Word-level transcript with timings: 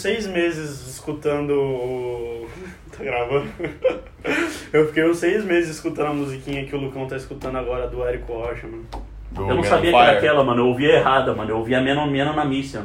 seis 0.00 0.26
meses 0.26 0.86
escutando. 0.88 1.50
o- 1.52 2.46
Tá 2.96 3.04
gravando? 3.04 3.46
Eu 4.72 4.86
fiquei 4.88 5.08
uns 5.08 5.18
seis 5.18 5.44
meses 5.44 5.70
escutando 5.76 6.08
a 6.08 6.12
musiquinha 6.12 6.64
que 6.66 6.74
o 6.74 6.78
Lucão 6.78 7.06
tá 7.06 7.16
escutando 7.16 7.56
agora 7.56 7.86
do 7.86 8.04
Érico 8.04 8.32
Rocha, 8.34 8.66
mano. 8.66 8.84
Do 9.30 9.48
Eu 9.48 9.54
não 9.54 9.62
sabia 9.62 9.90
que 9.90 9.96
era 9.96 10.12
aquela, 10.18 10.44
mano. 10.44 10.62
Eu 10.62 10.66
ouvia 10.66 10.96
errada, 10.96 11.32
mano. 11.34 11.50
Eu 11.50 11.58
ouvia 11.58 11.80
Meno 11.80 12.06
Meno 12.10 12.32
na 12.34 12.44
Mission. 12.44 12.82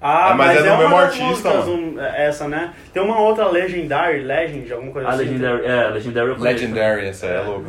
Ah, 0.00 0.30
É, 0.30 0.34
mas 0.34 0.58
é 0.58 0.62
do 0.62 0.68
uma 0.68 0.76
mesmo 0.78 0.96
artista, 0.96 1.24
músicas, 1.50 1.66
um, 1.68 2.00
essa, 2.00 2.46
né? 2.46 2.72
Tem 2.92 3.02
uma 3.02 3.18
outra 3.18 3.48
Legendary, 3.48 4.20
Legend, 4.22 4.72
alguma 4.72 4.92
coisa 4.92 5.08
A 5.08 5.12
assim. 5.12 5.24
Legendary, 5.24 5.66
é, 5.66 5.88
Legendary. 5.88 6.34
Legendary, 6.38 7.06
essa 7.06 7.26
é 7.26 7.40
louco. 7.42 7.64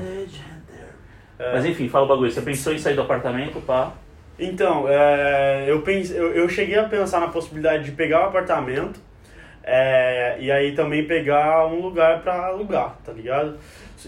É. 1.39 1.53
Mas 1.53 1.65
enfim, 1.65 1.87
fala 1.89 2.05
o 2.05 2.07
bagulho. 2.07 2.29
Você 2.31 2.41
pensou 2.41 2.73
em 2.73 2.77
sair 2.77 2.93
do 2.95 3.01
apartamento, 3.01 3.59
pá? 3.61 3.93
Então, 4.39 4.85
é, 4.87 5.65
eu, 5.67 5.81
pense, 5.81 6.15
eu, 6.15 6.33
eu 6.33 6.47
cheguei 6.47 6.77
a 6.77 6.85
pensar 6.85 7.19
na 7.19 7.27
possibilidade 7.27 7.83
de 7.83 7.91
pegar 7.91 8.21
o 8.21 8.23
apartamento 8.29 8.99
é, 9.61 10.37
e 10.39 10.49
aí 10.49 10.71
também 10.73 11.05
pegar 11.05 11.67
um 11.67 11.81
lugar 11.81 12.21
pra 12.21 12.47
alugar, 12.47 12.97
tá 13.03 13.11
ligado? 13.11 13.57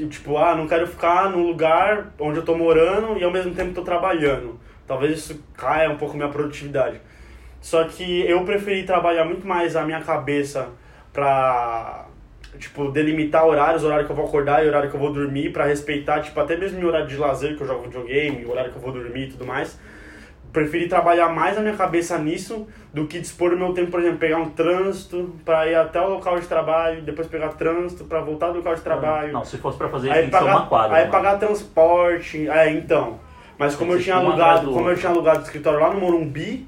Tipo, 0.10 0.38
ah, 0.38 0.56
não 0.56 0.68
quero 0.68 0.88
ficar 0.88 1.30
num 1.30 1.46
lugar 1.46 2.14
onde 2.18 2.40
eu 2.40 2.46
tô 2.46 2.56
morando 2.56 3.18
e 3.18 3.24
ao 3.24 3.30
mesmo 3.30 3.54
tempo 3.54 3.74
tô 3.74 3.82
trabalhando. 3.82 4.58
Talvez 4.88 5.20
isso 5.20 5.44
caia 5.54 5.90
um 5.90 5.98
pouco 5.98 6.16
minha 6.16 6.30
produtividade. 6.30 7.02
Só 7.60 7.84
que 7.84 8.22
eu 8.22 8.44
preferi 8.46 8.84
trabalhar 8.84 9.26
muito 9.26 9.46
mais 9.46 9.76
a 9.76 9.84
minha 9.84 10.02
cabeça 10.02 10.70
pra, 11.12 12.06
tipo, 12.58 12.90
delimitar 12.90 13.46
horários, 13.46 13.84
horário 13.84 14.06
que 14.06 14.12
eu 14.12 14.16
vou 14.16 14.26
acordar 14.26 14.66
e 14.66 14.68
horário 14.68 14.90
que 14.90 14.96
eu 14.96 15.00
vou 15.00 15.12
dormir, 15.12 15.52
pra 15.52 15.66
respeitar, 15.66 16.22
tipo, 16.22 16.40
até 16.40 16.56
mesmo 16.56 16.80
meu 16.80 16.88
horário 16.88 17.08
de 17.08 17.18
lazer, 17.18 17.56
que 17.56 17.62
eu 17.62 17.68
jogo 17.68 17.84
videogame, 17.84 18.46
horário 18.46 18.72
que 18.72 18.78
eu 18.78 18.82
vou 18.82 18.94
dormir 18.94 19.26
e 19.26 19.32
tudo 19.32 19.46
mais. 19.46 19.78
Preferi 20.52 20.88
trabalhar 20.88 21.30
mais 21.30 21.58
a 21.58 21.62
minha 21.62 21.76
cabeça 21.76 22.18
nisso 22.18 22.68
do 22.94 23.08
que 23.08 23.20
dispor 23.20 23.54
o 23.54 23.58
meu 23.58 23.74
tempo, 23.74 23.90
por 23.92 24.00
exemplo, 24.02 24.18
pegar 24.20 24.38
um 24.38 24.50
trânsito 24.50 25.34
pra 25.46 25.66
ir 25.68 25.76
até 25.76 26.02
o 26.02 26.10
local 26.10 26.40
de 26.40 26.46
trabalho, 26.48 27.02
depois 27.04 27.28
pegar 27.28 27.50
trânsito 27.50 28.04
pra 28.04 28.20
voltar 28.20 28.50
do 28.50 28.58
local 28.58 28.76
de 28.76 28.82
trabalho. 28.82 29.32
Não, 29.32 29.46
se 29.46 29.58
fosse 29.58 29.78
pra 29.78 29.88
fazer 29.88 30.10
isso, 30.10 30.18
Aí 30.18 30.30
tem 30.30 30.32
ser 30.40 30.46
uma 30.46 30.54
pagar, 30.56 30.68
quadra. 30.70 30.98
aí 30.98 31.02
mano. 31.08 31.12
pagar 31.12 31.40
transporte, 31.40 32.50
é, 32.50 32.70
então. 32.72 33.20
Mas 33.58 33.76
como 33.76 33.94
eu 33.94 34.02
tinha 34.02 34.16
alugado, 34.16 34.68
do 34.68 34.74
como 34.74 34.90
eu 34.90 34.98
tinha 34.98 35.12
alugado 35.12 35.40
o 35.40 35.44
escritório 35.44 35.80
lá 35.80 35.94
no 35.94 36.00
Morumbi, 36.02 36.68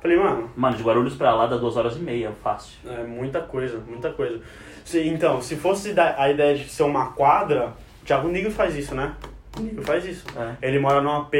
falei, 0.00 0.16
mano, 0.18 0.50
Mano, 0.56 0.76
de 0.76 0.82
Guarulhos 0.82 1.16
pra 1.16 1.34
lá 1.34 1.46
dá 1.46 1.56
duas 1.56 1.76
horas 1.76 1.96
e 1.96 2.00
meia, 2.00 2.30
fácil. 2.44 2.78
é 2.88 3.02
muita 3.04 3.40
coisa, 3.40 3.82
muita 3.88 4.10
coisa. 4.10 4.40
Se- 4.84 5.06
então, 5.08 5.40
se 5.40 5.56
fosse 5.56 5.94
a 5.98 6.30
ideia 6.30 6.54
de 6.56 6.68
ser 6.68 6.82
uma 6.84 7.06
quadra, 7.12 7.72
o 8.02 8.04
Thiago 8.06 8.28
Nigro 8.28 8.50
faz 8.50 8.76
isso, 8.76 8.94
né? 8.94 9.14
O 9.58 9.62
Nigro 9.62 9.82
faz 9.82 10.04
isso. 10.04 10.24
É. 10.38 10.68
Ele 10.68 10.78
mora 10.78 11.00
num 11.00 11.10
AP 11.16 11.34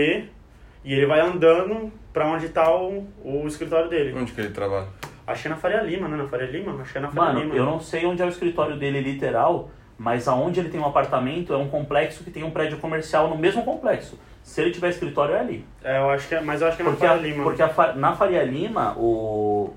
e 0.85 0.95
ele 0.95 1.07
vai 1.07 1.21
andando 1.21 1.93
pra 2.13 2.27
onde 2.27 2.49
tá 2.49 2.75
o, 2.75 3.07
o 3.25 3.47
escritório 3.47 3.89
dele. 3.89 4.15
Onde 4.19 4.33
que 4.33 4.41
ele 4.41 4.51
trabalha? 4.51 4.89
Acho 5.27 5.43
que 5.43 5.49
é 5.49 5.51
na 5.51 5.57
Faria 5.57 5.81
Lima, 5.83 6.09
né? 6.09 6.17
Na 6.17 6.27
Faria 6.27 6.47
Lima? 6.51 6.81
Acho 6.81 6.93
que 6.93 6.99
é 6.99 7.01
na 7.01 7.09
Faria 7.11 7.33
Mano, 7.35 7.41
Lima. 7.41 7.55
eu 7.55 7.65
não 7.65 7.79
sei 7.79 8.05
onde 8.07 8.21
é 8.21 8.25
o 8.25 8.29
escritório 8.29 8.77
dele 8.77 9.01
literal, 9.01 9.71
mas 9.97 10.27
aonde 10.27 10.59
ele 10.59 10.69
tem 10.71 10.81
um 10.81 10.87
apartamento 10.87 11.53
é 11.53 11.57
um 11.57 11.69
complexo 11.69 12.25
que 12.25 12.31
tem 12.31 12.43
um 12.43 12.51
prédio 12.51 12.79
comercial 12.79 13.29
no 13.29 13.37
mesmo 13.37 13.63
complexo. 13.65 14.19
Se 14.43 14.61
ele 14.63 14.71
tiver 14.73 14.89
escritório, 14.89 15.35
é 15.35 15.41
ali. 15.41 15.65
É, 15.85 15.99
eu 15.99 16.11
acho 16.11 16.27
que 16.27 16.35
é, 16.35 16.41
mas 16.41 16.63
eu 16.63 16.67
acho 16.69 16.77
que 16.77 16.83
é 16.83 16.87
na 16.87 16.91
Porque, 16.93 17.07
a, 17.07 17.11
Faria 17.11 17.23
Lima. 17.31 17.45
porque 17.45 17.63
a 17.63 17.93
na 17.95 18.17
Faria 18.17 18.43
Lima, 18.43 18.95
o. 18.99 19.73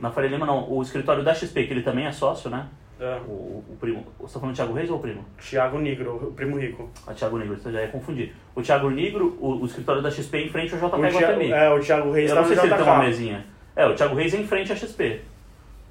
Na 0.00 0.10
Faria 0.10 0.28
Lima 0.30 0.44
não, 0.44 0.68
o 0.70 0.82
escritório 0.82 1.22
da 1.22 1.32
XP, 1.32 1.64
que 1.64 1.72
ele 1.72 1.82
também 1.82 2.06
é 2.06 2.12
sócio, 2.12 2.50
né? 2.50 2.66
É. 3.00 3.18
O, 3.26 3.64
o 3.66 3.76
primo. 3.80 4.04
Você 4.20 4.34
tá 4.34 4.40
falando 4.40 4.54
Thiago 4.54 4.74
Reis 4.74 4.90
ou 4.90 4.98
o 4.98 5.00
primo? 5.00 5.24
Thiago 5.40 5.78
Nigro, 5.78 6.16
o 6.16 6.32
primo 6.32 6.58
rico. 6.58 6.90
A 7.06 7.14
Thiago 7.14 7.38
Negro, 7.38 7.56
você 7.56 7.72
já 7.72 7.80
ia 7.80 7.88
confundir. 7.88 8.34
O 8.54 8.60
Thiago 8.60 8.90
Negro, 8.90 9.38
o, 9.40 9.62
o 9.62 9.64
escritório 9.64 10.02
da 10.02 10.10
XP 10.10 10.36
é 10.36 10.42
em 10.42 10.50
frente 10.50 10.74
ao 10.74 10.80
JK 10.80 10.98
Guatemi. 10.98 11.50
é, 11.50 11.70
o 11.70 11.80
Thiago 11.80 12.12
Reis 12.12 12.28
Eu 12.28 12.36
tá 12.36 12.42
não 12.42 12.48
sei 12.48 12.58
se 12.58 12.66
ele 12.66 12.74
tem 12.74 12.84
uma 12.84 12.98
mesinha. 12.98 13.46
É, 13.74 13.86
o 13.86 13.94
Thiago 13.94 14.14
Reis 14.14 14.34
é 14.34 14.36
em 14.36 14.46
frente 14.46 14.72
à 14.72 14.76
XP. 14.76 15.20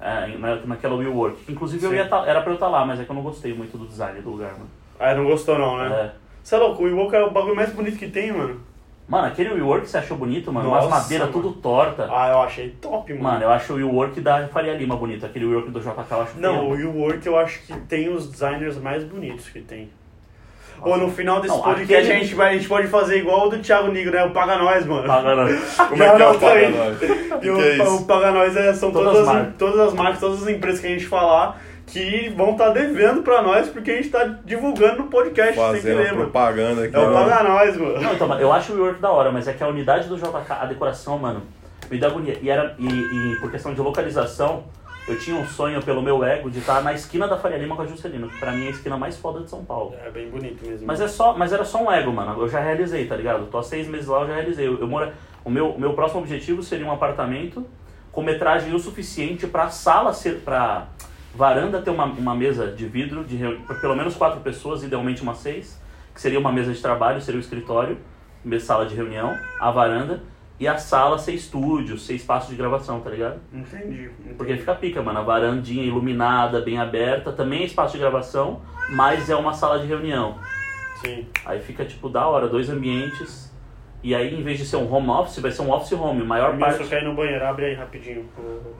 É, 0.00 0.38
na, 0.38 0.56
naquela 0.64 0.94
WeWork. 0.94 1.50
Inclusive 1.50 1.84
eu 1.84 1.94
ia 1.94 2.06
tá, 2.06 2.24
era 2.26 2.40
pra 2.40 2.52
eu 2.52 2.54
estar 2.54 2.68
lá, 2.68 2.86
mas 2.86 3.00
é 3.00 3.04
que 3.04 3.10
eu 3.10 3.14
não 3.16 3.22
gostei 3.22 3.52
muito 3.52 3.76
do 3.76 3.86
design 3.86 4.20
do 4.22 4.30
lugar, 4.30 4.52
mano. 4.52 4.70
Ah, 4.98 5.14
não 5.14 5.24
gostou 5.24 5.58
não, 5.58 5.78
né? 5.78 5.88
É. 5.92 6.12
Você 6.42 6.54
é 6.54 6.58
louco, 6.58 6.84
o 6.84 6.88
Iwoka 6.88 7.16
é 7.16 7.24
o 7.24 7.30
bagulho 7.30 7.56
mais 7.56 7.72
bonito 7.72 7.98
que 7.98 8.08
tem, 8.08 8.32
mano. 8.32 8.60
Mano, 9.10 9.26
aquele 9.26 9.50
WeWork 9.52 9.88
você 9.88 9.98
achou 9.98 10.16
bonito, 10.16 10.52
mano? 10.52 10.70
Nossa, 10.70 10.86
Umas 10.86 11.02
madeiras 11.02 11.28
mano. 11.28 11.42
tudo 11.42 11.54
torta. 11.60 12.08
Ah, 12.08 12.28
eu 12.30 12.40
achei 12.42 12.70
top, 12.80 13.12
mano. 13.12 13.24
Mano, 13.24 13.42
eu 13.42 13.50
acho 13.50 13.72
o 13.72 13.76
WeWork 13.76 14.20
da 14.20 14.46
Faria 14.46 14.72
Lima 14.74 14.94
bonito. 14.96 15.26
Aquele 15.26 15.46
WeWork 15.46 15.68
do 15.72 15.80
JK 15.80 15.90
eu 16.12 16.22
acho 16.22 16.38
Não, 16.38 16.68
o. 16.70 16.74
Rework 16.76 17.26
eu 17.26 17.36
acho 17.36 17.60
que 17.66 17.72
tem 17.88 18.08
os 18.08 18.30
designers 18.30 18.78
mais 18.78 19.02
bonitos 19.02 19.48
que 19.48 19.60
tem. 19.60 19.90
Ou 20.82 20.96
no 20.96 21.10
final 21.10 21.40
desse 21.42 21.52
Não, 21.54 21.60
podcast 21.60 21.92
aquele- 21.92 22.12
a, 22.12 22.22
gente 22.22 22.34
vai, 22.36 22.50
a 22.50 22.52
gente 22.56 22.68
pode 22.68 22.86
fazer 22.86 23.18
igual 23.18 23.48
o 23.48 23.50
do 23.50 23.58
Thiago 23.58 23.90
Nigro, 23.90 24.12
né? 24.12 24.24
O 24.24 24.30
Paga 24.30 24.56
Nós, 24.56 24.86
mano. 24.86 25.06
Paga 25.08 25.34
não. 25.34 25.46
Como 25.88 26.02
é 26.02 26.16
que 26.16 26.22
é 26.22 26.28
o 26.28 26.34
tá. 26.34 26.46
Paga 26.46 26.70
Nós? 26.70 27.02
E 27.42 27.50
o, 27.50 27.56
que 27.56 27.80
é 27.80 27.84
o? 27.88 28.02
Paga 28.04 28.30
Nós 28.30 28.56
é, 28.56 28.72
são 28.72 28.90
Todas 28.92 29.12
todas, 29.12 29.22
as 29.22 29.28
as, 29.28 29.34
marcas. 29.34 29.54
todas 29.58 29.80
as 29.80 29.92
marcas, 29.94 30.20
todas 30.20 30.42
as 30.42 30.48
empresas 30.48 30.80
que 30.80 30.86
a 30.86 30.90
gente 30.90 31.06
falar 31.06 31.60
que 31.90 32.28
vão 32.36 32.52
estar 32.52 32.70
devendo 32.70 33.22
pra 33.22 33.42
nós 33.42 33.68
porque 33.68 33.90
a 33.90 33.96
gente 33.96 34.10
tá 34.10 34.24
divulgando 34.44 35.02
no 35.02 35.08
podcast 35.08 35.54
sem 35.54 35.62
Fazendo 35.62 35.82
querer, 35.82 36.12
mano. 36.12 36.24
propaganda 36.24 36.84
aqui. 36.84 36.94
É 36.94 36.98
o 36.98 37.10
ó. 37.10 37.12
Paga 37.12 37.42
Nós, 37.42 37.76
mano. 37.76 38.00
Não, 38.00 38.12
então, 38.14 38.28
mano, 38.28 38.40
eu 38.40 38.52
acho 38.52 38.72
o 38.72 38.76
WeWork 38.76 39.00
da 39.00 39.10
hora, 39.10 39.30
mas 39.32 39.48
é 39.48 39.52
que 39.52 39.62
a 39.62 39.68
unidade 39.68 40.08
do 40.08 40.16
JK, 40.16 40.50
a 40.50 40.64
decoração, 40.66 41.18
mano, 41.18 41.42
me 41.90 41.98
dá 41.98 42.06
agonia. 42.06 42.38
E, 42.40 42.48
era, 42.48 42.74
e, 42.78 42.86
e 42.86 43.36
por 43.40 43.50
questão 43.50 43.74
de 43.74 43.80
localização, 43.80 44.64
eu 45.08 45.18
tinha 45.18 45.36
um 45.36 45.46
sonho 45.46 45.82
pelo 45.82 46.00
meu 46.02 46.22
ego 46.22 46.50
de 46.50 46.60
estar 46.60 46.82
na 46.82 46.92
esquina 46.92 47.26
da 47.26 47.36
Faria 47.36 47.58
Lima 47.58 47.74
com 47.74 47.82
a 47.82 47.86
Juscelino, 47.86 48.28
que 48.28 48.38
pra 48.38 48.52
mim 48.52 48.64
é 48.66 48.68
a 48.68 48.70
esquina 48.70 48.96
mais 48.96 49.16
foda 49.16 49.40
de 49.40 49.50
São 49.50 49.64
Paulo. 49.64 49.94
É 50.04 50.10
bem 50.10 50.28
bonito 50.30 50.64
mesmo. 50.64 50.86
Mas, 50.86 51.00
é 51.00 51.08
só, 51.08 51.36
mas 51.36 51.52
era 51.52 51.64
só 51.64 51.82
um 51.82 51.90
ego, 51.90 52.12
mano. 52.12 52.40
Eu 52.40 52.48
já 52.48 52.60
realizei, 52.60 53.06
tá 53.06 53.16
ligado? 53.16 53.46
Tô 53.46 53.58
há 53.58 53.62
seis 53.62 53.88
meses 53.88 54.06
lá, 54.06 54.20
eu 54.20 54.28
já 54.28 54.34
realizei. 54.34 54.66
Eu, 54.66 54.78
eu 54.78 54.86
moro, 54.86 55.10
o, 55.44 55.50
meu, 55.50 55.70
o 55.70 55.80
meu 55.80 55.94
próximo 55.94 56.20
objetivo 56.20 56.62
seria 56.62 56.86
um 56.86 56.92
apartamento 56.92 57.66
com 58.12 58.22
metragem 58.22 58.72
o 58.74 58.78
suficiente 58.78 59.46
pra 59.46 59.68
sala 59.70 60.12
ser. 60.12 60.40
pra 60.44 60.86
varanda 61.34 61.80
ter 61.80 61.90
uma, 61.90 62.04
uma 62.06 62.34
mesa 62.34 62.66
de 62.68 62.86
vidro 62.86 63.24
de 63.24 63.38
pelo 63.80 63.94
menos 63.96 64.16
quatro 64.16 64.40
pessoas, 64.40 64.82
idealmente 64.82 65.22
umas 65.22 65.38
seis, 65.38 65.80
que 66.14 66.20
seria 66.20 66.38
uma 66.38 66.52
mesa 66.52 66.72
de 66.72 66.80
trabalho, 66.80 67.20
seria 67.20 67.38
o 67.38 67.42
escritório, 67.42 67.98
sala 68.60 68.86
de 68.86 68.94
reunião, 68.94 69.36
a 69.60 69.70
varanda, 69.70 70.22
e 70.58 70.68
a 70.68 70.76
sala 70.76 71.18
ser 71.18 71.32
estúdio, 71.32 71.96
ser 71.98 72.14
espaço 72.14 72.50
de 72.50 72.56
gravação, 72.56 73.00
tá 73.00 73.08
ligado? 73.08 73.40
Entendi. 73.52 74.10
entendi. 74.10 74.34
Porque 74.36 74.56
fica 74.58 74.74
pica, 74.74 75.02
mano. 75.02 75.18
A 75.18 75.22
varandinha 75.22 75.82
iluminada, 75.82 76.60
bem 76.60 76.78
aberta, 76.78 77.32
também 77.32 77.62
é 77.62 77.64
espaço 77.64 77.94
de 77.94 77.98
gravação, 77.98 78.60
mas 78.90 79.30
é 79.30 79.36
uma 79.36 79.54
sala 79.54 79.78
de 79.78 79.86
reunião. 79.86 80.34
Sim. 80.96 81.26
Aí 81.46 81.60
fica 81.60 81.82
tipo 81.86 82.10
da 82.10 82.26
hora, 82.26 82.46
dois 82.46 82.68
ambientes. 82.68 83.50
E 84.02 84.14
aí, 84.14 84.34
em 84.38 84.42
vez 84.42 84.58
de 84.58 84.66
ser 84.66 84.76
um 84.76 84.90
home 84.92 85.08
office, 85.08 85.38
vai 85.38 85.50
ser 85.50 85.62
um 85.62 85.70
office 85.70 85.92
home. 85.92 86.22
Maior 86.24 86.50
Meu, 86.50 86.60
parte. 86.60 86.82
só 86.82 86.88
quer 86.90 87.02
ir 87.02 87.06
no 87.06 87.14
banheiro, 87.14 87.42
abre 87.46 87.64
aí 87.66 87.74
rapidinho. 87.74 88.28
pro- 88.34 88.74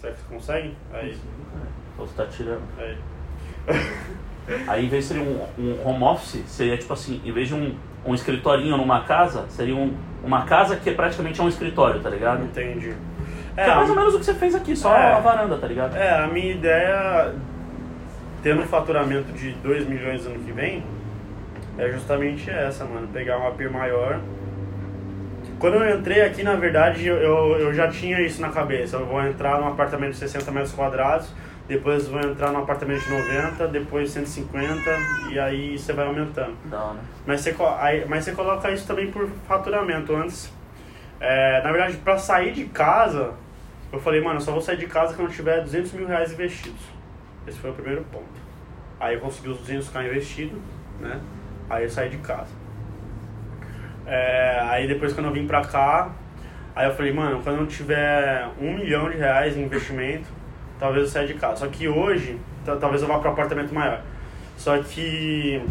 Será 0.00 0.12
que 0.12 0.20
você 0.20 0.34
consegue? 0.34 0.76
Aí, 0.92 1.16
Ou 1.98 2.06
você 2.06 2.14
tá 2.16 2.26
tirando. 2.26 2.62
aí. 2.78 2.96
Aí, 4.66 4.86
em 4.86 4.88
vez 4.88 5.06
de 5.06 5.14
ser 5.14 5.20
um, 5.20 5.46
um 5.58 5.86
home 5.86 6.02
office, 6.02 6.42
seria 6.46 6.76
tipo 6.76 6.92
assim: 6.92 7.20
em 7.24 7.30
vez 7.30 7.46
de 7.48 7.54
um, 7.54 7.74
um 8.04 8.14
escritorinho 8.14 8.76
numa 8.76 9.04
casa, 9.04 9.44
seria 9.48 9.76
um, 9.76 9.94
uma 10.24 10.44
casa 10.44 10.74
que 10.76 10.90
praticamente 10.90 11.40
é 11.40 11.44
um 11.44 11.48
escritório, 11.48 12.00
tá 12.00 12.10
ligado? 12.10 12.44
Entendi. 12.44 12.94
Que 13.54 13.60
é 13.60 13.74
mais 13.74 13.88
ou 13.90 13.94
menos 13.94 14.14
o 14.14 14.18
que 14.18 14.24
você 14.24 14.34
fez 14.34 14.54
aqui, 14.54 14.74
só 14.74 14.92
É. 14.96 15.12
a 15.12 15.20
varanda, 15.20 15.56
tá 15.58 15.66
ligado? 15.66 15.94
É, 15.96 16.24
a 16.24 16.26
minha 16.26 16.52
ideia, 16.52 17.34
tendo 18.42 18.62
um 18.62 18.66
faturamento 18.66 19.30
de 19.32 19.52
2 19.52 19.86
milhões 19.86 20.26
ano 20.26 20.38
que 20.40 20.50
vem, 20.50 20.82
é 21.78 21.88
justamente 21.92 22.50
essa, 22.50 22.84
mano. 22.84 23.06
Pegar 23.08 23.38
um 23.38 23.46
AP 23.46 23.60
maior. 23.70 24.18
Quando 25.60 25.74
eu 25.74 25.98
entrei 25.98 26.22
aqui, 26.22 26.42
na 26.42 26.54
verdade, 26.54 27.06
eu, 27.06 27.16
eu, 27.16 27.74
já 27.74 27.86
tinha 27.88 28.18
isso 28.22 28.40
na 28.40 28.48
cabeça. 28.48 28.96
Eu 28.96 29.04
vou 29.04 29.22
entrar 29.22 29.60
num 29.60 29.68
apartamento 29.68 30.12
de 30.12 30.16
60 30.16 30.50
metros 30.50 30.72
quadrados, 30.72 31.30
depois 31.68 32.08
vou 32.08 32.18
entrar 32.18 32.50
num 32.50 32.60
apartamento 32.60 33.02
de 33.04 33.10
90, 33.10 33.68
depois 33.68 34.10
150, 34.10 34.80
e 35.30 35.38
aí 35.38 35.78
você 35.78 35.92
vai 35.92 36.06
aumentando. 36.06 36.56
Da 36.64 36.82
hora. 36.82 36.98
Mas 37.26 37.42
você, 37.42 37.54
aí- 37.78 38.06
mas 38.08 38.24
você 38.24 38.32
coloca 38.32 38.70
isso 38.70 38.86
também 38.86 39.10
por 39.10 39.28
faturamento. 39.46 40.16
Antes, 40.16 40.50
é, 41.20 41.60
na 41.62 41.70
verdade, 41.70 41.98
pra 41.98 42.16
sair 42.16 42.52
de 42.52 42.64
casa, 42.64 43.32
eu 43.92 44.00
falei, 44.00 44.22
mano, 44.22 44.36
eu 44.36 44.40
só 44.40 44.52
vou 44.52 44.62
sair 44.62 44.78
de 44.78 44.86
casa 44.86 45.14
quando 45.14 45.28
eu 45.28 45.34
tiver 45.34 45.60
200 45.60 45.92
mil 45.92 46.06
reais 46.06 46.32
investidos. 46.32 46.80
Esse 47.46 47.58
foi 47.58 47.68
o 47.68 47.74
primeiro 47.74 48.02
ponto. 48.10 48.24
Aí 48.98 49.14
eu 49.16 49.20
consegui 49.20 49.50
os 49.50 49.58
200k 49.58 50.06
investidos, 50.06 50.58
né? 50.98 51.20
Aí 51.68 51.84
eu 51.84 51.90
saí 51.90 52.08
de 52.08 52.16
casa. 52.16 52.59
É, 54.12 54.58
aí 54.68 54.88
depois 54.88 55.12
quando 55.12 55.26
eu 55.26 55.32
vim 55.32 55.46
pra 55.46 55.60
cá, 55.62 56.10
aí 56.74 56.88
eu 56.88 56.94
falei, 56.96 57.12
mano, 57.12 57.40
quando 57.44 57.60
eu 57.60 57.66
tiver 57.68 58.44
um 58.60 58.74
milhão 58.74 59.08
de 59.08 59.16
reais 59.16 59.56
em 59.56 59.62
investimento, 59.62 60.26
talvez 60.80 61.04
eu 61.04 61.10
saia 61.12 61.26
de 61.28 61.34
casa. 61.34 61.58
Só 61.58 61.66
que 61.68 61.86
hoje, 61.86 62.36
ta- 62.64 62.74
talvez 62.76 63.02
eu 63.02 63.06
vá 63.08 63.18
para 63.20 63.30
apartamento 63.30 63.72
maior. 63.72 64.00
Só 64.56 64.76
que 64.82 65.62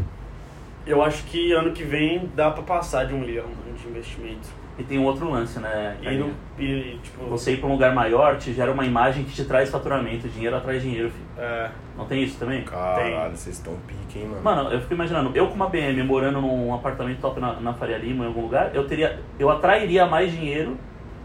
eu 0.88 1.04
acho 1.04 1.24
que 1.26 1.52
ano 1.52 1.72
que 1.74 1.84
vem 1.84 2.32
dá 2.34 2.50
pra 2.50 2.64
passar 2.64 3.06
de 3.06 3.14
um 3.14 3.20
milhão 3.20 3.46
de 3.78 3.88
investimento. 3.90 4.48
E 4.80 4.84
tem 4.84 4.98
um 4.98 5.04
outro 5.04 5.30
lance, 5.30 5.60
né? 5.60 5.98
E, 6.02 6.06
Carinha? 6.06 6.22
não- 6.26 6.32
e, 6.58 6.98
tipo, 7.04 7.26
Você 7.26 7.52
ir 7.54 7.58
pra 7.58 7.68
um 7.68 7.74
lugar 7.74 7.94
maior 7.94 8.38
te 8.38 8.54
gera 8.54 8.72
uma 8.72 8.86
imagem 8.86 9.26
que 9.26 9.32
te 9.32 9.44
traz 9.44 9.70
faturamento. 9.70 10.28
Dinheiro 10.30 10.56
atrai 10.56 10.80
dinheiro, 10.80 11.10
filho. 11.12 11.26
é, 11.38 11.70
Não 11.98 12.06
tem 12.06 12.24
isso 12.24 12.40
também? 12.40 12.64
Caralho, 12.64 13.36
vocês 13.36 13.58
estão 13.58 13.74
pique, 13.86 14.20
hein, 14.20 14.28
mano? 14.28 14.42
Mano, 14.42 14.70
eu 14.72 14.80
fico 14.80 14.94
imaginando, 14.94 15.32
eu 15.36 15.48
com 15.48 15.54
uma 15.56 15.68
BM 15.68 16.02
morando 16.04 16.40
num 16.40 16.74
apartamento 16.74 17.20
top 17.20 17.42
na, 17.42 17.60
na 17.60 17.74
Faria 17.74 17.98
Lima, 17.98 18.24
em 18.24 18.28
algum 18.28 18.42
lugar, 18.42 18.72
eu 18.74 18.88
teria. 18.88 19.20
Eu 19.38 19.50
atrairia 19.50 20.06
mais 20.06 20.32
dinheiro 20.32 20.78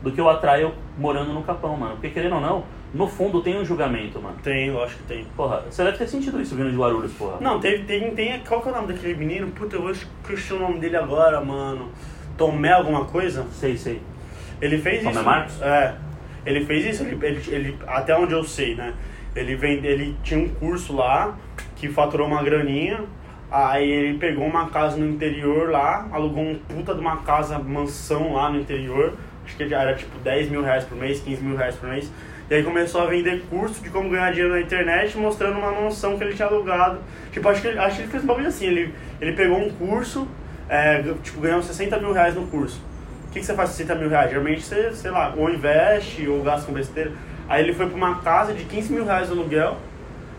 do 0.02 0.10
que 0.10 0.20
eu 0.20 0.28
atraio 0.28 0.74
morando 0.98 1.32
no 1.32 1.42
Capão, 1.44 1.76
mano. 1.76 1.92
Porque 1.94 2.10
querendo 2.10 2.34
ou 2.34 2.40
não, 2.40 2.64
no 2.92 3.06
fundo 3.06 3.40
tem 3.40 3.56
um 3.56 3.64
julgamento, 3.64 4.20
mano. 4.20 4.36
Tem, 4.42 4.70
lógico 4.72 5.00
que 5.02 5.06
tem. 5.08 5.24
Porra, 5.36 5.62
você 5.70 5.84
deve 5.84 5.96
ter 5.96 6.08
sentido 6.08 6.40
isso 6.42 6.56
vindo 6.56 6.70
de 6.72 6.76
Guarulhos, 6.76 7.12
porra. 7.12 7.36
Não, 7.40 7.60
tem, 7.60 7.84
tem, 7.84 8.10
tem. 8.14 8.40
Qual 8.40 8.60
que 8.60 8.68
é 8.68 8.72
o 8.72 8.74
nome 8.74 8.88
daquele 8.92 9.14
menino? 9.14 9.46
Puta, 9.52 9.76
eu 9.76 9.82
vou 9.82 9.90
esquecer 9.92 10.54
o 10.54 10.58
nome 10.58 10.80
dele 10.80 10.96
agora, 10.96 11.40
mano. 11.40 11.90
Tomé 12.36 12.72
alguma 12.72 13.04
coisa? 13.04 13.46
Sei, 13.52 13.76
sei. 13.76 14.00
Ele 14.60 14.78
fez 14.78 14.98
Tomé 15.02 15.12
isso. 15.12 15.24
Marcos? 15.24 15.62
É. 15.62 15.94
Ele 16.46 16.64
fez 16.66 16.84
isso, 16.86 17.02
ele, 17.04 17.18
ele, 17.26 17.42
ele- 17.48 17.78
até 17.86 18.16
onde 18.16 18.32
eu 18.34 18.44
sei, 18.44 18.74
né? 18.74 18.92
Ele, 19.34 19.56
vende, 19.56 19.86
ele 19.86 20.16
tinha 20.22 20.38
um 20.38 20.48
curso 20.48 20.94
lá 20.94 21.36
que 21.76 21.88
faturou 21.88 22.26
uma 22.26 22.42
graninha. 22.42 23.00
Aí 23.50 23.88
ele 23.88 24.18
pegou 24.18 24.46
uma 24.46 24.68
casa 24.68 24.96
no 24.96 25.06
interior 25.06 25.70
lá, 25.70 26.08
alugou 26.12 26.42
um 26.42 26.54
puta 26.56 26.92
de 26.94 27.00
uma 27.00 27.18
casa, 27.18 27.58
mansão 27.58 28.34
lá 28.34 28.50
no 28.50 28.60
interior. 28.60 29.14
Acho 29.46 29.56
que 29.56 29.62
era 29.74 29.94
tipo 29.94 30.18
10 30.18 30.50
mil 30.50 30.62
reais 30.62 30.84
por 30.84 30.96
mês, 30.98 31.20
15 31.20 31.42
mil 31.42 31.56
reais 31.56 31.76
por 31.76 31.88
mês. 31.88 32.10
E 32.50 32.54
aí 32.54 32.62
começou 32.62 33.00
a 33.02 33.06
vender 33.06 33.42
curso 33.48 33.82
de 33.82 33.88
como 33.90 34.10
ganhar 34.10 34.30
dinheiro 34.32 34.52
na 34.54 34.60
internet, 34.60 35.16
mostrando 35.16 35.58
uma 35.58 35.72
mansão 35.72 36.18
que 36.18 36.24
ele 36.24 36.34
tinha 36.34 36.46
alugado. 36.48 36.98
Tipo, 37.32 37.48
acho 37.48 37.62
que 37.62 37.68
ele, 37.68 37.78
acho 37.78 37.96
que 37.96 38.02
ele 38.02 38.10
fez 38.10 38.22
um 38.22 38.26
bagulho 38.26 38.48
assim, 38.48 38.66
ele, 38.66 38.94
ele 39.20 39.32
pegou 39.32 39.58
um 39.58 39.70
curso, 39.70 40.28
é, 40.68 41.02
tipo, 41.22 41.40
ganhou 41.40 41.62
60 41.62 41.98
mil 41.98 42.12
reais 42.12 42.34
no 42.34 42.46
curso. 42.46 42.80
O 43.28 43.32
que, 43.32 43.40
que 43.40 43.46
você 43.46 43.54
faz 43.54 43.70
com 43.70 43.76
60 43.76 43.94
mil 43.96 44.08
reais? 44.08 44.30
Geralmente 44.30 44.62
você, 44.62 44.92
sei 44.92 45.10
lá, 45.10 45.34
ou 45.36 45.50
investe 45.50 46.28
ou 46.28 46.42
gasta 46.42 46.66
com 46.66 46.72
besteira. 46.72 47.12
Aí 47.48 47.62
ele 47.62 47.74
foi 47.74 47.86
pra 47.86 47.96
uma 47.96 48.20
casa 48.20 48.54
de 48.54 48.64
15 48.64 48.92
mil 48.92 49.04
reais 49.04 49.26
de 49.26 49.32
aluguel. 49.32 49.76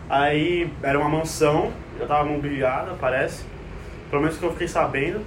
Aí 0.08 0.70
era 0.82 0.98
uma 0.98 1.08
mansão, 1.08 1.72
já 1.98 2.06
tava 2.06 2.24
mobiliada, 2.24 2.92
parece. 3.00 3.44
Pelo 4.10 4.22
menos 4.22 4.36
que 4.38 4.44
eu 4.44 4.52
fiquei 4.52 4.68
sabendo. 4.68 5.20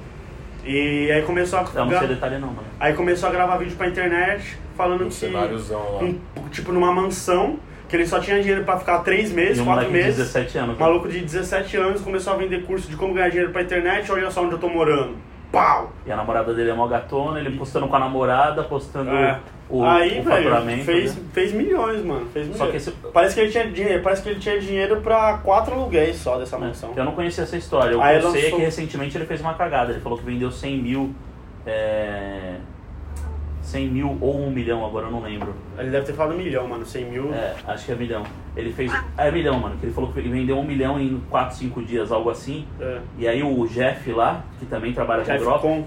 E 0.63 1.12
aí 1.12 1.22
começou 1.24 1.60
a. 1.60 1.63
Eu 1.74 1.86
não 1.86 2.00
sei 2.00 2.07
detalhe 2.07 2.38
não, 2.38 2.48
mano. 2.50 2.68
Aí 2.80 2.94
começou 2.94 3.30
a 3.30 3.31
gravar 3.31 3.57
vídeo 3.57 3.75
pra 3.78 3.88
internet 3.88 4.57
falando 4.75 5.06
Um 5.06 5.07
que. 5.07 5.13
cenáriozão 5.16 5.94
lá. 5.95 6.04
um- 6.04 6.19
tipo 6.50 6.72
numa 6.72 6.92
mansão, 6.92 7.57
que 7.90 7.96
ele 7.96 8.06
só 8.06 8.20
tinha 8.20 8.40
dinheiro 8.40 8.64
pra 8.64 8.78
ficar 8.78 9.00
três 9.00 9.32
meses, 9.32 9.58
E 9.58 9.62
um 9.62 9.66
quatro 9.66 9.84
moleque 9.86 9.98
de 10.00 10.06
meses. 10.08 10.28
17 10.28 10.58
anos. 10.60 10.76
Um 10.78 10.80
maluco 10.80 11.08
de 11.10 11.20
17 11.20 11.76
anos 11.78 12.02
começou 12.02 12.34
a 12.34 12.36
vender 12.38 12.64
curso 12.66 12.88
de 12.90 12.96
como 12.96 13.14
ganhar 13.14 13.30
dinheiro 13.30 13.52
pra 13.52 13.62
internet, 13.64 14.10
olha 14.12 14.30
só 14.32 14.44
onde 14.44 14.54
eu 14.54 14.60
tô 14.60 14.70
morando. 14.70 15.16
Pau! 15.52 15.92
E 16.06 16.12
a 16.12 16.16
namorada 16.16 16.54
dele 16.54 16.70
é 16.70 16.74
mó 16.76 16.86
gatona, 16.88 17.40
ele 17.40 17.58
postando 17.58 17.88
com 17.88 17.96
a 17.96 18.00
namorada, 18.00 18.62
postando 18.64 19.10
É. 19.10 19.40
o, 19.68 19.84
Aí, 19.84 20.20
o 20.20 20.24
velho, 20.24 20.84
fez, 20.84 21.16
né? 21.16 21.22
fez 21.34 21.52
milhões, 21.52 22.04
mano. 22.06 22.28
Fez 22.32 22.46
milhões. 22.46 22.58
Só 22.60 22.68
que 22.68 22.78
esse. 22.78 22.92
Parece 23.12 23.34
que 23.34 23.42
ele 23.42 23.52
tinha 23.52 23.66
dinheiro, 23.68 24.04
parece 24.04 24.22
que 24.22 24.30
ele 24.30 24.40
tinha 24.40 24.60
dinheiro 24.60 25.02
pra 25.02 25.40
quatro 25.44 25.74
aluguéis 25.74 26.18
só 26.18 26.38
dessa 26.38 26.56
né, 26.60 26.68
mansão. 26.68 26.94
Eu 26.96 27.04
não 27.04 27.14
conhecia 27.14 27.44
essa 27.44 27.58
história. 27.58 27.98
Aí 28.00 28.18
eu 28.18 28.30
sei 28.30 28.42
é 28.42 28.44
lançou- 28.44 28.60
que 28.60 28.66
recentemente 28.66 29.18
ele 29.18 29.26
fez 29.26 29.42
uma 29.42 29.56
cagada. 29.56 29.92
Ele 29.92 30.02
falou 30.02 30.20
que 30.20 30.24
vendeu 30.26 30.52
100 30.52 30.78
mil. 30.78 31.16
É... 31.66 32.56
100 33.69 33.88
mil 33.89 34.18
ou 34.19 34.36
1 34.48 34.51
milhão, 34.51 34.83
agora 34.86 35.06
eu 35.06 35.12
não 35.12 35.21
lembro. 35.21 35.54
Ele 35.77 35.92
deve 35.92 36.07
ter 36.07 36.13
falado 36.13 36.36
milhão, 36.36 36.68
mano. 36.68 36.83
100 36.86 37.06
mil. 37.06 37.33
É, 37.33 37.56
acho 37.68 37.86
que 37.86 37.92
é 37.92 37.95
milhão. 37.95 38.24
Ele 38.56 38.74
fez. 38.74 38.92
É 39.16 39.31
milhão, 39.31 39.60
mano. 39.60 39.77
Que 39.77 39.86
ele 39.86 39.94
falou 39.94 40.12
que 40.12 40.19
ele 40.19 40.30
vendeu 40.30 40.57
1 40.57 40.63
milhão 40.63 41.00
em 41.00 41.21
4, 41.30 41.56
5 41.56 41.83
dias, 41.83 42.12
algo 42.12 42.31
assim. 42.31 42.66
É. 42.80 43.00
E 43.18 43.27
aí 43.27 43.44
o 43.44 43.68
Jeff 43.68 44.12
lá, 44.12 44.44
que 44.60 44.66
também 44.66 44.92
trabalha 44.92 45.24
com 45.24 45.38
drop, 45.38 45.62
Com. 45.62 45.86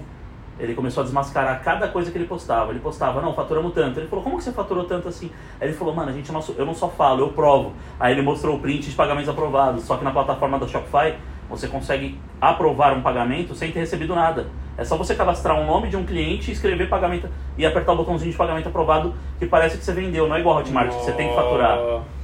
ele 0.57 0.73
começou 0.73 1.01
a 1.01 1.03
desmascarar 1.03 1.61
cada 1.61 1.89
coisa 1.89 2.09
que 2.09 2.17
ele 2.17 2.25
postava. 2.25 2.71
Ele 2.71 2.79
postava, 2.79 3.21
não, 3.21 3.33
faturamos 3.33 3.73
tanto. 3.73 3.99
Ele 3.99 4.07
falou, 4.07 4.23
como 4.23 4.37
que 4.37 4.43
você 4.45 4.53
faturou 4.53 4.85
tanto 4.85 5.09
assim? 5.09 5.29
Aí 5.59 5.67
ele 5.67 5.75
falou, 5.75 5.93
mano, 5.93 6.09
a 6.09 6.13
gente 6.13 6.31
não, 6.31 6.41
eu 6.57 6.65
não 6.65 6.73
só 6.73 6.87
falo, 6.87 7.19
eu 7.19 7.29
provo. 7.29 7.73
Aí 7.99 8.13
ele 8.13 8.21
mostrou 8.21 8.55
o 8.55 8.59
print 8.59 8.89
de 8.89 8.95
pagamentos 8.95 9.27
aprovados. 9.27 9.83
Só 9.83 9.97
que 9.97 10.05
na 10.05 10.11
plataforma 10.11 10.57
da 10.57 10.67
Shopify, 10.67 11.15
você 11.53 11.67
consegue 11.67 12.19
aprovar 12.41 12.97
um 12.97 13.01
pagamento 13.01 13.53
sem 13.53 13.71
ter 13.71 13.79
recebido 13.79 14.15
nada. 14.15 14.47
É 14.75 14.83
só 14.83 14.97
você 14.97 15.13
cadastrar 15.13 15.59
o 15.59 15.65
nome 15.65 15.87
de 15.87 15.95
um 15.95 16.03
cliente, 16.03 16.51
escrever 16.51 16.89
pagamento 16.89 17.29
e 17.55 17.63
apertar 17.63 17.93
o 17.93 17.97
botãozinho 17.97 18.31
de 18.31 18.37
pagamento 18.37 18.67
aprovado 18.67 19.13
que 19.37 19.45
parece 19.45 19.77
que 19.77 19.85
você 19.85 19.93
vendeu. 19.93 20.27
Não 20.27 20.35
é 20.35 20.39
igual 20.39 20.57
a 20.57 20.61
Hotmart, 20.61 20.89
que 20.89 21.05
você 21.05 21.11
tem 21.11 21.29
que 21.29 21.35
faturar. 21.35 21.77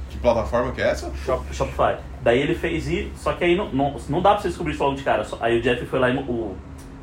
Que 0.08 0.18
plataforma 0.18 0.72
que 0.72 0.82
é 0.82 0.90
essa? 0.90 1.12
Shop. 1.24 1.44
Shopify. 1.54 1.96
Daí 2.22 2.40
ele 2.40 2.56
fez 2.56 2.88
isso, 2.88 3.10
só 3.14 3.32
que 3.32 3.44
aí 3.44 3.56
não, 3.56 3.70
não, 3.72 3.96
não 4.08 4.20
dá 4.20 4.32
pra 4.32 4.40
você 4.40 4.48
descobrir 4.48 4.74
isso 4.74 4.82
logo 4.82 4.96
de 4.96 5.04
cara. 5.04 5.24
Aí 5.40 5.58
o 5.58 5.62
Jeff 5.62 5.86
foi 5.86 6.00
lá 6.00 6.10
e 6.10 6.16
o, 6.16 6.56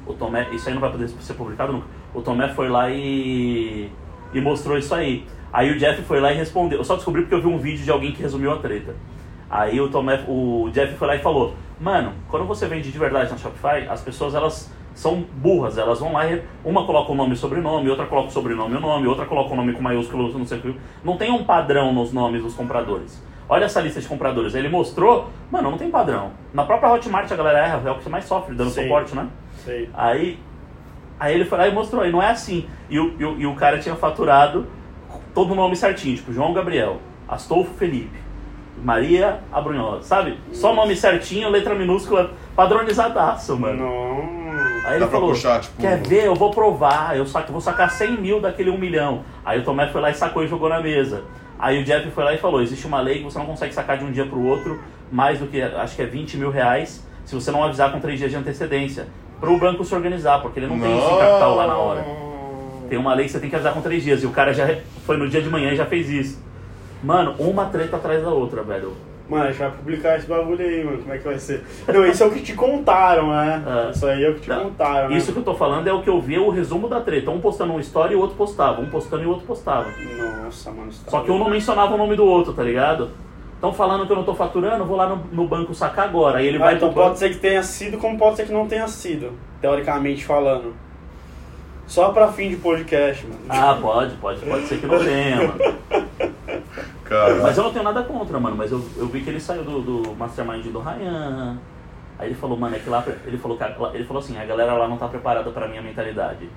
o 0.05 0.13
Tomé, 0.13 0.49
isso 0.51 0.67
aí 0.67 0.73
não 0.73 0.81
vai 0.81 0.91
poder 0.91 1.07
ser 1.07 1.33
publicado 1.33 1.71
nunca. 1.71 1.87
O 2.13 2.21
Tomé 2.21 2.49
foi 2.49 2.67
lá 2.67 2.89
e, 2.89 3.89
e 4.33 4.41
mostrou 4.41 4.77
isso 4.77 4.93
aí. 4.93 5.25
Aí 5.53 5.71
o 5.71 5.79
Jeff 5.79 6.01
foi 6.01 6.19
lá 6.19 6.33
e 6.33 6.35
respondeu. 6.35 6.77
Eu 6.77 6.83
só 6.83 6.95
descobri 6.95 7.21
porque 7.21 7.35
eu 7.35 7.41
vi 7.41 7.47
um 7.47 7.57
vídeo 7.57 7.85
de 7.85 7.89
alguém 7.89 8.11
que 8.11 8.21
resumiu 8.21 8.51
a 8.51 8.57
treta. 8.57 8.93
Aí 9.49 9.79
o 9.79 9.89
Tomé, 9.89 10.23
o 10.27 10.69
Jeff 10.71 10.95
foi 10.95 11.07
lá 11.07 11.15
e 11.15 11.19
falou: 11.19 11.53
"Mano, 11.79 12.13
quando 12.29 12.45
você 12.45 12.67
vende 12.67 12.91
de 12.91 12.97
verdade 12.97 13.31
na 13.31 13.37
Shopify, 13.37 13.87
as 13.89 14.01
pessoas 14.01 14.35
elas 14.35 14.71
são 14.97 15.23
burras, 15.35 15.77
elas 15.77 15.99
vão 15.99 16.11
lá 16.13 16.25
e 16.25 16.41
uma 16.65 16.83
coloca 16.83 17.11
o 17.11 17.15
nome 17.15 17.33
e 17.33 17.37
sobrenome, 17.37 17.87
outra 17.87 18.07
coloca 18.07 18.29
o 18.29 18.31
sobrenome 18.31 18.73
e 18.73 18.77
o 18.77 18.81
nome, 18.81 19.07
outra 19.07 19.25
coloca 19.25 19.53
o 19.53 19.55
nome 19.55 19.73
com 19.73 19.81
maiúsculo, 19.81 20.35
não 20.35 20.45
sei 20.45 20.57
o 20.57 20.61
que. 20.61 20.75
Não 21.03 21.17
tem 21.17 21.31
um 21.31 21.43
padrão 21.43 21.93
nos 21.93 22.11
nomes 22.11 22.41
dos 22.41 22.55
compradores. 22.55 23.21
Olha 23.47 23.65
essa 23.65 23.79
lista 23.79 24.01
de 24.01 24.07
compradores. 24.07 24.55
Ele 24.55 24.67
mostrou, 24.67 25.29
mano, 25.51 25.71
não 25.71 25.77
tem 25.77 25.89
padrão. 25.89 26.31
Na 26.51 26.65
própria 26.65 26.91
Hotmart 26.91 27.31
a 27.31 27.35
galera 27.35 27.59
erra, 27.59 27.81
é 27.85 27.91
o 27.91 27.95
que 27.95 28.03
você 28.03 28.09
mais 28.09 28.25
sofre 28.25 28.55
dando 28.55 28.71
Sim. 28.71 28.83
suporte, 28.83 29.15
né? 29.15 29.27
Sei. 29.63 29.89
Aí, 29.93 30.39
aí 31.19 31.35
ele 31.35 31.45
foi 31.45 31.57
lá 31.59 31.67
e 31.67 31.71
mostrou, 31.71 32.03
e 32.03 32.11
não 32.11 32.21
é 32.21 32.31
assim. 32.31 32.67
E 32.89 32.99
o, 32.99 33.15
e 33.19 33.23
o, 33.23 33.39
e 33.39 33.45
o 33.45 33.55
cara 33.55 33.77
tinha 33.77 33.95
faturado 33.95 34.65
todo 35.33 35.51
o 35.51 35.55
nome 35.55 35.75
certinho, 35.75 36.15
tipo 36.15 36.33
João 36.33 36.53
Gabriel, 36.53 36.97
Astolfo 37.27 37.73
Felipe, 37.75 38.17
Maria 38.83 39.39
Abrunhosa, 39.51 40.03
sabe? 40.03 40.37
Só 40.51 40.73
nome 40.73 40.95
certinho, 40.95 41.49
letra 41.49 41.75
minúscula, 41.75 42.31
padronizadaço, 42.55 43.57
mano. 43.57 43.83
Não. 43.83 44.37
Aí 44.85 44.93
ele 44.93 44.99
Dá 44.99 45.07
pra 45.07 45.19
falou, 45.19 45.29
puxar, 45.33 45.59
tipo, 45.59 45.81
quer 45.81 46.01
ver? 46.01 46.25
Eu 46.25 46.35
vou 46.35 46.51
provar, 46.51 47.17
eu 47.17 47.25
saco, 47.25 47.51
vou 47.51 47.59
sacar 47.59 47.89
100 47.91 48.21
mil 48.21 48.39
daquele 48.39 48.69
1 48.69 48.77
milhão. 48.77 49.23
Aí 49.43 49.59
o 49.59 49.63
Tomé 49.63 49.87
foi 49.87 49.99
lá 49.99 50.09
e 50.09 50.13
sacou 50.13 50.43
e 50.43 50.47
jogou 50.47 50.69
na 50.69 50.79
mesa. 50.79 51.23
Aí 51.59 51.81
o 51.81 51.83
Jeff 51.83 52.09
foi 52.11 52.23
lá 52.23 52.33
e 52.33 52.37
falou, 52.37 52.61
existe 52.61 52.87
uma 52.87 53.01
lei 53.01 53.17
que 53.17 53.23
você 53.23 53.37
não 53.37 53.45
consegue 53.45 53.73
sacar 53.73 53.97
de 53.97 54.05
um 54.05 54.11
dia 54.11 54.25
pro 54.25 54.41
outro 54.41 54.79
mais 55.11 55.39
do 55.39 55.47
que, 55.47 55.61
acho 55.61 55.95
que 55.95 56.01
é 56.01 56.05
20 56.05 56.37
mil 56.37 56.51
reais, 56.51 57.05
se 57.25 57.35
você 57.35 57.51
não 57.51 57.63
avisar 57.63 57.91
com 57.91 57.99
3 57.99 58.17
dias 58.17 58.31
de 58.31 58.37
antecedência. 58.37 59.07
Pro 59.39 59.57
banco 59.57 59.83
se 59.83 59.93
organizar, 59.93 60.41
porque 60.41 60.59
ele 60.59 60.67
não 60.67 60.79
tem 60.79 60.97
esse 60.97 61.09
capital 61.09 61.55
lá 61.55 61.67
na 61.67 61.77
hora. 61.77 62.05
Tem 62.89 62.97
uma 62.97 63.13
lei 63.13 63.25
que 63.25 63.31
você 63.31 63.39
tem 63.39 63.49
que 63.49 63.55
avisar 63.55 63.73
com 63.73 63.81
3 63.81 64.03
dias, 64.03 64.23
e 64.23 64.25
o 64.25 64.31
cara 64.31 64.53
já 64.53 64.77
foi 65.05 65.17
no 65.17 65.27
dia 65.27 65.41
de 65.41 65.49
manhã 65.49 65.71
e 65.71 65.75
já 65.75 65.85
fez 65.85 66.09
isso. 66.09 66.46
Mano, 67.03 67.35
uma 67.39 67.65
treta 67.65 67.95
atrás 67.97 68.23
da 68.23 68.29
outra, 68.29 68.63
velho. 68.63 68.93
Mano, 69.29 69.43
a 69.43 69.47
gente 69.51 69.59
vai 69.59 69.71
publicar 69.71 70.17
esse 70.17 70.25
bagulho 70.25 70.65
aí, 70.65 70.83
mano. 70.85 70.99
Como 70.99 71.13
é 71.13 71.17
que 71.17 71.23
vai 71.25 71.37
ser? 71.37 71.61
Não, 71.87 72.05
isso 72.05 72.23
é 72.23 72.25
o 72.27 72.31
que 72.31 72.41
te 72.41 72.53
contaram, 72.53 73.27
né? 73.29 73.61
É. 73.87 73.91
Isso 73.91 74.05
aí 74.07 74.23
é 74.23 74.29
o 74.29 74.35
que 74.35 74.39
te 74.41 74.49
Não, 74.49 74.63
contaram, 74.63 75.09
né? 75.09 75.17
Isso 75.17 75.33
que 75.33 75.39
eu 75.39 75.43
tô 75.43 75.53
falando 75.53 75.85
é 75.85 75.91
o 75.91 76.01
que 76.01 76.09
eu 76.09 76.21
vi, 76.21 76.37
o 76.39 76.49
resumo 76.49 76.87
da 76.87 77.01
treta. 77.01 77.29
Um 77.29 77.41
postando 77.41 77.71
uma 77.73 77.81
história 77.81 78.13
e 78.13 78.15
o 78.15 78.21
outro 78.21 78.37
postava. 78.37 78.79
Um 78.81 78.85
postando 78.89 79.23
e 79.23 79.25
o 79.25 79.29
outro 79.31 79.45
postava. 79.45 79.87
Nossa, 80.45 80.71
mano. 80.71 80.89
Tá 81.03 81.11
Só 81.11 81.19
que 81.21 81.29
um 81.31 81.37
não 81.39 81.49
mencionava 81.49 81.93
o 81.93 81.97
nome 81.97 82.15
do 82.15 82.23
outro, 82.25 82.53
tá 82.53 82.63
ligado? 82.63 83.09
Estão 83.55 83.73
falando 83.73 84.05
que 84.05 84.11
eu 84.13 84.15
não 84.15 84.23
tô 84.23 84.33
faturando, 84.33 84.85
vou 84.85 84.95
lá 84.95 85.09
no, 85.09 85.17
no 85.31 85.45
banco 85.47 85.73
sacar 85.73 86.05
agora. 86.05 86.37
Aí 86.37 86.47
ele 86.47 86.57
Ah, 86.57 86.61
vai 86.61 86.75
então 86.75 86.87
pro 86.89 86.95
banco- 86.95 87.07
pode 87.09 87.19
ser 87.19 87.29
que 87.31 87.37
tenha 87.39 87.61
sido, 87.63 87.97
como 87.97 88.17
pode 88.17 88.37
ser 88.37 88.45
que 88.45 88.53
não 88.53 88.65
tenha 88.67 88.87
sido, 88.87 89.33
teoricamente 89.59 90.23
falando. 90.23 90.73
Só 91.85 92.09
pra 92.09 92.27
fim 92.31 92.49
de 92.49 92.55
podcast, 92.57 93.25
mano. 93.25 93.39
Ah, 93.49 93.77
pode, 93.81 94.15
pode, 94.17 94.39
pode 94.45 94.67
ser 94.67 94.77
que 94.79 94.85
não 94.85 94.99
tenha, 95.03 95.37
mano. 95.37 95.59
Cara, 97.07 97.35
Mas 97.35 97.57
eu 97.57 97.63
não 97.63 97.71
tenho 97.71 97.83
nada 97.83 98.03
contra, 98.03 98.39
mano. 98.39 98.55
Mas 98.55 98.71
eu, 98.71 98.83
eu 98.97 99.07
vi 99.07 99.21
que 99.21 99.29
ele 99.29 99.39
saiu 99.39 99.63
do, 99.63 99.81
do 99.81 100.15
Mastermind 100.15 100.65
do 100.65 100.79
Ryan. 100.79 101.57
Aí 102.19 102.29
ele 102.29 102.35
falou, 102.35 102.57
mano, 102.57 102.75
é 102.75 102.79
que 102.79 102.89
lá. 102.89 103.03
Ele 103.25 103.37
falou, 103.37 103.57
ele 103.93 104.03
falou 104.03 104.21
assim, 104.21 104.37
a 104.37 104.45
galera 104.45 104.73
lá 104.73 104.87
não 104.87 104.97
tá 104.97 105.07
preparada 105.07 105.49
pra 105.51 105.67
minha 105.67 105.81
mentalidade. 105.81 106.49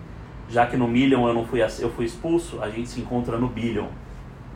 Já 0.48 0.66
que 0.66 0.76
no 0.76 0.88
Million 0.88 1.28
eu 1.28 1.34
não 1.34 1.46
fui, 1.46 1.62
eu 1.62 1.90
fui 1.90 2.04
expulso, 2.04 2.60
a 2.60 2.68
gente 2.68 2.88
se 2.88 3.00
encontra 3.00 3.38
no 3.38 3.46
Billion. 3.46 3.86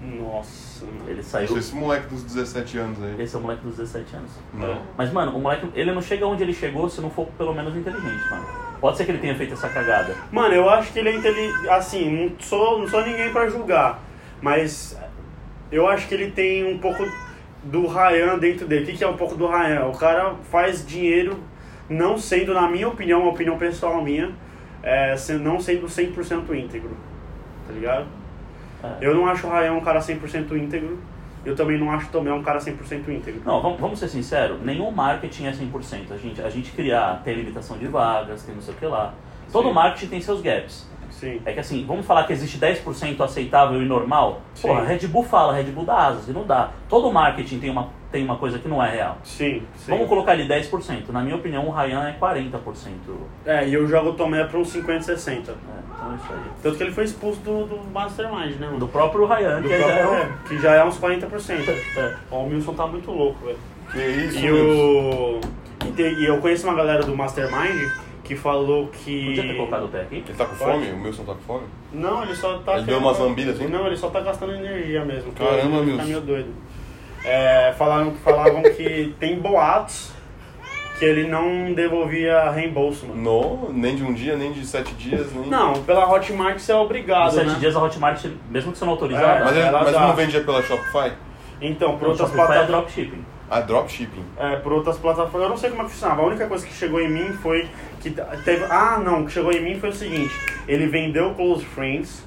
Nossa, 0.03 0.85
mano. 0.85 1.09
Ele 1.09 1.23
saiu. 1.23 1.57
esse 1.57 1.75
moleque 1.75 2.09
dos 2.09 2.25
17 2.25 2.79
anos 2.79 3.03
aí. 3.03 3.23
Esse 3.23 3.37
é 3.37 3.39
o 3.39 3.43
moleque 3.43 3.63
dos 3.63 3.77
17 3.77 4.17
anos. 4.17 4.31
Não. 4.53 4.83
Mas, 4.97 5.13
mano, 5.13 5.37
o 5.37 5.41
moleque, 5.41 5.71
ele 5.75 5.93
não 5.93 6.03
chega 6.03 6.27
onde 6.27 6.43
ele 6.43 6.53
chegou 6.53 6.89
se 6.89 7.01
não 7.01 7.11
for 7.11 7.27
pelo 7.39 7.55
menos 7.55 7.75
inteligente, 7.77 8.29
mano. 8.31 8.45
Pode 8.81 8.97
ser 8.97 9.05
que 9.05 9.13
ele 9.13 9.19
tenha 9.19 9.35
feito 9.35 9.55
essa 9.55 9.69
cagada. 9.69 10.15
Mano, 10.31 10.55
eu 10.55 10.69
acho 10.69 10.93
que 10.93 10.99
ele 10.99 11.11
é 11.11 11.17
inteligente. 11.17 11.69
Assim, 11.69 12.11
não 12.11 12.41
sou, 12.41 12.81
não 12.81 12.89
sou 12.89 13.03
ninguém 13.05 13.33
pra 13.33 13.49
julgar. 13.49 14.03
Mas 14.43 14.99
eu 15.75 15.89
acho 15.89 16.07
que 16.07 16.15
ele 16.15 16.31
tem 16.31 16.65
um 16.65 16.79
pouco 16.79 17.05
do 17.65 17.87
Ryan 17.87 18.39
dentro 18.39 18.67
dele. 18.67 18.85
O 18.85 18.87
que, 18.87 18.97
que 18.99 19.05
é 19.05 19.09
um 19.09 19.17
pouco 19.17 19.35
do 19.35 19.47
Ryan? 19.47 19.87
O 19.87 19.99
cara 19.99 20.35
faz 20.51 20.87
dinheiro 20.87 21.39
não 21.89 22.17
sendo, 22.17 22.55
na 22.55 22.69
minha 22.69 22.89
opinião, 22.89 23.21
uma 23.23 23.31
opinião 23.31 23.59
pessoal 23.59 24.03
minha, 24.03 24.33
é, 24.83 25.17
não 25.41 25.59
sendo 25.59 25.87
100% 25.87 26.55
íntegro. 26.55 26.97
Tá 27.67 27.73
ligado? 27.73 28.07
É. 28.83 28.99
Eu 29.01 29.15
não 29.15 29.27
acho 29.27 29.47
o 29.47 29.51
Ryan 29.51 29.73
um 29.73 29.81
cara 29.81 29.99
100% 29.99 30.53
íntegro. 30.53 30.99
Eu 31.45 31.55
também 31.55 31.79
não 31.79 31.91
acho 31.91 32.07
o 32.07 32.11
Tomé 32.11 32.33
um 32.33 32.43
cara 32.43 32.59
100% 32.59 33.09
íntegro. 33.09 33.43
Não, 33.45 33.61
vamos, 33.61 33.79
vamos 33.79 33.99
ser 33.99 34.09
sinceros, 34.09 34.63
nenhum 34.63 34.91
marketing 34.91 35.47
é 35.47 35.53
100%. 35.53 36.13
A 36.13 36.17
gente, 36.17 36.41
a 36.41 36.49
gente 36.49 36.73
criar, 36.73 37.21
tem 37.23 37.35
limitação 37.35 37.77
de 37.77 37.87
vagas, 37.87 38.45
tem 38.45 38.55
não 38.55 38.63
sei 38.63 38.73
o 38.73 38.77
que 38.77 38.87
lá. 38.87 39.13
Todo 39.53 39.69
Sim. 39.69 39.75
marketing 39.75 40.07
tem 40.07 40.21
seus 40.21 40.41
gaps. 40.41 40.89
Sim. 41.11 41.41
É 41.45 41.53
que 41.53 41.61
assim, 41.61 41.85
vamos 41.87 42.05
falar 42.07 42.25
que 42.25 42.33
existe 42.33 42.59
10% 42.59 43.21
aceitável 43.21 43.81
e 43.83 43.85
normal? 43.85 44.41
Sim. 44.55 44.69
Porra, 44.69 44.83
Red 44.85 45.07
Bull 45.07 45.25
fala, 45.25 45.53
Red 45.55 45.65
Bull 45.65 45.85
dá 45.85 45.97
asas, 46.09 46.29
e 46.29 46.33
não 46.33 46.45
dá. 46.47 46.71
Todo 46.89 47.11
marketing 47.13 47.59
tem 47.59 47.71
uma, 47.71 47.89
tem 48.13 48.25
uma 48.25 48.37
coisa 48.37 48.59
que 48.59 48.69
não 48.69 48.83
é 48.83 48.91
real. 48.91 49.19
Sim, 49.25 49.63
sim. 49.77 49.91
Vamos 49.93 50.09
colocar 50.09 50.33
ali 50.33 50.47
10%. 50.49 51.09
Na 51.11 51.21
minha 51.23 51.37
opinião, 51.37 51.67
o 51.67 51.71
Ryan 51.71 52.09
é 52.09 52.13
40%. 52.19 52.53
É, 53.47 53.67
e 53.69 53.75
eu 53.75 53.87
jogo 53.87 54.11
o 54.11 54.15
Tomé 54.15 54.45
pra 54.45 54.59
uns 54.59 54.69
50, 54.69 55.03
60. 55.03 55.51
É, 55.53 55.55
então 55.95 56.13
é 56.13 56.17
isso 56.17 56.27
aí. 56.33 56.39
Tanto 56.63 56.77
que 56.77 56.83
ele 56.83 56.93
foi 56.93 57.05
expulso 57.05 57.41
do, 57.41 57.67
do 57.67 57.77
Mastermind, 57.93 58.57
né, 58.61 58.67
mano? 58.67 58.79
Do 58.79 58.89
próprio 58.89 59.27
Ryan, 59.27 59.61
Do 59.61 59.69
que 59.69 59.79
já 59.79 59.87
é 59.87 60.03
próprio- 60.03 60.11
um- 60.13 60.23
é, 60.25 60.33
que 60.49 60.59
já 60.59 60.75
é 60.75 60.85
uns 60.85 60.99
40%. 60.99 61.75
É. 61.97 62.15
Ó, 62.31 62.41
o 62.43 62.49
Wilson 62.49 62.75
tá 62.75 62.87
muito 62.87 63.11
louco, 63.11 63.45
velho. 63.45 63.59
Que 63.93 63.99
isso, 63.99 64.39
E, 64.39 64.51
o... 64.51 65.41
e, 65.87 65.93
te- 65.93 66.15
e 66.15 66.25
eu 66.25 66.39
conheço 66.39 66.67
uma 66.67 66.75
galera 66.75 67.03
do 67.05 67.15
Mastermind 67.17 67.91
que 68.25 68.35
falou 68.35 68.89
que. 68.89 69.27
Podia 69.27 69.43
ter 69.45 69.55
colocado 69.57 69.85
o 69.85 69.89
pé 69.89 70.01
aqui? 70.03 70.17
Ele 70.17 70.35
tá 70.37 70.45
com 70.47 70.57
Pode. 70.57 70.73
fome? 70.87 70.91
O 70.93 71.03
Wilson 71.05 71.25
tá 71.25 71.35
com 71.35 71.41
fome? 71.43 71.67
Não, 71.93 72.23
ele 72.23 72.35
só 72.35 72.59
tá. 72.59 72.77
Ele 72.79 72.87
deu 72.87 72.99
umas 72.99 73.19
lambidas, 73.19 73.55
assim? 73.57 73.69
Não, 73.69 73.87
ele 73.87 73.97
só 73.97 74.09
tá 74.11 74.21
gastando 74.21 74.53
energia 74.55 75.05
mesmo. 75.05 75.31
Caramba, 75.33 75.77
ele 75.79 75.87
Tá 75.87 75.93
Wilson. 75.93 76.05
meio 76.05 76.21
doido. 76.21 76.49
É, 77.25 77.73
falaram, 77.79 78.13
falavam 78.17 78.63
que 78.63 79.15
tem 79.21 79.39
boatos 79.39 80.13
que 80.99 81.05
ele 81.05 81.27
não 81.27 81.73
devolvia 81.73 82.51
reembolso, 82.51 83.07
mano. 83.07 83.21
No, 83.21 83.73
nem 83.73 83.97
de 83.97 84.05
um 84.05 84.13
dia, 84.15 84.37
nem 84.37 84.53
de 84.53 84.65
sete 84.65 84.95
dias, 84.95 85.33
nem... 85.33 85.47
Não, 85.49 85.73
pela 85.83 86.09
Hotmart 86.09 86.59
você 86.59 86.71
é 86.71 86.75
Em 86.75 86.79
obrigado, 86.79 87.33
sete 87.33 87.47
né? 87.49 87.57
dias 87.59 87.75
a 87.75 87.83
Hotmart, 87.83 88.25
mesmo 88.51 88.71
que 88.73 88.79
você 88.79 88.85
não 88.85 88.93
autorizar, 88.93 89.39
É, 89.39 89.45
Mas, 89.45 89.57
ele, 89.57 89.61
Ela 89.67 89.83
mas 89.85 89.93
não 89.93 90.15
vendia 90.15 90.41
pela 90.43 90.63
Shopify? 90.63 91.13
Então, 91.61 91.97
por 91.99 92.09
o 92.09 92.11
outras 92.13 92.29
Shopify 92.29 92.43
é 92.43 92.47
plataformas. 92.47 92.67
dropshipping. 92.69 93.25
Ah, 93.51 93.61
dropshipping. 93.61 94.25
É, 94.39 94.57
por 94.57 94.73
outras 94.73 94.99
plataformas, 94.99 95.43
eu 95.43 95.49
não 95.49 95.57
sei 95.57 95.71
como 95.71 95.83
é 95.83 95.85
que 95.85 95.91
funcionava. 95.93 96.23
A 96.23 96.27
única 96.27 96.47
coisa 96.47 96.67
que 96.67 96.73
chegou 96.73 97.01
em 97.01 97.11
mim 97.11 97.33
foi 97.35 97.69
que 98.01 98.11
teve. 98.45 98.65
Ah, 98.71 99.01
não, 99.05 99.23
o 99.23 99.27
que 99.27 99.33
chegou 99.33 99.53
em 99.53 99.63
mim 99.63 99.79
foi 99.79 99.91
o 99.91 99.93
seguinte: 99.93 100.33
ele 100.67 100.87
vendeu 100.87 101.35
Close 101.35 101.65
Friends, 101.65 102.25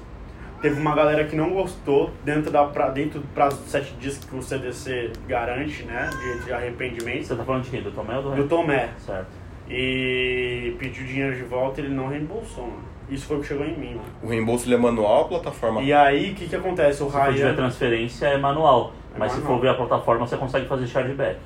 teve 0.61 0.79
uma 0.79 0.95
galera 0.95 1.23
que 1.25 1.35
não 1.35 1.51
gostou 1.51 2.11
dentro 2.23 2.51
da 2.51 2.65
pra, 2.65 2.89
dentro 2.89 3.19
do 3.19 3.27
prazo 3.29 3.61
de 3.63 3.69
7 3.69 3.93
dias 3.99 4.17
que 4.19 4.35
o 4.35 4.41
CDC 4.41 5.11
garante, 5.27 5.83
né? 5.83 6.09
De, 6.11 6.45
de 6.45 6.53
arrependimento. 6.53 7.25
Você 7.25 7.35
tá 7.35 7.43
falando 7.43 7.63
de 7.63 7.71
quem? 7.71 7.81
Do 7.81 7.91
Tomé 7.91 8.15
ou 8.17 8.23
do 8.23 8.29
Do 8.29 8.35
Ryan? 8.35 8.47
Tomé. 8.47 8.89
Certo. 8.99 9.27
E 9.69 10.75
pediu 10.79 11.05
dinheiro 11.05 11.35
de 11.35 11.43
volta 11.43 11.81
e 11.81 11.85
ele 11.85 11.93
não 11.93 12.07
reembolsou, 12.07 12.65
mano. 12.67 12.83
Isso 13.09 13.25
foi 13.25 13.37
o 13.37 13.39
que 13.41 13.47
chegou 13.47 13.65
em 13.65 13.77
mim, 13.77 13.91
mano. 13.95 14.03
O 14.21 14.27
reembolso 14.27 14.67
ele 14.67 14.75
é 14.75 14.77
manual, 14.77 15.21
a 15.23 15.27
plataforma... 15.27 15.81
E 15.81 15.93
aí, 15.93 16.31
o 16.31 16.35
que 16.35 16.47
que 16.47 16.55
acontece? 16.55 17.01
O 17.01 17.05
Se 17.05 17.11
for 17.13 17.25
tiver 17.33 17.45
Ryan. 17.45 17.55
transferência, 17.55 18.25
é 18.27 18.37
manual. 18.37 18.91
Mas 19.17 19.31
se 19.31 19.41
for 19.41 19.59
ver 19.59 19.69
a 19.69 19.73
plataforma, 19.73 20.25
você 20.25 20.37
consegue 20.37 20.67
fazer 20.67 20.87
chargeback. 20.87 21.39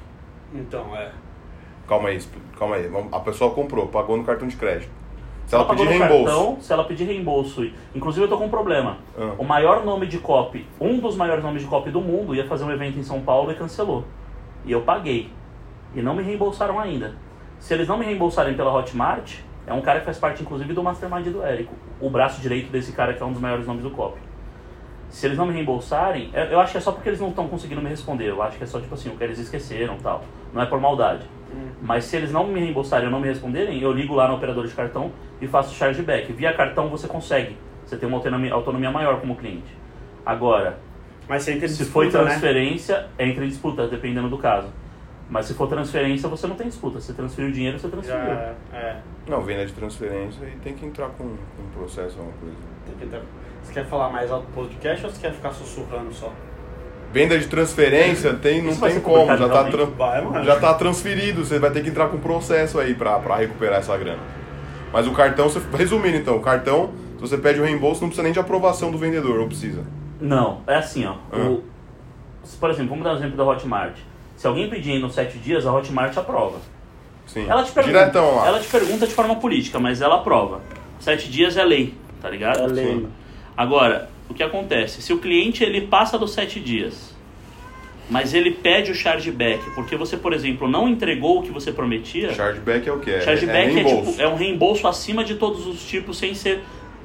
Então, 0.53 0.95
é. 0.95 1.11
Calma 1.87 2.09
aí, 2.09 2.19
calma 2.57 2.75
aí. 2.75 2.89
A 3.11 3.19
pessoa 3.19 3.53
comprou, 3.53 3.87
pagou 3.87 4.17
no 4.17 4.23
cartão 4.23 4.47
de 4.47 4.55
crédito. 4.55 4.91
Se 5.45 5.55
ela 5.55 5.65
pagou 5.65 5.85
pedir 5.85 5.97
reembolso... 5.97 6.25
Cartão, 6.25 6.57
se 6.61 6.73
ela 6.73 6.83
pedir 6.85 7.03
reembolso, 7.03 7.69
inclusive 7.93 8.25
eu 8.25 8.29
tô 8.29 8.37
com 8.37 8.45
um 8.45 8.49
problema. 8.49 8.97
Ah. 9.17 9.33
O 9.37 9.43
maior 9.43 9.83
nome 9.83 10.07
de 10.07 10.17
copy, 10.19 10.65
um 10.79 10.99
dos 10.99 11.15
maiores 11.15 11.43
nomes 11.43 11.61
de 11.61 11.67
copy 11.67 11.91
do 11.91 11.99
mundo, 11.99 12.33
ia 12.33 12.47
fazer 12.47 12.63
um 12.63 12.71
evento 12.71 12.97
em 12.97 13.03
São 13.03 13.21
Paulo 13.21 13.51
e 13.51 13.55
cancelou. 13.55 14.05
E 14.63 14.71
eu 14.71 14.81
paguei. 14.81 15.29
E 15.93 16.01
não 16.01 16.15
me 16.15 16.23
reembolsaram 16.23 16.79
ainda. 16.79 17.15
Se 17.59 17.73
eles 17.73 17.87
não 17.87 17.97
me 17.97 18.05
reembolsarem 18.05 18.55
pela 18.55 18.73
Hotmart, 18.73 19.39
é 19.67 19.73
um 19.73 19.81
cara 19.81 19.99
que 19.99 20.05
faz 20.05 20.17
parte 20.17 20.41
inclusive 20.41 20.73
do 20.73 20.81
Mastermind 20.81 21.27
do 21.27 21.43
Érico. 21.43 21.73
O 21.99 22.09
braço 22.09 22.39
direito 22.39 22.71
desse 22.71 22.93
cara 22.93 23.13
que 23.13 23.21
é 23.21 23.25
um 23.25 23.33
dos 23.33 23.41
maiores 23.41 23.67
nomes 23.67 23.83
do 23.83 23.91
copy. 23.91 24.19
Se 25.11 25.27
eles 25.27 25.37
não 25.37 25.45
me 25.45 25.53
reembolsarem, 25.53 26.31
eu 26.33 26.59
acho 26.59 26.71
que 26.71 26.77
é 26.77 26.81
só 26.81 26.93
porque 26.93 27.09
eles 27.09 27.19
não 27.19 27.29
estão 27.29 27.45
conseguindo 27.47 27.81
me 27.81 27.89
responder. 27.89 28.29
Eu 28.29 28.41
acho 28.41 28.57
que 28.57 28.63
é 28.63 28.67
só 28.67 28.79
tipo 28.79 28.93
assim, 28.93 29.09
o 29.09 29.17
que 29.17 29.23
eles 29.23 29.37
esqueceram 29.37 29.95
e 29.97 29.99
tal. 29.99 30.23
Não 30.53 30.61
é 30.61 30.65
por 30.65 30.79
maldade. 30.79 31.25
Mas 31.81 32.05
se 32.05 32.15
eles 32.15 32.31
não 32.31 32.47
me 32.47 32.61
reembolsarem 32.61 33.07
ou 33.07 33.11
não 33.11 33.19
me 33.19 33.27
responderem, 33.27 33.81
eu 33.81 33.91
ligo 33.91 34.15
lá 34.15 34.27
no 34.27 34.35
operador 34.35 34.65
de 34.65 34.73
cartão 34.73 35.11
e 35.41 35.47
faço 35.47 35.75
chargeback. 35.75 36.31
Via 36.31 36.53
cartão 36.53 36.87
você 36.87 37.07
consegue. 37.09 37.57
Você 37.85 37.97
tem 37.97 38.07
uma 38.07 38.17
autonomia, 38.17 38.53
autonomia 38.53 38.89
maior 38.89 39.19
como 39.19 39.35
cliente. 39.35 39.75
Agora, 40.25 40.79
Mas 41.27 41.43
se 41.43 41.59
disputa, 41.59 41.91
foi 41.91 42.05
né? 42.05 42.11
transferência, 42.11 43.07
entra 43.19 43.43
em 43.43 43.49
disputa, 43.49 43.87
dependendo 43.87 44.29
do 44.29 44.37
caso. 44.37 44.69
Mas 45.29 45.45
se 45.45 45.53
for 45.53 45.67
transferência, 45.67 46.29
você 46.29 46.47
não 46.47 46.55
tem 46.55 46.67
disputa. 46.67 46.99
Você 47.01 47.13
transferiu 47.13 47.49
o 47.49 47.53
dinheiro, 47.53 47.77
você 47.79 47.87
Já, 47.87 47.91
transferiu. 47.91 48.33
é. 48.73 48.97
Não, 49.27 49.41
venda 49.41 49.65
de 49.65 49.73
transferência 49.73 50.45
e 50.45 50.57
tem 50.59 50.73
que 50.73 50.85
entrar 50.85 51.07
com, 51.09 51.23
com 51.25 51.63
um 51.63 51.69
processo, 51.73 52.17
alguma 52.17 52.37
coisa. 52.37 52.55
Tem 52.85 52.95
que 52.97 53.05
entrar. 53.05 53.21
Você 53.63 53.73
quer 53.73 53.85
falar 53.85 54.09
mais 54.09 54.31
alto 54.31 54.45
do 54.47 54.53
podcast 54.53 55.05
ou 55.05 55.11
você 55.11 55.21
quer 55.21 55.33
ficar 55.33 55.51
sussurrando 55.51 56.13
só? 56.13 56.31
Venda 57.13 57.37
de 57.37 57.47
transferência 57.47 58.33
tem, 58.35 58.61
não 58.61 58.71
Isso 58.71 58.79
tem 58.81 58.99
como, 59.01 59.35
já 59.35 59.49
tá, 59.49 59.63
mano. 59.63 60.43
já 60.45 60.55
tá 60.59 60.73
transferido, 60.73 61.43
você 61.43 61.59
vai 61.59 61.69
ter 61.69 61.83
que 61.83 61.89
entrar 61.89 62.07
com 62.07 62.17
processo 62.17 62.79
aí 62.79 62.93
pra, 62.93 63.19
pra 63.19 63.35
recuperar 63.35 63.79
essa 63.79 63.97
grana. 63.97 64.19
Mas 64.93 65.07
o 65.07 65.11
cartão, 65.11 65.49
você, 65.49 65.61
resumindo 65.77 66.17
então, 66.17 66.37
o 66.37 66.41
cartão, 66.41 66.91
se 67.15 67.21
você 67.21 67.37
pede 67.37 67.59
o 67.59 67.63
reembolso, 67.63 68.01
não 68.01 68.07
precisa 68.07 68.23
nem 68.23 68.31
de 68.31 68.39
aprovação 68.39 68.91
do 68.91 68.97
vendedor, 68.97 69.39
ou 69.41 69.47
precisa? 69.47 69.83
Não, 70.21 70.61
é 70.67 70.75
assim, 70.75 71.05
ó. 71.05 71.15
Ah. 71.31 71.37
O- 71.49 71.63
por 72.59 72.69
exemplo, 72.69 72.89
vamos 72.89 73.03
dar 73.03 73.13
um 73.13 73.17
exemplo 73.17 73.37
da 73.37 73.43
Hotmart. 73.43 73.97
Se 74.37 74.47
alguém 74.47 74.69
pedir 74.69 74.99
nos 74.99 75.13
sete 75.13 75.37
dias, 75.37 75.65
a 75.67 75.73
Hotmart 75.73 76.17
aprova. 76.17 76.57
Sim. 77.27 77.45
Ela 77.47 77.63
te 77.63 77.71
pergunta, 77.71 77.97
Diretão 77.97 78.35
lá. 78.35 78.47
ela 78.47 78.59
te 78.59 78.67
pergunta 78.67 79.05
de 79.05 79.13
forma 79.13 79.35
política, 79.35 79.79
mas 79.79 80.01
ela 80.01 80.15
aprova. 80.15 80.59
Sete 80.99 81.29
dias 81.29 81.55
é 81.57 81.63
lei, 81.63 81.93
tá 82.21 82.29
ligado? 82.29 82.59
É 82.61 82.67
lei. 82.67 82.85
Sim. 82.85 83.07
Agora, 83.65 84.09
o 84.27 84.33
que 84.33 84.41
acontece? 84.41 85.03
Se 85.03 85.13
o 85.13 85.19
cliente 85.19 85.63
ele 85.63 85.81
passa 85.81 86.17
dos 86.17 86.31
sete 86.33 86.59
dias, 86.59 87.13
mas 88.09 88.33
ele 88.33 88.49
pede 88.49 88.91
o 88.91 88.95
chargeback, 88.95 89.61
porque 89.75 89.95
você, 89.95 90.17
por 90.17 90.33
exemplo, 90.33 90.67
não 90.67 90.89
entregou 90.89 91.37
o 91.39 91.43
que 91.43 91.51
você 91.51 91.71
prometia, 91.71 92.33
Chargeback 92.33 92.89
é 92.89 92.91
o 92.91 92.99
que? 92.99 93.11
É, 93.11 93.21
chargeback 93.21 93.77
é 93.77 93.81
é, 93.81 93.83
tipo, 93.83 94.19
é 94.19 94.27
um 94.27 94.35
reembolso 94.35 94.87
acima 94.87 95.23
de 95.23 95.35
todos 95.35 95.67
os 95.67 95.85
tipos 95.87 96.17
sem 96.17 96.33
ser 96.33 96.63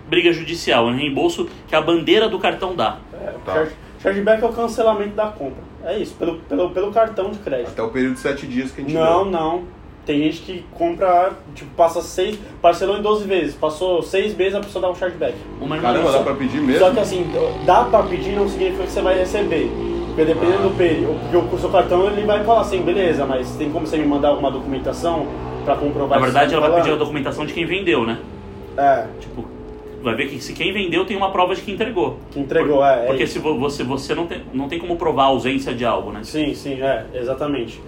briga 0.08 0.32
judicial. 0.32 0.88
É 0.88 0.92
um 0.92 0.96
reembolso 0.96 1.46
que 1.68 1.76
a 1.76 1.80
bandeira 1.82 2.26
do 2.26 2.38
cartão 2.38 2.74
dá. 2.74 3.00
É, 3.12 3.32
Tá. 3.44 3.52
charge- 3.52 3.72
chargeback 4.02 4.42
é 4.42 4.46
o 4.46 4.52
cancelamento 4.54 5.14
da 5.14 5.26
compra. 5.26 5.62
É 5.84 5.98
isso, 5.98 6.14
pelo, 6.14 6.36
pelo, 6.38 6.70
pelo 6.70 6.90
cartão 6.90 7.30
de 7.32 7.38
crédito. 7.40 7.68
Até 7.68 7.82
o 7.82 7.90
período 7.90 8.14
de 8.14 8.20
7 8.20 8.46
dias 8.46 8.72
que 8.72 8.80
a 8.80 8.84
gente 8.84 8.94
Não, 8.94 9.24
deu. 9.24 9.30
não. 9.30 9.64
Tem 10.06 10.22
gente 10.22 10.40
que 10.42 10.64
compra, 10.72 11.32
tipo, 11.54 11.68
passa 11.74 12.00
seis, 12.00 12.38
parcelou 12.62 12.96
em 12.96 13.02
12 13.02 13.26
vezes, 13.26 13.54
passou 13.56 14.00
seis 14.02 14.36
meses, 14.36 14.54
a 14.54 14.60
pessoa 14.60 14.80
dá 14.82 14.90
um 14.90 14.94
chargeback. 14.94 15.34
Uma 15.60 15.76
Caramba, 15.78 16.12
dá 16.12 16.20
pra 16.20 16.34
pedir 16.34 16.60
mesmo? 16.60 16.78
Só 16.78 16.92
que 16.92 17.00
assim, 17.00 17.26
dá 17.66 17.82
pra 17.84 18.04
pedir 18.04 18.36
não 18.36 18.48
significa 18.48 18.84
que 18.84 18.90
você 18.92 19.02
vai 19.02 19.18
receber. 19.18 19.68
Porque 20.06 20.24
dependendo 20.24 20.58
Ah. 20.60 20.68
do 20.68 20.70
período, 20.78 21.18
porque 21.42 21.56
o 21.56 21.58
seu 21.58 21.68
cartão 21.70 22.06
ele 22.06 22.24
vai 22.24 22.42
falar 22.44 22.60
assim, 22.60 22.80
beleza, 22.82 23.26
mas 23.26 23.50
tem 23.56 23.68
como 23.70 23.84
você 23.84 23.98
me 23.98 24.06
mandar 24.06 24.28
alguma 24.28 24.50
documentação 24.50 25.26
pra 25.64 25.74
comprovar 25.74 26.20
Na 26.20 26.24
verdade, 26.24 26.54
ela 26.54 26.62
você 26.62 26.68
vai 26.70 26.78
tá 26.78 26.84
pedir 26.84 26.94
a 26.94 26.98
documentação 26.98 27.44
de 27.44 27.52
quem 27.52 27.66
vendeu, 27.66 28.06
né? 28.06 28.18
É, 28.78 29.06
Tipo, 29.20 29.44
vai 30.02 30.14
ver 30.14 30.28
que 30.28 30.38
se 30.40 30.52
quem 30.52 30.72
vendeu 30.72 31.04
tem 31.04 31.16
uma 31.16 31.32
prova 31.32 31.52
de 31.54 31.62
que 31.62 31.72
entregou. 31.72 32.16
que 32.30 32.38
entregou, 32.38 32.84
é. 32.84 33.02
é 33.02 33.06
Porque 33.06 33.24
isso. 33.24 33.32
se 33.32 33.38
vo- 33.40 33.58
você, 33.58 33.82
você 33.82 34.14
não, 34.14 34.26
tem, 34.26 34.42
não 34.54 34.68
tem 34.68 34.78
como 34.78 34.94
provar 34.96 35.24
a 35.24 35.26
ausência 35.26 35.74
de 35.74 35.84
algo, 35.84 36.12
né? 36.12 36.20
Sim, 36.22 36.54
sim, 36.54 36.80
é, 36.80 37.04
exatamente. 37.12 37.80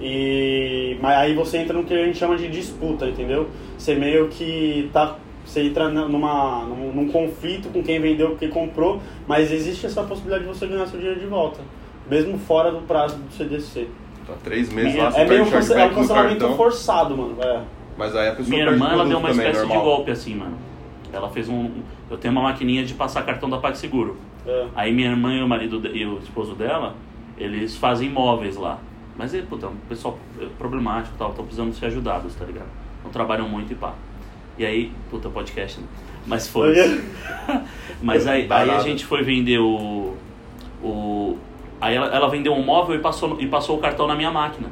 E 0.00 0.96
mas 1.00 1.18
aí 1.18 1.34
você 1.34 1.58
entra 1.58 1.72
no 1.76 1.84
que 1.84 1.94
a 1.94 2.04
gente 2.04 2.18
chama 2.18 2.36
de 2.36 2.48
disputa, 2.48 3.06
entendeu? 3.06 3.48
Você 3.78 3.94
meio 3.94 4.28
que 4.28 4.90
tá 4.92 5.16
você 5.44 5.62
entra 5.62 5.88
numa 5.88 6.64
num, 6.64 6.92
num 6.92 7.08
conflito 7.08 7.68
com 7.68 7.82
quem 7.82 8.00
vendeu, 8.00 8.30
com 8.30 8.36
quem 8.36 8.48
comprou, 8.50 9.00
mas 9.28 9.50
existe 9.52 9.86
essa 9.86 10.02
possibilidade 10.02 10.42
de 10.44 10.48
você 10.48 10.66
ganhar 10.66 10.86
seu 10.86 10.98
dinheiro 10.98 11.20
de 11.20 11.26
volta, 11.26 11.60
mesmo 12.10 12.36
fora 12.38 12.70
do 12.72 12.80
prazo 12.82 13.16
do 13.16 13.32
CDC. 13.32 13.86
Tá 14.26 14.34
três 14.42 14.72
meses 14.72 14.96
lá, 14.96 15.10
você 15.10 15.20
É 15.20 15.24
meio 15.24 15.42
um, 15.42 15.44
perde 15.44 15.66
cance- 15.68 15.80
é 15.80 15.86
um 15.86 15.94
cancelamento 15.94 16.48
forçado, 16.56 17.16
mano. 17.16 17.36
É. 17.40 17.60
Mas 17.96 18.14
aí 18.16 18.28
a 18.28 18.32
pessoa 18.32 18.48
Minha 18.50 18.70
irmã, 18.70 18.90
ela 18.92 19.04
deu 19.06 19.18
uma 19.18 19.28
também, 19.28 19.46
espécie 19.46 19.60
normal. 19.66 19.78
de 19.78 19.84
golpe 19.84 20.10
assim, 20.10 20.34
mano. 20.34 20.58
Ela 21.12 21.28
fez 21.30 21.48
um. 21.48 21.70
Eu 22.10 22.18
tenho 22.18 22.32
uma 22.32 22.42
maquininha 22.42 22.84
de 22.84 22.92
passar 22.94 23.22
cartão 23.24 23.48
da 23.48 23.56
PagSeguro. 23.58 24.16
É. 24.46 24.66
Aí 24.74 24.92
minha 24.92 25.08
irmã 25.10 25.32
e 25.32 25.42
o 25.42 25.48
marido 25.48 25.80
de- 25.80 25.96
e 25.96 26.04
o 26.04 26.18
esposo 26.18 26.54
dela, 26.54 26.94
eles 27.38 27.76
fazem 27.76 28.08
imóveis 28.08 28.56
lá. 28.56 28.78
Mas 29.18 29.34
é, 29.34 29.42
puta, 29.42 29.68
um 29.68 29.76
pessoal 29.88 30.18
problemático 30.58 31.14
e 31.14 31.18
tal, 31.18 31.30
estão 31.30 31.44
precisando 31.44 31.72
ser 31.74 31.86
ajudados, 31.86 32.34
tá 32.34 32.44
ligado? 32.44 32.68
Não 33.02 33.10
trabalham 33.10 33.48
muito 33.48 33.72
e 33.72 33.76
pá. 33.76 33.94
E 34.58 34.64
aí, 34.64 34.92
puta, 35.10 35.28
podcast, 35.28 35.80
né? 35.80 35.86
Mas 36.26 36.46
foi. 36.48 36.74
Mas 38.02 38.26
aí, 38.26 38.46
aí 38.50 38.70
a 38.70 38.80
gente 38.80 39.04
foi 39.04 39.22
vender 39.22 39.58
o. 39.58 40.14
o 40.82 41.38
aí 41.80 41.94
ela, 41.94 42.06
ela 42.08 42.28
vendeu 42.28 42.52
um 42.52 42.62
móvel 42.64 42.96
e 42.96 42.98
passou, 42.98 43.40
e 43.40 43.46
passou 43.46 43.76
o 43.78 43.80
cartão 43.80 44.06
na 44.06 44.14
minha 44.14 44.30
máquina. 44.30 44.70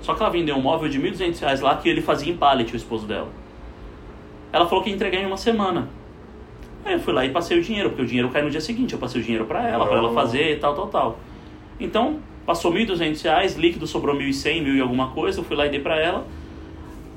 Só 0.00 0.14
que 0.14 0.22
ela 0.22 0.30
vendeu 0.30 0.54
um 0.56 0.60
móvel 0.62 0.88
de 0.88 1.00
1.200 1.00 1.40
reais 1.40 1.60
lá 1.60 1.76
que 1.76 1.88
ele 1.88 2.00
fazia 2.00 2.32
em 2.32 2.36
pallet, 2.36 2.72
o 2.72 2.76
esposo 2.76 3.06
dela. 3.06 3.28
Ela 4.52 4.66
falou 4.66 4.84
que 4.84 4.90
ia 4.90 4.94
entregar 4.96 5.18
em 5.20 5.26
uma 5.26 5.36
semana. 5.36 5.88
Aí 6.84 6.92
eu 6.92 7.00
fui 7.00 7.12
lá 7.12 7.24
e 7.24 7.30
passei 7.30 7.58
o 7.58 7.62
dinheiro, 7.62 7.88
porque 7.90 8.02
o 8.02 8.06
dinheiro 8.06 8.28
cai 8.30 8.42
no 8.42 8.50
dia 8.50 8.60
seguinte. 8.60 8.92
Eu 8.92 9.00
passei 9.00 9.20
o 9.20 9.24
dinheiro 9.24 9.44
pra 9.46 9.66
ela, 9.68 9.84
pra 9.86 9.96
ela 9.96 10.10
Oh. 10.10 10.14
fazer 10.14 10.52
e 10.52 10.56
tal, 10.56 10.74
tal, 10.74 10.86
tal. 10.86 11.18
Então, 11.80 12.20
passou 12.46 12.72
1.200 12.72 13.22
reais, 13.22 13.56
líquido 13.56 13.86
sobrou 13.86 14.16
R$ 14.16 14.24
1.100, 14.24 14.62
mil 14.62 14.76
e 14.76 14.80
alguma 14.80 15.08
coisa. 15.08 15.40
Eu 15.40 15.44
fui 15.44 15.56
lá 15.56 15.66
e 15.66 15.70
dei 15.70 15.80
pra 15.80 16.00
ela. 16.00 16.26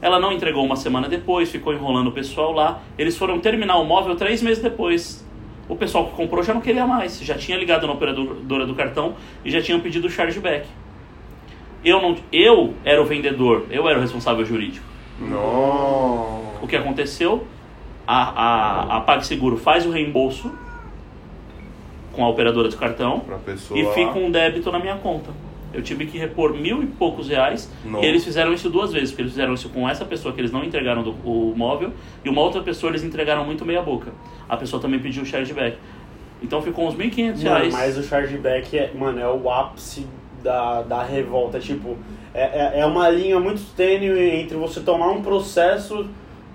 Ela 0.02 0.20
não 0.20 0.32
entregou 0.32 0.66
uma 0.66 0.76
semana 0.76 1.08
depois, 1.08 1.52
ficou 1.52 1.74
enrolando 1.74 2.08
o 2.08 2.12
pessoal 2.12 2.52
lá. 2.52 2.82
Eles 2.98 3.18
foram 3.18 3.40
terminar 3.40 3.78
o 3.78 3.86
móvel 3.86 4.16
três 4.16 4.42
meses 4.42 4.62
depois. 4.62 5.26
O 5.68 5.76
pessoal 5.76 6.08
que 6.08 6.16
comprou 6.16 6.44
já 6.44 6.54
não 6.54 6.62
queria 6.62 6.88
mais, 6.88 7.22
já 7.22 7.36
tinha 7.36 7.58
ligado 7.58 7.86
na 7.86 7.94
operadora 7.94 8.66
do 8.66 8.74
cartão 8.74 9.14
e 9.46 9.52
já 9.52 9.62
tinham 9.62 9.80
pedido 9.80 10.08
o 10.08 10.10
chargeback. 10.10 10.68
Eu 11.86 12.02
não, 12.02 12.18
eu 12.32 12.74
era 12.84 13.02
o 13.02 13.06
vendedor, 13.06 13.68
eu 13.70 13.88
era 13.88 14.00
o 14.00 14.02
responsável 14.02 14.44
jurídico. 14.44 14.86
Não. 15.20 16.42
O 16.62 16.68
que 16.68 16.76
aconteceu? 16.76 17.46
a, 18.12 18.24
a, 18.24 18.98
a 18.98 19.02
PagSeguro 19.02 19.56
faz 19.56 19.86
o 19.86 19.92
reembolso 19.92 20.52
com 22.14 22.24
a 22.26 22.30
operadora 22.30 22.70
de 22.70 22.76
cartão 22.78 23.22
pessoa. 23.46 23.80
e 23.80 23.86
fica 23.94 24.18
um 24.18 24.30
débito 24.32 24.72
na 24.72 24.80
minha 24.80 24.96
conta. 24.96 25.30
Eu 25.72 25.84
tive 25.84 26.08
que 26.08 26.18
repor 26.18 26.54
mil 26.56 26.82
e 26.82 26.88
poucos 26.88 27.30
reais 27.30 27.72
Nossa. 27.86 28.04
e 28.04 28.08
eles 28.10 28.24
fizeram 28.24 28.52
isso 28.52 28.70
duas 28.72 28.92
vezes, 28.92 29.12
porque 29.12 29.22
eles 29.22 29.34
fizeram 29.34 29.54
isso 29.54 29.70
com 29.70 29.88
essa 29.88 30.04
pessoa 30.04 30.34
que 30.34 30.42
eles 30.42 30.52
não 30.52 30.64
entregaram 30.64 31.04
do- 31.04 31.12
o 31.24 31.54
móvel 31.56 31.92
e 32.26 32.30
uma 32.30 32.42
outra 32.42 32.62
pessoa 32.62 32.90
eles 32.92 33.04
entregaram 33.04 33.46
muito 33.46 33.64
meia 33.64 33.82
boca. 33.82 34.12
A 34.48 34.58
pessoa 34.58 34.82
também 34.82 35.00
pediu 35.00 35.22
o 35.22 35.26
chargeback. 35.26 35.78
Então 36.42 36.60
ficou 36.62 36.88
uns 36.88 36.96
1.500 36.96 37.44
Mano, 37.44 37.56
reais. 37.58 37.74
mas 37.74 37.98
o 37.98 38.04
chargeback 38.04 38.76
é, 38.78 38.92
mano, 38.98 39.20
é 39.20 39.28
o 39.30 39.48
ápice 39.52 40.08
da, 40.42 40.82
da 40.82 41.04
revolta. 41.04 41.60
Tipo, 41.60 41.96
é, 42.34 42.78
é, 42.78 42.80
é 42.80 42.86
uma 42.86 43.08
linha 43.10 43.40
muito 43.40 43.62
tênue 43.76 44.10
entre 44.42 44.58
você 44.58 44.80
tomar 44.80 45.10
um 45.12 45.22
processo 45.22 46.08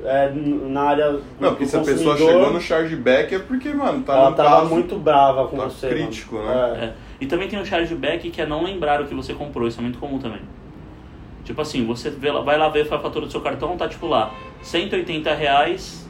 é, 0.04 0.30
na 0.34 0.82
área 0.82 1.12
do, 1.12 1.22
Não, 1.40 1.50
porque 1.50 1.64
do 1.64 1.70
se 1.70 1.76
a 1.76 1.80
pessoa 1.80 2.16
chegou 2.16 2.52
no 2.52 2.60
chargeback 2.60 3.34
é 3.34 3.38
porque, 3.38 3.72
mano, 3.72 4.02
tá 4.02 4.12
ela 4.14 4.30
no 4.30 4.36
tava 4.36 4.50
caso... 4.60 4.70
muito 4.74 4.96
brava 4.98 5.46
com 5.48 5.56
tá 5.56 5.64
você. 5.64 5.88
crítico, 5.88 6.36
mano. 6.36 6.46
né? 6.74 6.84
É. 6.84 6.92
E 7.20 7.26
também 7.26 7.48
tem 7.48 7.58
o 7.60 7.64
chargeback 7.64 8.30
que 8.30 8.40
é 8.40 8.46
não 8.46 8.62
lembrar 8.64 9.00
o 9.00 9.06
que 9.06 9.14
você 9.14 9.32
comprou, 9.32 9.66
isso 9.66 9.78
é 9.80 9.82
muito 9.82 9.98
comum 9.98 10.18
também. 10.18 10.40
Tipo 11.44 11.60
assim, 11.60 11.84
você 11.86 12.10
vê 12.10 12.30
vai 12.32 12.56
lá 12.58 12.68
ver 12.68 12.82
a 12.82 12.98
fatura 12.98 13.26
do 13.26 13.32
seu 13.32 13.40
cartão, 13.40 13.76
tá 13.76 13.86
tipo 13.88 14.06
lá, 14.06 14.32
180 14.62 15.32
reais 15.34 16.08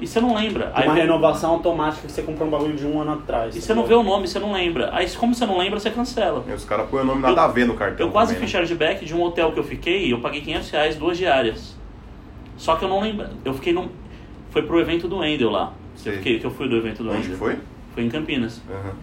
e 0.00 0.06
você 0.06 0.20
não 0.20 0.34
lembra. 0.34 0.72
É. 0.74 0.84
Uma 0.84 0.94
vem- 0.94 1.02
renovação 1.02 1.50
automática 1.52 2.06
que 2.06 2.12
você 2.12 2.22
comprou 2.22 2.48
um 2.48 2.50
bagulho 2.50 2.74
de 2.76 2.86
um 2.86 3.00
ano 3.00 3.12
atrás. 3.14 3.54
E 3.54 3.60
tá 3.60 3.66
você 3.66 3.74
não 3.74 3.84
vê 3.84 3.94
o 3.94 4.02
nome, 4.02 4.26
você 4.28 4.38
não 4.38 4.52
lembra. 4.52 4.90
Aí 4.92 5.08
como 5.10 5.34
você 5.34 5.44
não 5.46 5.58
lembra, 5.58 5.78
você 5.78 5.90
cancela. 5.90 6.44
E 6.48 6.52
os 6.52 6.64
caras 6.64 6.88
põem 6.88 7.02
o 7.02 7.04
nome 7.04 7.20
nada 7.22 7.40
Eu- 7.40 7.44
a 7.44 7.48
ver 7.48 7.64
no 7.64 7.74
cartão 7.74 8.06
Eu 8.06 8.12
quase 8.12 8.34
também, 8.34 8.46
fiz 8.48 8.54
né? 8.54 8.60
chargeback 8.60 9.04
de 9.04 9.14
um 9.14 9.22
hotel 9.22 9.52
que 9.52 9.58
eu 9.58 9.64
fiquei, 9.64 10.12
eu 10.12 10.20
paguei 10.20 10.40
500 10.40 10.70
reais 10.70 10.96
duas 10.96 11.16
diárias. 11.18 11.73
Só 12.56 12.76
que 12.76 12.84
eu 12.84 12.88
não 12.88 13.00
lembro. 13.00 13.26
Eu 13.44 13.54
fiquei 13.54 13.72
num. 13.72 13.88
Foi 14.50 14.62
pro 14.62 14.80
evento 14.80 15.08
do 15.08 15.24
Endel 15.24 15.50
lá. 15.50 15.72
Sei. 15.94 16.12
Eu 16.12 16.16
fiquei, 16.18 16.38
que 16.38 16.44
eu 16.46 16.50
fui 16.50 16.68
do 16.68 16.76
evento 16.76 17.02
do 17.02 17.10
Onde 17.10 17.18
Endel. 17.18 17.30
que 17.32 17.36
foi? 17.36 17.58
Foi 17.94 18.04
em 18.04 18.08
Campinas. 18.08 18.60
Aham. 18.70 18.94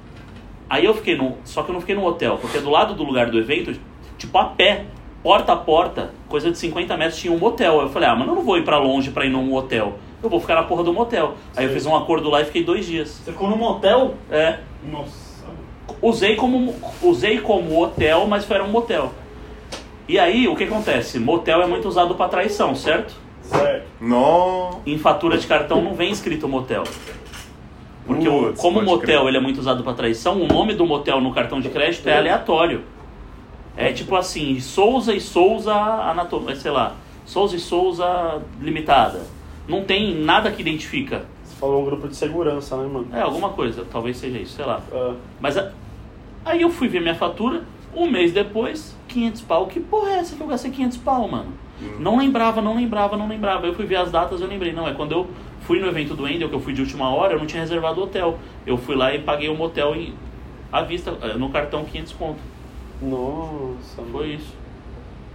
Aí 0.69 0.85
eu 0.85 0.93
fiquei 0.93 1.15
no. 1.17 1.37
Só 1.43 1.63
que 1.63 1.69
eu 1.69 1.73
não 1.73 1.81
fiquei 1.81 1.95
no 1.95 2.05
hotel, 2.05 2.37
porque 2.37 2.59
do 2.59 2.69
lado 2.69 2.93
do 2.93 3.03
lugar 3.03 3.29
do 3.29 3.37
evento, 3.37 3.77
tipo 4.17 4.37
a 4.37 4.45
pé, 4.45 4.85
porta 5.21 5.51
a 5.51 5.57
porta, 5.57 6.11
coisa 6.29 6.49
de 6.49 6.57
50 6.57 6.95
metros, 6.95 7.19
tinha 7.19 7.33
um 7.33 7.37
motel. 7.37 7.81
Eu 7.81 7.89
falei, 7.89 8.07
ah, 8.07 8.15
mas 8.15 8.27
eu 8.27 8.35
não 8.35 8.43
vou 8.43 8.57
ir 8.57 8.63
pra 8.63 8.77
longe 8.77 9.11
pra 9.11 9.25
ir 9.25 9.29
num 9.29 9.53
hotel. 9.53 9.99
Eu 10.23 10.29
vou 10.29 10.39
ficar 10.39 10.55
na 10.55 10.63
porra 10.63 10.83
do 10.83 10.93
motel. 10.93 11.35
Aí 11.57 11.65
eu 11.65 11.71
fiz 11.71 11.85
um 11.85 11.95
acordo 11.95 12.29
lá 12.29 12.41
e 12.41 12.45
fiquei 12.45 12.63
dois 12.63 12.85
dias. 12.85 13.09
Você 13.09 13.31
ficou 13.31 13.49
num 13.49 13.57
motel? 13.57 14.15
É. 14.29 14.59
Nossa. 14.89 15.31
Usei 16.01 16.35
como, 16.35 16.73
usei 17.01 17.39
como 17.39 17.81
hotel, 17.83 18.25
mas 18.27 18.45
foi 18.45 18.55
era 18.55 18.63
um 18.63 18.69
motel. 18.69 19.11
E 20.07 20.17
aí, 20.17 20.47
o 20.47 20.55
que 20.55 20.63
acontece? 20.63 21.19
Motel 21.19 21.61
é 21.61 21.67
muito 21.67 21.87
usado 21.87 22.15
pra 22.15 22.27
traição, 22.27 22.73
certo? 22.75 23.15
Certo. 23.51 23.87
Nó. 23.99 24.79
Em 24.85 24.97
fatura 24.97 25.37
de 25.37 25.45
cartão 25.47 25.81
não 25.81 25.93
vem 25.93 26.11
escrito 26.11 26.47
motel. 26.47 26.83
Porque 28.05 28.27
o- 28.27 28.47
Putz, 28.47 28.61
como 28.61 28.79
o 28.79 28.83
motel 28.83 29.19
crer. 29.21 29.27
ele 29.27 29.37
é 29.37 29.39
muito 29.39 29.59
usado 29.59 29.83
para 29.83 29.93
traição, 29.93 30.41
o 30.41 30.47
nome 30.47 30.73
do 30.73 30.85
motel 30.85 31.21
no 31.21 31.31
cartão 31.33 31.61
de 31.61 31.69
crédito 31.69 32.07
é 32.07 32.17
aleatório. 32.17 32.81
É 33.77 33.91
tipo 33.93 34.15
assim, 34.15 34.59
Souza 34.59 35.13
e 35.13 35.21
Souza 35.21 35.73
Anatomia, 35.73 36.55
sei 36.55 36.71
lá, 36.71 36.95
Souza 37.25 37.55
e 37.55 37.59
Souza 37.59 38.41
Limitada. 38.59 39.21
Não 39.67 39.83
tem 39.83 40.15
nada 40.15 40.51
que 40.51 40.61
identifica. 40.61 41.25
Você 41.43 41.55
falou 41.55 41.81
um 41.81 41.85
grupo 41.85 42.07
de 42.07 42.15
segurança, 42.15 42.75
né, 42.75 42.89
mano? 42.91 43.07
É 43.13 43.21
alguma 43.21 43.49
coisa, 43.49 43.85
talvez 43.89 44.17
seja 44.17 44.39
isso, 44.39 44.55
sei 44.55 44.65
lá. 44.65 44.81
Ah, 44.91 45.13
Mas 45.39 45.57
a- 45.57 45.71
aí 46.43 46.61
eu 46.63 46.69
fui 46.69 46.87
ver 46.87 46.99
minha 47.01 47.15
fatura, 47.15 47.61
um 47.95 48.09
mês 48.09 48.33
depois, 48.33 48.95
500 49.07 49.41
pau. 49.41 49.67
Que 49.67 49.79
porra 49.79 50.09
é 50.09 50.17
essa 50.17 50.35
que 50.35 50.41
eu 50.41 50.47
gastei 50.47 50.71
500 50.71 50.97
pau, 50.97 51.27
mano? 51.27 51.53
Não 51.99 52.17
lembrava, 52.17 52.61
não 52.61 52.75
lembrava, 52.75 53.15
não 53.17 53.27
lembrava. 53.27 53.65
Eu 53.67 53.73
fui 53.73 53.85
ver 53.85 53.95
as 53.97 54.11
datas, 54.11 54.41
eu 54.41 54.47
lembrei. 54.47 54.71
Não, 54.73 54.87
é 54.87 54.93
quando 54.93 55.11
eu 55.11 55.27
fui 55.61 55.79
no 55.79 55.87
evento 55.87 56.15
do 56.15 56.27
Endel, 56.27 56.49
que 56.49 56.55
eu 56.55 56.59
fui 56.59 56.73
de 56.73 56.81
última 56.81 57.09
hora, 57.13 57.33
eu 57.33 57.39
não 57.39 57.45
tinha 57.45 57.61
reservado 57.61 57.99
o 57.99 58.03
hotel. 58.03 58.37
Eu 58.65 58.77
fui 58.77 58.95
lá 58.95 59.13
e 59.13 59.19
paguei 59.19 59.49
um 59.49 59.55
motel 59.55 59.95
em, 59.95 60.13
à 60.71 60.81
vista, 60.81 61.15
eh, 61.21 61.33
no 61.35 61.49
cartão 61.49 61.83
500 61.85 62.13
conto. 62.13 62.39
nossa, 63.01 64.01
Foi 64.11 64.27
isso. 64.29 64.53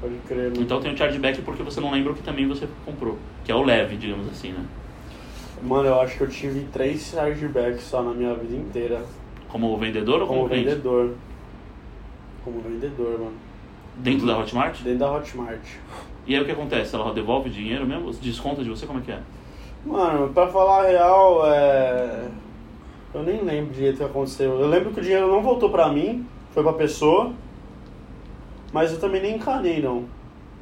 Pode 0.01 0.15
crer, 0.29 0.51
mano. 0.51 0.61
Então 0.63 0.81
tem 0.81 0.93
o 0.93 0.97
chargeback 0.97 1.41
porque 1.43 1.63
você 1.63 1.81
não 1.81 1.91
lembra 1.91 2.13
o 2.13 2.15
que 2.15 2.23
também 2.23 2.47
você 2.47 2.69
comprou. 2.85 3.17
Que 3.45 3.51
é 3.51 3.55
o 3.55 3.63
leve, 3.63 3.97
digamos 3.97 4.29
assim, 4.29 4.53
né? 4.53 4.65
Mano, 5.63 5.89
eu 5.89 6.01
acho 6.01 6.19
que 6.19 6.23
eu 6.23 6.29
tive 6.29 6.67
três 6.73 7.11
chargebacks 7.11 7.83
só 7.85 8.03
na 8.03 8.13
minha 8.13 8.35
vida 8.35 8.55
inteira. 8.57 9.03
Como 9.49 9.75
vendedor 9.79 10.21
ou 10.21 10.27
como, 10.27 10.41
Como 10.41 10.51
cliente? 10.51 10.69
vendedor. 10.69 11.15
Como 12.45 12.61
vendedor, 12.61 13.19
mano. 13.19 13.33
Dentro 13.97 14.27
da 14.27 14.37
Hotmart? 14.39 14.83
Dentro 14.83 14.99
da 14.99 15.13
Hotmart. 15.13 15.63
E 16.27 16.35
aí 16.35 16.41
o 16.41 16.45
que 16.45 16.51
acontece? 16.53 16.95
Ela 16.95 17.13
devolve 17.13 17.49
dinheiro 17.51 17.87
mesmo? 17.87 18.13
Desconta 18.13 18.63
de 18.63 18.69
você? 18.71 18.87
Como 18.87 18.99
é 18.99 19.03
que 19.03 19.13
é? 19.13 19.21
Mano, 19.85 20.33
pra 20.33 20.49
falar 20.49 20.85
a 20.85 20.89
real, 20.89 21.47
é... 21.47 22.29
Eu 23.15 23.23
nem 23.23 23.43
lembro 23.43 23.73
direito 23.73 23.95
o 23.95 23.99
que 23.99 24.05
aconteceu. 24.05 24.61
Eu 24.61 24.69
lembro 24.69 24.93
que 24.93 25.01
o 25.01 25.03
dinheiro 25.03 25.29
não 25.31 25.41
voltou 25.43 25.71
pra 25.71 25.89
mim, 25.89 26.27
foi 26.53 26.63
pra 26.63 26.73
pessoa. 26.73 27.33
Mas 28.73 28.93
eu 28.93 28.99
também 28.99 29.23
nem 29.23 29.37
encanei, 29.37 29.81
não. 29.81 30.05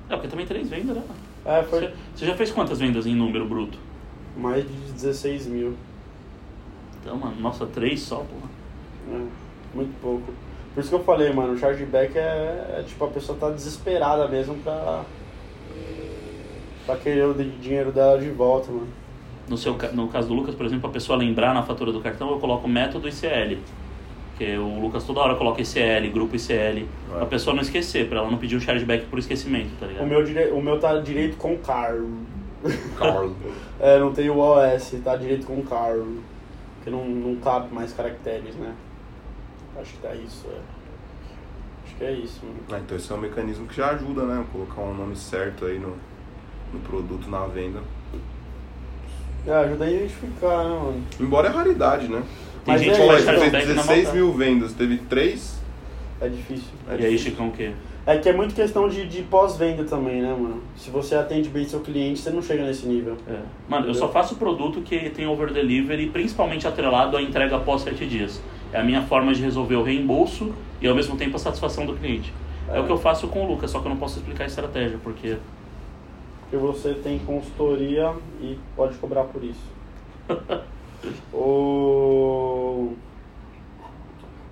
É, 0.09 0.15
porque 0.15 0.29
também 0.29 0.47
três 0.47 0.69
vendas, 0.69 0.97
né? 0.97 1.03
É, 1.47 1.63
foi 1.63 1.81
Você, 1.81 1.93
você 2.15 2.27
já 2.27 2.35
fez 2.35 2.51
quantas 2.51 2.79
vendas 2.79 3.07
em 3.07 3.15
número 3.15 3.47
bruto? 3.47 3.79
mais 4.37 4.65
de 4.67 4.93
16 4.93 5.47
mil. 5.47 5.75
Então, 7.01 7.17
mano, 7.17 7.37
nossa, 7.41 7.67
três 7.67 8.01
só, 8.01 8.17
porra. 8.17 8.51
É, 9.13 9.27
muito 9.75 10.01
pouco. 10.01 10.33
Por 10.75 10.81
isso 10.81 10.89
que 10.89 10.95
eu 10.97 11.05
falei, 11.05 11.33
mano, 11.33 11.53
o 11.53 11.59
chargeback 11.59 12.17
é, 12.19 12.79
é 12.79 12.85
tipo, 12.87 13.05
a 13.05 13.09
pessoa 13.09 13.39
tá 13.39 13.51
desesperada 13.51 14.27
mesmo 14.29 14.57
pra. 14.57 15.05
Pra 16.87 16.97
querer 16.97 17.25
o 17.27 17.35
di- 17.35 17.51
dinheiro 17.61 17.91
dela 17.93 18.19
de 18.19 18.29
volta, 18.31 18.71
mano. 18.71 18.89
No, 19.49 19.57
seu, 19.59 19.77
no 19.93 20.09
caso 20.09 20.29
do 20.29 20.35
Lucas, 20.35 20.55
por 20.55 20.65
exemplo, 20.67 20.89
a 20.89 20.93
pessoa 20.93 21.19
lembrar 21.19 21.53
na 21.55 21.63
fatura 21.63 21.93
do 21.93 22.01
cartão, 22.01 22.31
eu 22.31 22.39
coloco 22.39 22.67
método 22.69 23.09
ICL. 23.09 23.59
Porque 24.31 24.57
o 24.57 24.81
Lucas 24.81 25.05
toda 25.05 25.21
hora 25.21 25.37
coloca 25.37 25.61
ICL, 25.63 26.11
grupo 26.13 26.35
ICL, 26.35 26.87
É. 27.13 27.17
pra 27.19 27.27
pessoa 27.27 27.55
não 27.55 27.63
esquecer, 27.63 28.09
pra 28.09 28.19
ela 28.19 28.31
não 28.31 28.39
pedir 28.39 28.57
um 28.57 28.61
chargeback 28.61 29.07
por 29.07 29.19
esquecimento, 29.19 29.71
tá 29.79 29.87
ligado? 29.87 30.05
O 30.05 30.09
meu, 30.09 30.25
dire... 30.25 30.51
o 30.51 30.61
meu 30.61 30.81
tá 30.81 30.99
direito 30.99 31.37
com 31.37 31.57
Carlo. 31.59 32.11
Carlos. 32.99 33.33
É, 33.81 33.99
não 33.99 34.13
tem 34.13 34.31
o 34.31 34.39
OS, 34.39 34.95
tá 35.05 35.15
direito 35.17 35.47
com 35.47 35.61
Carlo. 35.63 36.23
Porque 36.77 36.91
não, 36.91 37.05
não 37.07 37.37
cabe 37.37 37.75
mais 37.75 37.93
caracteres, 37.93 38.55
né? 38.57 38.73
Acho 39.79 39.93
que 39.93 39.99
tá 39.99 40.15
isso, 40.15 40.47
é. 40.49 40.59
Acho 41.95 41.99
que 41.99 42.05
é 42.05 42.13
isso, 42.13 42.41
mano. 42.45 42.57
Ah, 42.73 42.79
então 42.85 42.97
esse 42.97 43.11
é 43.11 43.15
um 43.15 43.21
mecanismo 43.21 43.67
que 43.67 43.77
já 43.77 43.91
ajuda, 43.91 44.23
né? 44.25 44.45
Colocar 44.53 44.81
um 44.83 44.95
nome 44.95 45.15
certo 45.17 45.65
aí 45.67 45.79
no, 45.79 45.97
no 46.73 46.81
produto, 46.81 47.29
na 47.31 47.47
venda. 47.47 47.81
É, 49.47 49.53
ajuda 49.53 49.85
a 49.85 49.91
identificar, 49.91 50.65
né, 50.65 50.71
mano? 50.71 51.03
Embora 51.21 51.49
é 51.49 51.51
raridade, 51.51 52.09
né? 52.09 52.23
Tem 52.65 52.75
Mas 52.75 52.81
gente 52.83 52.93
é 52.93 52.95
que 52.95 53.01
você 53.07 53.13
fez 53.13 53.25
chargeback 53.25 53.67
na 53.67 53.73
16 53.75 54.05
mão. 54.07 54.15
mil 54.15 54.33
vendas, 54.33 54.73
teve 54.73 54.97
3. 54.99 55.61
É 56.21 56.29
difícil. 56.29 56.73
É 56.89 56.93
E 56.93 56.95
aí, 56.95 57.01
difícil. 57.11 57.31
Chicão, 57.31 57.49
o 57.49 57.53
quê? 57.53 57.73
É 58.07 58.19
que 58.19 58.29
é 58.29 58.33
muito 58.33 58.55
questão 58.55 58.89
de, 58.89 59.07
de 59.07 59.23
pós-venda 59.23 59.85
também, 59.85 60.21
né, 60.21 60.29
mano? 60.29 60.63
Se 60.77 60.91
você 60.91 61.15
atende 61.15 61.49
bem 61.49 61.65
seu 61.67 61.81
cliente, 61.81 62.21
você 62.21 62.31
não 62.31 62.43
chega 62.43 62.63
nesse 62.65 62.87
nível. 62.87 63.17
É. 63.29 63.39
Mano, 63.69 63.87
eu 63.87 63.95
só 63.95 64.09
faço 64.09 64.37
produto 64.37 64.81
que 64.83 65.11
tem 65.11 65.27
over 65.27 65.53
delivery, 65.53 66.09
principalmente 66.09 66.67
atrelado 66.67 67.17
à 67.17 67.23
entrega 67.23 67.57
após 67.57 67.83
7 67.83 68.07
dias. 68.07 68.41
É 68.73 68.81
a 68.81 68.85
minha 68.85 69.03
forma 69.03 69.33
de 69.33 69.43
resolver 69.43 69.77
o 69.77 69.83
reembolso 69.83 70.53
e 70.85 70.89
ao 70.89 70.95
mesmo 70.95 71.17
tempo 71.17 71.37
a 71.37 71.39
satisfação 71.39 71.87
do 71.87 71.95
cliente. 71.95 72.33
É, 72.69 72.77
É. 72.77 72.81
o 72.81 72.85
que 72.85 72.93
eu 72.93 72.99
faço 72.99 73.27
com 73.29 73.45
o 73.45 73.49
Lucas, 73.49 73.71
só 73.71 73.81
que 73.81 73.87
eu 73.87 73.91
não 73.91 73.97
posso 73.97 74.19
explicar 74.19 74.45
a 74.45 74.47
estratégia, 74.47 74.99
porque 75.03 75.37
Porque 76.43 76.57
você 76.59 76.95
tem 76.95 77.19
consultoria 77.21 78.13
e 78.41 78.59
pode 78.77 78.97
cobrar 78.99 79.25
por 79.25 79.43
isso. 79.43 79.65
o... 81.33 82.93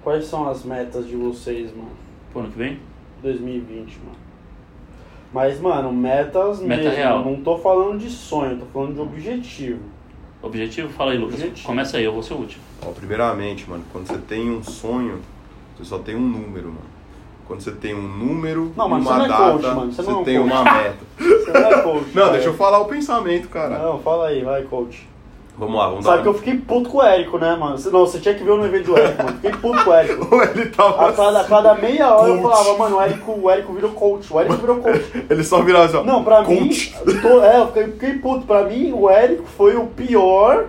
Quais 0.03 0.25
são 0.25 0.49
as 0.49 0.65
metas 0.65 1.07
de 1.07 1.15
vocês, 1.17 1.71
mano? 1.77 1.91
pro 2.33 2.41
ano 2.41 2.51
que 2.51 2.59
vem, 2.59 2.81
2020, 3.23 3.99
mano. 3.99 4.17
Mas, 5.35 5.61
mano, 5.61 5.93
metas 5.93 6.61
Meta 6.61 6.83
mesmo. 6.83 6.97
real. 6.97 7.25
Não 7.25 7.37
tô 7.43 7.59
falando 7.59 7.99
de 7.99 8.09
sonho, 8.11 8.59
tô 8.59 8.67
falando 8.67 8.95
de 8.95 9.01
objetivo. 9.01 9.81
objetivo, 10.43 10.89
fala 10.91 11.13
aí, 11.13 11.19
Lucas. 11.19 11.35
Objetivo. 11.37 11.67
Começa 11.67 11.99
aí, 11.99 12.05
eu 12.05 12.13
vou 12.13 12.23
ser 12.23 12.35
o 12.35 12.39
último. 12.39 12.63
Ó, 12.85 12.91
primeiramente, 12.91 13.69
mano, 13.69 13.85
quando 13.93 14.07
você 14.07 14.19
tem 14.19 14.51
um 14.51 14.63
sonho, 14.63 15.21
você 15.85 15.91
só 15.91 15.99
tem 15.99 16.17
um 16.17 16.21
número, 16.21 16.67
mano. 16.69 16.93
Quando 17.47 17.61
você 17.61 17.73
tem 17.73 17.95
um 17.95 18.03
número 18.03 18.73
Não, 18.77 18.89
mano, 18.89 19.03
uma 19.03 19.13
você 19.13 19.19
não 19.19 19.25
é 19.25 19.29
data, 19.29 19.53
coach, 19.53 19.63
mano, 19.75 19.93
você 19.93 20.03
você 20.03 20.11
não 20.11 20.21
é 20.21 20.25
tem 20.25 20.39
coach. 20.39 20.51
uma 20.53 20.65
meta. 20.73 20.97
Você 21.19 21.51
não 21.53 21.61
é 21.73 21.83
coach. 21.83 22.07
Não, 22.15 22.23
cara. 22.23 22.33
deixa 22.33 22.49
eu 22.49 22.55
falar 22.55 22.79
o 22.81 22.85
pensamento, 22.87 23.49
cara. 23.49 23.79
Não, 23.79 23.99
fala 23.99 24.29
aí, 24.29 24.43
vai, 24.43 24.63
coach. 24.63 25.09
Vamos 25.59 25.77
lá, 25.77 25.89
vamos 25.91 26.05
Sabe 26.07 26.17
dar 26.17 26.23
que 26.23 26.29
eu 26.31 26.35
fiquei 26.35 26.57
puto 26.57 26.89
com 26.89 26.97
o 26.99 27.03
Érico, 27.03 27.37
né, 27.37 27.55
mano? 27.55 27.77
Não, 27.79 28.01
você 28.07 28.19
tinha 28.19 28.35
que 28.35 28.43
ver 28.43 28.57
no 28.57 28.65
evento 28.65 28.87
do 28.87 28.99
Érico, 28.99 29.23
mano. 29.23 29.37
Fiquei 29.37 29.53
puto 29.53 29.85
com 29.85 29.91
o 29.91 29.93
Érico. 29.93 30.35
Ele 30.57 30.67
tava 30.71 31.09
A 31.09 31.13
cada, 31.13 31.41
a 31.41 31.45
cada 31.45 31.75
meia 31.75 32.15
hora 32.15 32.31
eu 32.31 32.39
Coach. 32.41 32.57
falava, 32.57 32.79
mano, 32.79 32.97
o 32.97 33.03
Érico, 33.03 33.33
o 33.39 33.51
Érico 33.51 33.73
virou 33.75 33.91
coach, 33.91 34.33
o 34.33 34.41
Érico 34.41 34.57
virou 34.57 34.77
coach. 34.77 35.05
Ele 35.29 35.45
só 35.45 35.61
virava 35.61 35.85
assim, 35.85 35.97
ó. 35.99 36.05
Não, 36.05 36.25
pra 36.25 36.43
coach. 36.43 36.95
mim, 37.07 37.21
tô- 37.21 37.43
é, 37.45 37.59
eu 37.61 37.67
fiquei, 37.67 37.85
fiquei 37.89 38.13
puto. 38.15 38.47
Pra 38.47 38.65
mim, 38.65 38.93
o 38.95 39.11
Érico 39.11 39.45
foi 39.45 39.77
o 39.77 39.87
pior 39.89 40.69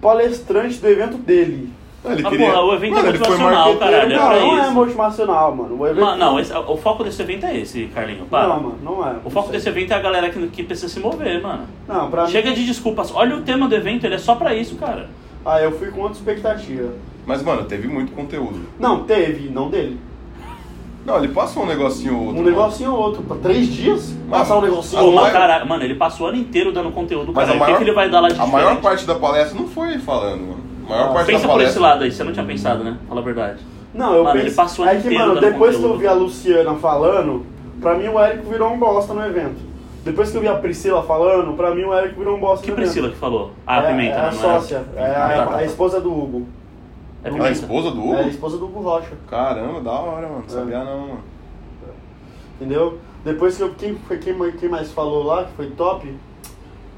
palestrante 0.00 0.78
do 0.78 0.88
evento 0.88 1.16
dele. 1.18 1.68
Ele 2.02 2.26
Ah, 2.26 2.30
queria... 2.30 2.46
porra, 2.50 2.62
o 2.62 2.74
evento 2.74 2.92
Mano, 2.94 3.08
é 3.08 3.12
motivacional, 3.12 3.76
caralho, 3.76 4.12
é 4.12 4.16
Não, 4.16 4.26
pra 4.28 4.40
não 4.40 4.58
é 4.58 4.62
isso. 4.62 4.72
motivacional, 4.72 5.54
mano. 5.54 5.76
O 5.78 5.86
evento... 5.86 6.00
Mano, 6.04 6.16
não, 6.18 6.40
esse- 6.40 6.52
o 6.54 6.76
foco 6.78 7.04
desse 7.04 7.20
evento 7.20 7.44
é 7.44 7.56
esse, 7.58 7.86
Carlinho. 7.94 8.24
Para. 8.24 8.48
Não, 8.48 8.60
mano, 8.60 8.78
não 8.82 9.06
é. 9.06 9.16
O 9.22 9.28
foco 9.28 9.46
Não 9.48 9.52
desse 9.52 9.64
sei. 9.64 9.72
evento 9.72 9.92
é 9.92 9.96
a 9.96 10.00
galera 10.00 10.30
que, 10.30 10.46
que 10.48 10.62
precisa 10.62 10.88
se 10.88 10.98
mover, 10.98 11.42
mano. 11.42 11.64
Não, 11.86 12.10
pra 12.10 12.26
Chega 12.26 12.48
mim... 12.50 12.54
de 12.56 12.64
desculpas. 12.64 13.12
Olha 13.14 13.36
o 13.36 13.42
tema 13.42 13.68
do 13.68 13.74
evento, 13.74 14.04
ele 14.04 14.14
é 14.14 14.18
só 14.18 14.34
pra 14.34 14.54
isso, 14.54 14.76
cara. 14.76 15.08
Ah, 15.44 15.60
eu 15.60 15.72
fui 15.72 15.90
com 15.90 16.00
outra 16.00 16.16
expectativa. 16.16 16.88
Mas, 17.26 17.42
mano, 17.42 17.64
teve 17.64 17.86
muito 17.86 18.12
conteúdo. 18.12 18.60
Não, 18.78 19.04
teve, 19.04 19.50
não 19.50 19.68
dele. 19.68 20.00
Não, 21.04 21.18
ele 21.18 21.28
passou 21.28 21.62
um 21.64 21.66
negocinho 21.66 22.14
ou 22.16 22.26
outro. 22.28 22.40
Um 22.40 22.44
negocinho 22.44 22.92
ou 22.92 22.98
outro. 22.98 23.22
Pra 23.22 23.36
três 23.36 23.66
dias? 23.68 24.14
Passar 24.30 24.56
um 24.58 24.62
negocinho 24.62 25.02
ou 25.02 25.12
maior- 25.12 25.32
caralho, 25.32 25.66
mano, 25.66 25.82
ele 25.84 25.94
passou 25.94 26.26
o 26.26 26.28
ano 26.30 26.38
inteiro 26.38 26.72
dando 26.72 26.90
conteúdo, 26.92 27.32
Mas 27.34 27.46
cara. 27.46 27.50
a 27.50 27.50
O 27.50 27.52
que, 27.52 27.58
maior, 27.64 27.76
que 27.78 27.84
ele 27.84 27.92
vai 27.92 28.08
dar 28.10 28.20
lá 28.20 28.28
de 28.28 28.34
a 28.40 28.46
maior 28.46 28.74
diferente? 28.74 28.82
parte 28.82 29.06
da 29.06 29.14
palestra 29.14 29.58
não 29.58 29.68
foi 29.68 29.98
falando, 29.98 30.40
mano. 30.40 30.69
A 30.90 30.96
maior 30.96 31.10
Ah, 31.10 31.14
parte 31.14 31.26
Pensa 31.26 31.42
da 31.42 31.46
por 31.48 31.52
palestra. 31.54 31.70
esse 31.70 31.78
lado 31.78 32.04
aí, 32.04 32.12
você 32.12 32.24
não 32.24 32.32
tinha 32.32 32.44
pensado, 32.44 32.82
né? 32.84 32.96
Fala 33.08 33.20
a 33.20 33.24
verdade. 33.24 33.60
Não, 33.94 34.14
eu 34.14 34.24
Mano, 34.24 34.34
penso. 34.34 34.46
ele 34.48 34.54
passou 34.54 34.86
é 34.86 34.96
que, 34.96 35.10
mano, 35.10 35.40
depois 35.40 35.76
que 35.76 35.82
eu 35.82 35.96
vi 35.98 36.06
a 36.06 36.12
Luciana 36.12 36.74
falando, 36.74 37.44
pra 37.80 37.94
mim 37.94 38.08
o 38.08 38.18
Érico 38.18 38.48
virou 38.50 38.72
um 38.72 38.78
bosta 38.78 39.14
no 39.14 39.24
evento. 39.24 39.70
Depois 40.04 40.30
que 40.30 40.36
eu 40.36 40.40
vi 40.40 40.48
a 40.48 40.54
Priscila 40.54 41.02
falando, 41.02 41.54
pra 41.56 41.74
mim 41.74 41.82
o 41.84 41.92
Érico 41.92 42.18
virou 42.18 42.36
um 42.36 42.40
bosta 42.40 42.64
Que 42.64 42.70
no 42.70 42.76
Priscila 42.76 43.06
evento. 43.06 43.14
que 43.14 43.20
falou? 43.20 43.52
Ah, 43.66 43.80
a 43.80 43.82
é, 43.84 43.86
Pimenta, 43.88 44.16
é 44.16 44.22
né? 44.22 44.28
a 44.28 44.32
sócia, 44.32 44.84
é, 44.96 45.00
Ah, 45.04 45.26
a, 45.26 45.28
tá, 45.28 45.36
tá, 45.36 45.42
a 45.42 45.46
tá. 45.58 45.64
esposa 45.64 46.00
do 46.00 46.10
Hugo. 46.10 46.46
É 47.22 47.28
Ah, 47.30 47.44
a 47.44 47.50
esposa 47.50 47.90
do 47.90 48.00
Hugo? 48.00 48.14
É 48.14 48.20
a 48.20 48.28
esposa 48.28 48.56
do 48.56 48.64
Hugo 48.64 48.80
Rocha, 48.80 49.12
Caramba, 49.28 49.80
da 49.80 49.92
hora, 49.92 50.26
mano. 50.28 50.44
Não 50.48 50.56
É. 50.56 50.60
sabia 50.60 50.84
não, 50.84 51.00
mano. 51.00 51.18
entendeu? 52.60 52.98
Depois 53.24 53.56
que 53.56 53.62
eu. 53.62 53.70
Quem, 53.76 53.94
foi, 54.06 54.18
quem, 54.18 54.34
quem 54.52 54.68
mais 54.68 54.90
falou 54.92 55.22
lá, 55.24 55.44
que 55.44 55.52
foi 55.52 55.66
top? 55.70 56.14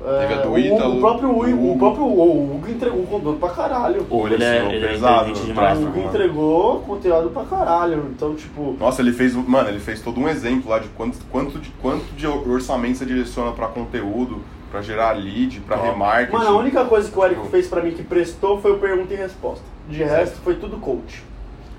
É, 0.05 0.21
Teve 0.27 0.35
a 0.35 0.37
do 0.43 0.51
o, 0.51 0.59
Ítalo, 0.59 0.89
Hugo, 0.91 0.97
o 0.97 1.01
próprio 1.01 1.31
Hugo, 1.31 1.73
o 1.73 1.79
próprio 1.79 2.05
o 2.05 2.55
Hugo 2.57 2.69
entregou 2.69 3.07
conteúdo 3.07 3.39
pra 3.39 3.49
caralho. 3.51 4.07
Ou 4.11 4.27
ele 4.27 4.43
é, 4.43 4.65
ele 4.67 4.85
é 4.85 4.89
pesado 4.89 5.29
no 5.29 5.35
demais. 5.35 5.79
o 5.79 5.83
Hugo 5.83 5.97
mano. 5.97 6.09
entregou 6.09 6.81
conteúdo 6.81 7.31
pra 7.31 7.45
caralho. 7.45 8.07
Então, 8.15 8.35
tipo. 8.35 8.77
Nossa, 8.81 9.01
ele 9.01 9.13
fez, 9.13 9.35
mano, 9.35 9.69
ele 9.69 9.79
fez 9.79 10.01
todo 10.01 10.19
um 10.21 10.29
exemplo 10.29 10.71
lá 10.71 10.79
de 10.81 10.89
quanto, 10.89 11.19
quanto, 11.31 11.59
de, 11.59 11.71
quanto 11.81 12.05
de 12.17 12.27
orçamento 12.27 12.99
você 12.99 13.07
direciona 13.07 13.53
pra 13.53 13.69
conteúdo, 13.69 14.43
pra 14.73 14.83
gerar 14.83 15.13
lead, 15.13 15.61
pra 15.61 15.77
Top. 15.77 15.89
remarketing. 15.91 16.37
Mano, 16.37 16.51
a 16.51 16.59
única 16.59 16.85
coisa 16.85 17.11
que 17.11 17.17
o 17.19 17.25
Érico 17.25 17.43
Tipo, 17.43 17.53
fez 17.53 17.69
pra 17.69 17.81
mim 17.81 17.93
que 17.93 18.03
prestou 18.03 18.61
foi 18.61 18.73
o 18.73 18.79
pergunta 18.79 19.15
e 19.15 19.17
resposta. 19.17 19.65
De 19.89 20.03
resto, 20.03 20.39
foi 20.43 20.57
tudo 20.57 20.79
coach. 20.79 21.23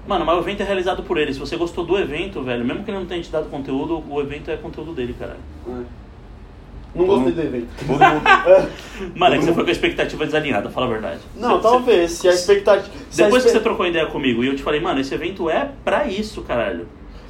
Mano, 0.08 0.26
mas 0.26 0.36
o 0.38 0.40
evento 0.40 0.62
é 0.62 0.66
realizado 0.66 1.04
por 1.04 1.18
ele. 1.18 1.34
Se 1.34 1.40
você 1.40 1.56
gostou 1.58 1.86
do 1.86 1.98
evento, 1.98 2.42
velho, 2.44 2.64
mesmo 2.66 2.84
que 2.84 2.92
ele 2.92 3.00
não 3.00 3.06
tenha 3.06 3.22
te 3.22 3.32
dado 3.32 3.50
conteúdo, 3.50 4.04
o 4.10 4.22
evento 4.22 4.52
é 4.52 4.58
conteúdo 4.58 4.94
dele, 4.94 5.14
caralho. 5.18 5.40
É. 5.68 6.03
Não 6.96 7.06
Todo 7.08 7.22
gostei 7.24 7.34
do 7.34 7.42
evento. 7.42 7.68
Todo 7.80 7.90
mundo, 8.00 8.22
Mano, 9.18 9.36
é 9.36 9.38
que 9.40 9.46
você 9.46 9.54
foi 9.54 9.64
com 9.64 9.70
a 9.70 9.74
expectativa 9.74 10.26
desalinhada, 10.26 10.70
fala 10.70 10.86
a 10.86 10.90
verdade. 10.90 11.20
Não, 11.36 11.56
Você- 11.56 11.62
talvez. 11.62 12.12
Se 12.12 12.28
a 12.28 12.32
expectativa. 12.34 12.92
se 13.10 13.22
a 13.22 13.26
Depois 13.26 13.44
que 13.44 13.50
você 13.50 13.60
trocou 13.60 13.86
ideia 13.88 14.06
comigo 14.06 14.44
e 14.44 14.48
eu 14.48 14.56
te 14.56 14.62
falei, 14.62 14.80
mano, 14.80 15.00
esse 15.00 15.14
evento 15.14 15.50
é 15.50 15.72
pra 15.84 16.06
isso, 16.08 16.42
caralho. 16.44 16.88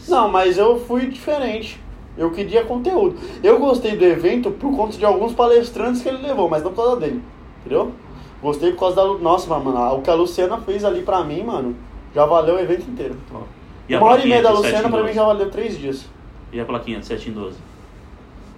Não, 0.07 0.27
mas 0.29 0.57
eu 0.57 0.79
fui 0.79 1.07
diferente. 1.07 1.79
Eu 2.17 2.29
queria 2.31 2.63
conteúdo. 2.65 3.15
Eu 3.41 3.57
gostei 3.57 3.95
do 3.95 4.03
evento 4.03 4.51
por 4.51 4.75
conta 4.75 4.97
de 4.97 5.05
alguns 5.05 5.33
palestrantes 5.33 6.01
que 6.01 6.09
ele 6.09 6.21
levou, 6.21 6.49
mas 6.49 6.61
não 6.61 6.71
por 6.73 6.83
causa 6.83 6.99
dele. 6.99 7.21
Entendeu? 7.61 7.91
Gostei 8.41 8.71
por 8.73 8.79
causa 8.81 8.97
da. 8.97 9.03
Lu- 9.03 9.19
Nossa, 9.19 9.47
mano, 9.57 9.95
o 9.95 10.01
que 10.01 10.09
a 10.09 10.13
Luciana 10.13 10.57
fez 10.59 10.83
ali 10.83 11.01
pra 11.03 11.23
mim, 11.23 11.41
mano, 11.43 11.73
já 12.13 12.25
valeu 12.25 12.55
o 12.55 12.59
evento 12.59 12.89
inteiro. 12.91 13.15
E 13.87 13.95
a 13.95 13.97
Uma 13.97 14.07
hora 14.07 14.19
e 14.19 14.27
plaquinha 14.27 14.35
meia 14.35 14.43
da 14.43 14.49
de 14.49 14.55
7 14.57 14.65
Luciana 14.65 14.87
em 14.87 14.91
pra 14.91 14.99
mim 14.99 15.05
12? 15.05 15.15
já 15.15 15.23
valeu 15.25 15.49
três 15.49 15.77
dias. 15.79 16.05
E 16.51 16.59
a 16.59 16.65
plaquinha 16.65 16.99
de 16.99 17.05
7 17.05 17.29
em 17.29 17.33
12? 17.33 17.57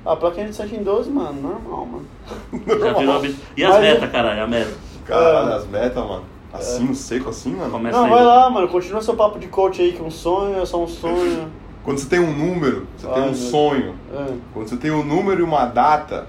A 0.05 0.15
plaquinha 0.15 0.47
de 0.47 0.55
7 0.55 0.75
em 0.75 0.83
12, 0.83 1.09
mano, 1.09 1.41
normal, 1.41 1.85
mano. 1.85 2.05
Já 2.79 2.93
virou 2.93 3.25
E 3.57 3.63
as 3.63 3.73
Mas- 3.73 3.81
metas, 3.81 4.11
caralho, 4.11 4.43
a 4.43 4.47
meta. 4.47 4.73
Caralho, 5.05 5.53
as 5.53 5.67
metas, 5.67 6.03
mano. 6.05 6.23
Assim, 6.53 6.93
seco 6.93 7.29
assim, 7.29 7.55
mano. 7.55 7.71
Começa 7.71 7.97
Não, 7.97 8.05
aí. 8.05 8.11
vai 8.11 8.23
lá, 8.23 8.49
mano. 8.49 8.67
Continua 8.67 9.01
seu 9.01 9.15
papo 9.15 9.39
de 9.39 9.47
coach 9.47 9.81
aí, 9.81 9.93
que 9.93 10.01
um 10.01 10.11
sonho 10.11 10.61
é 10.61 10.65
só 10.65 10.81
um 10.81 10.87
sonho. 10.87 11.49
Quando 11.83 11.99
você 11.99 12.07
tem 12.07 12.19
um 12.19 12.31
número, 12.31 12.87
você 12.97 13.07
tem 13.07 13.21
um 13.21 13.25
meu 13.25 13.35
sonho. 13.35 13.95
É. 14.13 14.33
Quando 14.53 14.69
você 14.69 14.77
tem 14.77 14.91
um 14.91 15.03
número 15.03 15.41
e 15.41 15.43
uma 15.43 15.65
data, 15.65 16.27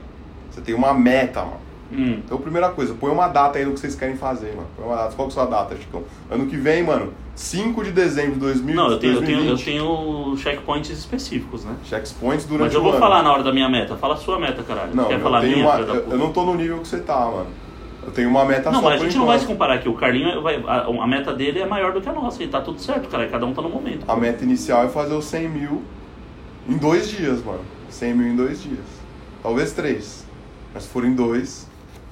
você 0.50 0.60
tem 0.60 0.74
uma 0.74 0.92
meta, 0.92 1.40
mano. 1.40 1.60
Hum. 1.92 2.20
Então, 2.24 2.38
primeira 2.38 2.68
coisa, 2.70 2.94
põe 2.98 3.10
uma 3.10 3.28
data 3.28 3.58
aí 3.58 3.64
do 3.64 3.72
que 3.72 3.80
vocês 3.80 3.94
querem 3.94 4.16
fazer, 4.16 4.54
mano. 4.54 4.66
Põe 4.76 4.86
uma 4.86 4.96
data. 4.96 5.14
Qual 5.14 5.28
que 5.28 5.38
é 5.38 5.40
a 5.40 5.46
sua 5.46 5.50
data, 5.50 5.76
Chicão? 5.76 6.02
Ano 6.30 6.46
que 6.46 6.56
vem, 6.56 6.82
mano, 6.82 7.12
5 7.36 7.84
de 7.84 7.90
dezembro 7.92 8.32
de 8.32 8.40
2000, 8.40 8.74
Não, 8.74 8.90
eu 8.90 8.98
tenho, 8.98 9.12
eu, 9.12 9.20
tenho, 9.22 9.38
eu 9.40 9.44
2020. 9.48 9.64
tenho 9.64 10.36
checkpoints 10.38 10.90
específicos, 10.90 11.64
né? 11.64 11.76
Checkpoints 11.84 12.46
durante 12.46 12.64
Mas 12.68 12.74
eu 12.74 12.80
o 12.80 12.82
vou 12.82 12.92
ano. 12.92 13.00
falar 13.00 13.22
na 13.22 13.30
hora 13.30 13.42
da 13.42 13.52
minha 13.52 13.68
meta. 13.68 13.94
Fala 13.96 14.14
a 14.14 14.16
sua 14.16 14.38
meta, 14.40 14.62
caralho. 14.62 14.94
Não, 14.94 15.04
Quer 15.04 15.14
eu, 15.14 15.20
falar 15.20 15.42
minha, 15.42 15.58
uma, 15.58 15.78
eu, 15.80 15.94
eu 16.12 16.18
não 16.18 16.32
tô 16.32 16.44
no 16.46 16.54
nível 16.54 16.78
que 16.78 16.88
você 16.88 16.98
tá, 17.00 17.20
mano. 17.20 17.46
Eu 18.02 18.10
tenho 18.10 18.30
uma 18.30 18.44
meta 18.44 18.70
Não, 18.70 18.80
só 18.80 18.88
mas 18.88 19.00
a 19.02 19.04
gente 19.04 19.18
não 19.18 19.26
vai 19.26 19.38
se 19.38 19.44
comparar 19.44 19.74
aqui. 19.74 19.88
O 19.88 19.94
Carlinho, 19.94 20.40
vai, 20.40 20.62
a, 20.66 20.86
a 20.86 21.06
meta 21.06 21.34
dele 21.34 21.58
é 21.60 21.66
maior 21.66 21.92
do 21.92 22.00
que 22.00 22.08
a 22.08 22.12
nossa. 22.12 22.42
E 22.42 22.48
tá 22.48 22.60
tudo 22.60 22.80
certo, 22.80 23.08
cara. 23.08 23.28
Cada 23.28 23.44
um 23.44 23.52
tá 23.52 23.60
no 23.60 23.68
momento. 23.68 24.04
A 24.08 24.16
meta 24.16 24.42
inicial 24.42 24.84
é 24.84 24.88
fazer 24.88 25.14
os 25.14 25.24
100 25.26 25.48
mil 25.48 25.82
em 26.68 26.76
dois 26.78 27.08
dias, 27.10 27.44
mano. 27.44 27.60
100 27.90 28.14
mil 28.14 28.28
em 28.28 28.36
dois 28.36 28.62
dias. 28.62 28.78
Talvez 29.42 29.72
três. 29.72 30.24
Mas 30.72 30.84
se 30.84 30.88
for 30.88 31.04
em 31.04 31.14
dois, 31.14 31.65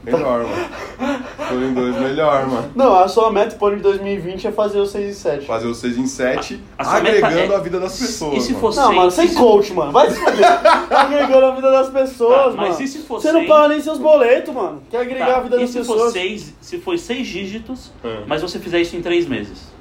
melhor, 0.04 0.44
mano. 0.44 1.18
For 1.48 1.62
em 1.62 1.74
dois, 1.74 1.96
melhor, 1.96 2.46
mano. 2.46 2.70
Não, 2.74 2.94
a 2.94 3.08
sua 3.08 3.30
meta 3.32 3.56
pro 3.56 3.68
ano 3.68 3.76
de 3.76 3.82
2020 3.82 4.46
é 4.46 4.52
fazer 4.52 4.78
o 4.78 4.86
6 4.86 5.10
e 5.10 5.14
7. 5.18 5.46
Fazer 5.46 5.66
os 5.66 5.76
6 5.78 5.98
em 5.98 6.06
7, 6.06 6.60
A- 6.78 6.82
a 6.82 6.84
sua 6.84 7.00
meta 7.00 7.26
agregando 7.26 7.52
é- 7.52 7.56
a 7.56 7.58
vida 7.60 7.80
das 7.80 7.98
pessoas. 7.98 8.36
e 8.36 8.40
se 8.40 8.48
mano. 8.52 8.60
fosse- 8.60 8.78
Não, 8.80 8.92
mano, 8.94 9.10
sem 9.10 9.28
se- 9.28 9.36
coach, 9.36 9.72
mano. 9.72 9.92
Vai 9.92 10.10
se 10.10 10.18
fuder. 10.18 10.60
Tá 10.62 10.86
agregando 11.02 11.46
a 11.46 11.50
vida 11.54 11.70
das 11.70 11.88
pessoas, 11.90 12.38
Tá, 12.38 12.46
mano. 12.50 12.56
mas 12.68 12.80
e 12.80 12.86
se 12.88 12.98
for 13.00 13.20
Você 13.20 13.32
não 13.32 13.46
paga 13.46 13.68
nem 13.68 13.80
seus 13.80 13.98
boletos, 13.98 14.54
mano. 14.54 14.82
Quer 14.90 14.98
agregar 15.02 15.26
Tá, 15.26 15.36
a 15.36 15.40
vida 15.40 15.56
e 15.56 15.60
das 15.60 15.70
se 15.70 15.78
pessoas. 15.78 16.00
for 16.02 16.10
seis, 16.12 16.54
se 16.60 16.78
for 16.78 16.98
seis 16.98 17.26
dígitos, 17.26 17.90
É. 18.04 18.20
mas 18.26 18.42
você 18.42 18.58
fizer 18.58 18.80
isso 18.80 18.96
em 18.96 19.02
três 19.02 19.26
meses? 19.26 19.72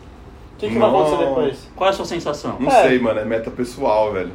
O 0.56 0.58
que, 0.66 0.70
que 0.70 0.78
vai 0.80 0.88
acontecer 0.90 1.16
Não. 1.18 1.28
depois? 1.30 1.58
Qual 1.76 1.88
é 1.90 1.92
a 1.92 1.96
sua 1.96 2.06
sensação? 2.06 2.56
Não 2.60 2.72
É. 2.72 2.88
sei, 2.88 3.00
mano, 3.00 3.20
é 3.20 3.26
meta 3.26 3.52
pessoal, 3.52 4.14
velho. 4.14 4.32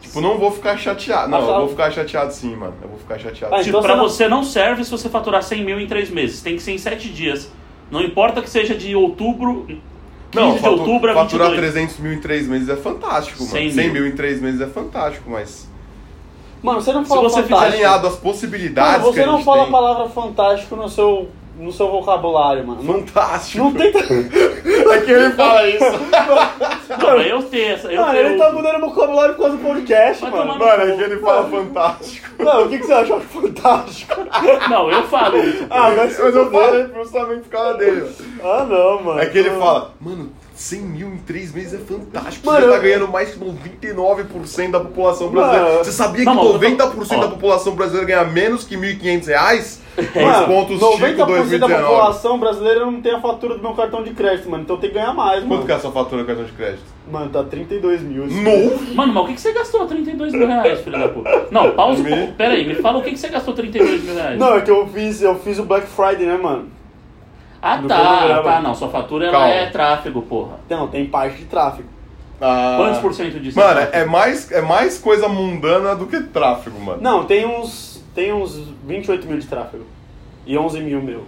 Tipo, 0.00 0.20
não 0.20 0.38
vou 0.38 0.50
ficar 0.52 0.76
chateado. 0.78 1.28
Não, 1.30 1.40
eu 1.40 1.58
vou 1.60 1.68
ficar 1.68 1.90
chateado 1.90 2.32
sim, 2.32 2.54
mano. 2.54 2.74
Eu 2.82 2.88
vou 2.88 2.98
ficar 2.98 3.18
chateado. 3.18 3.54
Ah, 3.54 3.58
sim. 3.58 3.64
Tipo, 3.64 3.78
então 3.78 3.82
pra 3.82 3.94
você 3.96 4.28
não- 4.28 4.42
você 4.42 4.42
não 4.42 4.44
serve 4.44 4.84
se 4.84 4.90
você 4.90 5.08
faturar 5.08 5.42
100 5.42 5.64
mil 5.64 5.80
em 5.80 5.86
três 5.86 6.08
meses. 6.10 6.40
Tem 6.40 6.56
que 6.56 6.62
ser 6.62 6.72
em 6.72 6.78
sete 6.78 7.08
dias. 7.08 7.50
Não 7.90 8.00
importa 8.02 8.40
que 8.42 8.48
seja 8.50 8.74
de 8.74 8.94
outubro... 8.94 9.66
15 9.66 9.80
Não, 10.46 10.54
de 10.54 10.60
fatu- 10.60 10.80
outubro 10.80 11.10
a 11.10 11.14
faturar 11.14 11.48
22. 11.50 11.72
300 11.72 11.98
mil 12.00 12.12
em 12.12 12.20
3 12.20 12.46
meses 12.46 12.68
é 12.68 12.76
fantástico, 12.76 13.38
mano. 13.40 13.50
100 13.50 13.70
100 13.72 13.84
mil. 13.84 13.92
mil 14.02 14.06
em 14.06 14.14
3 14.14 14.40
meses 14.42 14.60
é 14.60 14.66
fantástico, 14.66 15.30
mas. 15.30 15.66
Mano, 16.62 16.82
você 16.82 16.92
não 16.92 17.02
Se 17.02 17.08
fala 17.08 17.22
você 17.22 17.42
fizer 17.42 17.48
fantástico. 17.54 17.74
Alinhado 17.76 18.06
às 18.08 18.16
possibilidades 18.16 19.00
Mano, 19.00 19.12
que 19.14 19.20
a 19.20 19.22
você 19.22 19.26
não 19.26 19.36
gente 19.36 19.44
fala 19.46 19.58
tem. 19.60 19.68
a 19.68 19.70
palavra 19.72 20.08
fantástico 20.10 20.76
no 20.76 20.86
seu, 20.88 21.28
no 21.58 21.72
seu 21.72 21.90
vocabulário, 21.90 22.66
mano. 22.66 22.82
Não, 22.82 22.94
Fantástico. 22.94 23.64
não 23.64 23.72
tem. 23.74 23.88
É 23.88 25.00
que 25.00 25.10
ele 25.10 25.30
fala 25.32 25.68
isso. 25.68 25.84
Não, 25.84 27.16
mas 27.16 27.26
eu 27.26 27.42
tenho 27.42 27.72
essa... 27.74 27.92
Eu 27.92 28.00
Mano, 28.00 28.12
tenho... 28.12 28.26
ele 28.26 28.38
tá 28.38 28.52
mudando 28.52 28.76
o 28.76 28.88
vocabulário 28.88 29.34
por 29.34 29.42
causa 29.42 29.56
do 29.56 29.62
podcast, 29.62 30.22
mano. 30.24 30.58
Mano, 30.58 30.82
é 30.82 30.96
que 30.96 31.02
ele 31.02 31.16
fala 31.18 31.48
fantástico. 31.48 32.28
Não, 32.42 32.64
o 32.64 32.68
que, 32.68 32.78
que 32.78 32.86
você 32.86 32.92
achou 32.92 33.20
fantástico? 33.20 34.14
Não, 34.70 34.90
eu 34.90 35.02
falo 35.08 35.38
isso. 35.38 35.66
Ah, 35.70 35.90
se 36.08 36.22
Mas 36.22 36.34
eu 36.34 36.50
falei 36.50 36.86
justamente 36.94 37.40
por 37.42 37.50
causa 37.50 37.74
dele. 37.78 38.00
mano. 38.02 38.14
Ah, 38.44 38.64
não, 38.64 39.02
mano. 39.02 39.20
É 39.20 39.26
que 39.26 39.38
ele 39.38 39.50
Não. 39.50 39.58
fala, 39.60 39.90
mano, 40.00 40.30
100 40.54 40.80
mil 40.80 41.08
em 41.08 41.18
3 41.18 41.52
meses 41.52 41.74
é 41.74 41.78
fantástico. 41.78 42.46
Mano, 42.46 42.66
Você 42.66 42.72
tá 42.72 42.78
ganhando 42.78 43.08
mais 43.08 43.30
que 43.30 43.38
99% 43.40 44.70
da 44.70 44.80
população 44.80 45.28
brasileira. 45.28 45.64
Mano, 45.66 45.78
Você 45.84 45.92
sabia 45.92 46.24
não, 46.24 46.32
que 46.32 46.36
mas 46.38 46.46
eu 46.46 46.76
tô- 46.78 46.94
90% 46.96 47.20
da 47.20 47.28
população 47.28 47.74
brasileira 47.74 48.06
ganha 48.06 48.24
menos 48.24 48.64
que 48.64 48.76
1.500 48.76 49.26
reais? 49.26 49.80
Mano, 50.22 50.46
pontos 50.46 50.80
90% 50.80 50.96
Chico 50.96 51.16
da 51.18 51.24
2019. 51.24 51.82
população 51.84 52.38
brasileira 52.38 52.86
não 52.86 53.00
tem 53.00 53.14
a 53.14 53.20
fatura 53.20 53.56
do 53.56 53.62
meu 53.62 53.72
cartão 53.74 54.02
de 54.02 54.10
crédito, 54.10 54.48
mano. 54.50 54.62
Então 54.62 54.76
tem 54.76 54.90
que 54.90 54.94
ganhar 54.96 55.12
mais, 55.14 55.40
mano. 55.42 55.56
Quanto 55.56 55.66
que 55.66 55.72
é 55.72 55.74
a 55.74 55.80
sua 55.80 55.90
fatura 55.92 56.24
cartão 56.24 56.44
de 56.44 56.52
crédito? 56.52 56.84
Mano, 57.10 57.30
tá 57.30 57.42
32 57.42 58.02
mil. 58.02 58.26
esse 58.26 58.34
No! 58.40 58.94
Mano, 58.94 59.12
mas 59.14 59.24
o 59.24 59.26
que 59.26 59.34
que 59.34 59.40
você 59.40 59.52
gastou 59.52 59.86
32 59.86 60.32
mil 60.32 60.46
reais, 60.46 60.80
filho 60.80 60.98
da 60.98 61.08
puta? 61.08 61.46
Não, 61.50 61.70
pausa 61.72 62.00
um 62.00 62.04
Me- 62.04 62.10
pouco. 62.16 62.32
Pera 62.34 62.54
aí, 62.54 62.66
me 62.66 62.74
fala 62.76 62.98
o 62.98 63.02
que 63.02 63.10
que 63.10 63.18
você 63.18 63.28
gastou 63.28 63.54
32 63.54 64.04
mil 64.04 64.14
reais. 64.14 64.38
Não, 64.38 64.56
é 64.56 64.60
que 64.60 64.70
eu 64.70 64.86
fiz, 64.88 65.22
eu 65.22 65.34
fiz 65.36 65.58
o 65.58 65.64
Black 65.64 65.86
Friday, 65.86 66.26
né, 66.26 66.36
mano? 66.36 66.66
Ah, 67.60 67.76
do 67.78 67.88
tá, 67.88 67.96
programa. 68.18 68.42
tá, 68.44 68.60
não. 68.60 68.74
Sua 68.74 68.88
fatura 68.88 69.24
ela 69.26 69.32
Calma. 69.38 69.48
é 69.54 69.66
tráfego, 69.66 70.22
porra. 70.22 70.60
Não, 70.70 70.86
tem 70.86 71.06
parte 71.06 71.38
de 71.38 71.44
tráfego. 71.46 71.88
Ah, 72.40 72.76
Quantos 72.78 73.00
por 73.00 73.12
cento 73.12 73.40
disso? 73.40 73.58
Mano, 73.58 73.72
tráfego? 73.74 73.96
é 73.96 74.04
mais, 74.04 74.52
é 74.52 74.60
mais 74.62 74.96
coisa 74.98 75.28
mundana 75.28 75.96
do 75.96 76.06
que 76.06 76.20
tráfego, 76.20 76.78
mano. 76.80 77.00
Não, 77.02 77.24
tem 77.24 77.44
uns. 77.46 77.97
Tem 78.18 78.32
uns 78.32 78.60
28 78.84 79.28
mil 79.28 79.38
de 79.38 79.46
tráfego. 79.46 79.84
E 80.44 80.58
11 80.58 80.80
mil 80.80 81.00
meu. 81.00 81.22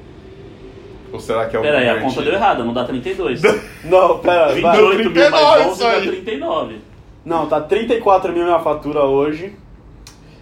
Ou 1.13 1.21
será 1.21 1.47
que 1.47 1.55
é 1.55 1.61
um 1.61 1.63
Pera 1.63 1.79
aí, 1.79 1.89
a 1.89 2.01
conta 2.01 2.21
deu 2.21 2.33
errada, 2.33 2.65
não 2.65 2.75
dá 2.75 2.83
32. 2.83 3.43
Não, 3.85 4.19
pera. 4.19 4.61
vai. 4.61 4.77
28 4.77 5.11
mil 5.11 5.31
mais 5.31 5.31
39 5.31 5.61
11 5.61 5.71
isso 5.71 5.83
dá 5.83 5.91
aí. 5.91 6.07
39. 6.09 6.77
Não, 7.25 7.47
tá 7.47 7.61
34 7.61 8.33
mil 8.33 8.43
minha 8.43 8.59
fatura 8.59 9.05
hoje. 9.05 9.55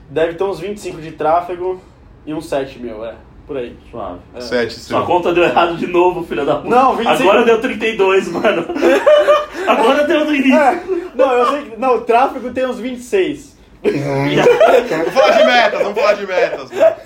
Deve 0.08 0.36
ter 0.36 0.44
uns 0.44 0.58
25 0.58 1.02
de 1.02 1.10
tráfego 1.12 1.82
e 2.24 2.32
uns 2.32 2.46
7 2.46 2.78
mil, 2.78 3.04
é. 3.04 3.14
Por 3.46 3.58
aí. 3.58 3.76
Suave. 3.90 4.20
É. 4.34 4.40
Sete, 4.40 4.72
Sua 4.72 5.00
seu. 5.00 5.06
conta 5.06 5.34
deu 5.34 5.44
errado 5.44 5.76
de 5.76 5.86
novo, 5.86 6.24
filha 6.24 6.46
da 6.46 6.56
puta. 6.56 6.68
Não, 6.74 6.96
25. 6.96 7.22
Agora 7.28 7.44
deu 7.44 7.60
32, 7.60 8.28
mano. 8.28 8.64
Agora 9.68 10.06
deu 10.06 10.24
no 10.24 10.34
início. 10.34 10.54
É, 10.58 10.82
não, 11.14 11.30
eu 11.30 11.46
sei 11.50 11.62
que. 11.62 11.76
Não, 11.76 11.96
o 11.96 12.00
tráfego 12.00 12.50
tem 12.54 12.66
uns 12.66 12.78
26. 12.78 13.57
Vamos 13.82 15.14
falar 15.14 15.30
de 15.38 15.44
metas, 15.44 15.82
vamos 15.82 15.98
falar 15.98 16.12
de 16.14 16.26
metas, 16.26 16.70
mano. 16.70 16.96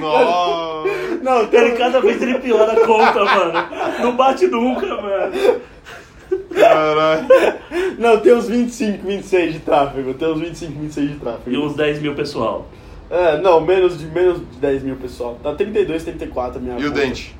Nossa. 0.00 0.88
Não, 1.22 1.42
Ele 1.52 1.72
cada 1.76 2.00
vez 2.00 2.20
ele 2.20 2.38
piora 2.40 2.72
a 2.72 2.86
conta, 2.86 3.24
mano. 3.24 3.52
Não 4.00 4.16
bate 4.16 4.46
nunca, 4.48 4.86
mano. 4.86 5.60
Caralho. 6.54 7.26
não, 7.98 8.18
tem 8.18 8.34
uns 8.34 8.48
25, 8.48 9.06
26 9.06 9.52
de 9.54 9.58
tráfego. 9.60 10.14
Tem 10.14 10.28
uns 10.32 10.40
25, 10.40 10.72
26 10.80 11.10
de 11.10 11.16
tráfego. 11.16 11.50
E 11.50 11.58
uns 11.58 11.74
10 11.76 12.00
mil 12.02 12.14
pessoal. 12.14 12.66
É, 13.10 13.36
não, 13.38 13.60
menos 13.60 13.98
de, 13.98 14.06
menos 14.06 14.38
de 14.38 14.56
10 14.58 14.82
mil, 14.82 14.96
pessoal. 14.96 15.38
Tá 15.42 15.54
32, 15.54 16.02
34 16.02 16.58
a 16.58 16.62
minha 16.62 16.78
E 16.78 16.86
o 16.86 16.88
conta. 16.90 17.00
dente? 17.02 17.36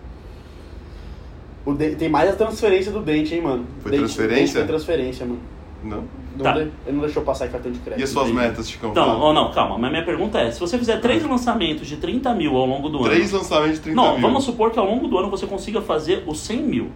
O 1.65 1.73
de- 1.73 1.97
Tem 1.97 2.09
mais 2.11 2.29
a 2.31 2.35
transferência 2.35 2.93
do 2.93 3.01
dente, 3.01 3.35
hein, 3.35 3.41
mano. 3.41 3.67
Foi 3.83 3.91
Dente- 3.91 4.03
transferência? 4.05 4.37
Dente 4.45 4.53
foi 4.53 4.65
transferência, 4.67 5.25
mano. 5.27 5.41
Não. 5.83 6.05
Não 6.37 6.43
Tá. 6.45 6.53
de- 6.53 6.61
Ele 6.61 6.73
não 6.93 7.01
deixou 7.01 7.23
passar 7.23 7.47
em 7.47 7.51
cartão 7.51 7.71
de 7.71 7.79
crédito. 7.81 8.01
E 8.01 8.05
as 8.05 8.11
suas 8.11 8.29
Entendi. 8.29 8.43
metas, 8.47 8.69
Chicão? 8.71 8.91
Então, 8.91 9.21
ou 9.21 9.33
não, 9.33 9.53
calma. 9.53 9.77
Mas 9.79 9.91
minha 9.91 10.05
pergunta 10.05 10.39
é: 10.41 10.51
se 10.51 10.59
você 10.59 10.79
fizer 10.79 10.99
três 11.01 11.23
lançamentos 11.25 11.87
de 11.87 11.97
30 11.97 12.33
mil 12.35 12.57
ao 12.57 12.65
longo 12.67 12.89
do 12.89 12.99
ano. 12.99 13.09
Três 13.09 13.31
lançamentos 13.33 13.77
de 13.77 13.81
30 13.83 13.97
Não, 13.97 14.13
mil. 14.13 14.21
vamos 14.23 14.45
supor 14.45 14.71
que 14.71 14.79
ao 14.79 14.87
longo 14.87 15.07
do 15.09 15.19
ano 15.19 15.29
você 15.31 15.47
consiga 15.47 15.81
fazer 15.83 16.25
os 16.27 16.39
100 16.41 16.63
mil. 16.63 16.91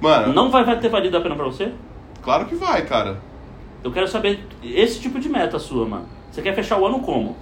Mano, 0.00 0.32
Não 0.32 0.50
vai, 0.50 0.64
vai 0.64 0.78
ter 0.78 0.88
valido 0.88 1.16
a 1.16 1.20
pena 1.20 1.34
pra 1.36 1.44
você? 1.44 1.72
claro 2.22 2.46
que 2.46 2.54
vai, 2.54 2.82
cara. 2.84 3.18
Eu 3.82 3.92
quero 3.92 4.08
saber 4.08 4.40
esse 4.62 4.98
tipo 5.00 5.20
de 5.20 5.28
meta 5.28 5.58
sua, 5.58 5.86
mano. 5.86 6.06
Você 6.30 6.42
quer 6.42 6.54
fechar 6.54 6.78
o 6.78 6.86
ano 6.86 7.00
como? 7.00 7.36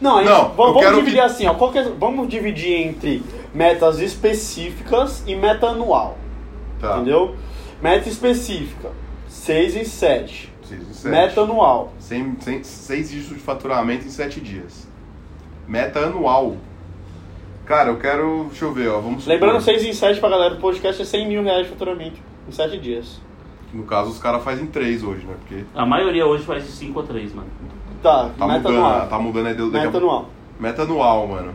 Não, 0.00 0.18
gente, 0.18 0.28
Não, 0.28 0.48
vamos, 0.50 0.74
vamos 0.74 0.90
dividir 1.00 1.14
que- 1.14 1.20
assim, 1.20 1.46
ó. 1.46 1.54
qual 1.54 1.72
que 1.72 1.78
é- 1.78 1.92
vamos 1.98 2.28
dividir 2.28 2.72
entre 2.72 3.20
metas 3.52 3.98
específicas 3.98 5.24
e 5.26 5.34
meta 5.34 5.66
anual. 5.66 6.16
Tá. 6.80 6.96
Entendeu? 6.96 7.34
Meta 7.82 8.08
específica, 8.08 8.90
6 9.48 9.76
e 9.76 9.84
7. 9.86 10.52
Seis 10.62 10.82
e 10.82 10.94
sete. 10.94 11.08
Meta 11.08 11.40
anual. 11.40 11.94
Sem, 11.98 12.36
sem, 12.40 12.62
seis 12.62 13.08
dígitos 13.08 13.38
de 13.38 13.42
faturamento 13.42 14.06
em 14.06 14.10
sete 14.10 14.42
dias. 14.42 14.86
Meta 15.66 16.00
anual. 16.00 16.58
Cara, 17.64 17.88
eu 17.88 17.96
quero. 17.98 18.44
Deixa 18.50 18.66
eu 18.66 18.72
ver, 18.74 18.88
ó. 18.88 19.00
Vamos 19.00 19.26
Lembrando, 19.26 19.62
6 19.62 19.84
e 19.84 19.94
7 19.94 20.20
pra 20.20 20.28
galera 20.28 20.54
do 20.54 20.60
podcast 20.60 21.00
é 21.00 21.04
100 21.04 21.28
mil 21.28 21.42
reais 21.42 21.64
de 21.66 21.72
faturamento 21.72 22.18
em 22.46 22.52
7 22.52 22.78
dias. 22.78 23.22
No 23.72 23.84
caso, 23.84 24.10
os 24.10 24.18
caras 24.18 24.44
fazem 24.44 24.66
três 24.66 25.02
hoje, 25.02 25.24
né? 25.24 25.34
Porque 25.40 25.64
A 25.74 25.86
maioria 25.86 26.26
hoje 26.26 26.44
faz 26.44 26.64
de 26.64 26.70
5 26.70 27.00
a 27.00 27.02
3, 27.04 27.34
mano. 27.34 27.48
Tá, 28.02 28.28
tá 28.38 28.46
meta 28.46 28.58
mudando, 28.68 28.76
anual. 28.84 29.08
tá 29.08 29.18
mudando 29.18 29.46
a 29.46 29.50
ideia 29.52 29.70
daqui 29.70 29.76
a 29.76 29.80
Meta 29.86 29.90
pouco. 29.92 30.06
anual. 30.06 30.30
Meta 30.60 30.82
anual, 30.82 31.26
mano. 31.26 31.54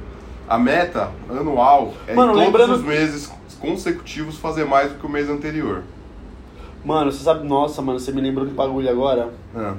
A 0.49 0.57
meta 0.57 1.11
anual 1.29 1.93
é 2.07 2.15
Mano, 2.15 2.31
em 2.31 2.33
todos 2.33 2.45
lembrando- 2.47 2.73
os 2.75 2.83
meses 2.83 3.31
consecutivos 3.59 4.37
fazer 4.37 4.65
mais 4.65 4.91
do 4.91 4.97
que 4.99 5.05
o 5.05 5.09
mês 5.09 5.29
anterior. 5.29 5.83
Mano, 6.85 7.11
você 7.11 7.23
sabe, 7.23 7.47
nossa, 7.47 7.81
mano, 7.81 7.99
você 7.99 8.11
me 8.11 8.21
lembrou 8.21 8.45
de 8.45 8.53
bagulho 8.53 8.89
agora 8.89 9.33
Ah, 9.55 9.75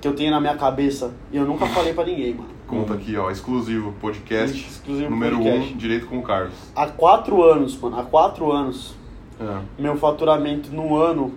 que 0.00 0.06
eu 0.06 0.14
tenho 0.14 0.30
na 0.30 0.40
minha 0.40 0.56
cabeça 0.56 1.12
e 1.32 1.36
eu 1.36 1.44
nunca 1.44 1.66
falei 1.66 1.92
pra 1.94 2.04
ninguém, 2.04 2.34
mano. 2.34 2.50
conta 2.66 2.94
aqui, 2.94 3.16
ó. 3.16 3.30
Exclusivo 3.30 3.92
podcast. 4.00 4.56
Exclusivo 4.56 5.10
número 5.10 5.36
podcast. 5.36 5.72
1, 5.72 5.74
um, 5.74 5.76
direito 5.76 6.06
com 6.06 6.18
o 6.18 6.22
Carlos. 6.22 6.54
Há 6.74 6.86
4 6.86 7.42
anos, 7.42 7.76
mano, 7.80 7.98
há 7.98 8.04
4 8.04 8.52
anos, 8.52 8.94
Ah, 9.40 9.62
meu 9.78 9.96
faturamento 9.96 10.70
no 10.72 10.96
ano 10.96 11.32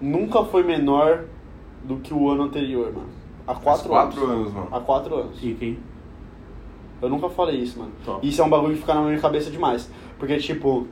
nunca 0.00 0.44
foi 0.44 0.62
menor 0.62 1.24
do 1.84 1.96
que 1.96 2.12
o 2.14 2.30
ano 2.30 2.44
anterior, 2.44 2.86
mano. 2.92 3.08
Há 3.46 3.54
faz 3.54 3.82
4 3.82 3.88
quatro 3.88 4.24
anos. 4.24 4.32
anos, 4.40 4.52
mano. 4.52 4.68
Há 4.72 4.80
4 4.80 5.14
anos. 5.14 5.38
Fica, 5.38 5.64
hein? 5.64 5.78
Eu 7.00 7.08
nunca 7.08 7.28
falei 7.28 7.56
isso, 7.56 7.78
mano. 7.78 7.92
Top. 8.04 8.26
Isso 8.26 8.40
é 8.40 8.44
um 8.44 8.48
bagulho 8.50 8.74
que 8.74 8.80
fica 8.80 8.94
na 8.94 9.02
minha 9.02 9.20
cabeça 9.20 9.50
demais. 9.50 9.88
Porque, 10.18 10.36
tipo, 10.38 10.86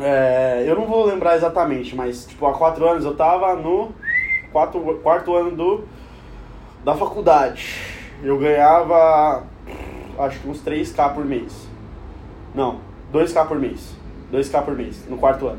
é, 0.00 0.64
eu 0.66 0.74
não 0.76 0.86
vou 0.86 1.04
lembrar 1.06 1.36
exatamente, 1.36 1.94
mas, 1.94 2.26
tipo, 2.26 2.46
há 2.46 2.52
quatro 2.52 2.88
anos 2.88 3.04
eu 3.04 3.14
tava 3.14 3.54
no 3.56 3.90
quarto, 4.52 4.78
quarto 5.02 5.34
ano 5.34 5.50
do, 5.52 5.84
da 6.84 6.94
faculdade. 6.94 7.74
Eu 8.22 8.38
ganhava, 8.38 9.44
acho 10.18 10.40
que 10.40 10.48
uns 10.48 10.60
3k 10.62 11.14
por 11.14 11.24
mês. 11.24 11.68
Não, 12.54 12.80
2k 13.12 13.46
por 13.46 13.58
mês. 13.58 13.96
2k 14.32 14.62
por 14.62 14.76
mês, 14.76 15.06
no 15.08 15.16
quarto 15.16 15.46
ano. 15.46 15.58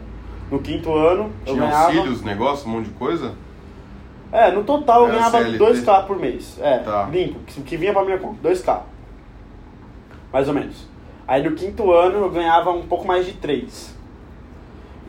No 0.52 0.60
quinto 0.60 0.93
ano, 0.93 1.32
eu 1.45 1.54
Tinha 1.54 1.67
ganhava... 1.67 1.86
auxílios, 1.86 2.21
negócio, 2.23 2.67
um 2.67 2.71
monte 2.71 2.86
de 2.86 2.93
coisa? 2.93 3.34
É, 4.32 4.52
no 4.52 4.63
total 4.63 5.02
eu 5.02 5.08
Era 5.08 5.15
ganhava 5.17 5.38
CLT? 5.43 5.63
2k 5.63 6.06
por 6.06 6.19
mês. 6.19 6.58
É, 6.62 6.80
Tá. 6.80 7.08
limpo, 7.12 7.39
que, 7.45 7.62
que 7.62 7.78
vinha 7.78 7.93
pra 7.93 8.04
minha 8.04 8.17
conta, 8.17 8.47
2k. 8.47 8.80
Mais 10.32 10.47
ou 10.47 10.54
menos. 10.54 10.88
Aí 11.28 11.43
no 11.43 11.56
quinto 11.56 11.91
ano 11.91 12.17
eu 12.17 12.30
ganhava 12.30 12.71
um 12.71 12.84
pouco 12.88 13.06
mais 13.08 13.25
de 13.25 13.34
3. 13.34 13.95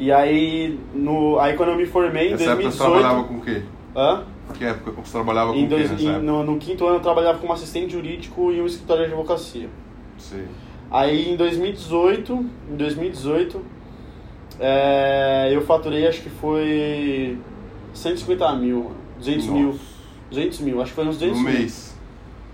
E 0.01 0.11
aí, 0.11 0.81
no, 0.95 1.39
aí 1.39 1.55
quando 1.57 1.69
eu 1.71 1.77
me 1.77 1.85
formei 1.85 2.29
em 2.29 2.31
Nessa 2.31 2.53
época 2.53 2.71
você 2.71 2.79
2018. 2.79 2.91
trabalhava 3.01 3.25
com 3.29 3.35
o 3.35 3.41
quê? 3.43 3.63
Hã? 3.95 4.23
Que 4.55 4.65
época 4.65 4.91
você 5.05 5.13
trabalhava 5.13 5.53
com 5.53 5.59
Em 5.59 5.67
o 5.67 5.69
quê 5.69 5.75
dois, 5.77 6.01
em- 6.03 6.19
no, 6.23 6.43
no 6.43 6.57
quinto 6.57 6.87
ano 6.87 6.97
eu 6.97 7.01
trabalhava 7.01 7.39
como 7.39 7.53
assistente 7.53 7.93
jurídico 7.93 8.51
em 8.51 8.63
um 8.63 8.67
escritório 8.67 9.05
de 9.05 9.13
advocacia. 9.13 9.69
Sei. 10.17 10.45
Aí 10.91 11.31
em 11.31 11.37
2018, 11.37 12.33
em 12.73 12.77
2018, 12.77 13.61
é, 14.59 15.51
eu 15.53 15.61
faturei 15.63 16.07
acho 16.09 16.23
que 16.23 16.31
foi 16.31 17.39
150 17.93 18.53
mil, 18.57 18.79
mano. 18.85 18.97
200 19.19 19.47
mil. 19.49 19.67
Nossa. 19.69 19.79
200 20.31 20.61
mil, 20.61 20.81
acho 20.81 20.91
que 20.93 20.97
foi 20.97 21.05
uns 21.09 21.19
200 21.19 21.39
No 21.39 21.45
mil. 21.45 21.53
mês. 21.59 21.99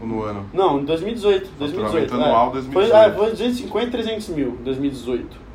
Ou 0.00 0.06
no 0.06 0.22
ano? 0.22 0.46
Não, 0.52 0.80
em 0.80 0.84
2018. 0.84 1.48
2018 1.58 2.08
Faturamento 2.10 2.14
anual, 2.14 2.48
é. 2.48 2.52
2018. 2.54 2.90
Foi, 2.90 3.00
é, 3.00 3.12
foi 3.12 3.30
250 3.30 3.86
e 3.86 3.90
300 3.90 4.28
mil 4.30 4.48
em 4.60 4.64
2018. 4.64 5.45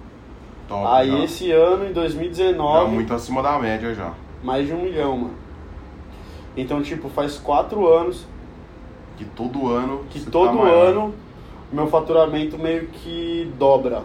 Top. 0.72 0.88
Aí 0.88 1.12
já. 1.12 1.24
esse 1.26 1.52
ano, 1.52 1.84
em 1.84 1.94
Tá 1.94 2.00
2019, 2.02 2.92
muito 2.92 3.14
acima 3.14 3.44
da 3.44 3.60
média 3.60 3.94
já. 3.94 4.14
mais 4.42 4.66
de 4.66 4.74
um 4.74 4.82
milhão, 4.84 5.18
mano. 5.18 5.34
Então, 6.56 6.82
tipo, 6.82 7.10
faz 7.10 7.38
quatro 7.38 7.86
anos 7.88 8.26
Que 9.18 9.26
todo 9.26 9.68
ano. 9.68 10.06
que 10.10 10.22
tá 10.22 10.32
todo 10.32 10.54
maior. 10.54 10.88
ano 10.88 11.14
meu 11.74 11.88
faturamento 11.88 12.58
meio 12.58 12.88
que 12.88 13.52
dobra. 13.60 14.04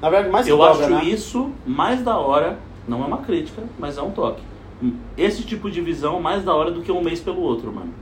Na 0.00 0.10
verdade, 0.10 0.30
mais 0.32 0.46
que 0.46 0.52
Eu 0.52 0.58
dobra, 0.58 0.72
acho 0.86 0.90
né? 0.90 1.04
isso 1.04 1.50
mais 1.66 2.02
da 2.02 2.18
hora, 2.18 2.58
não 2.86 3.02
é 3.02 3.06
uma 3.06 3.18
crítica, 3.18 3.62
mas 3.78 3.96
é 3.98 4.02
um 4.02 4.10
toque. 4.12 4.42
Esse 5.16 5.42
tipo 5.44 5.70
de 5.70 5.80
visão 5.80 6.20
mais 6.20 6.44
da 6.44 6.54
hora 6.54 6.70
do 6.70 6.82
que 6.82 6.90
um 6.92 7.02
mês 7.02 7.20
pelo 7.20 7.40
outro, 7.40 7.72
mano. 7.72 7.92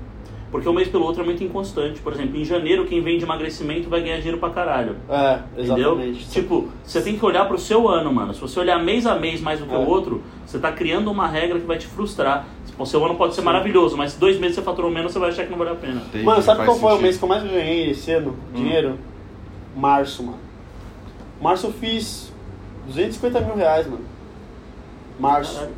Porque 0.53 0.69
um 0.69 0.73
mês 0.75 0.87
pelo 0.87 1.05
outro 1.05 1.23
é 1.23 1.25
muito 1.25 1.43
inconstante. 1.43 1.99
Por 2.03 2.13
exemplo, 2.13 2.37
em 2.39 2.45
janeiro, 2.45 2.85
quem 2.85 3.01
vende 3.01 3.25
emagrecimento 3.25 3.89
vai 3.89 4.03
ganhar 4.03 4.19
dinheiro 4.19 4.37
pra 4.39 4.51
caralho. 4.51 4.97
É, 5.09 5.39
Entendeu? 5.57 5.93
exatamente. 5.95 6.29
Tipo, 6.29 6.69
você 6.85 7.01
tem 7.01 7.19
que 7.19 7.25
olhar 7.25 7.49
pro 7.49 7.59
seu 7.59 7.89
ano, 7.89 8.13
mano. 8.13 8.35
Se 8.35 8.41
você 8.41 8.61
olhar 8.61 8.79
mês 8.79 9.07
a 9.07 9.15
mês 9.19 9.41
mais 9.41 9.59
do 9.61 9.67
que 9.67 9.75
É. 9.75 9.79
o 9.79 9.89
outro, 9.89 10.23
você 10.45 10.59
tá 10.59 10.71
criando 10.71 11.11
uma 11.11 11.27
regra 11.27 11.59
que 11.59 11.67
vai 11.67 11.79
te 11.79 11.87
frustrar. 11.87 12.47
O 12.79 12.85
seu 12.85 13.03
ano 13.05 13.15
pode 13.15 13.35
ser 13.35 13.41
Sim. 13.41 13.47
maravilhoso, 13.47 13.97
mas 13.97 14.13
se 14.13 14.21
dois 14.21 14.39
meses 14.39 14.57
você 14.57 14.63
faturou 14.63 14.91
menos, 14.91 15.13
você 15.13 15.19
vai 15.19 15.31
achar 15.31 15.45
que 15.45 15.51
não 15.51 15.57
vale 15.59 15.71
a 15.71 15.75
pena. 15.75 16.03
Entendi, 16.09 16.25
Mano, 16.25 16.43
sabe 16.43 16.65
qual 16.67 16.77
foi 16.77 16.87
o 16.89 16.91
sentido. 16.91 17.03
mês 17.03 17.17
que 17.17 17.25
eu 17.25 17.29
mais 17.29 17.43
ganhei 17.45 17.91
esse 17.91 18.11
ano? 18.13 18.37
Dinheiro? 18.55 18.99
Março, 19.75 20.23
mano. 20.23 20.39
Março 21.41 21.67
eu 21.69 21.73
fiz 21.73 22.31
250 22.87 23.41
mil 23.41 23.55
reais, 23.57 23.87
mano. 23.87 24.05
Março. 25.19 25.55
Caralho. 25.55 25.75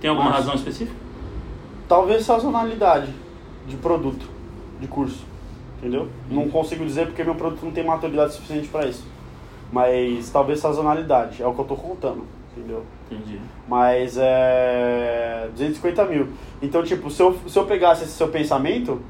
Tem 0.00 0.08
alguma 0.10 0.30
Março. 0.30 0.42
razão 0.44 0.54
específica? 0.54 0.96
Talvez 1.88 2.24
sazonalidade 2.24 3.08
de 3.66 3.76
produto, 3.76 4.26
de 4.80 4.86
curso. 4.86 5.24
Entendeu? 5.78 6.08
Não 6.30 6.48
consigo 6.48 6.84
dizer 6.84 7.06
porque 7.06 7.22
meu 7.22 7.34
produto 7.34 7.64
não 7.64 7.72
tem 7.72 7.84
maturidade 7.84 8.34
suficiente 8.34 8.68
pra 8.68 8.86
isso. 8.86 9.06
Mas 9.70 10.30
talvez 10.30 10.60
sazonalidade, 10.60 11.42
é 11.42 11.46
o 11.46 11.52
que 11.52 11.60
eu 11.60 11.64
tô 11.64 11.76
contando. 11.76 12.24
Entendeu? 12.56 12.84
Entendi. 13.10 13.38
Mas 13.68 14.16
é. 14.18 15.48
250 15.52 16.04
mil. 16.06 16.28
Então, 16.62 16.82
tipo, 16.82 17.10
se 17.10 17.22
eu, 17.22 17.36
se 17.46 17.58
eu 17.58 17.66
pegasse 17.66 18.04
esse 18.04 18.12
seu 18.12 18.28
pensamento, 18.28 19.00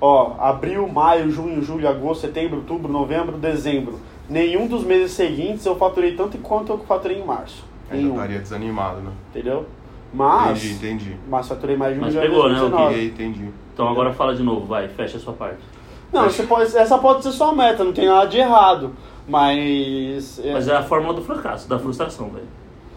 ó, 0.00 0.36
abril, 0.38 0.88
maio, 0.88 1.30
junho, 1.30 1.62
julho, 1.62 1.86
agosto, 1.88 2.22
setembro, 2.22 2.58
outubro, 2.58 2.90
novembro, 2.90 3.36
dezembro. 3.36 4.00
Nenhum 4.28 4.66
dos 4.66 4.84
meses 4.84 5.12
seguintes 5.12 5.64
eu 5.66 5.76
faturei 5.76 6.16
tanto 6.16 6.38
quanto 6.38 6.72
eu 6.72 6.78
faturei 6.78 7.20
em 7.20 7.24
março. 7.24 7.64
Aí 7.90 7.98
já 7.98 8.02
Nenhum. 8.02 8.14
estaria 8.14 8.38
desanimado, 8.40 9.00
né? 9.00 9.12
Entendeu? 9.30 9.66
Mas. 10.16 10.64
Entendi, 10.64 10.74
entendi. 10.74 11.16
Mas 11.28 11.46
faturei 11.48 11.76
mais 11.76 11.94
de 11.94 12.00
um 12.00 12.02
Mas 12.04 12.14
milhão 12.14 12.26
em 12.26 12.30
pegou, 12.30 12.48
né, 12.48 12.56
o 12.56 12.60
2019. 12.70 12.94
Peguei, 12.94 13.08
entendi. 13.08 13.50
Então 13.74 13.88
agora 13.88 14.12
fala 14.12 14.34
de 14.34 14.42
novo, 14.42 14.66
vai, 14.66 14.88
fecha 14.88 15.16
a 15.18 15.20
sua 15.20 15.32
parte. 15.34 15.58
Não, 16.12 16.24
você 16.24 16.44
pode, 16.44 16.76
essa 16.76 16.96
pode 16.98 17.22
ser 17.22 17.32
sua 17.32 17.52
meta, 17.52 17.84
não 17.84 17.92
tem 17.92 18.06
nada 18.06 18.26
de 18.26 18.38
errado. 18.38 18.92
Mas. 19.28 20.38
é- 20.44 20.52
Mas 20.52 20.68
é 20.68 20.76
a 20.76 20.82
fórmula 20.82 21.14
do 21.14 21.22
fracasso, 21.22 21.68
da 21.68 21.78
frustração, 21.78 22.30
velho. 22.30 22.46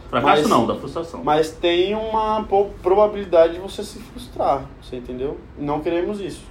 Fracasso 0.10 0.42
Mas- 0.42 0.50
não, 0.50 0.66
da 0.66 0.76
frustração. 0.76 1.22
Mas 1.24 1.52
tem 1.52 1.94
uma 1.96 2.44
po- 2.44 2.70
probabilidade 2.82 3.54
de 3.54 3.60
você 3.60 3.84
se 3.84 4.00
frustrar, 4.00 4.64
você 4.82 4.96
entendeu? 4.96 5.38
Não 5.58 5.82
queremos 5.82 6.20
isso. 6.20 6.44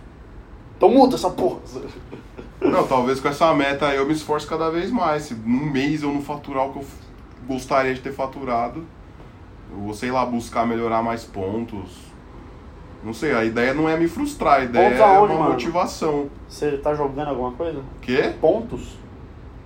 Então 0.77 0.89
muda 0.91 1.17
essa 1.17 1.31
porra. 1.31 1.59
Não, 2.61 2.85
talvez 2.89 3.21
com 3.21 3.29
essa 3.29 3.55
meta 3.55 3.87
aí 3.87 3.97
eu 3.99 4.05
me 4.07 4.13
esforço 4.13 4.47
cada 4.49 4.69
vez 4.69 4.91
mais. 4.91 5.23
Se 5.25 5.35
num 5.35 5.71
mês 5.71 6.03
eu 6.03 6.13
não 6.13 6.21
faturar 6.21 6.67
o 6.67 6.73
que 6.73 6.79
eu 6.79 6.83
f- 6.83 6.97
gostaria 7.47 7.95
de 7.95 8.01
ter 8.01 8.13
faturado, 8.13 8.85
eu 9.71 9.79
vou, 9.79 9.95
sei 9.95 10.11
lá, 10.11 10.25
buscar 10.25 10.67
melhorar 10.67 11.03
mais 11.03 11.25
pontos. 11.25 12.09
Não 13.03 13.15
sei, 13.15 13.33
a 13.33 13.45
ideia 13.45 13.73
não 13.73 13.89
é 13.89 13.97
me 13.97 14.09
frustrar, 14.09 14.61
a 14.61 14.65
ideia 14.65 14.95
é 14.95 15.19
uma 15.19 15.29
mano? 15.29 15.51
motivação. 15.51 16.29
Você 16.49 16.77
tá 16.79 16.95
jogando 16.95 17.29
alguma 17.29 17.53
coisa? 17.53 17.81
Quê? 18.01 18.35
Pontos? 18.41 18.99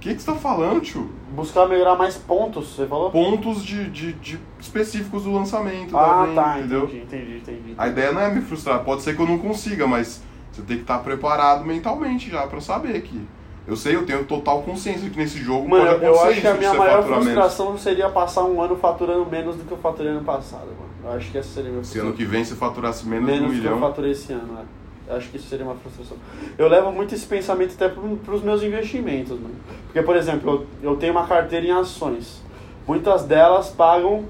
que, 0.02 0.16
que 0.16 0.20
você 0.20 0.32
tá 0.32 0.36
falando, 0.36 0.80
tio? 0.80 1.08
Buscar 1.30 1.68
melhorar 1.68 1.94
mais 1.94 2.16
pontos, 2.16 2.74
você 2.74 2.86
falou? 2.86 3.10
Pontos 3.12 3.64
de, 3.64 3.88
de, 3.88 4.12
de 4.14 4.40
específicos 4.58 5.22
do 5.22 5.32
lançamento. 5.32 5.96
Ah, 5.96 6.28
tá, 6.34 6.58
entendeu? 6.58 6.84
entendi, 6.84 7.02
entendi, 7.02 7.36
entendi. 7.36 7.74
A 7.78 7.86
ideia 7.86 8.10
não 8.10 8.20
é 8.20 8.28
me 8.28 8.40
frustrar. 8.40 8.82
Pode 8.82 9.02
ser 9.02 9.14
que 9.14 9.22
eu 9.22 9.26
não 9.26 9.38
consiga, 9.38 9.86
mas 9.86 10.20
você 10.50 10.62
tem 10.62 10.78
que 10.78 10.82
estar 10.82 10.98
preparado 10.98 11.64
mentalmente 11.64 12.28
já 12.28 12.46
pra 12.48 12.60
saber 12.60 13.00
que. 13.02 13.20
Eu 13.66 13.76
sei, 13.76 13.94
eu 13.94 14.04
tenho 14.04 14.24
total 14.24 14.62
consciência 14.62 15.08
que 15.08 15.16
nesse 15.16 15.38
jogo 15.38 15.68
Mano, 15.68 15.86
pode 15.86 16.04
eu 16.04 16.14
acontecer 16.14 16.28
acho 16.32 16.40
que 16.40 16.46
a 16.48 16.54
minha 16.54 16.70
você 16.70 16.78
maior 16.78 16.96
faturar 16.96 17.18
menos. 17.20 17.24
frustração 17.34 17.78
seria 17.78 18.08
passar 18.08 18.44
um 18.44 18.60
ano 18.60 18.76
faturando 18.76 19.24
menos 19.26 19.54
do 19.56 19.64
que 19.64 19.70
eu 19.72 19.78
faturei 19.78 20.10
ano 20.10 20.24
passado, 20.24 20.66
mano. 20.66 20.90
Eu 21.04 21.12
acho 21.12 21.30
que 21.30 21.38
essa 21.38 21.48
seria 21.48 21.70
a 21.70 21.72
minha 21.72 21.84
Se 21.84 21.98
ano 21.98 22.12
que 22.12 22.24
vem 22.24 22.44
você 22.44 22.54
faturasse 22.56 23.06
menos, 23.06 23.26
menos 23.26 23.42
um 23.42 23.46
do 23.46 23.50
que 23.52 23.58
eu 23.58 23.62
milhão. 23.76 23.80
faturei 23.80 24.10
esse 24.10 24.32
ano, 24.32 24.52
né? 24.52 24.64
Eu 25.08 25.16
acho 25.16 25.28
que 25.30 25.36
isso 25.36 25.48
seria 25.48 25.64
uma 25.64 25.74
frustração. 25.76 26.16
Eu 26.58 26.68
levo 26.68 26.90
muito 26.92 27.14
esse 27.14 27.26
pensamento 27.26 27.74
até 27.74 27.88
para 27.88 28.34
os 28.34 28.42
meus 28.42 28.62
investimentos, 28.62 29.32
mano. 29.38 29.54
Porque, 29.86 30.02
por 30.02 30.16
exemplo, 30.16 30.66
eu, 30.82 30.90
eu 30.92 30.96
tenho 30.96 31.12
uma 31.12 31.26
carteira 31.26 31.64
em 31.66 31.70
ações. 31.72 32.42
Muitas 32.86 33.24
delas 33.24 33.68
pagam 33.68 34.24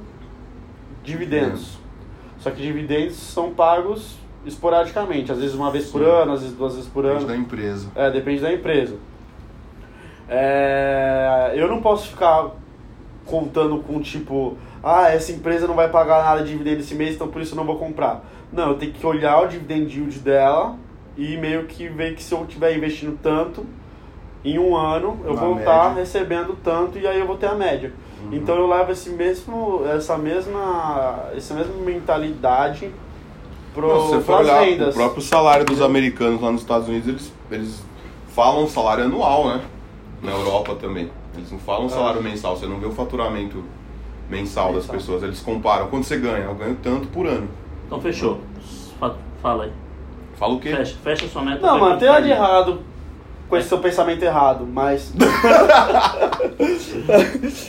dividendos. 1.02 1.78
Só 2.38 2.50
que 2.50 2.60
dividendos 2.60 3.16
são 3.16 3.50
pagos 3.52 4.16
esporadicamente. 4.44 5.30
Às 5.32 5.38
vezes 5.38 5.54
uma 5.54 5.70
vez 5.70 5.88
por 5.88 6.00
Sim. 6.02 6.08
ano, 6.10 6.32
às 6.32 6.40
vezes 6.42 6.56
duas 6.56 6.74
vezes 6.74 6.88
por 6.90 7.02
Depende 7.04 7.24
ano. 7.24 7.32
da 7.32 7.36
empresa. 7.36 7.86
É, 7.94 8.10
depende 8.10 8.40
da 8.42 8.52
empresa. 8.52 8.96
É, 10.28 11.52
eu 11.54 11.68
não 11.68 11.80
posso 11.80 12.08
ficar 12.08 12.50
contando 13.26 13.78
com 13.78 14.00
tipo, 14.00 14.56
ah, 14.82 15.10
essa 15.10 15.32
empresa 15.32 15.66
não 15.66 15.74
vai 15.74 15.88
pagar 15.88 16.22
nada 16.24 16.42
de 16.42 16.50
dividendo 16.52 16.80
esse 16.80 16.94
mês, 16.94 17.14
então 17.14 17.28
por 17.28 17.40
isso 17.40 17.52
eu 17.52 17.56
não 17.56 17.64
vou 17.64 17.76
comprar. 17.76 18.24
Não, 18.52 18.70
eu 18.70 18.74
tenho 18.74 18.92
que 18.92 19.06
olhar 19.06 19.40
o 19.42 19.46
dividend 19.46 19.92
yield 19.94 20.18
dela 20.18 20.76
e 21.16 21.36
meio 21.36 21.64
que 21.66 21.88
ver 21.88 22.14
que 22.14 22.22
se 22.22 22.34
eu 22.34 22.42
estiver 22.42 22.76
investindo 22.76 23.18
tanto, 23.22 23.64
em 24.44 24.58
um 24.58 24.76
ano 24.76 25.20
eu 25.24 25.34
Na 25.34 25.40
vou 25.40 25.58
estar 25.58 25.88
média. 25.88 26.00
recebendo 26.00 26.56
tanto 26.62 26.98
e 26.98 27.06
aí 27.06 27.18
eu 27.20 27.26
vou 27.26 27.36
ter 27.36 27.46
a 27.46 27.54
média. 27.54 27.92
Uhum. 28.22 28.34
Então 28.34 28.56
eu 28.56 28.66
levo 28.68 28.92
esse 28.92 29.10
mesmo, 29.10 29.82
essa 29.86 30.18
mesma, 30.18 31.26
essa 31.36 31.54
mesma 31.54 31.74
mentalidade 31.84 32.90
pro, 33.72 34.20
pras 34.20 34.28
olhar 34.28 34.64
vendas. 34.64 34.94
o 34.94 34.98
próprio 34.98 35.22
salário 35.22 35.64
dos 35.64 35.80
americanos 35.80 36.40
lá 36.40 36.50
nos 36.50 36.62
Estados 36.62 36.88
Unidos, 36.88 37.08
eles, 37.08 37.32
eles 37.50 37.84
falam 38.34 38.66
salário 38.66 39.04
anual, 39.04 39.46
né? 39.48 39.60
Na 40.22 40.30
Europa 40.32 40.74
também. 40.76 41.10
Eles 41.36 41.50
não 41.50 41.58
falam 41.58 41.88
salário 41.88 42.20
Ah. 42.20 42.22
mensal, 42.22 42.56
você 42.56 42.66
não 42.66 42.78
vê 42.78 42.86
o 42.86 42.92
faturamento 42.92 43.64
mensal, 44.30 44.66
das 44.72 44.82
Mensal. 44.82 44.94
pessoas. 44.96 45.22
Eles 45.24 45.40
comparam. 45.40 45.88
Quanto 45.88 46.04
você 46.06 46.16
ganha? 46.18 46.44
Eu 46.44 46.54
ganho 46.54 46.76
tanto 46.82 47.08
por 47.08 47.26
ano. 47.26 47.48
Então 47.86 48.00
fechou. 48.00 48.40
Fa- 49.00 49.14
Fala 49.42 49.64
aí. 49.64 49.72
Fala 50.36 50.54
o 50.54 50.60
quê? 50.60 50.70
Fecha, 50.74 50.96
fecha 51.02 51.28
sua 51.28 51.42
meta. 51.42 51.66
Não, 51.66 51.78
mano, 51.78 51.98
tem 51.98 52.08
nada 52.08 52.22
de 52.22 52.30
errado 52.30 52.80
com 53.48 53.56
esse 53.56 53.68
seu 53.68 53.78
pensamento 53.78 54.22
errado, 54.22 54.64
mas. 54.66 55.12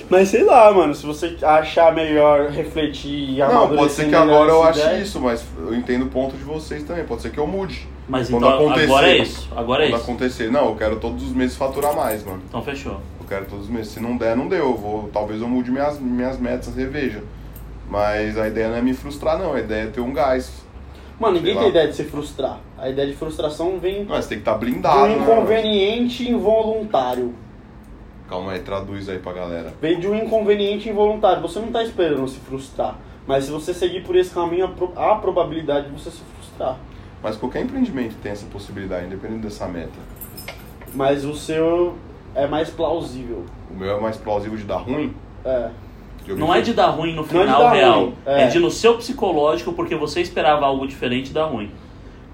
mas 0.10 0.30
sei 0.30 0.44
lá, 0.44 0.72
mano, 0.72 0.94
se 0.94 1.06
você 1.06 1.36
achar 1.42 1.94
melhor 1.94 2.50
refletir 2.50 3.32
e 3.32 3.40
Não, 3.40 3.76
pode 3.76 3.92
ser 3.92 4.08
que 4.10 4.16
agora 4.16 4.52
eu 4.52 4.64
ache 4.64 4.80
ideia. 4.80 5.02
isso, 5.02 5.20
mas 5.20 5.44
eu 5.58 5.74
entendo 5.74 6.04
o 6.06 6.10
ponto 6.10 6.36
de 6.38 6.44
vocês 6.44 6.84
também. 6.84 7.04
Pode 7.04 7.22
ser 7.22 7.32
que 7.32 7.38
eu 7.40 7.48
mude. 7.48 7.88
Mas 8.08 8.30
Quando 8.30 8.46
então 8.46 8.60
acontecer. 8.60 8.84
agora 8.86 9.08
é 9.10 9.18
isso. 9.18 9.50
Agora 9.56 9.84
é 9.86 9.88
Quando 9.90 10.02
isso. 10.02 10.12
acontecer, 10.12 10.52
não, 10.52 10.66
eu 10.70 10.76
quero 10.76 10.96
todos 10.98 11.24
os 11.24 11.32
meses 11.32 11.56
faturar 11.56 11.96
mais, 11.96 12.24
mano. 12.24 12.42
Então 12.48 12.62
fechou. 12.62 13.00
Eu 13.20 13.26
quero 13.28 13.46
todos 13.46 13.66
os 13.66 13.72
meses. 13.72 13.92
Se 13.94 14.00
não 14.00 14.18
der, 14.18 14.36
não 14.36 14.48
deu. 14.48 14.60
Eu 14.66 14.76
vou, 14.76 15.10
talvez 15.14 15.42
eu 15.42 15.48
mude 15.48 15.72
minhas, 15.72 16.00
minhas 16.00 16.38
metas, 16.38 16.76
reveja. 16.76 17.24
Mas 17.90 18.38
a 18.38 18.48
ideia 18.48 18.70
não 18.70 18.76
é 18.78 18.82
me 18.82 18.94
frustrar, 18.94 19.38
não. 19.38 19.54
A 19.54 19.60
ideia 19.60 19.84
é 19.84 19.88
ter 19.88 20.02
um 20.02 20.14
gás. 20.14 20.64
Mano, 21.20 21.36
ninguém 21.38 21.58
tem 21.58 21.70
ideia 21.70 21.88
de 21.88 21.96
se 21.96 22.04
frustrar. 22.04 22.60
A 22.78 22.90
ideia 22.90 23.08
de 23.08 23.16
frustração 23.16 23.80
vem 23.80 24.04
Mas 24.04 24.28
tem 24.28 24.38
que 24.38 24.42
estar 24.42 24.54
do 24.54 24.60
blindado, 24.60 25.08
né? 25.08 25.18
inconveniente 25.18 26.30
involuntário. 26.30 27.34
Calma 28.28 28.54
aí, 28.54 28.60
traduz 28.60 29.08
aí 29.08 29.20
pra 29.20 29.32
galera. 29.32 29.74
Vem 29.80 30.00
de 30.00 30.08
um 30.08 30.16
inconveniente 30.16 30.90
involuntário. 30.90 31.42
Você 31.42 31.60
não 31.60 31.72
tá 31.72 31.84
esperando 31.84 32.28
se 32.28 32.40
frustrar. 32.40 32.98
Mas 33.28 33.46
se 33.46 33.52
você 33.52 33.74
seguir 33.74 34.04
por 34.04 34.16
esse 34.16 34.34
caminho, 34.34 34.74
há 34.96 35.12
há 35.12 35.16
probabilidade 35.16 35.88
de 35.88 35.94
você 35.94 36.10
se 36.12 36.22
frustrar. 36.36 36.78
Mas 37.24 37.38
qualquer 37.38 37.64
empreendimento 37.64 38.16
tem 38.22 38.32
essa 38.34 38.46
possibilidade, 38.48 39.06
independente 39.06 39.42
dessa 39.44 39.66
meta. 39.68 39.98
Mas 40.94 41.24
o 41.24 41.34
seu 41.34 41.96
é 42.36 42.46
mais 42.46 42.70
plausível. 42.70 43.46
O 43.72 43.74
meu 43.80 43.98
é 43.98 44.00
mais 44.00 44.18
plausível 44.18 44.58
de 44.58 44.66
dar 44.66 44.78
ruim. 44.78 45.14
É. 45.46 45.70
Não 46.38 46.54
é 46.54 46.62
de 46.62 46.74
dar 46.74 46.88
ruim 46.88 47.14
no 47.16 47.18
Não 47.18 47.24
é 47.24 47.26
de 47.26 47.30
final 47.46 47.60
dar 47.62 47.72
real. 47.72 48.00
ruim, 48.02 48.14
É. 48.26 48.44
é. 48.44 48.48
de 48.48 48.60
no 48.60 48.70
seu 48.70 48.96
psicológico, 48.98 49.74
porque 49.74 49.96
você 49.96 50.22
esperava 50.22 50.66
algo 50.66 50.86
diferente 50.88 51.30
e 51.30 51.34
dar 51.34 51.46
ruim. 51.46 51.72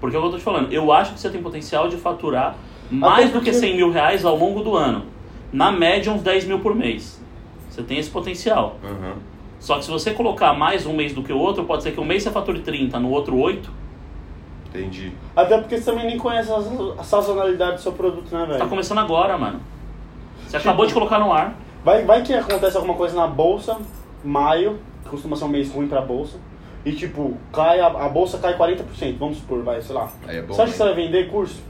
Porque 0.00 0.16
é 0.16 0.18
o 0.18 0.22
que 0.22 0.28
eu 0.28 0.32
tô 0.32 0.38
te 0.38 0.44
falando. 0.44 0.72
Eu 0.72 0.92
acho 0.92 1.12
que 1.14 1.20
você 1.20 1.30
tem 1.30 1.42
potencial 1.42 1.88
de 1.88 1.96
faturar 1.96 2.56
mais 2.90 3.26
do 3.30 3.34
porque- 3.34 3.50
que 3.50 3.56
100 3.56 3.76
mil 3.76 3.90
reais 3.90 4.24
ao 4.24 4.36
longo 4.36 4.62
do 4.62 4.74
ano. 4.76 5.04
Na 5.52 5.70
média, 5.72 6.12
uns 6.12 6.22
10 6.22 6.44
mil 6.44 6.60
por 6.60 6.74
mês. 6.74 7.20
Você 7.68 7.82
tem 7.82 7.98
esse 7.98 8.10
potencial. 8.10 8.76
Aham. 8.84 9.14
Só 9.58 9.76
que 9.78 9.84
se 9.84 9.90
você 9.90 10.12
colocar 10.12 10.52
mais 10.54 10.86
um 10.86 10.94
mês 10.94 11.12
do 11.12 11.22
que 11.22 11.32
o 11.32 11.38
outro, 11.38 11.64
pode 11.64 11.82
ser 11.82 11.92
que 11.92 12.00
um 12.00 12.04
mês 12.04 12.22
você 12.22 12.30
fature 12.30 12.60
30, 12.60 12.98
no 12.98 13.10
outro 13.10 13.36
8. 13.36 13.70
Entendi. 14.72 15.12
Até 15.34 15.58
porque 15.58 15.76
você 15.78 15.84
também 15.90 16.06
nem 16.06 16.18
conhece 16.18 16.50
a, 16.50 16.56
a 17.00 17.04
sazonalidade 17.04 17.76
do 17.76 17.80
seu 17.82 17.92
produto, 17.92 18.32
né, 18.32 18.40
Tá 18.46 18.52
velho? 18.52 18.68
começando 18.68 18.98
agora, 18.98 19.36
mano. 19.36 19.60
Você 20.46 20.56
Tipo- 20.58 20.68
acabou 20.68 20.86
de 20.86 20.94
colocar 20.94 21.18
no 21.18 21.32
ar. 21.32 21.54
Vai, 21.84 22.04
vai 22.04 22.22
que 22.22 22.32
acontece 22.34 22.76
alguma 22.76 22.94
coisa 22.94 23.16
na 23.16 23.26
bolsa, 23.26 23.78
maio, 24.24 24.78
que 25.02 25.10
costuma 25.10 25.34
ser 25.36 25.44
um 25.44 25.48
mês 25.48 25.72
ruim 25.72 25.88
pra 25.88 26.00
bolsa, 26.02 26.36
e 26.84 26.92
tipo, 26.92 27.36
cai 27.52 27.80
a, 27.80 27.86
a 27.86 28.08
bolsa 28.08 28.38
cai 28.38 28.56
40%, 28.56 29.18
vamos 29.18 29.38
supor, 29.38 29.62
vai, 29.62 29.80
sei 29.82 29.94
lá. 29.94 30.08
Aí 30.26 30.38
é 30.38 30.42
bom. 30.42 30.54
você 30.54 30.62
acha 30.62 30.72
que 30.72 30.76
você 30.78 30.82
hein? 30.84 30.94
vai 30.94 31.04
vender 31.04 31.30
curso? 31.30 31.60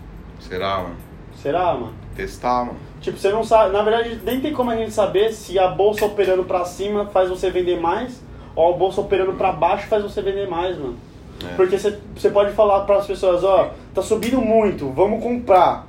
Será, 0.40 0.78
mano? 0.78 0.96
Será, 1.36 1.72
mano? 1.74 1.92
Testar, 2.16 2.64
mano. 2.66 2.78
Tipo, 3.00 3.16
você 3.18 3.30
não 3.30 3.42
sabe, 3.44 3.72
na 3.72 3.82
verdade, 3.82 4.20
nem 4.24 4.40
tem 4.40 4.52
como 4.52 4.70
a 4.70 4.76
gente 4.76 4.92
saber 4.92 5.32
se 5.32 5.58
a 5.58 5.68
bolsa 5.68 6.04
operando 6.04 6.44
pra 6.44 6.64
cima 6.64 7.06
faz 7.06 7.28
você 7.30 7.48
vender 7.50 7.80
mais, 7.80 8.22
ou 8.54 8.74
a 8.74 8.76
bolsa 8.76 9.00
operando 9.00 9.32
pra 9.34 9.52
baixo 9.52 9.86
faz 9.86 10.02
você 10.02 10.20
vender 10.20 10.48
mais, 10.48 10.76
mano. 10.76 10.96
É. 11.44 11.54
Porque 11.54 11.78
você, 11.78 11.98
você 12.14 12.30
pode 12.30 12.52
falar 12.52 12.80
para 12.80 12.96
as 12.96 13.06
pessoas, 13.06 13.42
ó, 13.44 13.72
tá 13.94 14.02
subindo 14.02 14.40
muito, 14.40 14.90
vamos 14.90 15.22
comprar. 15.22 15.86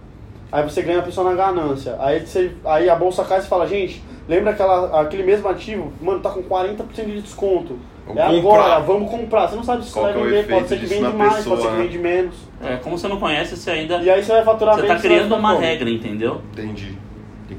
Aí 0.51 0.63
você 0.63 0.81
ganha 0.81 0.99
a 0.99 1.03
pessoa 1.03 1.29
na 1.29 1.35
ganância. 1.35 1.95
Aí, 1.99 2.25
você, 2.25 2.51
aí 2.65 2.89
a 2.89 2.95
bolsa 2.95 3.23
cai 3.23 3.39
e 3.39 3.41
você 3.41 3.47
fala, 3.47 3.65
gente, 3.65 4.03
lembra 4.27 4.51
aquela, 4.51 5.01
aquele 5.01 5.23
mesmo 5.23 5.47
ativo? 5.47 5.93
Mano, 6.01 6.19
tá 6.19 6.29
com 6.29 6.43
40% 6.43 7.05
de 7.05 7.21
desconto. 7.21 7.79
Vamos 8.05 8.21
é 8.21 8.41
comprar. 8.41 8.59
agora, 8.59 8.79
vamos 8.79 9.11
comprar. 9.11 9.47
Você 9.47 9.55
não 9.55 9.63
sabe 9.63 9.85
se 9.85 9.93
Qual 9.93 10.09
é 10.09 10.13
vai 10.13 10.21
o 10.21 10.25
vender, 10.25 10.47
pode 10.47 10.67
ser 10.67 10.79
que 10.79 10.85
vende 10.85 11.13
mais, 11.13 11.35
pessoa, 11.35 11.55
pode 11.55 11.61
ser 11.61 11.69
que 11.69 11.77
né? 11.77 11.83
vende 11.83 11.99
menos. 11.99 12.35
É, 12.61 12.75
como 12.77 12.97
você 12.97 13.07
não 13.07 13.17
conhece, 13.17 13.55
você 13.55 13.71
ainda. 13.71 13.97
E 13.97 14.09
aí 14.09 14.23
você 14.23 14.31
vai 14.33 14.43
faturar 14.43 14.75
Você 14.75 14.87
tá 14.87 14.95
criando 14.97 15.35
uma 15.35 15.53
como? 15.53 15.61
regra, 15.61 15.89
entendeu? 15.89 16.41
Entendi. 16.51 16.97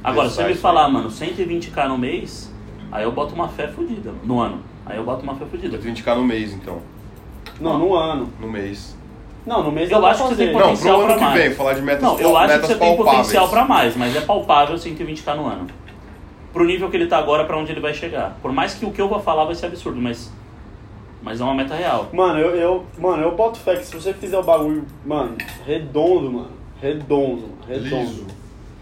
Agora, 0.02 0.28
se 0.28 0.36
você 0.36 0.44
me 0.44 0.54
falar, 0.54 0.86
aí. 0.86 0.92
mano, 0.92 1.08
120k 1.08 1.88
no 1.88 1.96
mês, 1.96 2.52
aí 2.90 3.04
eu 3.04 3.12
boto 3.12 3.34
uma 3.34 3.48
fé 3.48 3.68
fodida. 3.68 4.12
No 4.24 4.40
ano. 4.40 4.60
Aí 4.84 4.96
eu 4.96 5.04
boto 5.04 5.22
uma 5.22 5.34
fé 5.34 5.46
fodida. 5.46 5.78
120k 5.78 6.16
no 6.16 6.24
mês, 6.24 6.52
então. 6.52 6.80
Não, 7.62 7.78
no 7.78 7.94
ano. 7.94 8.28
No 8.40 8.48
mês. 8.48 8.96
Não, 9.44 9.62
no 9.62 9.72
mês 9.72 9.90
Eu 9.90 10.04
acho 10.06 10.22
que 10.22 10.28
você 10.28 10.36
tem 10.36 10.52
fazer. 10.52 10.58
Não, 10.58 10.68
potencial 10.70 10.96
pro 10.98 11.04
ano 11.04 11.14
pra 11.14 11.18
que 11.18 11.24
mais. 11.24 11.42
vem, 11.42 11.54
falar 11.54 11.72
de 11.74 11.82
metas 11.82 12.02
Não, 12.02 12.20
eu 12.20 12.36
acho 12.36 12.60
que 12.60 12.66
você 12.66 12.74
tem 12.74 12.96
palpáveis. 12.96 13.16
potencial 13.16 13.48
pra 13.48 13.64
mais, 13.64 13.96
mas 13.96 14.16
é 14.16 14.20
palpável 14.20 14.76
120k 14.76 15.34
no 15.36 15.46
ano. 15.46 15.66
Pro 16.52 16.64
nível 16.64 16.90
que 16.90 16.96
ele 16.96 17.06
tá 17.06 17.18
agora, 17.18 17.44
pra 17.44 17.56
onde 17.56 17.72
ele 17.72 17.80
vai 17.80 17.94
chegar. 17.94 18.36
Por 18.42 18.52
mais 18.52 18.74
que 18.74 18.84
o 18.84 18.92
que 18.92 19.00
eu 19.00 19.08
vou 19.08 19.18
falar 19.20 19.44
vai 19.44 19.54
ser 19.54 19.66
absurdo, 19.66 20.00
mas. 20.00 20.30
Mas 21.22 21.40
é 21.40 21.44
uma 21.44 21.54
meta 21.54 21.74
real. 21.74 22.08
Mano, 22.12 22.38
eu, 22.38 22.54
eu, 22.56 22.84
mano, 22.98 23.22
eu 23.22 23.34
boto 23.34 23.58
fé 23.58 23.76
que 23.76 23.84
se 23.86 23.94
você 23.94 24.12
fizer 24.12 24.38
o 24.38 24.42
bagulho, 24.42 24.84
mano, 25.06 25.36
redondo, 25.64 26.30
mano. 26.30 26.50
Redondo, 26.80 27.42
mano. 27.42 27.58
Redondo. 27.68 27.96
Liso. 27.96 28.26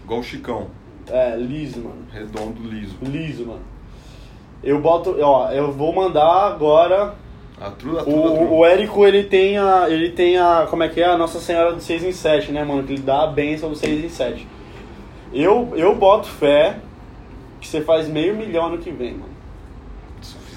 Igual 0.03 0.19
o 0.19 0.23
Chicão. 0.23 0.67
É, 1.07 1.35
liso, 1.37 1.79
mano. 1.81 2.05
Redondo, 2.11 2.61
liso. 2.63 2.95
Liso, 3.03 3.45
mano. 3.45 3.61
Eu 4.63 4.79
boto, 4.79 5.15
ó, 5.21 5.49
eu 5.51 5.71
vou 5.71 5.93
mandar 5.93 6.47
agora. 6.47 7.15
A 7.61 7.67
a 7.67 8.03
O, 8.05 8.57
o 8.59 8.65
Érico, 8.65 9.05
ele 9.05 9.23
tem 9.23 9.57
a. 9.57 9.87
Ele 9.89 10.09
tem 10.09 10.37
a. 10.37 10.65
Como 10.69 10.81
é 10.83 10.89
que 10.89 10.99
é? 10.99 11.05
A 11.05 11.17
Nossa 11.17 11.39
Senhora 11.39 11.73
do 11.73 11.79
6 11.81 12.03
em 12.03 12.11
7, 12.11 12.51
né, 12.51 12.63
mano? 12.63 12.81
Que 12.83 12.93
ele 12.93 13.01
dá 13.03 13.23
a 13.23 13.27
benção 13.27 13.69
do 13.69 13.75
6 13.75 14.03
em 14.03 14.09
7. 14.09 14.47
Eu, 15.33 15.71
eu 15.75 15.95
boto 15.95 16.27
fé 16.27 16.77
que 17.59 17.67
você 17.67 17.81
faz 17.81 18.07
meio 18.07 18.35
milhão 18.35 18.65
ano 18.65 18.77
que 18.79 18.89
vem, 18.91 19.13
mano. 19.13 19.31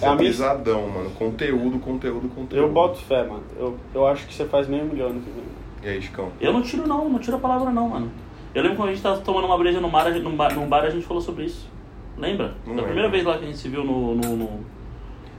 É 0.01 0.07
a 0.07 0.14
minha- 0.14 0.31
pesadão, 0.31 0.88
mano. 0.88 1.11
Conteúdo, 1.11 1.79
conteúdo, 1.79 2.29
conteúdo. 2.29 2.57
Eu 2.67 2.73
boto 2.73 2.99
fé, 3.01 3.23
mano. 3.23 3.45
Eu, 3.59 3.77
eu 3.95 4.07
acho 4.07 4.27
que 4.27 4.35
você 4.35 4.45
faz 4.47 4.67
meio 4.67 4.85
milhão 4.85 5.09
ano 5.09 5.21
que 5.21 5.27
vem. 5.31 5.37
mano. 5.45 5.55
E 5.83 5.88
aí, 5.88 6.01
Chicão? 6.03 6.31
Eu 6.40 6.53
não 6.53 6.62
tiro 6.62 6.87
não, 6.87 7.09
não 7.09 7.19
tiro 7.19 7.37
a 7.37 7.40
palavra 7.40 7.71
não, 7.71 7.88
mano. 7.90 8.11
Eu 8.55 8.62
lembro 8.62 8.77
quando 8.79 8.88
a 8.88 8.93
gente 8.93 9.03
tava 9.03 9.19
tomando 9.21 9.45
uma 9.47 9.59
breja 9.59 9.81
no 9.81 9.88
gente- 9.90 10.23
num 10.23 10.35
bar, 10.37 10.55
num 10.55 10.67
bar 10.67 10.85
a 10.85 10.90
gente 10.90 11.05
falou 11.07 11.23
sobre 11.23 11.45
isso. 11.45 11.69
Lembra? 12.17 12.55
Não 12.64 12.75
da 12.77 12.83
lembro. 12.83 12.85
primeira 12.85 13.11
vez 13.11 13.25
lá 13.25 13.37
que 13.37 13.45
a 13.45 13.47
gente 13.47 13.59
se 13.59 13.69
viu 13.69 13.85
no, 13.85 14.14
no, 14.14 14.37
no, 14.37 14.61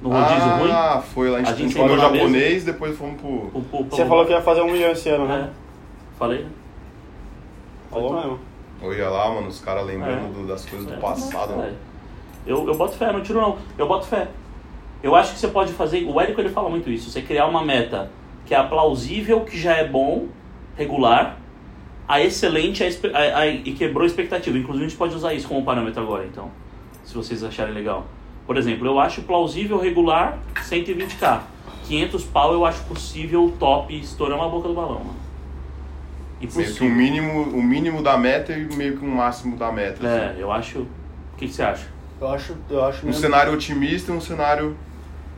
no 0.01 0.09
rodízio 0.09 0.49
ruim. 0.59 0.71
ah, 0.71 1.01
foi 1.13 1.29
lá. 1.29 1.37
A 1.37 1.41
A 1.41 1.43
gente, 1.45 1.57
gente 1.63 1.75
comeu 1.75 1.95
sentou 1.95 2.11
na 2.11 2.17
japonês, 2.17 2.63
depois 2.63 2.97
fomos 2.97 3.19
pro... 3.19 3.29
O- 3.29 3.51
o- 3.71 3.81
o- 3.81 3.83
Você 3.89 4.05
falou 4.05 4.25
que 4.25 4.31
ia 4.31 4.41
fazer 4.41 4.61
um 4.61 4.71
milhão 4.71 4.91
esse 4.91 5.09
ano, 5.09 5.27
né? 5.27 5.49
É. 5.51 6.17
Falei, 6.17 6.43
né? 6.43 6.49
Falou 7.89 8.09
Foi 8.11 8.19
mesmo. 8.21 8.39
Olha 8.83 9.09
lá, 9.09 9.29
mano, 9.33 9.47
os 9.47 9.59
caras 9.59 9.85
lembrando 9.85 10.25
É. 10.25 10.41
do- 10.41 10.47
das 10.47 10.65
coisas 10.65 10.87
do 10.87 10.93
É, 10.93 10.97
passado. 10.97 11.53
é. 11.53 11.55
mano. 11.57 11.73
Eu, 12.45 12.67
eu 12.67 12.75
boto 12.75 12.95
fé, 12.95 13.11
não 13.11 13.21
tiro 13.21 13.41
não. 13.41 13.57
Eu 13.77 13.87
boto 13.87 14.05
fé. 14.05 14.27
Eu 15.01 15.15
acho 15.15 15.33
que 15.33 15.39
você 15.39 15.47
pode 15.47 15.73
fazer. 15.73 16.03
O 16.05 16.19
Érico 16.21 16.39
ele 16.41 16.49
fala 16.49 16.69
muito 16.69 16.89
isso. 16.89 17.09
Você 17.09 17.21
criar 17.21 17.47
uma 17.47 17.63
meta 17.63 18.11
que 18.45 18.53
é 18.53 18.61
plausível, 18.63 19.41
que 19.41 19.57
já 19.57 19.73
é 19.75 19.87
bom, 19.87 20.27
regular, 20.77 21.37
a 22.07 22.21
excelente 22.21 22.83
a 22.83 22.87
a- 22.87 23.39
a- 23.39 23.47
e 23.47 23.71
quebrou 23.73 24.03
a 24.03 24.05
expectativa. 24.05 24.55
Inclusive, 24.57 24.85
a 24.85 24.89
gente 24.89 24.97
pode 24.97 25.15
usar 25.15 25.33
isso 25.33 25.47
como 25.47 25.63
parâmetro 25.63 26.01
agora, 26.03 26.25
então. 26.25 26.51
Se 27.03 27.15
vocês 27.15 27.43
acharem 27.43 27.73
legal. 27.73 28.05
Por 28.45 28.57
exemplo, 28.57 28.85
eu 28.87 28.99
acho 28.99 29.21
plausível 29.23 29.79
regular 29.79 30.37
120k. 30.55 31.41
500 31.87 32.23
pau 32.25 32.53
eu 32.53 32.65
acho 32.65 32.83
possível 32.85 33.53
top 33.59 33.97
estourar 33.99 34.37
uma 34.37 34.49
boca 34.49 34.67
do 34.67 34.73
balão, 34.73 34.99
mano. 34.99 35.15
Meio 36.39 36.51
que 36.51 36.59
Impossível. 36.61 36.89
mínimo, 36.89 37.41
o 37.43 37.61
mínimo 37.63 38.03
da 38.03 38.17
meta 38.17 38.53
e 38.53 38.65
meio 38.75 38.97
que 38.97 39.05
um 39.05 39.15
máximo 39.15 39.55
da 39.57 39.71
meta. 39.71 40.05
assim. 40.05 40.39
É, 40.39 40.41
eu 40.41 40.51
acho. 40.51 40.79
O 40.79 40.87
que, 41.37 41.47
que 41.47 41.53
você 41.53 41.63
acha? 41.63 41.87
Eu 42.21 42.27
acho, 42.29 42.55
eu 42.69 42.85
acho 42.85 43.03
Um 43.03 43.07
mesmo- 43.07 43.21
cenário 43.21 43.53
otimista 43.53 44.11
e 44.11 44.15
um 44.15 44.21
cenário 44.21 44.75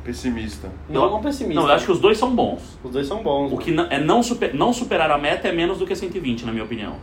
pessimista. 0.03 0.70
Não, 0.89 1.10
não 1.10 1.22
pessimista. 1.22 1.60
Não, 1.62 1.68
eu 1.68 1.74
acho 1.76 1.86
que 1.86 1.91
os 1.91 1.99
dois 1.99 2.18
são 2.18 2.34
bons. 2.36 2.78
Os 2.84 2.91
dois 2.91 3.08
são 3.08 3.22
bons. 3.24 3.51
O 3.51 3.58
que 3.58 3.72
não- 3.72 3.86
é 3.89 3.99
não, 3.99 4.22
super, 4.24 4.53
não 4.53 4.72
superar 4.74 5.10
a 5.12 5.18
meta 5.18 5.47
é 5.47 5.51
menos 5.51 5.80
do 5.80 5.86
que 5.88 5.95
120, 5.95 6.45
na 6.45 6.51
minha 6.51 6.64
opinião. 6.64 6.95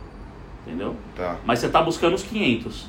Entendeu? 0.65 0.95
Tá. 1.15 1.37
Mas 1.45 1.59
você 1.59 1.69
tá 1.69 1.81
buscando 1.81 2.13
os 2.15 2.23
500. 2.23 2.87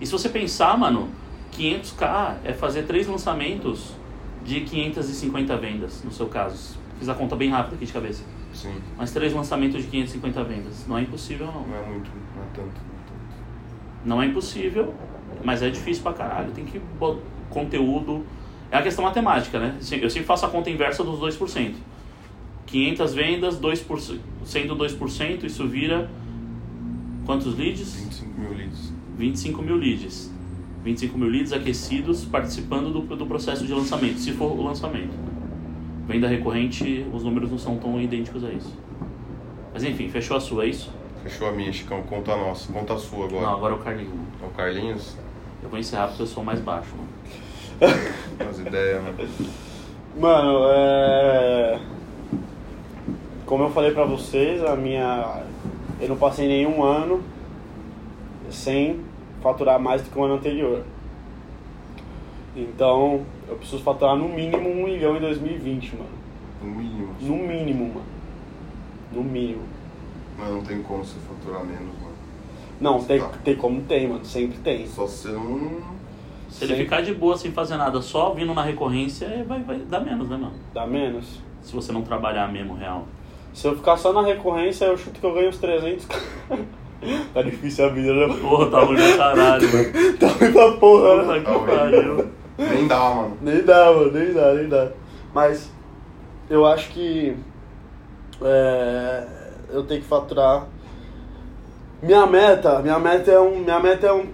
E 0.00 0.06
se 0.06 0.12
você 0.12 0.28
pensar, 0.28 0.76
mano, 0.78 1.08
500k 1.56 2.36
é 2.44 2.52
fazer 2.52 2.82
três 2.82 3.06
lançamentos 3.06 3.92
de 4.44 4.60
550 4.60 5.56
vendas, 5.56 6.02
no 6.04 6.12
seu 6.12 6.26
caso. 6.26 6.78
Fiz 6.98 7.08
a 7.08 7.14
conta 7.14 7.34
bem 7.34 7.50
rápida 7.50 7.76
aqui 7.76 7.86
de 7.86 7.92
cabeça. 7.92 8.24
Sim. 8.52 8.74
Mas 8.96 9.12
três 9.12 9.32
lançamentos 9.32 9.82
de 9.82 9.88
550 9.88 10.44
vendas. 10.44 10.86
Não 10.86 10.98
é 10.98 11.02
impossível, 11.02 11.46
não. 11.46 11.66
Não 11.66 11.76
é 11.76 11.86
muito, 11.86 12.10
não 12.36 12.42
é 12.42 12.46
tanto. 12.54 12.66
Não 12.66 12.68
é 12.68 13.06
tanto. 13.06 14.04
Não 14.04 14.22
é 14.22 14.26
impossível, 14.26 14.94
mas 15.42 15.62
é 15.62 15.70
difícil 15.70 16.02
pra 16.02 16.12
caralho. 16.12 16.50
Tem 16.52 16.64
que 16.64 16.78
botar 16.78 17.20
conteúdo. 17.50 18.26
É 18.70 18.76
a 18.76 18.82
questão 18.82 19.04
matemática, 19.04 19.58
né? 19.58 19.78
Eu 19.92 20.10
sempre 20.10 20.26
faço 20.26 20.44
a 20.44 20.48
conta 20.48 20.68
inversa 20.68 21.04
dos 21.04 21.20
2%. 21.20 21.74
500 22.66 23.14
vendas, 23.14 23.60
2%, 23.60 24.18
sendo 24.44 24.74
2%, 24.74 25.44
isso 25.44 25.68
vira 25.68 26.10
quantos 27.24 27.56
leads? 27.56 27.94
25 27.94 28.40
mil 28.40 28.54
leads. 28.54 28.92
25 29.16 29.62
mil 29.62 29.76
leads. 29.76 30.33
25 30.84 31.16
mil 31.16 31.28
leads 31.28 31.52
aquecidos 31.52 32.24
participando 32.26 32.92
do, 32.92 33.16
do 33.16 33.26
processo 33.26 33.66
de 33.66 33.72
lançamento, 33.72 34.18
se 34.18 34.32
for 34.32 34.52
o 34.52 34.62
lançamento. 34.62 35.14
Venda 36.06 36.28
recorrente, 36.28 37.06
os 37.12 37.24
números 37.24 37.50
não 37.50 37.58
são 37.58 37.78
tão 37.78 37.98
idênticos 37.98 38.44
a 38.44 38.50
isso. 38.50 38.76
Mas 39.72 39.82
enfim, 39.82 40.08
fechou 40.10 40.36
a 40.36 40.40
sua, 40.40 40.64
é 40.64 40.68
isso? 40.68 40.92
Fechou 41.22 41.48
a 41.48 41.52
minha, 41.52 41.72
Chicão. 41.72 42.02
Conta 42.02 42.32
a 42.32 42.36
nossa. 42.36 42.70
Conta 42.70 42.92
a 42.92 42.98
sua 42.98 43.24
agora. 43.24 43.46
Não, 43.46 43.54
agora 43.54 43.72
é 43.72 43.76
o 43.76 43.80
Carlinhos. 43.80 44.12
É 44.42 44.46
o 44.46 44.50
Carlinhos? 44.50 45.16
Eu 45.62 45.70
vou 45.70 45.78
encerrar 45.78 46.08
porque 46.08 46.22
eu 46.22 46.26
sou 46.26 46.44
mais 46.44 46.60
baixo. 46.60 46.90
Mano. 46.94 47.94
As 48.50 48.58
ideias, 48.58 49.02
né? 49.02 49.14
Mano, 50.20 50.66
é... 50.68 51.80
Como 53.46 53.64
eu 53.64 53.70
falei 53.70 53.92
pra 53.92 54.04
vocês, 54.04 54.62
a 54.62 54.76
minha... 54.76 55.42
Eu 55.98 56.10
não 56.10 56.16
passei 56.16 56.46
nenhum 56.46 56.82
ano 56.82 57.22
sem 58.50 59.03
faturar 59.44 59.78
mais 59.78 60.00
do 60.02 60.10
que 60.10 60.18
o 60.18 60.24
ano 60.24 60.34
anterior. 60.34 60.82
Então, 62.56 63.26
eu 63.46 63.56
preciso 63.56 63.82
faturar 63.82 64.16
no 64.16 64.26
mínimo 64.28 64.68
um 64.70 64.84
milhão 64.84 65.16
em 65.16 65.20
2020, 65.20 65.96
mano. 65.96 66.08
No 66.62 66.70
mínimo. 66.70 67.14
No 67.20 67.36
mínimo, 67.36 67.88
mano. 67.94 68.06
No 69.12 69.22
mínimo. 69.22 69.62
Mas 70.38 70.48
não 70.48 70.62
tem 70.62 70.82
como 70.82 71.04
você 71.04 71.18
faturar 71.28 71.62
menos, 71.64 71.94
mano. 72.00 72.14
Não, 72.80 73.04
tem, 73.04 73.20
Tá. 73.20 73.30
tem 73.44 73.56
como 73.56 73.82
tem, 73.82 74.08
mano. 74.08 74.24
Sempre 74.24 74.58
tem. 74.58 74.86
Só 74.86 75.06
se 75.06 75.28
você 75.28 75.32
não. 75.32 75.94
Se 76.48 76.64
ele 76.64 76.76
Sim. 76.76 76.82
ficar 76.84 77.02
de 77.02 77.12
boa 77.12 77.36
sem 77.36 77.50
fazer 77.52 77.76
nada, 77.76 78.00
só 78.00 78.32
vindo 78.32 78.54
na 78.54 78.62
recorrência, 78.62 79.26
é, 79.26 79.42
vai, 79.42 79.60
vai 79.62 79.78
dar 79.80 80.00
menos, 80.00 80.28
né, 80.28 80.36
mano? 80.36 80.54
Dá 80.72 80.86
menos. 80.86 81.40
Se 81.62 81.74
você 81.74 81.92
não 81.92 82.02
trabalhar 82.02 82.50
mesmo 82.50 82.74
real. 82.74 83.06
Se 83.52 83.66
eu 83.66 83.76
ficar 83.76 83.96
só 83.96 84.12
na 84.12 84.22
recorrência, 84.22 84.84
eu 84.86 84.96
chuto 84.96 85.20
que 85.20 85.26
eu 85.26 85.34
ganho 85.34 85.48
uns 85.48 85.58
300. 85.58 86.06
tá 87.32 87.42
difícil 87.42 87.84
a 87.86 87.88
vida, 87.88 88.12
né? 88.14 88.36
Porra, 88.40 88.70
tá 88.70 88.80
ruim 88.80 88.96
pra 88.96 89.16
caralho, 89.16 89.72
mano. 89.72 89.92
Tá 90.18 90.26
muita 90.40 90.72
porra, 90.78 91.22
né? 91.24 91.38
Que 91.38 91.44
Tá 91.44 91.52
ruim. 91.52 91.66
pariu. 91.66 92.26
Nem 92.58 92.86
dá, 92.86 92.98
mano. 93.10 93.38
Nem 93.42 93.62
dá, 93.64 93.92
mano, 93.92 94.12
nem 94.12 94.32
dá, 94.32 94.54
nem 94.54 94.68
dá. 94.68 94.88
Mas 95.34 95.70
eu 96.48 96.64
acho 96.66 96.90
que 96.90 97.36
é, 98.42 99.26
eu 99.70 99.82
tenho 99.84 100.00
que 100.02 100.06
faturar. 100.06 100.66
Minha 102.02 102.26
meta, 102.26 102.80
minha 102.80 102.98
meta 102.98 103.30
é 103.30 103.40
um. 103.40 103.60
Minha 103.60 103.80
meta 103.80 104.06
é 104.06 104.12
um. 104.12 104.26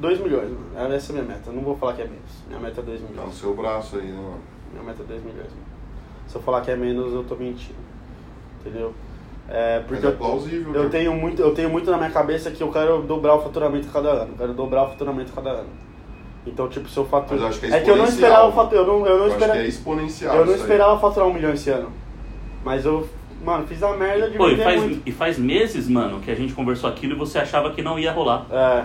2 0.00 0.20
milhões, 0.20 0.50
mano. 0.50 0.92
Essa 0.94 1.12
é 1.12 1.18
a 1.18 1.22
minha 1.22 1.34
meta. 1.36 1.48
Eu 1.50 1.54
não 1.54 1.62
vou 1.62 1.76
falar 1.76 1.94
que 1.94 2.02
é 2.02 2.04
menos. 2.04 2.20
Minha 2.48 2.60
meta 2.60 2.80
é 2.80 2.84
2 2.84 3.00
Tá 3.00 3.06
no 3.06 3.12
milhões. 3.14 3.34
seu 3.34 3.54
braço 3.54 3.96
aí, 3.96 4.06
né, 4.06 4.12
mano? 4.20 4.40
Minha 4.72 4.84
meta 4.84 5.02
é 5.02 5.06
2 5.06 5.22
milhões, 5.22 5.48
mano. 5.50 5.66
Se 6.26 6.36
eu 6.36 6.42
falar 6.42 6.60
que 6.60 6.70
é 6.70 6.76
menos, 6.76 7.12
eu 7.14 7.24
tô 7.24 7.34
mentindo. 7.36 7.78
Entendeu? 8.60 8.92
É, 9.48 9.76
Mas 9.78 9.86
porque 9.86 10.06
é 10.06 10.08
eu, 10.08 10.16
plausível. 10.16 10.74
eu 10.74 10.82
né? 10.84 10.88
tenho 10.90 11.14
muito, 11.14 11.40
eu 11.40 11.54
tenho 11.54 11.70
muito 11.70 11.90
na 11.90 11.96
minha 11.96 12.10
cabeça 12.10 12.50
que 12.50 12.62
eu 12.62 12.70
quero 12.72 13.02
dobrar 13.02 13.34
o 13.36 13.42
faturamento 13.42 13.88
cada 13.92 14.08
ano. 14.08 14.30
Eu 14.32 14.38
quero 14.38 14.54
dobrar 14.54 14.84
o 14.84 14.88
faturamento 14.90 15.32
cada 15.32 15.50
ano. 15.50 15.68
Então, 16.46 16.68
tipo, 16.68 16.88
se 16.88 16.96
eu 16.96 17.04
faturo. 17.04 17.34
Mas 17.34 17.42
eu 17.42 17.48
acho 17.48 17.60
que 17.60 17.66
é 17.66 17.80
que 17.80 17.90
eu 17.90 17.96
não 17.96 18.04
esperava 18.06 18.52
faturar. 18.52 18.84
Eu 18.84 18.86
não, 18.86 19.06
eu 19.06 19.18
não 19.18 19.18
Eu 19.18 19.24
acho 19.24 19.32
esperava. 19.34 19.58
que 19.58 19.64
é 19.64 19.68
exponencial. 19.68 20.36
Eu 20.36 20.46
não 20.46 20.54
esperava 20.54 20.98
faturar 21.00 21.28
um 21.28 21.32
milhão 21.34 21.52
esse 21.52 21.70
ano. 21.70 21.90
Mas 22.64 22.84
eu, 22.84 23.08
mano, 23.44 23.66
fiz 23.66 23.82
a 23.82 23.92
merda 23.96 24.30
de 24.30 24.36
Pô, 24.36 24.48
e 24.48 24.56
faz, 24.56 24.80
muito. 24.80 25.02
e 25.06 25.12
faz 25.12 25.38
meses, 25.38 25.88
mano, 25.88 26.20
que 26.20 26.30
a 26.30 26.34
gente 26.34 26.52
conversou 26.52 26.90
aquilo 26.90 27.14
e 27.14 27.16
você 27.16 27.38
achava 27.38 27.70
que 27.70 27.82
não 27.82 27.98
ia 27.98 28.12
rolar. 28.12 28.46
É, 28.50 28.84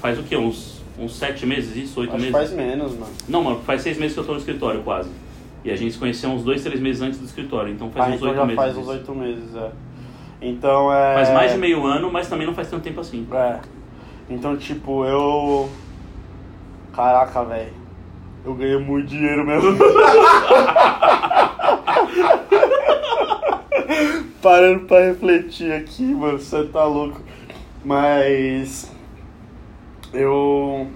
Faz 0.00 0.18
o 0.18 0.22
quê? 0.24 0.36
Uns, 0.36 0.82
uns 0.98 1.14
sete 1.16 1.46
meses 1.46 1.76
isso? 1.76 2.00
Oito 2.00 2.10
acho 2.10 2.18
meses? 2.18 2.32
faz 2.32 2.52
menos, 2.52 2.92
mano. 2.92 3.12
Não, 3.28 3.42
mano, 3.42 3.60
faz 3.64 3.82
seis 3.82 3.96
meses 3.96 4.14
que 4.14 4.20
eu 4.20 4.24
tô 4.24 4.32
no 4.32 4.38
escritório 4.38 4.82
quase. 4.82 5.08
E 5.64 5.70
a 5.70 5.76
gente 5.76 5.92
se 5.92 5.98
conheceu 5.98 6.30
uns 6.30 6.42
dois, 6.42 6.62
três 6.62 6.80
meses 6.80 7.00
antes 7.02 7.18
do 7.18 7.24
escritório, 7.24 7.72
então 7.72 7.90
faz 7.90 8.06
ah, 8.06 8.08
uns 8.10 8.16
então 8.16 8.28
oito 8.28 8.36
já 8.36 8.44
meses. 8.44 8.56
faz 8.56 8.76
uns 8.76 8.88
oito 8.88 9.14
meses, 9.14 9.54
é. 9.54 9.70
Então 10.42 10.92
é. 10.92 11.14
Faz 11.14 11.30
mais 11.32 11.52
de 11.52 11.58
meio 11.58 11.86
ano, 11.86 12.10
mas 12.10 12.28
também 12.28 12.46
não 12.46 12.54
faz 12.54 12.68
tanto 12.68 12.82
tempo 12.82 13.00
assim. 13.00 13.26
É. 13.32 13.60
Então, 14.28 14.56
tipo, 14.56 15.04
eu. 15.04 15.70
Caraca, 16.92 17.44
velho. 17.44 17.72
Eu 18.44 18.54
ganhei 18.54 18.76
muito 18.78 19.06
dinheiro 19.06 19.46
mesmo. 19.46 19.78
Parando 24.42 24.86
pra 24.86 24.98
refletir 24.98 25.72
aqui, 25.72 26.02
mano, 26.02 26.38
você 26.38 26.64
tá 26.64 26.84
louco. 26.84 27.20
Mas. 27.84 28.90
Eu. 30.12 30.88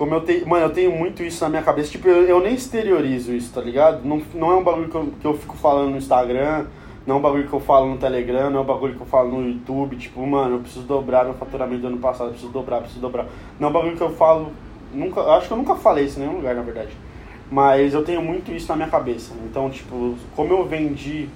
Como 0.00 0.14
eu 0.14 0.22
tenho. 0.22 0.48
Mano, 0.48 0.64
eu 0.64 0.70
tenho 0.70 0.90
muito 0.90 1.22
isso 1.22 1.44
na 1.44 1.50
minha 1.50 1.62
cabeça. 1.62 1.90
Tipo, 1.90 2.08
eu, 2.08 2.22
eu 2.22 2.40
nem 2.40 2.54
exteriorizo 2.54 3.34
isso, 3.34 3.52
tá 3.52 3.60
ligado? 3.60 4.02
Não, 4.02 4.22
não 4.34 4.50
é 4.50 4.54
um 4.54 4.64
bagulho 4.64 4.88
que 4.88 4.94
eu, 4.94 5.12
que 5.20 5.26
eu 5.26 5.34
fico 5.36 5.54
falando 5.58 5.90
no 5.90 5.98
Instagram. 5.98 6.64
Não 7.06 7.16
é 7.16 7.18
um 7.18 7.20
bagulho 7.20 7.46
que 7.46 7.52
eu 7.52 7.60
falo 7.60 7.86
no 7.86 7.98
Telegram, 7.98 8.48
não 8.48 8.60
é 8.60 8.62
um 8.62 8.66
bagulho 8.66 8.94
que 8.94 9.00
eu 9.02 9.06
falo 9.06 9.30
no 9.30 9.46
YouTube, 9.46 9.96
tipo, 9.96 10.24
mano, 10.26 10.56
eu 10.56 10.60
preciso 10.60 10.86
dobrar 10.86 11.24
meu 11.24 11.34
faturamento 11.34 11.80
do 11.80 11.86
ano 11.88 11.98
passado, 11.98 12.26
eu 12.26 12.30
preciso 12.32 12.52
dobrar, 12.52 12.80
preciso 12.80 13.00
dobrar. 13.00 13.26
Não 13.58 13.68
é 13.68 13.70
um 13.70 13.72
bagulho 13.74 13.96
que 13.96 14.02
eu 14.02 14.10
falo, 14.10 14.52
nunca, 14.92 15.20
acho 15.22 15.48
que 15.48 15.52
eu 15.52 15.56
nunca 15.56 15.74
falei 15.74 16.04
isso 16.04 16.18
em 16.18 16.22
nenhum 16.22 16.36
lugar, 16.36 16.54
na 16.54 16.62
verdade. 16.62 16.90
Mas 17.50 17.94
eu 17.94 18.04
tenho 18.04 18.22
muito 18.22 18.52
isso 18.52 18.68
na 18.68 18.76
minha 18.76 18.88
cabeça. 18.88 19.34
Então, 19.44 19.68
tipo, 19.70 20.14
como 20.36 20.52
eu 20.52 20.66
vendi 20.66 21.28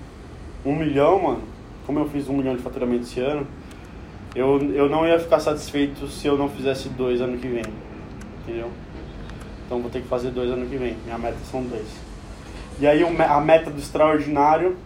um 0.64 0.76
milhão, 0.76 1.20
mano, 1.20 1.42
como 1.86 1.98
eu 1.98 2.08
fiz 2.08 2.28
um 2.28 2.36
milhão 2.36 2.54
de 2.54 2.62
faturamento 2.62 3.02
esse 3.02 3.20
ano, 3.20 3.46
eu, 4.34 4.58
eu 4.72 4.88
não 4.88 5.06
ia 5.06 5.18
ficar 5.18 5.40
satisfeito 5.40 6.06
se 6.08 6.26
eu 6.26 6.36
não 6.38 6.48
fizesse 6.48 6.88
dois 6.90 7.20
ano 7.20 7.36
que 7.36 7.48
vem. 7.48 7.64
Entendeu? 8.44 8.70
Então 9.66 9.80
vou 9.80 9.90
ter 9.90 10.02
que 10.02 10.08
fazer 10.08 10.30
dois 10.30 10.50
ano 10.50 10.66
que 10.66 10.76
vem. 10.76 10.96
Minha 11.04 11.18
meta 11.18 11.38
são 11.50 11.62
dois. 11.62 11.86
E 12.78 12.86
aí 12.86 13.02
a 13.02 13.40
meta 13.40 13.70
do 13.70 13.78
extraordinário, 13.78 14.76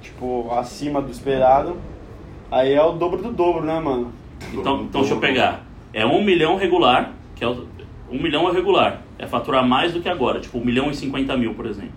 tipo, 0.00 0.50
acima 0.52 1.02
do 1.02 1.10
esperado, 1.10 1.76
aí 2.50 2.72
é 2.72 2.82
o 2.82 2.92
dobro 2.92 3.22
do 3.22 3.32
dobro, 3.32 3.64
né, 3.64 3.80
mano? 3.80 4.12
Então, 4.52 4.82
então 4.82 5.00
deixa 5.00 5.14
eu 5.14 5.20
pegar. 5.20 5.64
É 5.92 6.06
um 6.06 6.22
milhão 6.22 6.56
regular, 6.56 7.12
que 7.34 7.42
é 7.42 7.48
o, 7.48 7.66
um 8.10 8.22
milhão 8.22 8.48
é 8.48 8.52
regular. 8.52 9.02
É 9.18 9.26
faturar 9.26 9.66
mais 9.66 9.92
do 9.92 10.00
que 10.00 10.08
agora, 10.08 10.40
tipo 10.40 10.58
um 10.58 10.64
milhão 10.64 10.90
e 10.90 10.94
cinquenta 10.94 11.36
mil, 11.36 11.54
por 11.54 11.66
exemplo. 11.66 11.92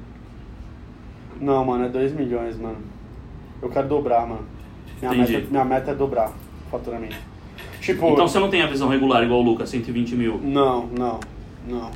Não, 1.39 1.65
mano, 1.65 1.85
é 1.85 1.89
2 1.89 2.13
milhões, 2.13 2.57
mano. 2.57 2.77
Eu 3.61 3.69
quero 3.69 3.87
dobrar, 3.87 4.25
mano. 4.25 4.45
Minha, 5.01 5.13
Entendi. 5.13 5.33
meta, 5.33 5.47
minha 5.49 5.65
meta 5.65 5.91
é 5.91 5.95
dobrar 5.95 6.29
o 6.29 6.69
faturamento. 6.71 7.17
Tipo, 7.83 8.09
Então 8.11 8.27
você 8.27 8.39
não 8.39 8.49
tem 8.49 8.61
a 8.61 8.67
visão 8.67 8.87
regular 8.87 9.23
igual 9.23 9.39
o 9.41 9.43
Lucas, 9.43 9.69
120 9.69 10.15
mil. 10.15 10.39
não, 10.41 10.87
não, 10.97 11.19
não. 11.67 11.91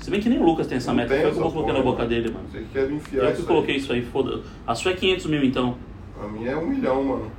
Se 0.00 0.10
bem 0.10 0.18
que 0.20 0.28
nem 0.30 0.38
o 0.38 0.44
Lucas 0.44 0.66
tem 0.66 0.78
essa 0.78 0.88
Não 0.90 0.96
meta, 0.96 1.10
tem 1.10 1.18
foi 1.20 1.28
eu 1.30 1.34
que 1.34 1.40
eu 1.40 1.50
coloquei 1.52 1.72
na 1.74 1.82
boca 1.82 1.98
mano. 1.98 2.08
dele, 2.08 2.30
mano. 2.32 2.46
Você 2.50 2.58
que 2.60 2.64
quer 2.72 2.88
me 2.88 2.96
enfiar 2.96 3.22
Eu 3.24 3.26
que 3.32 3.38
isso 3.38 3.46
coloquei 3.46 3.74
aí. 3.74 3.80
isso 3.80 3.92
aí, 3.92 4.02
foda. 4.02 4.40
A 4.66 4.74
sua 4.74 4.92
é 4.92 4.94
500 4.94 5.26
mil 5.26 5.44
então. 5.44 5.74
A 6.22 6.26
minha 6.26 6.52
é 6.52 6.56
um 6.56 6.66
milhão, 6.66 7.04
mano. 7.04 7.30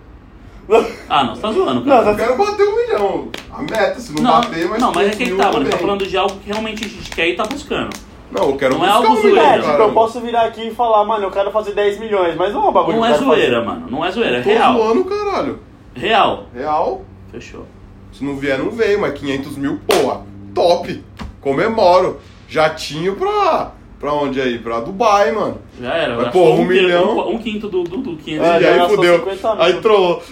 Ah, 1.09 1.23
não, 1.23 1.35
você 1.35 1.41
tá 1.41 1.51
zoando, 1.51 1.83
Não, 1.83 2.03
cara. 2.03 2.11
Eu 2.11 2.15
quero 2.15 2.37
bater 2.37 2.63
um 2.67 2.75
milhão. 2.77 3.27
A 3.51 3.61
meta, 3.63 3.99
se 3.99 4.13
não, 4.15 4.21
Não, 4.23 4.31
bater, 4.41 4.69
mas. 4.69 4.79
não, 4.81 4.91
mas 4.93 5.07
é 5.07 5.09
que 5.09 5.17
500 5.17 5.21
ele 5.27 5.31
mil 5.35 5.37
tá, 5.43 5.51
mano. 5.51 5.65
Ele 5.65 5.71
tá 5.71 5.77
falando 5.79 6.07
de 6.07 6.17
algo 6.17 6.35
que 6.37 6.47
realmente 6.47 6.85
a 6.85 6.87
gente 6.87 7.09
quer 7.09 7.27
e 7.29 7.35
tá 7.35 7.43
buscando. 7.43 7.89
Não, 8.31 8.51
eu 8.51 8.55
quero 8.57 8.77
Não 8.77 8.85
é 8.85 8.89
algo 8.89 9.07
um 9.09 9.15
milhão, 9.15 9.31
zoeira. 9.43 9.55
É, 9.65 9.69
tipo, 9.71 9.81
eu 9.81 9.91
posso 9.91 10.21
virar 10.21 10.43
aqui 10.45 10.67
e 10.67 10.73
falar, 10.73 11.03
mano, 11.03 11.25
eu 11.25 11.31
quero 11.31 11.51
fazer 11.51 11.73
10 11.73 11.99
milhões, 11.99 12.35
mas 12.37 12.53
não 12.53 12.65
é 12.65 12.69
um 12.69 12.71
bagulho 12.71 12.97
Não 12.97 13.05
é 13.05 13.13
zoeira, 13.17 13.55
fazer. 13.55 13.65
mano. 13.65 13.87
Não 13.89 14.05
é 14.05 14.11
zoeira, 14.11 14.37
é 14.37 14.41
Tô 14.41 14.49
real. 14.49 14.73
zoando, 14.75 15.03
caralho. 15.05 15.59
Real. 15.95 16.45
Real. 16.55 17.01
Fechou. 17.31 17.65
Se 18.11 18.23
não 18.23 18.35
vier, 18.35 18.57
não 18.59 18.71
veio, 18.71 18.99
mas 18.99 19.17
500 19.19 19.57
mil, 19.57 19.79
porra, 19.87 20.25
top. 20.53 21.03
Comemoro. 21.39 22.19
Jatinho 22.47 23.15
pra 23.15 23.71
Pra 23.99 24.13
onde 24.13 24.41
aí? 24.41 24.57
Pra 24.57 24.79
Dubai, 24.79 25.31
mano. 25.31 25.59
Já 25.79 25.93
era. 25.93 26.15
Mas, 26.17 26.29
pô, 26.33 26.53
um 26.53 26.57
quinto- 26.57 26.69
milhão. 26.69 27.17
Um, 27.19 27.35
um 27.35 27.37
quinto 27.37 27.69
do, 27.69 27.83
do, 27.83 27.97
do 27.97 28.17
500. 28.17 28.47
É, 28.47 28.57
e 28.57 28.61
já 28.63 28.83
aí 28.83 28.89
fudeu. 28.89 29.19
50 29.19 29.53
mil. 29.55 29.63
Aí 29.63 29.73
trollou. 29.81 30.23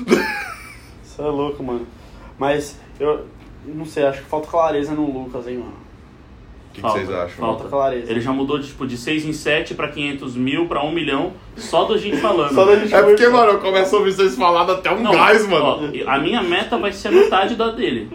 Você 1.03 1.21
é 1.21 1.25
louco, 1.25 1.63
mano. 1.63 1.85
Mas 2.37 2.79
eu 2.99 3.25
não 3.65 3.85
sei, 3.85 4.05
acho 4.05 4.23
que 4.23 4.27
falta 4.27 4.47
clareza 4.47 4.93
no 4.93 5.05
Lucas, 5.05 5.47
hein, 5.47 5.59
mano. 5.59 5.73
O 6.79 6.81
que, 6.81 6.87
que 6.87 6.93
Falta, 6.93 6.99
vocês 7.05 7.09
acham? 7.11 7.45
falta. 7.45 7.63
Clareza. 7.69 8.11
Ele 8.11 8.21
já 8.21 8.31
mudou 8.31 8.57
de, 8.59 8.67
tipo, 8.67 8.87
de 8.87 8.97
6 8.97 9.25
em 9.25 9.33
7 9.33 9.73
pra 9.73 9.87
500 9.89 10.35
mil 10.35 10.67
pra 10.67 10.83
1 10.83 10.91
milhão 10.91 11.33
só 11.55 11.83
da 11.85 11.97
gente 11.97 12.17
falando. 12.17 12.53
Só 12.53 12.65
da 12.65 12.75
gente 12.77 12.93
É 12.93 13.01
porque, 13.03 13.27
mano, 13.27 13.51
eu 13.53 13.59
começo 13.59 13.95
a 13.95 13.99
ouvir 13.99 14.13
vocês 14.13 14.35
falando 14.35 14.71
até 14.71 14.91
um 14.91 15.01
Não, 15.01 15.11
gás, 15.11 15.47
mano. 15.47 15.65
ó, 15.65 16.11
a 16.11 16.19
minha 16.19 16.41
meta 16.41 16.77
vai 16.77 16.91
ser 16.93 17.09
a 17.09 17.11
metade 17.11 17.55
da 17.55 17.69
dele. 17.69 18.09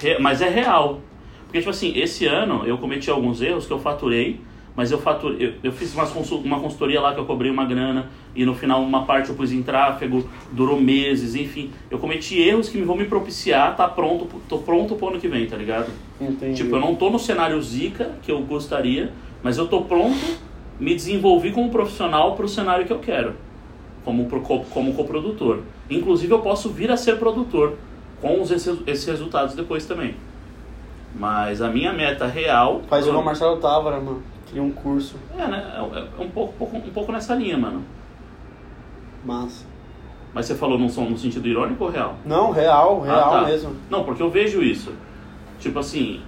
Re- 0.00 0.18
mas 0.18 0.40
é 0.42 0.48
real. 0.48 1.00
Porque, 1.44 1.58
tipo 1.58 1.70
assim, 1.70 1.92
esse 1.96 2.26
ano 2.26 2.62
eu 2.66 2.78
cometi 2.78 3.10
alguns 3.10 3.42
erros 3.42 3.66
que 3.66 3.72
eu 3.72 3.78
faturei, 3.78 4.40
mas 4.76 4.90
eu 4.90 4.98
faturei. 4.98 5.46
Eu, 5.48 5.52
eu 5.64 5.72
fiz 5.72 5.94
umas 5.94 6.10
consul- 6.10 6.40
uma 6.44 6.58
consultoria 6.60 7.00
lá 7.00 7.12
que 7.12 7.20
eu 7.20 7.26
cobrei 7.26 7.50
uma 7.50 7.64
grana 7.64 8.06
e 8.34 8.44
no 8.46 8.54
final 8.54 8.82
uma 8.82 9.04
parte 9.04 9.28
eu 9.28 9.34
pus 9.34 9.52
em 9.52 9.62
tráfego, 9.62 10.26
durou 10.50 10.80
meses, 10.80 11.34
enfim. 11.34 11.70
Eu 11.90 11.98
cometi 11.98 12.40
erros 12.40 12.68
que 12.68 12.80
vão 12.82 12.96
me 12.96 13.04
propiciar, 13.04 13.76
tá 13.76 13.86
pronto, 13.86 14.26
tô 14.48 14.58
pronto 14.58 14.94
pro 14.96 15.08
ano 15.08 15.20
que 15.20 15.28
vem, 15.28 15.46
tá 15.46 15.56
ligado? 15.56 15.90
Entendi. 16.20 16.62
Tipo, 16.62 16.76
eu 16.76 16.80
não 16.80 16.94
tô 16.94 17.10
no 17.10 17.18
cenário 17.18 17.60
zica 17.60 18.12
que 18.22 18.32
eu 18.32 18.40
gostaria, 18.40 19.12
mas 19.42 19.58
eu 19.58 19.68
tô 19.68 19.82
pronto, 19.82 20.16
me 20.80 20.94
desenvolvi 20.94 21.52
como 21.52 21.68
profissional 21.70 22.34
pro 22.34 22.48
cenário 22.48 22.86
que 22.86 22.92
eu 22.92 22.98
quero, 22.98 23.34
como, 24.04 24.26
como 24.70 24.94
coprodutor. 24.94 25.60
Inclusive, 25.90 26.32
eu 26.32 26.38
posso 26.38 26.70
vir 26.70 26.90
a 26.90 26.96
ser 26.96 27.18
produtor 27.18 27.76
com 28.22 28.40
os, 28.40 28.50
esses, 28.50 28.78
esses 28.86 29.04
resultados 29.04 29.54
depois 29.54 29.84
também. 29.84 30.14
Mas 31.14 31.60
a 31.60 31.68
minha 31.68 31.92
meta 31.92 32.26
real. 32.26 32.80
Faz 32.88 33.06
igual 33.06 33.20
o 33.20 33.24
Marcelo 33.24 33.58
Távora, 33.58 34.00
mano. 34.00 34.22
Cria 34.52 34.62
um 34.62 34.70
curso. 34.70 35.16
É, 35.36 35.46
né? 35.48 35.64
É, 35.74 35.78
é 36.20 36.22
um, 36.24 36.28
pouco, 36.28 36.64
um 36.76 36.80
pouco 36.92 37.10
nessa 37.10 37.34
linha, 37.34 37.58
mano. 37.58 37.82
Massa. 39.24 39.64
Mas 40.34 40.46
você 40.46 40.54
falou 40.54 40.78
no, 40.78 40.88
som- 40.88 41.08
no 41.08 41.18
sentido 41.18 41.46
irônico 41.48 41.84
ou 41.84 41.90
real? 41.90 42.16
Não, 42.24 42.50
real, 42.50 43.00
real 43.00 43.34
Ah, 43.34 43.40
tá. 43.40 43.46
mesmo. 43.46 43.74
Não, 43.90 44.04
porque 44.04 44.22
eu 44.22 44.30
vejo 44.30 44.62
isso. 44.62 44.92
Tipo 45.58 45.78
assim, 45.78 46.20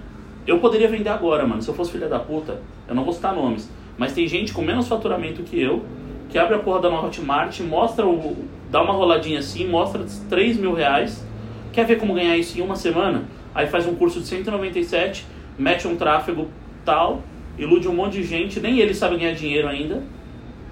eu 0.45 0.59
poderia 0.59 0.87
vender 0.87 1.09
agora, 1.09 1.45
mano. 1.45 1.61
Se 1.61 1.69
eu 1.69 1.73
fosse 1.73 1.91
filha 1.91 2.07
da 2.07 2.19
puta, 2.19 2.59
eu 2.87 2.93
não 2.95 3.03
vou 3.03 3.13
citar 3.13 3.33
nomes. 3.33 3.69
Mas 3.97 4.13
tem 4.13 4.27
gente 4.27 4.53
com 4.53 4.61
menos 4.61 4.87
faturamento 4.87 5.41
que 5.43 5.59
eu, 5.61 5.83
que 6.29 6.37
abre 6.37 6.55
a 6.55 6.59
porra 6.59 6.81
da 6.81 6.89
nova 6.89 7.07
Hotmart, 7.07 7.59
mostra 7.61 8.05
o. 8.05 8.35
dá 8.69 8.81
uma 8.81 8.93
roladinha 8.93 9.39
assim, 9.39 9.67
mostra 9.67 10.03
3 10.29 10.57
mil 10.57 10.73
reais. 10.73 11.25
Quer 11.73 11.85
ver 11.85 11.97
como 11.97 12.13
ganhar 12.13 12.37
isso 12.37 12.57
em 12.57 12.61
uma 12.61 12.75
semana? 12.75 13.23
Aí 13.53 13.67
faz 13.67 13.85
um 13.87 13.95
curso 13.95 14.19
de 14.19 14.27
197, 14.27 15.25
mete 15.57 15.87
um 15.87 15.95
tráfego 15.95 16.47
tal, 16.85 17.21
ilude 17.57 17.87
um 17.87 17.93
monte 17.93 18.13
de 18.13 18.23
gente, 18.23 18.59
nem 18.59 18.79
ele 18.79 18.93
sabe 18.93 19.17
ganhar 19.17 19.33
dinheiro 19.33 19.67
ainda. 19.67 20.03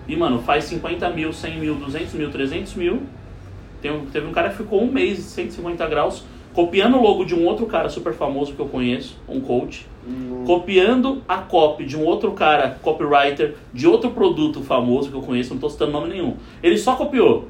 E, 0.08 0.16
mano, 0.16 0.40
faz 0.42 0.66
50 0.66 1.10
mil, 1.12 1.32
100 1.32 1.60
mil, 1.60 1.76
200 1.76 2.14
mil, 2.14 2.30
300 2.30 2.74
mil. 2.76 3.02
Tem 3.82 3.92
um- 3.92 4.06
teve 4.06 4.28
um 4.28 4.32
cara 4.32 4.50
que 4.50 4.58
ficou 4.58 4.82
um 4.84 4.92
mês, 4.92 5.20
150 5.20 5.86
graus, 5.88 6.24
copiando 6.54 6.98
o 6.98 7.02
logo 7.02 7.24
de 7.26 7.34
um 7.34 7.46
outro 7.46 7.66
cara 7.66 7.90
super 7.90 8.14
famoso 8.14 8.54
que 8.54 8.60
eu 8.60 8.68
conheço, 8.68 9.18
um 9.28 9.40
coach, 9.42 9.88
copiando 10.46 11.22
a 11.28 11.38
copy 11.38 11.86
de 11.86 11.98
um 11.98 12.04
outro 12.04 12.32
cara, 12.34 12.78
copywriter, 12.82 13.56
de 13.74 13.88
outro 13.88 14.12
produto 14.12 14.62
famoso 14.62 15.10
que 15.10 15.16
eu 15.16 15.22
conheço, 15.22 15.50
não 15.52 15.56
estou 15.58 15.70
citando 15.70 15.92
nome 15.94 16.10
nenhum. 16.10 16.36
Ele 16.62 16.78
só 16.78 16.96
copiou. 16.96 17.48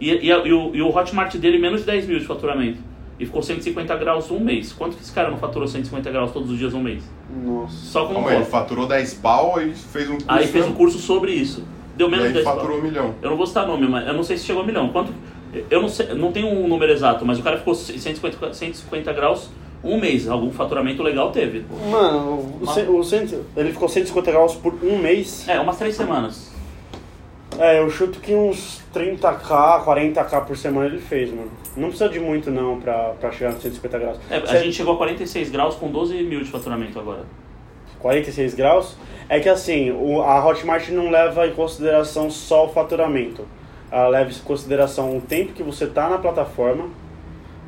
E, 0.00 0.10
e, 0.10 0.26
e 0.28 0.52
o, 0.52 0.74
e 0.74 0.82
o 0.82 0.88
Hotmart 0.94 1.36
dele 1.36 1.58
menos 1.58 1.80
de 1.80 1.86
10 1.86 2.06
mil 2.08 2.18
de 2.18 2.24
faturamento. 2.24 2.78
E 3.22 3.24
ficou 3.26 3.40
150 3.40 3.94
graus 3.98 4.32
um 4.32 4.40
mês. 4.40 4.72
Quanto 4.72 4.96
que 4.96 5.02
esse 5.04 5.12
cara 5.12 5.30
não 5.30 5.38
faturou 5.38 5.68
150 5.68 6.10
graus 6.10 6.32
todos 6.32 6.50
os 6.50 6.58
dias 6.58 6.74
um 6.74 6.80
mês? 6.82 7.04
Nossa. 7.44 7.72
Só 7.76 8.04
com 8.06 8.14
Calma 8.14 8.30
aí, 8.30 8.36
ele 8.36 8.44
faturou 8.44 8.84
10 8.88 9.14
pau 9.14 9.62
e 9.62 9.72
fez 9.72 10.08
um 10.10 10.14
curso. 10.14 10.26
Aí 10.28 10.46
fez 10.48 10.66
um 10.66 10.72
curso 10.72 10.98
sobre 10.98 11.30
isso. 11.30 11.62
Deu 11.96 12.08
menos 12.10 12.24
de 12.24 12.28
aí 12.30 12.34
10 12.34 12.44
pau. 12.44 12.56
faturou 12.56 12.78
um 12.78 12.82
milhão. 12.82 13.14
Eu 13.22 13.30
não 13.30 13.36
vou 13.36 13.46
citar 13.46 13.64
nome, 13.64 13.86
mas 13.86 14.08
eu 14.08 14.12
não 14.14 14.24
sei 14.24 14.36
se 14.36 14.44
chegou 14.44 14.62
a 14.62 14.66
milhão. 14.66 14.88
Quanto? 14.88 15.12
Eu 15.70 15.80
não 15.82 15.88
sei, 15.88 16.12
não 16.14 16.32
tenho 16.32 16.48
um 16.48 16.66
número 16.66 16.90
exato, 16.90 17.24
mas 17.24 17.38
o 17.38 17.42
cara 17.44 17.58
ficou 17.58 17.76
150, 17.76 18.54
150 18.54 19.12
graus 19.12 19.50
um 19.84 20.00
mês. 20.00 20.28
Algum 20.28 20.50
faturamento 20.50 21.00
legal 21.00 21.30
teve. 21.30 21.64
Mano, 21.88 22.58
o, 22.60 22.66
cen- 22.66 22.88
o 22.88 23.04
cento, 23.04 23.44
ele 23.56 23.70
ficou 23.70 23.88
150 23.88 24.32
graus 24.32 24.56
por 24.56 24.74
um 24.82 24.98
mês. 24.98 25.48
É, 25.48 25.60
umas 25.60 25.78
três 25.78 25.94
semanas. 25.94 26.50
É, 27.56 27.78
eu 27.80 27.88
chuto 27.88 28.18
que 28.18 28.34
uns 28.34 28.81
30k, 28.94 29.84
40k 29.84 30.44
por 30.44 30.56
semana 30.56 30.86
ele 30.86 30.98
fez, 30.98 31.30
mano. 31.30 31.50
Não 31.76 31.88
precisa 31.88 32.08
de 32.08 32.20
muito 32.20 32.50
não 32.50 32.80
pra, 32.80 33.14
pra 33.20 33.30
chegar 33.30 33.52
nos 33.52 33.62
150 33.62 33.98
graus. 33.98 34.18
É, 34.30 34.36
a 34.36 34.56
gente 34.62 34.74
chegou 34.74 34.94
a 34.94 34.96
46 34.98 35.50
graus 35.50 35.74
com 35.76 35.90
12 35.90 36.22
mil 36.22 36.42
de 36.42 36.50
faturamento 36.50 36.98
agora. 36.98 37.24
46 38.00 38.54
graus. 38.54 38.96
É 39.28 39.40
que 39.40 39.48
assim, 39.48 39.90
o, 39.90 40.20
a 40.20 40.44
Hotmart 40.44 40.88
não 40.90 41.10
leva 41.10 41.46
em 41.46 41.52
consideração 41.52 42.30
só 42.30 42.66
o 42.66 42.68
faturamento. 42.68 43.46
Ela 43.90 44.08
leva 44.08 44.30
em 44.30 44.34
consideração 44.34 45.16
o 45.16 45.20
tempo 45.20 45.52
que 45.52 45.62
você 45.62 45.86
tá 45.86 46.08
na 46.08 46.18
plataforma, 46.18 46.88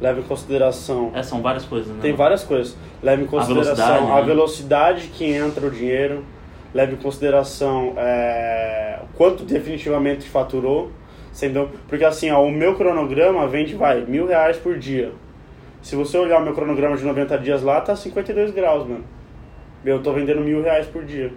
leva 0.01 0.21
em 0.21 0.23
consideração. 0.23 1.11
É, 1.15 1.23
são 1.23 1.41
várias 1.41 1.65
coisas, 1.65 1.89
né? 1.89 1.99
Tem 2.03 2.13
várias 2.13 2.43
coisas. 2.45 2.77
Leva 3.03 3.23
em 3.23 3.27
consideração 3.27 3.75
velocidade, 3.75 4.11
a 4.11 4.21
né? 4.21 4.23
velocidade 4.23 5.07
que 5.09 5.25
entra 5.25 5.67
o 5.67 5.71
dinheiro, 5.71 6.25
leva 6.75 6.93
em 6.93 6.97
consideração 6.97 7.95
é, 7.97 9.01
quanto 9.17 9.45
definitivamente 9.45 10.29
faturou, 10.29 10.91
entendeu? 11.37 11.71
Porque 11.89 12.05
assim, 12.05 12.31
ó, 12.31 12.45
o 12.45 12.51
meu 12.51 12.75
cronograma 12.75 13.47
vende, 13.49 13.75
vai, 13.75 14.03
mil 14.03 14.27
reais 14.27 14.57
por 14.57 14.79
dia. 14.79 15.13
Se 15.83 15.97
você 15.97 16.17
olhar 16.17 16.41
o 16.41 16.45
meu 16.45 16.55
cronograma 16.55 16.97
de 16.97 17.05
90 17.05 17.39
dias 17.39 17.63
lá, 17.63 17.81
tá 17.81 17.95
52 17.95 18.53
graus, 18.53 18.87
mano. 18.87 19.05
Eu 19.85 20.03
tô 20.03 20.13
vendendo 20.13 20.41
mil 20.41 20.63
reais 20.63 20.87
por 20.87 21.05
dia. 21.05 21.31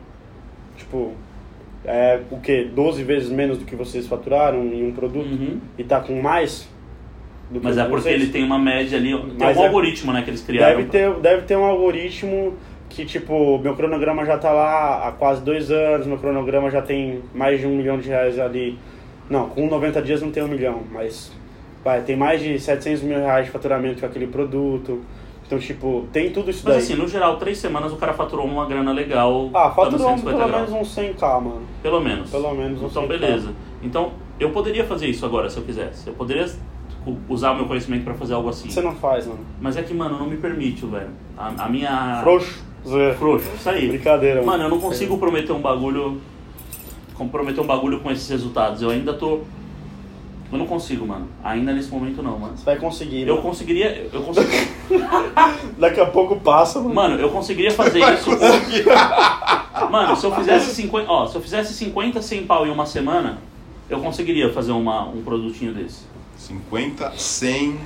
Tipo, 0.78 1.12
é 1.84 2.20
o 2.32 2.40
quê? 2.40 2.68
12 2.74 3.04
vezes 3.04 3.30
menos 3.30 3.58
do 3.58 3.66
que 3.66 3.76
vocês 3.76 4.08
faturaram 4.08 4.64
em 4.66 4.88
um 4.88 4.92
produto? 4.94 5.28
Uhum. 5.28 5.60
E 5.78 5.84
tá 5.84 6.00
com 6.00 6.22
mais? 6.22 6.70
Do 7.50 7.60
que 7.60 7.66
Mas 7.66 7.78
é 7.78 7.84
porque 7.84 8.04
vocês? 8.04 8.22
ele 8.22 8.32
tem 8.32 8.44
uma 8.44 8.60
média 8.60 8.98
ali. 8.98 9.12
Tem 9.12 9.36
Mas 9.40 9.58
um 9.58 9.62
é- 9.62 9.66
algoritmo, 9.66 10.14
né, 10.14 10.22
que 10.22 10.30
eles 10.30 10.42
criaram. 10.42 10.78
Deve 10.78 10.90
ter, 10.90 11.14
deve 11.16 11.42
ter 11.44 11.58
um 11.58 11.66
algoritmo 11.66 12.54
que, 12.90 13.06
tipo, 13.06 13.58
meu 13.60 13.76
cronograma 13.76 14.26
já 14.26 14.38
tá 14.38 14.52
lá 14.52 15.08
há 15.08 15.12
quase 15.12 15.42
dois 15.42 15.72
anos, 15.72 16.08
meu 16.08 16.18
cronograma 16.18 16.70
já 16.72 16.82
tem 16.82 17.22
mais 17.34 17.60
de 17.60 17.68
um 17.68 17.76
milhão 17.76 17.98
de 18.00 18.08
reais 18.08 18.40
ali. 18.40 18.78
Não, 19.30 19.50
com 19.50 19.68
90 19.68 20.02
dias 20.02 20.22
não 20.22 20.32
tem 20.32 20.44
um 20.44 20.48
milhão, 20.48 20.84
mas 20.92 21.32
vai, 21.84 22.02
tem 22.02 22.16
mais 22.16 22.42
de 22.42 22.60
700 22.60 23.04
mil 23.04 23.18
reais 23.18 23.46
de 23.46 23.52
faturamento 23.52 24.00
com 24.00 24.06
aquele 24.06 24.28
produto. 24.28 25.02
Então, 25.46 25.58
tipo, 25.60 26.06
tem 26.12 26.30
tudo 26.32 26.50
isso 26.52 26.62
Mas 26.66 26.74
daí. 26.76 26.84
assim, 26.84 26.96
no 26.96 27.08
geral, 27.08 27.38
três 27.38 27.58
semanas 27.58 27.94
o 27.94 27.96
cara 27.96 28.14
faturou 28.14 28.46
uma 28.46 28.66
grana 28.66 28.92
legal. 28.92 29.50
ah, 29.54 29.70
faturou 29.72 30.08
150 30.10 30.38
pelo 30.38 30.52
menos 30.52 30.72
uns 30.74 30.96
100k, 30.96 31.42
mano. 31.42 31.62
Pelo 31.82 32.02
menos. 32.02 32.30
Pelo 32.30 32.54
menos 32.54 32.82
uns 32.82 32.92
Então, 32.92 33.04
100K. 33.04 33.08
beleza. 33.08 33.54
Então, 33.82 34.12
eu 34.40 34.50
poderia 34.52 34.84
fazer 34.86 35.08
isso 35.08 35.26
agora, 35.26 35.50
se 35.50 35.58
eu 35.58 35.64
quisesse. 35.64 36.08
Eu 36.08 36.14
poderia 36.14 36.46
usar 37.30 37.52
o 37.52 37.56
meu 37.56 37.66
conhecimento 37.66 38.04
pra 38.04 38.14
fazer 38.14 38.34
algo 38.34 38.50
assim. 38.50 38.70
Você 38.70 38.82
não 38.82 38.94
faz, 38.96 39.26
mano. 39.26 39.40
Mas 39.62 39.78
é 39.78 39.84
que, 39.84 39.94
mano, 39.94 40.20
não 40.20 40.28
me 40.28 40.36
permite, 40.36 40.86
velho. 40.86 41.12
A, 41.38 41.66
a 41.66 41.70
minha... 41.70 42.20
Frouxo. 42.24 42.62
Frouxo, 43.18 43.50
isso 43.56 43.70
aí. 43.70 43.88
Brincadeira, 43.88 44.42
mano. 44.42 44.48
Mano, 44.52 44.64
eu 44.66 44.70
não 44.70 44.80
consigo 44.82 45.18
prometer 45.18 45.54
um 45.54 45.62
bagulho... 45.62 46.20
Comprometer 47.18 47.62
um 47.64 47.68
bagulho 47.68 48.00
com 48.00 48.12
esses 48.12 48.28
resultados. 48.30 48.82
Eu 48.82 48.90
ainda 48.90 49.14
tô... 49.14 49.42
Eu 50.52 50.58
não 50.58 50.66
consigo, 50.66 51.06
mano. 51.06 51.28
Ainda 51.44 51.74
nesse 51.74 51.90
momento 51.90 52.22
não, 52.24 52.38
mano. 52.40 52.56
Você 52.56 52.64
vai 52.64 52.78
conseguir, 52.78 53.28
Eu 53.28 53.36
mano. 53.36 53.48
conseguiria... 53.48 54.10
Eu 54.14 54.22
consegui... 54.22 54.48
Daqui 55.78 56.00
a 56.00 56.06
pouco 56.06 56.38
passa, 56.40 56.80
mano. 56.80 56.94
Mano, 56.94 57.16
eu 57.20 57.30
conseguiria 57.30 57.72
fazer 57.72 58.00
isso 58.14 58.26
com... 58.30 58.38
Mano, 59.92 60.16
se 60.16 60.26
eu 60.26 60.36
fizesse 60.36 60.74
50... 60.76 61.10
Ó, 61.12 61.28
se 61.28 61.36
eu 61.36 61.42
fizesse 61.42 61.74
50, 61.74 62.22
100 62.22 62.46
pau 62.46 62.66
em 62.66 62.72
uma 62.72 62.86
semana, 62.86 63.38
eu 63.90 64.00
conseguiria 64.00 64.52
fazer 64.52 64.72
uma, 64.72 65.06
um 65.08 65.22
produtinho 65.22 65.74
desse. 65.74 66.02
50, 66.38 67.14
100, 67.16 67.78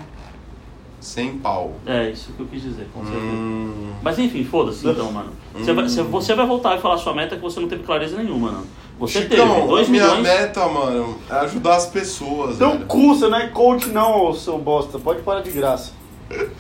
100 1.00 1.38
pau. 1.40 1.74
É, 1.86 2.10
isso 2.10 2.32
que 2.34 2.40
eu 2.40 2.46
quis 2.48 2.62
dizer, 2.62 2.88
com 2.94 3.04
certeza. 3.04 3.26
Hum, 3.26 3.92
Mas 4.02 4.18
enfim, 4.20 4.44
foda-se 4.44 4.88
então, 4.88 5.12
mano. 5.12 5.32
Você 5.54 5.74
vai, 5.74 5.84
você- 5.88 6.04
você 6.04 6.34
vai 6.36 6.46
voltar 6.46 6.78
e 6.78 6.82
falar 6.82 6.98
sua 6.98 7.14
meta 7.14 7.36
que 7.36 7.42
você 7.42 7.60
não 7.60 7.68
teve 7.68 7.84
clareza 7.84 8.18
nenhuma, 8.18 8.52
mano. 8.52 8.68
Você 9.02 9.24
Chicão, 9.24 9.56
teve 9.56 9.68
2 9.68 9.90
minha 9.90 10.04
milhões. 10.04 10.22
meta, 10.24 10.68
mano, 10.68 11.18
é 11.30 11.34
ajudar 11.38 11.76
as 11.78 11.88
pessoas, 11.88 12.58
Teu 12.58 12.70
velho. 12.72 12.86
cu, 12.86 13.16
você 13.16 13.28
não 13.28 13.38
é 13.40 13.48
coach 13.48 13.90
não, 13.90 14.32
seu 14.34 14.58
bosta. 14.60 15.00
Pode 15.00 15.22
parar 15.24 15.42
de 15.42 15.50
graça. 15.52 15.92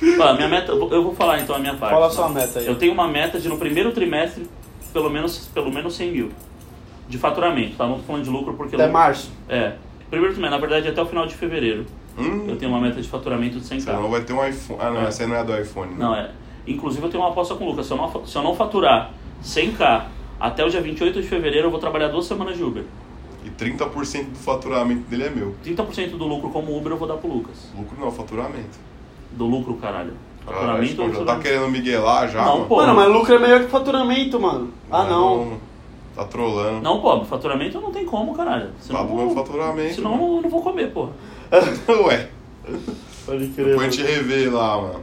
Minha 0.01 0.49
meta, 0.49 0.71
eu 0.71 1.03
vou 1.03 1.13
falar 1.15 1.39
então 1.39 1.55
a 1.55 1.59
minha 1.59 1.75
parte. 1.75 1.93
Fala 1.93 2.07
a 2.07 2.09
tá? 2.09 2.15
sua 2.15 2.29
meta 2.29 2.59
aí. 2.59 2.65
Eu 2.67 2.75
tenho 2.75 2.91
uma 2.93 3.07
meta 3.07 3.39
de 3.39 3.47
no 3.47 3.57
primeiro 3.57 3.91
trimestre, 3.91 4.49
pelo 4.91 5.09
menos, 5.09 5.37
pelo 5.53 5.71
menos 5.71 5.93
100 5.95 6.11
mil. 6.11 6.31
De 7.07 7.17
faturamento, 7.17 7.75
tá? 7.77 7.85
Não 7.85 7.97
tô 7.97 8.03
falando 8.03 8.23
de 8.23 8.29
lucro 8.29 8.53
porque. 8.55 8.75
Até 8.75 8.85
lucro- 8.87 8.99
março. 8.99 9.31
É. 9.47 9.73
Primeiro 10.09 10.33
trimestre, 10.33 10.59
na 10.59 10.67
verdade, 10.67 10.87
até 10.89 11.01
o 11.01 11.05
final 11.05 11.25
de 11.27 11.35
fevereiro. 11.35 11.85
Hum, 12.17 12.45
Eu 12.47 12.55
tenho 12.57 12.71
uma 12.71 12.81
meta 12.81 13.01
de 13.01 13.07
faturamento 13.07 13.59
de 13.59 13.65
100k. 13.65 13.81
você 13.81 13.91
não 13.93 14.09
vai 14.09 14.21
ter 14.21 14.33
um 14.33 14.45
iPhone. 14.45 14.79
Ah, 14.81 14.89
não, 14.89 15.01
É. 15.01 15.05
essa 15.07 15.23
aí 15.23 15.29
não 15.29 15.35
é 15.35 15.43
do 15.43 15.55
iPhone. 15.57 15.91
né? 15.91 15.97
Não, 15.99 16.15
é. 16.15 16.31
Inclusive 16.67 17.05
eu 17.05 17.09
tenho 17.09 17.23
uma 17.23 17.29
aposta 17.31 17.53
com 17.55 17.65
o 17.65 17.69
Lucas. 17.69 17.85
Se 17.85 17.93
eu 17.93 17.97
não, 17.97 18.25
se 18.25 18.35
eu 18.35 18.41
não 18.43 18.55
faturar 18.55 19.11
100k 19.43 20.05
até 20.41 20.65
o 20.65 20.69
dia 20.69 20.81
28 20.81 21.21
de 21.21 21.27
fevereiro, 21.27 21.67
eu 21.67 21.71
vou 21.71 21.79
trabalhar 21.79 22.07
duas 22.09 22.25
semanas 22.25 22.57
de 22.57 22.63
Uber. 22.63 22.83
E 23.45 23.49
30% 23.49 24.25
do 24.31 24.37
faturamento 24.37 25.01
dele 25.09 25.23
é 25.23 25.29
meu. 25.29 25.55
30% 25.65 26.11
do 26.17 26.25
lucro 26.27 26.49
como 26.49 26.75
Uber 26.77 26.91
eu 26.93 26.97
vou 26.97 27.07
dar 27.07 27.15
pro 27.17 27.31
Lucas. 27.31 27.69
Lucro 27.77 27.95
não, 27.99 28.11
faturamento. 28.11 28.79
Do 29.31 29.45
lucro, 29.45 29.75
caralho. 29.75 30.13
Caralho, 30.45 30.85
Faturamento 30.87 31.01
ou 31.03 31.13
já 31.13 31.23
tá 31.23 31.39
querendo 31.39 31.69
miguelar 31.69 32.27
já, 32.27 32.43
Não, 32.43 32.53
mano? 32.55 32.65
pô. 32.65 32.75
Mano, 32.77 32.95
mas 32.95 33.07
lucro 33.13 33.35
é 33.35 33.39
melhor 33.39 33.61
que 33.61 33.67
faturamento, 33.69 34.39
mano. 34.39 34.69
Ah, 34.91 34.99
Mas 35.03 35.09
não. 35.09 35.49
Tá 36.15 36.23
Tá 36.23 36.25
trolando. 36.27 36.81
Não, 36.81 36.99
pô, 36.99 37.23
faturamento 37.23 37.79
não 37.79 37.91
tem 37.91 38.05
como, 38.05 38.33
caralho. 38.35 38.67
Tá 38.67 38.73
Senão, 38.81 39.05
do 39.07 39.13
meu 39.13 39.29
faturamento. 39.29 39.95
senão 39.95 40.11
mano. 40.17 40.37
eu 40.37 40.41
não 40.41 40.49
vou 40.49 40.61
comer, 40.61 40.91
porra. 40.91 41.11
Ué, 42.07 42.29
Pode 43.25 43.47
crer. 43.49 43.67
depois 43.67 43.87
a 43.87 43.91
gente 43.91 44.03
rever 44.03 44.53
lá, 44.53 44.81
mano. 44.81 44.99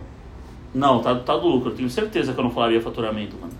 Não, 0.74 1.01
tá, 1.01 1.14
tá 1.14 1.36
do 1.36 1.47
lucro. 1.49 1.70
Eu 1.70 1.74
tenho 1.76 1.89
certeza 1.89 2.32
que 2.34 2.39
eu 2.39 2.45
não 2.45 2.51
falaria 2.51 2.80
faturamento, 2.82 3.36
mano. 3.41 3.53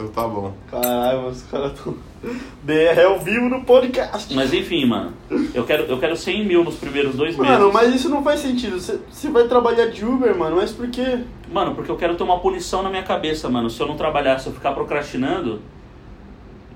Então 0.00 0.08
tá 0.08 0.26
bom. 0.26 0.54
Caralho, 0.70 1.18
mano, 1.18 1.28
os 1.28 1.42
caras 1.42 1.78
tão. 1.78 1.94
BR 2.62 3.00
ao 3.06 3.18
vivo 3.18 3.50
no 3.50 3.64
podcast. 3.64 4.34
Mas 4.34 4.52
enfim, 4.54 4.86
mano. 4.86 5.12
Eu 5.54 5.64
quero, 5.64 5.84
eu 5.84 5.98
quero 5.98 6.16
100 6.16 6.46
mil 6.46 6.64
nos 6.64 6.76
primeiros 6.76 7.14
dois 7.16 7.36
meses. 7.36 7.52
Mano, 7.52 7.70
mas 7.70 7.94
isso 7.94 8.08
não 8.08 8.24
faz 8.24 8.40
sentido. 8.40 8.80
Você 8.80 9.28
vai 9.30 9.46
trabalhar 9.46 9.86
de 9.86 10.04
Uber, 10.04 10.34
mano, 10.34 10.56
mas 10.56 10.72
por 10.72 10.88
quê? 10.88 11.20
Mano, 11.52 11.74
porque 11.74 11.90
eu 11.90 11.96
quero 11.96 12.14
ter 12.14 12.22
uma 12.22 12.38
punição 12.38 12.82
na 12.82 12.88
minha 12.88 13.02
cabeça, 13.02 13.48
mano. 13.50 13.68
Se 13.68 13.78
eu 13.80 13.86
não 13.86 13.96
trabalhar, 13.96 14.38
se 14.38 14.46
eu 14.46 14.54
ficar 14.54 14.72
procrastinando, 14.72 15.60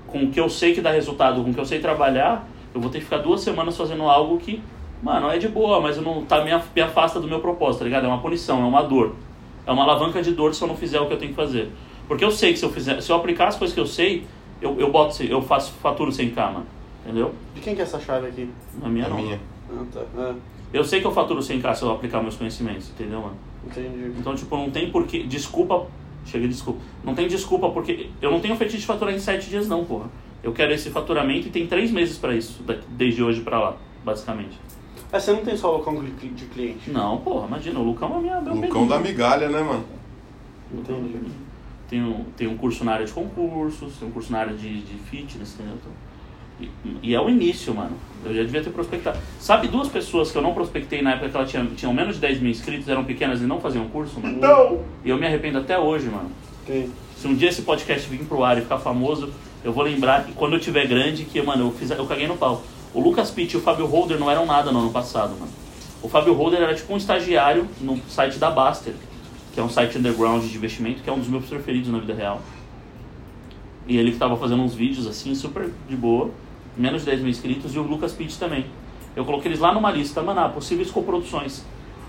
com 0.07 0.25
o 0.25 0.31
que 0.31 0.39
eu 0.39 0.51
sei 0.51 0.75
que 0.75 0.83
dá 0.83 0.91
resultado, 0.91 1.43
com 1.43 1.51
o 1.51 1.55
que 1.55 1.61
eu 1.61 1.66
sei 1.66 1.79
trabalhar, 1.79 2.47
eu 2.75 2.81
vou 2.81 2.91
ter 2.91 2.99
que 2.99 3.05
ficar 3.05 3.18
duas 3.18 3.41
semanas 3.41 3.75
fazendo 3.75 4.03
algo 4.03 4.37
que, 4.39 4.62
mano, 5.03 5.31
é 5.31 5.39
de 5.39 5.49
boa, 5.49 5.81
mas 5.81 5.97
eu 5.97 6.03
não 6.03 6.25
tá 6.25 6.45
me, 6.45 6.51
me 6.77 6.83
afasta 6.83 7.18
do 7.18 7.27
meu 7.27 7.41
propósito, 7.41 7.79
tá 7.79 7.85
ligado? 7.87 8.05
É 8.05 8.09
uma 8.09 8.20
punição, 8.20 8.62
é 8.62 8.66
uma 8.66 8.83
dor. 8.83 9.14
É 9.66 9.72
uma 9.72 9.83
alavanca 9.83 10.20
de 10.20 10.33
dor 10.33 10.55
se 10.55 10.61
eu 10.61 10.68
não 10.68 10.77
fizer 10.77 11.01
o 11.01 11.07
que 11.07 11.14
eu 11.14 11.18
tenho 11.18 11.31
que 11.31 11.37
fazer. 11.37 11.70
Porque 12.09 12.25
eu 12.25 12.31
sei 12.31 12.53
que 12.53 12.59
se 12.59 12.65
eu 12.65 12.71
fizer, 12.71 13.01
se 13.01 13.11
eu 13.11 13.17
aplicar 13.17 13.49
as 13.49 13.57
coisas 13.57 13.75
que 13.75 13.81
eu 13.81 13.87
sei, 13.87 14.25
eu, 14.61 14.79
eu 14.79 14.91
boto, 14.91 15.23
eu 15.23 15.41
faço 15.43 15.73
faturo 15.75 16.13
sem 16.13 16.31
mano. 16.53 16.67
Entendeu? 17.05 17.35
De 17.55 17.61
quem 17.61 17.75
que 17.75 17.81
é 17.81 17.85
essa 17.85 18.01
chave 18.01 18.27
aqui? 18.29 18.49
Na 18.81 18.89
minha 18.89 19.07
É 19.07 19.09
não. 19.09 19.17
minha. 19.17 19.41
Ah, 19.71 19.85
tá. 19.93 20.01
É, 20.23 20.35
Eu 20.73 20.85
sei 20.85 21.01
que 21.01 21.07
eu 21.07 21.13
faturo 21.13 21.43
sem 21.43 21.61
k 21.61 21.75
se 21.75 21.83
eu 21.83 21.91
aplicar 21.93 22.23
meus 22.23 22.37
conhecimentos, 22.37 22.89
entendeu, 22.91 23.21
mano? 23.21 23.37
entendi. 23.67 24.13
Então, 24.19 24.35
tipo, 24.35 24.57
não 24.57 24.71
tem 24.71 24.91
porquê. 24.91 25.23
Desculpa. 25.25 25.87
Chega, 26.27 26.49
desculpa. 26.49 26.81
Não 27.05 27.15
tem 27.15 27.29
desculpa 27.29 27.69
porque. 27.71 28.09
Eu 28.23 28.31
não 28.31 28.41
tenho 28.41 28.57
fetiche 28.57 28.79
de 28.79 28.87
faturar 28.87 29.15
em 29.15 29.19
sete 29.19 29.49
dias, 29.51 29.69
não, 29.69 29.85
porra. 29.85 30.07
Eu 30.43 30.53
quero 30.53 30.73
esse 30.73 30.91
faturamento 30.91 31.49
e 31.49 31.51
tem 31.51 31.67
três 31.67 31.91
meses 31.91 32.17
pra 32.19 32.35
isso, 32.35 32.63
desde 32.89 33.23
hoje 33.23 33.41
pra 33.43 33.59
lá, 33.59 33.77
basicamente. 34.05 34.59
É, 35.13 35.19
você 35.19 35.33
não 35.33 35.45
tem 35.45 35.57
só 35.57 35.71
de 36.03 36.11
cli- 36.13 36.29
de 36.31 36.45
cliente. 36.47 36.91
Não, 36.91 37.19
porra, 37.19 37.47
imagina, 37.47 37.79
o 37.79 37.83
Lucão 37.83 38.17
é 38.17 38.21
minha. 38.21 38.39
Lucão 38.41 38.87
da 38.87 38.99
migalha, 38.99 39.49
né, 39.49 39.63
mano? 39.63 39.85
Entendi. 40.73 41.19
Tem 41.89 42.03
um, 42.03 42.24
tem 42.37 42.47
um 42.47 42.57
curso 42.57 42.85
na 42.85 42.93
área 42.93 43.07
de 43.07 43.12
concursos, 43.12 43.95
tem 43.97 44.09
um 44.09 44.11
curso 44.11 44.32
na 44.32 44.39
área 44.39 44.55
de, 44.55 44.80
de 44.80 44.95
fitness, 45.11 45.55
entendeu? 45.55 45.76
E, 46.61 46.70
e 47.03 47.14
é 47.14 47.20
o 47.20 47.28
início, 47.28 47.74
mano. 47.74 47.97
Eu 48.24 48.35
já 48.35 48.43
devia 48.43 48.62
ter 48.62 48.70
prospectado. 48.70 49.18
Sabe 49.39 49.68
duas 49.68 49.89
pessoas 49.89 50.30
que 50.30 50.39
eu 50.39 50.43
não 50.43 50.55
prospectei 50.55 51.03
na 51.03 51.12
época 51.12 51.28
que 51.28 51.37
elas 51.37 51.51
tinham, 51.51 51.66
tinham 51.74 51.93
menos 51.93 52.14
de 52.14 52.20
10 52.20 52.41
mil 52.41 52.51
inscritos, 52.51 52.89
eram 52.89 53.05
pequenas 53.05 53.41
e 53.41 53.45
não 53.45 53.61
faziam 53.61 53.89
curso, 53.89 54.20
mano? 54.20 54.39
Não! 54.41 54.80
E 55.05 55.11
eu 55.11 55.18
me 55.18 55.26
arrependo 55.26 55.59
até 55.59 55.78
hoje, 55.78 56.09
mano. 56.09 56.30
Quem? 56.64 56.91
Se 57.16 57.26
um 57.26 57.35
dia 57.35 57.49
esse 57.49 57.62
podcast 57.62 58.09
vir 58.09 58.24
pro 58.24 58.45
ar 58.45 58.59
e 58.59 58.62
ficar 58.62 58.78
famoso, 58.78 59.30
eu 59.64 59.72
vou 59.72 59.82
lembrar 59.82 60.24
que 60.24 60.32
quando 60.32 60.55
eu 60.55 60.61
tiver 60.61 60.87
grande, 60.87 61.24
que, 61.24 61.41
mano, 61.43 61.66
eu, 61.66 61.72
fiz, 61.72 61.91
eu 61.91 62.07
caguei 62.07 62.26
no 62.26 62.37
pau. 62.37 62.62
O 62.93 63.01
Lucas 63.01 63.30
Pitt 63.30 63.55
e 63.55 63.57
o 63.57 63.61
Fábio 63.61 63.87
Holder 63.87 64.18
não 64.18 64.30
eram 64.30 64.47
nada 64.47 64.70
no 64.70 64.78
ano 64.78 64.91
passado, 64.91 65.30
mano. 65.30 65.51
O 66.03 66.09
Fábio 66.09 66.35
Holder 66.35 66.61
era 66.61 66.74
tipo 66.74 66.93
um 66.93 66.97
estagiário 66.97 67.66
no 67.80 67.99
site 68.09 68.39
da 68.39 68.51
Baster, 68.51 68.95
que 69.55 69.61
é 69.61 69.63
um 69.63 69.69
site 69.69 69.97
underground 69.97 70.43
de 70.43 70.57
investimento, 70.57 71.03
que 71.03 71.09
é 71.09 71.13
um 71.13 71.19
dos 71.19 71.29
meus 71.29 71.47
preferidos 71.47 71.89
na 71.89 72.01
vida 72.01 72.13
real. 72.13 72.43
E 73.87 73.97
ele 73.97 74.11
que 74.11 74.19
tava 74.19 74.37
fazendo 74.37 74.63
uns 74.63 74.75
vídeos 74.75 75.07
assim, 75.07 75.35
super 75.35 75.71
de 75.89 75.97
boa, 75.97 76.31
menos 76.77 77.03
de 77.03 77.11
10 77.11 77.21
mil 77.21 77.31
inscritos, 77.31 77.75
e 77.75 77.79
o 77.79 77.83
Lucas 77.83 78.13
Pitt 78.13 78.37
também. 78.39 78.67
Eu 79.15 79.25
coloquei 79.25 79.51
eles 79.51 79.61
lá 79.61 79.73
numa 79.73 79.93
lista, 79.93 80.21
mano, 80.23 80.41
ah, 80.41 80.49
possíveis 80.49 80.91
coproduções. 80.91 81.63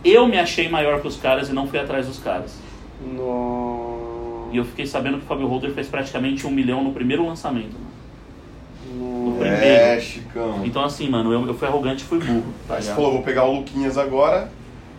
Eu 0.03 0.27
me 0.27 0.39
achei 0.39 0.67
maior 0.67 1.01
que 1.01 1.07
os 1.07 1.17
caras 1.17 1.49
e 1.49 1.53
não 1.53 1.67
fui 1.67 1.77
atrás 1.77 2.07
dos 2.07 2.17
caras. 2.17 2.57
No... 2.99 4.49
E 4.51 4.57
eu 4.57 4.65
fiquei 4.65 4.87
sabendo 4.87 5.19
que 5.19 5.25
o 5.25 5.27
Fábio 5.27 5.47
Holder 5.47 5.71
fez 5.71 5.87
praticamente 5.87 6.47
um 6.47 6.51
milhão 6.51 6.83
no 6.83 6.93
primeiro 6.93 7.27
lançamento. 7.27 7.73
mano. 7.73 9.25
No... 9.25 9.31
primeiro. 9.33 9.63
É, 9.63 9.99
Chicão. 9.99 10.61
Então 10.63 10.83
assim, 10.83 11.07
mano, 11.09 11.31
eu, 11.31 11.45
eu 11.45 11.53
fui 11.53 11.67
arrogante 11.67 12.03
e 12.03 12.07
fui 12.07 12.19
burro. 12.19 12.53
Tá 12.67 12.81
você 12.81 12.93
falou, 12.93 13.11
vou 13.11 13.21
pegar 13.21 13.45
o 13.45 13.53
Luquinhas 13.57 13.97
agora, 13.97 14.51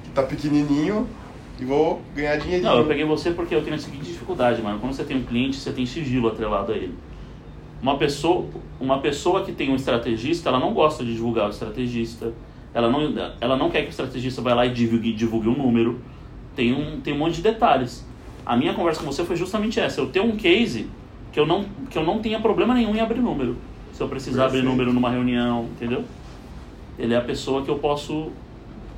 que 0.05 0.11
tá 0.11 0.23
pequenininho, 0.23 1.09
e 1.59 1.65
vou 1.65 2.03
ganhar 2.15 2.37
dinheirinho. 2.37 2.71
Não, 2.71 2.79
eu 2.79 2.87
peguei 2.87 3.05
você 3.05 3.31
porque 3.31 3.55
eu 3.55 3.63
tenho 3.63 3.77
a 3.77 3.79
seguinte 3.79 4.05
dificuldade, 4.05 4.61
mano. 4.61 4.79
Quando 4.79 4.93
você 4.93 5.05
tem 5.05 5.17
um 5.17 5.23
cliente, 5.25 5.57
você 5.57 5.73
tem 5.73 5.87
sigilo 5.87 6.29
atrelado 6.29 6.73
a 6.73 6.77
ele. 6.77 6.95
Uma 7.81 7.97
pessoa, 7.97 8.47
uma 8.81 8.99
pessoa 9.01 9.45
que 9.45 9.53
tem 9.53 9.71
um 9.71 9.77
estrategista, 9.77 10.49
ela 10.49 10.59
não 10.59 10.75
gosta 10.75 11.05
de 11.05 11.15
divulgar 11.15 11.47
o 11.47 11.51
estrategista. 11.51 12.33
Ela 12.75 12.91
não, 12.91 13.33
ela 13.41 13.57
não 13.57 13.71
quer 13.71 13.83
que 13.83 13.89
o 13.89 13.91
estrategista 13.91 14.43
vá 14.43 14.55
lá 14.55 14.67
e 14.67 14.71
divulgue, 14.71 15.13
divulgue 15.13 15.49
um 15.49 15.57
número. 15.57 16.01
Tem 16.55 16.75
um, 16.75 17.01
tem 17.01 17.15
um 17.15 17.19
monte 17.19 17.37
de 17.37 17.43
detalhes. 17.43 18.07
A 18.45 18.57
minha 18.57 18.75
conversa 18.75 19.01
com 19.01 19.07
você 19.07 19.25
foi 19.25 19.37
justamente 19.37 19.81
essa. 19.81 20.01
Eu 20.01 20.09
tenho 20.09 20.27
um 20.27 20.37
case 20.37 20.89
que 21.33 21.41
eu 21.41 21.47
não, 21.47 21.65
que 21.91 21.97
eu 21.97 22.05
não 22.05 22.19
tenha 22.19 22.39
problema 22.39 22.75
nenhum 22.75 22.95
em 22.95 23.01
abrir 23.01 23.21
número. 23.21 23.57
Se 23.93 24.03
eu 24.03 24.09
precisar 24.09 24.45
abrir 24.45 24.59
Perfeito. 24.59 24.71
número 24.71 24.93
numa 24.93 25.11
reunião, 25.11 25.65
entendeu? 25.75 26.05
Ele 26.99 27.15
é 27.15 27.17
a 27.17 27.23
pessoa 27.23 27.63
que 27.63 27.71
eu 27.71 27.79
posso 27.79 28.31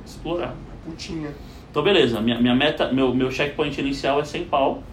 explorar. 0.05 0.53
Putinha. 0.85 1.31
Então, 1.79 1.93
beleza, 1.93 2.19
minha, 2.19 2.37
minha 2.41 2.53
meta, 2.53 2.91
meu, 2.91 3.15
meu 3.15 3.31
checkpoint 3.31 3.79
inicial 3.79 4.19
é 4.19 4.25
100 4.25 4.43
pau, 4.45 4.83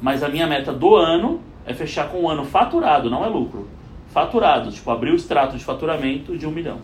mas 0.00 0.22
a 0.22 0.28
minha 0.30 0.46
meta 0.46 0.72
do 0.72 0.96
ano 0.96 1.38
é 1.66 1.74
fechar 1.74 2.08
com 2.08 2.22
um 2.22 2.30
ano 2.30 2.46
faturado, 2.46 3.10
não 3.10 3.22
é 3.22 3.28
lucro. 3.28 3.68
Faturado, 4.08 4.72
tipo, 4.72 4.90
abrir 4.90 5.10
o 5.10 5.16
extrato 5.16 5.58
de 5.58 5.62
faturamento 5.62 6.38
de 6.38 6.46
um 6.46 6.50
milhão. 6.50 6.78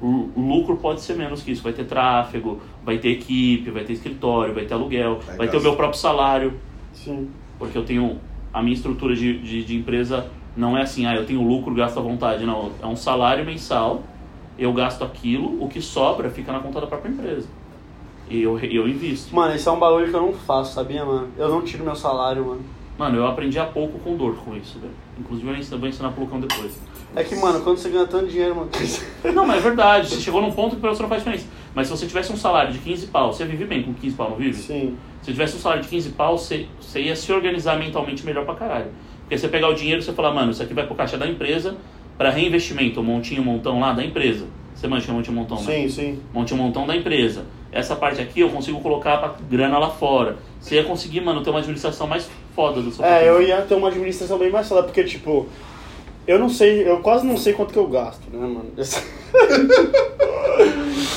O, 0.00 0.30
o 0.36 0.40
lucro 0.40 0.76
pode 0.76 1.00
ser 1.00 1.16
menos 1.16 1.42
que 1.42 1.50
isso, 1.50 1.64
vai 1.64 1.72
ter 1.72 1.84
tráfego, 1.84 2.62
vai 2.84 2.98
ter 2.98 3.08
equipe, 3.08 3.72
vai 3.72 3.82
ter 3.82 3.94
escritório, 3.94 4.54
vai 4.54 4.64
ter 4.64 4.74
aluguel, 4.74 5.18
Vai 5.18 5.36
vai 5.36 5.48
ter 5.48 5.56
o 5.56 5.60
meu 5.60 5.74
próprio 5.74 5.98
salário, 5.98 6.54
Sim. 6.92 7.28
porque 7.58 7.76
eu 7.76 7.84
tenho 7.84 8.20
a 8.52 8.62
minha 8.62 8.74
estrutura 8.74 9.16
de, 9.16 9.36
de, 9.38 9.64
de 9.64 9.76
empresa 9.76 10.30
não 10.56 10.78
é 10.78 10.82
assim, 10.82 11.06
ah, 11.06 11.16
eu 11.16 11.26
tenho 11.26 11.42
lucro, 11.42 11.74
gasto 11.74 11.98
à 11.98 12.02
vontade, 12.02 12.44
não, 12.44 12.70
é 12.80 12.86
um 12.86 12.96
salário 12.96 13.44
mensal, 13.44 14.04
eu 14.56 14.72
gasto 14.72 15.02
aquilo, 15.02 15.60
o 15.60 15.68
que 15.68 15.80
sobra 15.82 16.30
fica 16.30 16.52
na 16.52 16.60
conta 16.60 16.80
da 16.80 16.86
própria 16.86 17.10
empresa. 17.10 17.48
E 18.30 18.42
eu, 18.42 18.56
eu 18.60 18.88
invisto. 18.88 19.34
Mano, 19.34 19.54
esse 19.54 19.68
é 19.68 19.72
um 19.72 19.78
bagulho 19.78 20.08
que 20.08 20.14
eu 20.14 20.22
não 20.22 20.32
faço, 20.32 20.74
sabia, 20.74 21.04
mano? 21.04 21.28
Eu 21.36 21.48
não 21.48 21.62
tiro 21.62 21.84
meu 21.84 21.96
salário, 21.96 22.46
mano. 22.46 22.60
Mano, 22.96 23.16
eu 23.16 23.26
aprendi 23.26 23.58
há 23.58 23.64
pouco 23.64 23.98
com 23.98 24.16
dor 24.16 24.36
com 24.36 24.56
isso, 24.56 24.78
velho. 24.78 24.92
Inclusive 25.18 25.48
eu 25.72 25.78
vou 25.78 25.88
ensinar 25.88 26.12
pro 26.12 26.22
Lucão 26.22 26.38
depois. 26.38 26.78
É 27.16 27.24
que, 27.24 27.34
mano, 27.34 27.60
quando 27.62 27.78
você 27.78 27.88
ganha 27.88 28.06
tanto 28.06 28.28
dinheiro, 28.28 28.54
mano. 28.54 28.70
Não, 29.34 29.44
mas 29.44 29.56
é 29.56 29.60
verdade, 29.60 30.08
você 30.08 30.20
chegou 30.20 30.40
num 30.40 30.52
ponto 30.52 30.76
que 30.76 30.80
pra 30.80 30.90
você 30.90 31.02
não 31.02 31.08
faz 31.08 31.22
diferença. 31.22 31.46
Mas 31.74 31.88
se 31.88 31.96
você 31.96 32.06
tivesse 32.06 32.32
um 32.32 32.36
salário 32.36 32.72
de 32.72 32.78
15 32.78 33.08
pau, 33.08 33.32
você 33.32 33.44
vive 33.44 33.64
bem 33.64 33.82
com 33.82 33.92
15 33.94 34.14
pau, 34.14 34.30
não 34.30 34.36
vive? 34.36 34.54
Sim. 34.54 34.96
Se 35.22 35.32
tivesse 35.32 35.56
um 35.56 35.60
salário 35.60 35.82
de 35.82 35.88
15 35.88 36.10
pau, 36.10 36.38
você, 36.38 36.66
você 36.80 37.00
ia 37.00 37.16
se 37.16 37.32
organizar 37.32 37.78
mentalmente 37.78 38.24
melhor 38.24 38.44
pra 38.44 38.54
caralho. 38.54 38.92
Porque 39.22 39.36
você 39.36 39.48
pegar 39.48 39.68
o 39.68 39.74
dinheiro 39.74 40.00
e 40.00 40.04
você 40.04 40.12
falar, 40.12 40.32
mano, 40.32 40.52
isso 40.52 40.62
aqui 40.62 40.74
vai 40.74 40.86
pro 40.86 40.94
caixa 40.94 41.18
da 41.18 41.26
empresa 41.26 41.76
pra 42.16 42.30
reinvestimento, 42.30 43.00
o 43.00 43.02
montinho, 43.02 43.42
montão 43.42 43.80
lá 43.80 43.92
da 43.92 44.04
empresa. 44.04 44.46
Você 44.80 44.88
mancha 44.88 45.12
o 45.12 45.14
montinho, 45.14 45.36
montão, 45.36 45.58
né? 45.58 45.62
Sim, 45.62 45.88
sim. 45.90 46.18
monte 46.32 46.54
um 46.54 46.56
montão 46.56 46.86
da 46.86 46.96
empresa. 46.96 47.44
Essa 47.70 47.94
parte 47.94 48.22
aqui 48.22 48.40
eu 48.40 48.48
consigo 48.48 48.80
colocar 48.80 49.18
pra 49.18 49.34
grana 49.50 49.78
lá 49.78 49.90
fora. 49.90 50.38
Você 50.58 50.76
ia 50.76 50.84
conseguir, 50.84 51.20
mano, 51.20 51.42
ter 51.42 51.50
uma 51.50 51.58
administração 51.58 52.06
mais 52.06 52.30
foda 52.54 52.80
do 52.80 52.90
seu 52.90 53.04
É, 53.04 53.28
eu 53.28 53.42
ia 53.42 53.60
ter 53.60 53.74
uma 53.74 53.88
administração 53.88 54.38
bem 54.38 54.50
mais 54.50 54.66
foda, 54.66 54.84
porque, 54.84 55.04
tipo, 55.04 55.46
eu 56.26 56.38
não 56.38 56.48
sei, 56.48 56.88
eu 56.88 57.00
quase 57.00 57.26
não 57.26 57.36
sei 57.36 57.52
quanto 57.52 57.74
que 57.74 57.78
eu 57.78 57.88
gasto, 57.88 58.22
né, 58.32 58.38
mano? 58.38 58.72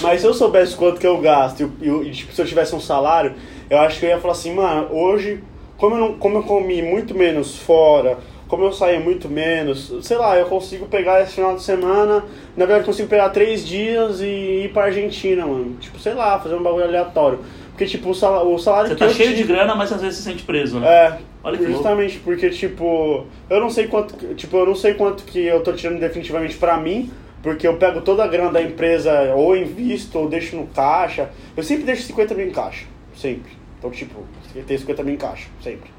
Mas 0.01 0.19
se 0.19 0.27
eu 0.27 0.33
soubesse 0.33 0.75
quanto 0.75 0.99
que 0.99 1.07
eu 1.07 1.21
gasto 1.21 1.71
e, 1.81 2.11
tipo, 2.11 2.33
se 2.33 2.41
eu 2.41 2.45
tivesse 2.45 2.75
um 2.75 2.81
salário, 2.81 3.33
eu 3.69 3.79
acho 3.79 3.97
que 3.97 4.05
eu 4.05 4.09
ia 4.09 4.19
falar 4.19 4.33
assim, 4.33 4.53
mano, 4.53 4.93
hoje, 4.93 5.41
como 5.77 5.95
eu, 5.95 5.99
não, 5.99 6.13
como 6.15 6.39
eu 6.39 6.43
comi 6.43 6.81
muito 6.81 7.15
menos 7.15 7.55
fora, 7.57 8.17
como 8.53 8.65
eu 8.65 8.71
saí 8.71 8.99
muito 8.99 9.27
menos, 9.27 9.91
sei 10.03 10.15
lá, 10.15 10.37
eu 10.37 10.45
consigo 10.45 10.85
pegar 10.85 11.23
esse 11.23 11.33
final 11.33 11.55
de 11.55 11.63
semana, 11.63 12.23
na 12.55 12.65
verdade 12.67 12.81
eu 12.81 12.85
consigo 12.85 13.09
pegar 13.09 13.29
três 13.29 13.65
dias 13.65 14.21
e 14.21 14.65
ir 14.65 14.71
pra 14.71 14.83
Argentina, 14.83 15.43
mano. 15.43 15.75
Tipo, 15.79 15.97
sei 15.97 16.13
lá, 16.13 16.39
fazer 16.39 16.53
um 16.53 16.61
bagulho 16.61 16.83
aleatório. 16.83 17.39
Porque, 17.71 17.87
tipo, 17.87 18.11
o 18.11 18.13
salário, 18.13 18.53
o 18.53 18.59
salário 18.59 18.89
Você 18.89 18.95
tá 18.95 19.09
cheio 19.09 19.35
de 19.35 19.41
grana, 19.41 19.73
mas 19.73 19.91
às 19.91 19.99
vezes 19.99 20.19
se 20.19 20.23
sente 20.25 20.43
preso, 20.43 20.79
né? 20.79 20.87
é, 20.87 21.17
Olha 21.43 21.57
que 21.57 21.63
louco. 21.63 21.77
justamente 21.77 22.19
porque 22.19 22.51
tipo, 22.51 23.25
eu 23.49 23.59
não 23.59 23.71
sei 23.71 23.87
quanto, 23.87 24.35
tipo, 24.35 24.55
eu 24.55 24.67
não 24.67 24.75
sei 24.75 24.93
quanto 24.93 25.23
que 25.23 25.43
eu 25.43 25.63
tô 25.63 25.73
tirando 25.73 25.99
definitivamente 25.99 26.55
pra 26.55 26.77
mim, 26.77 27.09
porque 27.41 27.67
eu 27.67 27.77
pego 27.77 28.01
toda 28.01 28.23
a 28.23 28.27
grana 28.27 28.51
da 28.51 28.61
empresa 28.61 29.33
ou 29.35 29.57
invisto 29.57 30.19
ou 30.19 30.29
deixo 30.29 30.55
no 30.55 30.67
caixa. 30.67 31.31
Eu 31.57 31.63
sempre 31.63 31.85
deixo 31.85 32.03
50 32.03 32.35
mil 32.35 32.45
em 32.45 32.51
caixa, 32.51 32.85
sempre. 33.15 33.51
Então, 33.79 33.89
tipo, 33.89 34.23
tem 34.67 34.77
50 34.77 35.01
mil 35.01 35.15
em 35.15 35.17
caixa, 35.17 35.47
sempre. 35.63 35.89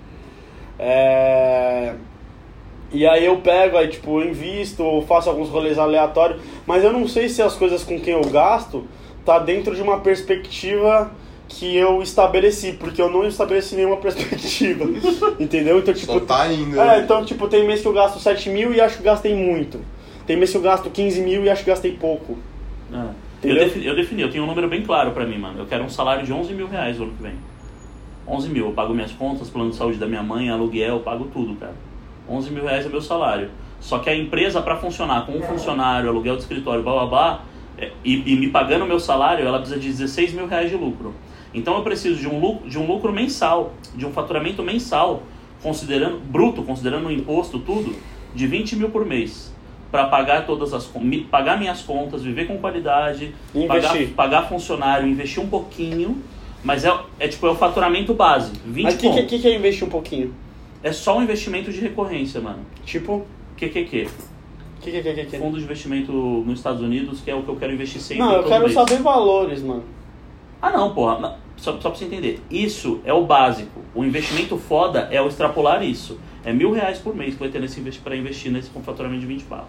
É... 0.78 1.94
E 2.94 3.04
aí 3.04 3.24
eu 3.24 3.38
pego, 3.38 3.76
aí 3.76 3.88
tipo, 3.88 4.20
eu 4.20 4.30
invisto, 4.30 4.84
ou 4.84 5.02
faço 5.02 5.28
alguns 5.28 5.48
rolês 5.48 5.78
aleatórios, 5.78 6.40
mas 6.64 6.84
eu 6.84 6.92
não 6.92 7.08
sei 7.08 7.28
se 7.28 7.42
as 7.42 7.56
coisas 7.56 7.82
com 7.82 7.98
quem 7.98 8.14
eu 8.14 8.24
gasto 8.30 8.84
tá 9.24 9.38
dentro 9.40 9.74
de 9.74 9.82
uma 9.82 9.98
perspectiva 9.98 11.10
que 11.48 11.76
eu 11.76 12.00
estabeleci, 12.02 12.72
porque 12.72 13.02
eu 13.02 13.10
não 13.10 13.26
estabeleci 13.26 13.74
nenhuma 13.74 13.96
perspectiva, 13.98 14.84
entendeu? 15.40 15.78
Então, 15.78 15.92
tipo, 15.92 16.12
Só 16.12 16.20
tá 16.20 16.52
indo. 16.52 16.78
é, 16.80 16.86
né? 16.86 17.00
então, 17.00 17.24
tipo, 17.24 17.48
tem 17.48 17.66
mês 17.66 17.80
que 17.80 17.88
eu 17.88 17.92
gasto 17.92 18.20
7 18.20 18.48
mil 18.50 18.72
e 18.72 18.80
acho 18.80 18.98
que 18.98 19.02
gastei 19.02 19.34
muito. 19.34 19.80
Tem 20.24 20.36
mês 20.36 20.52
que 20.52 20.56
eu 20.56 20.62
gasto 20.62 20.88
15 20.88 21.20
mil 21.20 21.44
e 21.44 21.50
acho 21.50 21.64
que 21.64 21.70
gastei 21.70 21.92
pouco. 21.92 22.38
É. 22.92 22.96
Eu, 22.96 23.50
Entendeu? 23.50 23.64
defini, 23.64 23.86
eu 23.86 23.96
defini, 23.96 24.22
eu 24.22 24.30
tenho 24.30 24.44
um 24.44 24.46
número 24.46 24.68
bem 24.68 24.82
claro 24.82 25.10
pra 25.10 25.26
mim, 25.26 25.36
mano. 25.36 25.58
Eu 25.58 25.66
quero 25.66 25.82
um 25.84 25.90
salário 25.90 26.24
de 26.24 26.32
11 26.32 26.54
mil 26.54 26.68
reais 26.68 26.96
no 26.96 27.04
ano 27.04 27.12
que 27.12 27.22
vem. 27.22 27.34
11 28.26 28.48
mil, 28.48 28.66
eu 28.66 28.72
pago 28.72 28.94
minhas 28.94 29.12
contas, 29.12 29.50
plano 29.50 29.70
de 29.70 29.76
saúde 29.76 29.98
da 29.98 30.06
minha 30.06 30.22
mãe, 30.22 30.48
aluguel, 30.48 30.94
eu 30.94 31.00
pago 31.00 31.26
tudo, 31.26 31.54
cara. 31.56 31.74
11 32.28 32.50
mil 32.50 32.64
reais 32.64 32.86
é 32.86 32.88
meu 32.88 33.02
salário. 33.02 33.50
Só 33.80 33.98
que 33.98 34.08
a 34.08 34.16
empresa, 34.16 34.62
para 34.62 34.76
funcionar 34.76 35.26
com 35.26 35.32
um 35.32 35.42
funcionário, 35.42 36.08
aluguel 36.08 36.36
de 36.36 36.42
escritório, 36.42 36.82
blá 36.82 36.92
blá 36.92 37.06
blá, 37.06 37.42
é, 37.76 37.90
e, 38.04 38.32
e 38.32 38.36
me 38.36 38.48
pagando 38.48 38.84
o 38.84 38.88
meu 38.88 38.98
salário, 38.98 39.46
ela 39.46 39.58
precisa 39.58 39.78
de 39.78 39.88
16 39.88 40.32
mil 40.32 40.46
reais 40.46 40.70
de 40.70 40.76
lucro. 40.76 41.14
Então 41.52 41.76
eu 41.76 41.82
preciso 41.82 42.16
de 42.18 42.28
um 42.28 42.40
lucro, 42.40 42.68
de 42.68 42.78
um 42.78 42.86
lucro 42.86 43.12
mensal, 43.12 43.74
de 43.94 44.06
um 44.06 44.12
faturamento 44.12 44.62
mensal, 44.62 45.22
considerando 45.62 46.18
bruto, 46.18 46.62
considerando 46.62 47.06
o 47.06 47.12
imposto, 47.12 47.58
tudo, 47.58 47.94
de 48.34 48.46
20 48.46 48.76
mil 48.76 48.90
por 48.90 49.04
mês. 49.04 49.52
Para 49.90 50.06
pagar 50.06 50.44
todas 50.44 50.74
as 50.74 50.90
pagar 51.30 51.56
minhas 51.56 51.82
contas, 51.82 52.22
viver 52.22 52.46
com 52.46 52.58
qualidade, 52.58 53.32
E 53.54 53.66
pagar, 53.66 53.94
investir. 53.94 54.14
pagar 54.14 54.48
funcionário, 54.48 55.06
investir 55.06 55.42
um 55.42 55.46
pouquinho, 55.46 56.20
mas 56.64 56.84
é, 56.84 56.92
é 57.20 57.28
tipo 57.28 57.46
é 57.46 57.50
o 57.50 57.54
faturamento 57.54 58.12
base, 58.12 58.52
20 58.64 58.84
Mas 58.84 58.94
o 58.94 58.98
que, 58.98 59.22
que, 59.22 59.38
que 59.38 59.46
é 59.46 59.54
investir 59.54 59.86
um 59.86 59.90
pouquinho? 59.90 60.34
É 60.84 60.92
só 60.92 61.16
um 61.18 61.22
investimento 61.22 61.72
de 61.72 61.80
recorrência, 61.80 62.42
mano. 62.42 62.58
Tipo, 62.84 63.24
QQQ. 63.56 64.06
que, 64.82 64.90
que, 64.90 65.02
que, 65.02 65.14
que, 65.14 65.24
que? 65.24 65.38
Fundo 65.38 65.56
de 65.56 65.64
investimento 65.64 66.12
nos 66.12 66.58
Estados 66.58 66.82
Unidos, 66.82 67.22
que 67.22 67.30
é 67.30 67.34
o 67.34 67.42
que 67.42 67.48
eu 67.48 67.56
quero 67.56 67.72
investir 67.72 68.02
sempre. 68.02 68.22
Não, 68.22 68.34
eu 68.34 68.44
quero 68.44 68.64
mês. 68.64 68.74
saber 68.74 68.98
valores, 68.98 69.62
mano. 69.62 69.82
Ah, 70.60 70.70
não, 70.70 70.92
porra. 70.94 71.38
Só, 71.56 71.72
só 71.80 71.88
pra 71.88 71.98
você 71.98 72.04
entender. 72.04 72.38
Isso 72.50 73.00
é 73.02 73.14
o 73.14 73.24
básico. 73.24 73.80
O 73.94 74.04
investimento 74.04 74.58
foda 74.58 75.08
é 75.10 75.22
o 75.22 75.26
extrapolar 75.26 75.82
isso. 75.82 76.20
É 76.44 76.52
mil 76.52 76.70
reais 76.70 76.98
por 76.98 77.16
mês 77.16 77.32
que 77.32 77.40
vai 77.40 77.48
ter 77.48 77.60
nesse 77.60 77.80
pra 78.00 78.14
investir 78.14 78.52
nesse 78.52 78.68
com 78.68 78.82
faturamento 78.82 79.22
de 79.22 79.26
20 79.26 79.44
pau. 79.44 79.66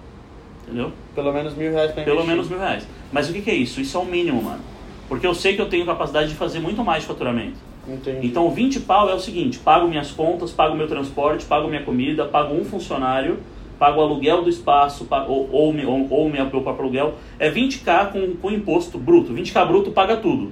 Entendeu? 0.64 0.92
Pelo 1.14 1.32
menos 1.32 1.56
mil 1.56 1.72
reais 1.72 1.94
pra 1.94 2.04
Pelo 2.04 2.18
investir. 2.18 2.36
menos 2.36 2.50
mil 2.50 2.60
reais. 2.60 2.86
Mas 3.14 3.30
o 3.30 3.34
que, 3.34 3.42
que 3.42 3.50
é 3.50 3.56
isso? 3.56 3.80
Isso 3.80 3.96
é 3.96 4.02
o 4.02 4.06
mínimo, 4.06 4.44
mano. 4.44 4.60
Porque 5.08 5.26
eu 5.26 5.34
sei 5.34 5.56
que 5.56 5.62
eu 5.62 5.70
tenho 5.70 5.86
capacidade 5.86 6.28
de 6.28 6.36
fazer 6.36 6.60
muito 6.60 6.84
mais 6.84 7.04
de 7.04 7.08
faturamento. 7.08 7.58
Entendi. 7.88 8.26
Então, 8.28 8.50
20 8.50 8.80
pau 8.82 9.10
é 9.10 9.14
o 9.14 9.20
seguinte: 9.20 9.60
pago 9.60 9.88
minhas 9.88 10.12
contas, 10.12 10.52
pago 10.52 10.76
meu 10.76 10.88
transporte, 10.88 11.46
pago 11.46 11.68
minha 11.68 11.84
comida, 11.84 12.26
pago 12.26 12.54
um 12.56 12.64
funcionário, 12.66 13.40
pago 13.78 14.00
o 14.00 14.04
aluguel 14.04 14.42
do 14.44 14.50
espaço, 14.50 15.06
pa- 15.06 15.26
ou, 15.26 15.50
ou, 15.52 15.76
ou, 15.86 16.08
ou 16.10 16.30
meu 16.30 16.48
próprio 16.50 16.74
aluguel. 16.80 17.14
É 17.38 17.50
20k 17.52 18.12
com, 18.12 18.36
com 18.38 18.52
imposto 18.52 18.98
bruto. 18.98 19.34
20k 19.34 19.68
bruto 19.68 19.92
paga 19.92 20.18
tudo. 20.18 20.52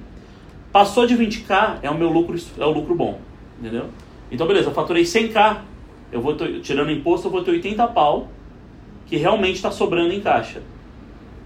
Passou 0.72 1.06
de 1.06 1.16
20k 1.16 1.78
é 1.84 1.90
o 1.90 1.98
meu 1.98 2.10
lucro, 2.10 2.36
é 2.58 2.66
o 2.66 2.72
lucro 2.72 2.96
bom. 2.96 3.20
Entendeu? 3.60 3.86
Então, 4.32 4.48
beleza, 4.48 4.70
eu 4.70 4.74
faturei 4.74 5.04
100k, 5.04 5.58
eu 6.12 6.22
vou 6.22 6.36
ter- 6.36 6.60
tirando 6.62 6.92
imposto, 6.92 7.28
eu 7.28 7.32
vou 7.32 7.44
ter 7.44 7.52
80 7.52 7.86
pau, 7.88 8.28
que 9.06 9.16
realmente 9.18 9.56
está 9.56 9.70
sobrando 9.72 10.12
em 10.14 10.20
caixa. 10.20 10.62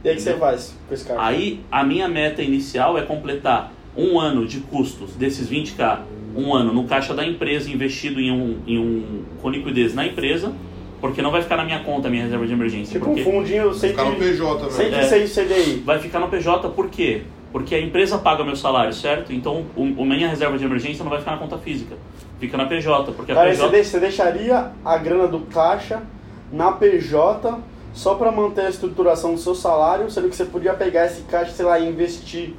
E 0.04 0.08
aí 0.10 0.14
o 0.14 0.18
que 0.18 0.22
você 0.24 0.34
faz 0.36 0.76
com 0.88 0.94
esse 0.94 1.06
cara? 1.06 1.20
Aí 1.26 1.60
a 1.72 1.84
minha 1.84 2.08
meta 2.08 2.42
inicial 2.42 2.98
é 2.98 3.02
completar 3.02 3.72
um 3.98 4.20
ano 4.20 4.46
de 4.46 4.60
custos 4.60 5.16
desses 5.16 5.50
20k, 5.50 6.00
um 6.36 6.54
ano 6.54 6.72
no 6.74 6.84
caixa 6.86 7.14
da 7.14 7.26
empresa 7.26 7.70
investido 7.70 8.20
em 8.20 8.32
um, 8.32 8.58
em 8.68 8.78
um 8.78 9.24
com 9.42 9.50
liquidez 9.50 9.94
na 9.96 10.06
empresa, 10.06 10.54
porque 11.02 11.22
não 11.22 11.32
vai 11.32 11.42
ficar 11.42 11.58
na 11.58 11.64
minha 11.66 11.80
conta 11.80 12.08
a 12.08 12.12
minha 12.12 12.24
reserva 12.24 12.46
de 12.46 12.54
emergência. 12.54 12.94
tipo 12.94 13.06
porque 13.06 13.22
um 13.22 13.24
fundinho 13.24 13.74
sem 13.74 13.90
Ficar 13.92 14.06
no 14.06 14.16
PJ, 14.16 14.64
né? 14.66 14.72
106 15.04 15.34
CDI. 15.36 15.84
vai 15.86 16.00
ficar 16.00 16.20
no 16.20 16.28
PJ 16.28 16.70
por 16.70 16.90
quê? 16.90 17.24
Porque 17.52 17.74
a 17.74 17.82
empresa 17.82 18.18
paga 18.18 18.44
meu 18.44 18.56
salário, 18.56 18.94
certo? 18.94 19.34
Então 19.34 19.66
o, 19.76 19.82
o 19.82 20.06
minha 20.06 20.28
reserva 20.28 20.58
de 20.58 20.66
emergência 20.66 21.04
não 21.04 21.10
vai 21.10 21.20
ficar 21.20 21.32
na 21.32 21.38
conta 21.38 21.58
física, 21.58 21.96
fica 22.40 22.56
na 22.58 22.66
PJ, 22.66 23.12
porque 23.14 23.32
a 23.32 23.36
Cara, 23.36 23.50
você, 23.50 23.56
PJ 23.56 23.72
deixa- 23.72 23.90
você 23.92 24.00
deixaria 24.00 24.72
a 24.86 24.98
grana 24.98 25.28
do 25.28 25.40
caixa 25.42 26.04
na 26.52 26.72
PJ 26.72 27.58
só 27.94 28.14
pra 28.16 28.32
manter 28.32 28.62
a 28.66 28.70
estruturação 28.70 29.34
do 29.34 29.40
seu 29.40 29.56
salário, 29.56 30.10
sendo 30.12 30.30
que 30.30 30.36
você 30.36 30.46
podia 30.46 30.74
pegar 30.74 31.06
esse 31.08 31.22
caixa, 31.24 31.52
sei 31.52 31.66
lá, 31.66 31.80
e 31.80 31.88
investir. 31.90 32.54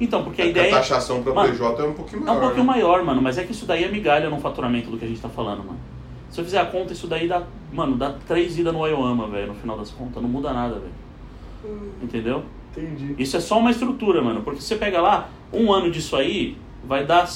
Então, 0.00 0.24
porque 0.24 0.42
a 0.42 0.44
É 0.44 0.48
que 0.48 0.58
ideia 0.58 0.74
a 0.74 0.78
taxação 0.78 1.22
pra 1.22 1.32
Mano, 1.32 1.52
PJ 1.52 1.82
é 1.82 1.86
um 1.86 1.92
pouquinho 1.92 2.22
É 2.22 2.24
maior. 2.26 2.36
um 2.36 2.40
pouquinho 2.40 2.64
né? 2.64 2.72
maior, 2.72 3.04
mano, 3.04 3.22
mas 3.22 3.38
é 3.38 3.44
que 3.44 3.52
isso 3.52 3.64
daí 3.66 3.84
é 3.84 3.88
migalha 3.88 4.28
no 4.28 4.38
faturamento 4.40 4.90
do 4.90 4.96
que 4.98 5.04
a 5.04 5.08
gente 5.08 5.20
tá 5.20 5.28
falando, 5.28 5.58
mano. 5.58 5.78
Se 6.30 6.40
eu 6.40 6.44
fizer 6.44 6.58
a 6.58 6.66
conta, 6.66 6.92
isso 6.92 7.06
daí 7.06 7.28
dá, 7.28 7.42
mano, 7.72 7.96
dá 7.96 8.12
três 8.26 8.58
idas 8.58 8.72
no 8.72 8.84
Ioama, 8.86 9.28
velho, 9.28 9.48
no 9.48 9.54
final 9.54 9.78
das 9.78 9.90
contas. 9.90 10.20
Não 10.20 10.28
muda 10.28 10.52
nada, 10.52 10.74
velho. 10.80 11.84
Entendeu? 12.02 12.42
Entendi. 12.76 13.14
Isso 13.16 13.36
é 13.36 13.40
só 13.40 13.58
uma 13.58 13.70
estrutura, 13.70 14.20
mano. 14.20 14.42
Porque 14.42 14.60
se 14.60 14.66
você 14.66 14.74
pega 14.76 15.00
lá, 15.00 15.28
um 15.52 15.72
ano 15.72 15.90
disso 15.92 16.16
aí, 16.16 16.56
vai 16.82 17.06
dar. 17.06 17.28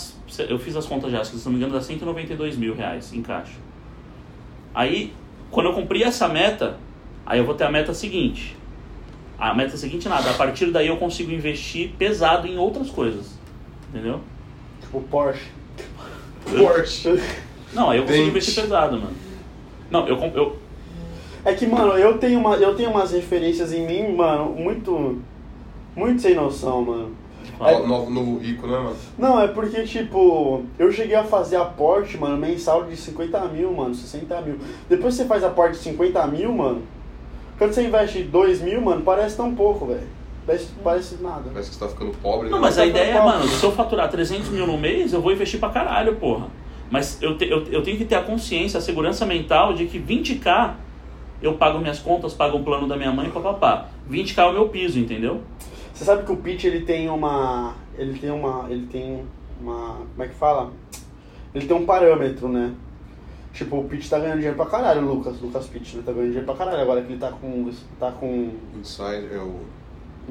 Eu 0.48 0.59
fiz 0.59 0.74
as 0.76 0.84
contas 0.84 1.12
já, 1.12 1.22
se 1.24 1.36
não 1.44 1.52
me 1.52 1.59
engano, 1.59 1.72
dá 1.74 1.80
192 1.80 2.56
mil 2.56 2.74
reais 2.74 3.12
em 3.14 3.22
caixa. 3.22 3.54
Aí, 4.74 5.12
quando 5.50 5.66
eu 5.66 5.72
cumprir 5.72 6.02
essa 6.02 6.28
meta, 6.28 6.76
aí 7.24 7.38
eu 7.38 7.44
vou 7.46 7.54
ter 7.54 7.64
a 7.64 7.70
meta 7.70 7.94
seguinte. 7.94 8.56
A 9.39 9.55
meta 9.55 9.76
seguinte 9.76 10.09
nada, 10.09 10.30
a 10.30 10.34
partir 10.34 10.66
daí 10.72 10.89
eu 10.89 10.97
consigo 10.97 11.30
investir 11.30 11.93
pesado 11.97 12.47
em 12.47 12.59
outras 12.59 12.91
coisas. 12.91 13.39
Entendeu? 13.91 14.20
Tipo 14.80 15.01
Porsche. 15.03 15.47
Porsche. 16.45 17.20
Não, 17.72 17.91
aí 17.91 17.99
eu 17.99 18.03
consigo 18.03 18.18
Dente. 18.24 18.30
investir 18.30 18.62
pesado, 18.62 18.99
mano. 18.99 19.12
Não, 19.91 20.07
eu, 20.09 20.16
eu, 20.34 20.57
É 21.45 21.53
que, 21.55 21.66
mano, 21.66 21.93
eu 21.93 22.18
tenho, 22.18 22.41
uma, 22.41 22.57
eu 22.57 22.74
tenho 22.74 22.91
umas 22.91 23.12
referências 23.12 23.72
em 23.72 23.86
mim, 23.86 24.14
mano, 24.14 24.51
muito. 24.51 25.20
Muito 25.95 26.20
sem 26.22 26.34
noção, 26.34 26.82
mano. 26.82 27.11
Novo, 27.59 27.86
novo, 27.86 28.11
novo 28.11 28.39
rico, 28.39 28.66
né, 28.66 28.78
mano? 28.78 28.97
Não, 29.18 29.41
é 29.41 29.49
porque, 29.49 29.82
tipo, 29.82 30.62
eu 30.78 30.93
cheguei 30.93 31.16
a 31.16 31.24
fazer 31.24 31.57
aporte, 31.57 32.16
mano, 32.16 32.36
mensal 32.36 32.84
de 32.84 32.97
50 32.97 33.41
mil, 33.47 33.72
mano, 33.72 33.95
60 33.95 34.41
mil. 34.43 34.59
Depois 34.89 35.14
que 35.14 35.22
você 35.22 35.28
faz 35.28 35.43
aporte 35.43 35.76
de 35.78 35.84
50 35.84 36.26
mil, 36.28 36.53
mano, 36.53 36.82
quando 37.59 37.72
você 37.72 37.86
investe 37.86 38.22
2 38.22 38.62
mil, 38.62 38.80
mano, 38.80 39.02
parece 39.02 39.36
tão 39.36 39.54
pouco, 39.54 39.86
velho. 39.86 40.06
Parece, 40.46 40.68
parece 40.82 41.22
nada. 41.22 41.50
Parece 41.52 41.70
que 41.70 41.76
você 41.76 41.84
tá 41.84 41.90
ficando 41.90 42.12
pobre, 42.22 42.48
Não, 42.48 42.56
né? 42.59 42.62
mas 42.62 42.78
a 42.78 42.82
Tá 42.82 42.86
ideia 42.86 43.16
é, 43.18 43.22
mano, 43.22 43.46
se 43.46 43.62
eu 43.62 43.70
faturar 43.72 44.09
300 44.09 44.48
mil 44.48 44.66
no 44.66 44.78
mês, 44.78 45.12
eu 45.12 45.20
vou 45.20 45.30
investir 45.32 45.61
pra 45.61 45.68
caralho, 45.68 46.16
porra. 46.16 46.46
Mas 46.90 47.20
eu, 47.20 47.36
te- 47.36 47.48
eu, 47.50 47.64
eu 47.64 47.82
tenho 47.82 47.98
que 47.98 48.04
ter 48.06 48.14
a 48.14 48.22
consciência, 48.22 48.78
a 48.78 48.80
segurança 48.80 49.26
mental 49.26 49.74
de 49.74 49.84
que 49.86 49.98
20k 50.00 50.72
eu 51.42 51.54
pago 51.54 51.78
minhas 51.78 51.98
contas, 51.98 52.32
pago 52.32 52.56
o 52.59 52.64
plano 52.64 52.88
da 52.88 52.96
minha 52.96 53.12
mãe, 53.12 53.28
papapá. 53.30 53.88
20k 54.11 54.38
é 54.38 54.46
o 54.46 54.52
meu 54.54 54.68
piso, 54.70 54.98
entendeu? 54.98 55.42
Você 55.92 56.04
sabe 56.04 56.24
que 56.24 56.32
o 56.32 56.36
Pitch, 56.36 56.64
ele 56.64 56.80
tem 56.82 57.11
uma... 57.11 57.74
Ele 57.98 58.18
tem 58.18 58.30
uma... 58.30 58.66
Ele 58.70 58.86
tem 58.86 59.24
uma... 59.61 59.96
Como 60.14 60.22
é 60.22 60.28
que 60.28 60.34
fala? 60.34 60.72
Ele 61.54 61.66
tem 61.66 61.76
um 61.76 61.84
parâmetro, 61.84 62.48
né? 62.48 62.72
Tipo, 63.59 63.78
o 63.80 63.84
Pitch 63.88 64.09
tá 64.09 64.20
ganhando 64.20 64.36
dinheiro 64.36 64.54
pra 64.56 64.66
caralho, 64.66 65.02
o 65.04 65.14
Lucas. 65.14 65.40
Lucas 65.40 65.66
Pitch, 65.66 65.94
né? 65.94 66.02
Tá 66.06 66.12
ganhando 66.12 66.26
dinheiro 66.28 66.46
pra 66.46 66.54
caralho 66.54 66.80
agora 66.80 67.02
que 67.02 67.12
ele 67.12 67.18
tá 67.18 67.32
com... 67.32 67.70
Tá 67.98 68.12
com... 68.12 68.52
Inside, 68.80 69.28
é 69.34 69.38
o 69.38 69.56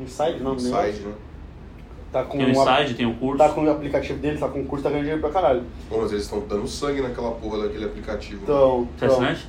Inside, 0.01 0.39
não, 0.41 0.55
Inside, 0.55 0.99
né? 1.01 1.13
Tá 2.09 2.23
com 2.23 2.37
Tem 2.37 2.45
o 2.45 2.49
um 2.49 2.51
Inside, 2.63 2.93
tem 2.93 3.05
o 3.05 3.15
curso. 3.15 3.37
Tá 3.37 3.49
com 3.49 3.65
o 3.65 3.69
aplicativo 3.69 4.17
dele, 4.19 4.37
tá 4.37 4.47
com 4.47 4.61
o 4.61 4.65
curso, 4.65 4.81
tá 4.83 4.89
ganhando 4.89 5.03
dinheiro 5.03 5.21
pra 5.21 5.29
caralho. 5.31 5.63
Pô, 5.89 5.97
mas 6.01 6.11
eles 6.13 6.23
estão 6.23 6.39
dando 6.39 6.65
sangue 6.69 7.01
naquela 7.01 7.31
porra 7.31 7.63
daquele 7.63 7.83
aplicativo. 7.83 8.43
Então, 8.43 8.87
então 8.95 9.09
assinante? 9.09 9.45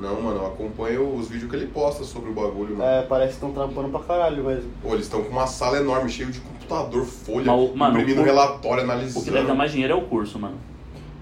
Não, 0.00 0.18
mano, 0.22 0.38
eu 0.38 0.46
acompanho 0.46 1.14
os 1.14 1.28
vídeos 1.28 1.50
que 1.50 1.56
ele 1.56 1.66
posta 1.66 2.04
sobre 2.04 2.30
o 2.30 2.32
bagulho, 2.32 2.76
mano. 2.78 2.88
é, 2.88 3.02
parece 3.02 3.30
que 3.38 3.44
estão 3.44 3.52
trampando 3.52 3.90
pra 3.90 4.00
caralho 4.00 4.42
mesmo. 4.42 4.70
Pô, 4.80 4.94
eles 4.94 5.02
estão 5.04 5.22
com 5.22 5.28
uma 5.30 5.46
sala 5.46 5.76
enorme, 5.76 6.08
cheio 6.08 6.30
de 6.30 6.40
computador, 6.40 7.04
folha, 7.04 7.52
mano, 7.74 7.94
imprimindo 7.98 8.22
o- 8.22 8.24
relatório, 8.24 8.84
O 8.84 8.86
que 8.86 8.90
analisando. 8.92 9.30
deve 9.32 9.46
dar 9.46 9.54
mais 9.54 9.70
dinheiro 9.72 9.92
é 9.92 9.96
o 9.96 10.02
curso, 10.02 10.38
mano. 10.38 10.56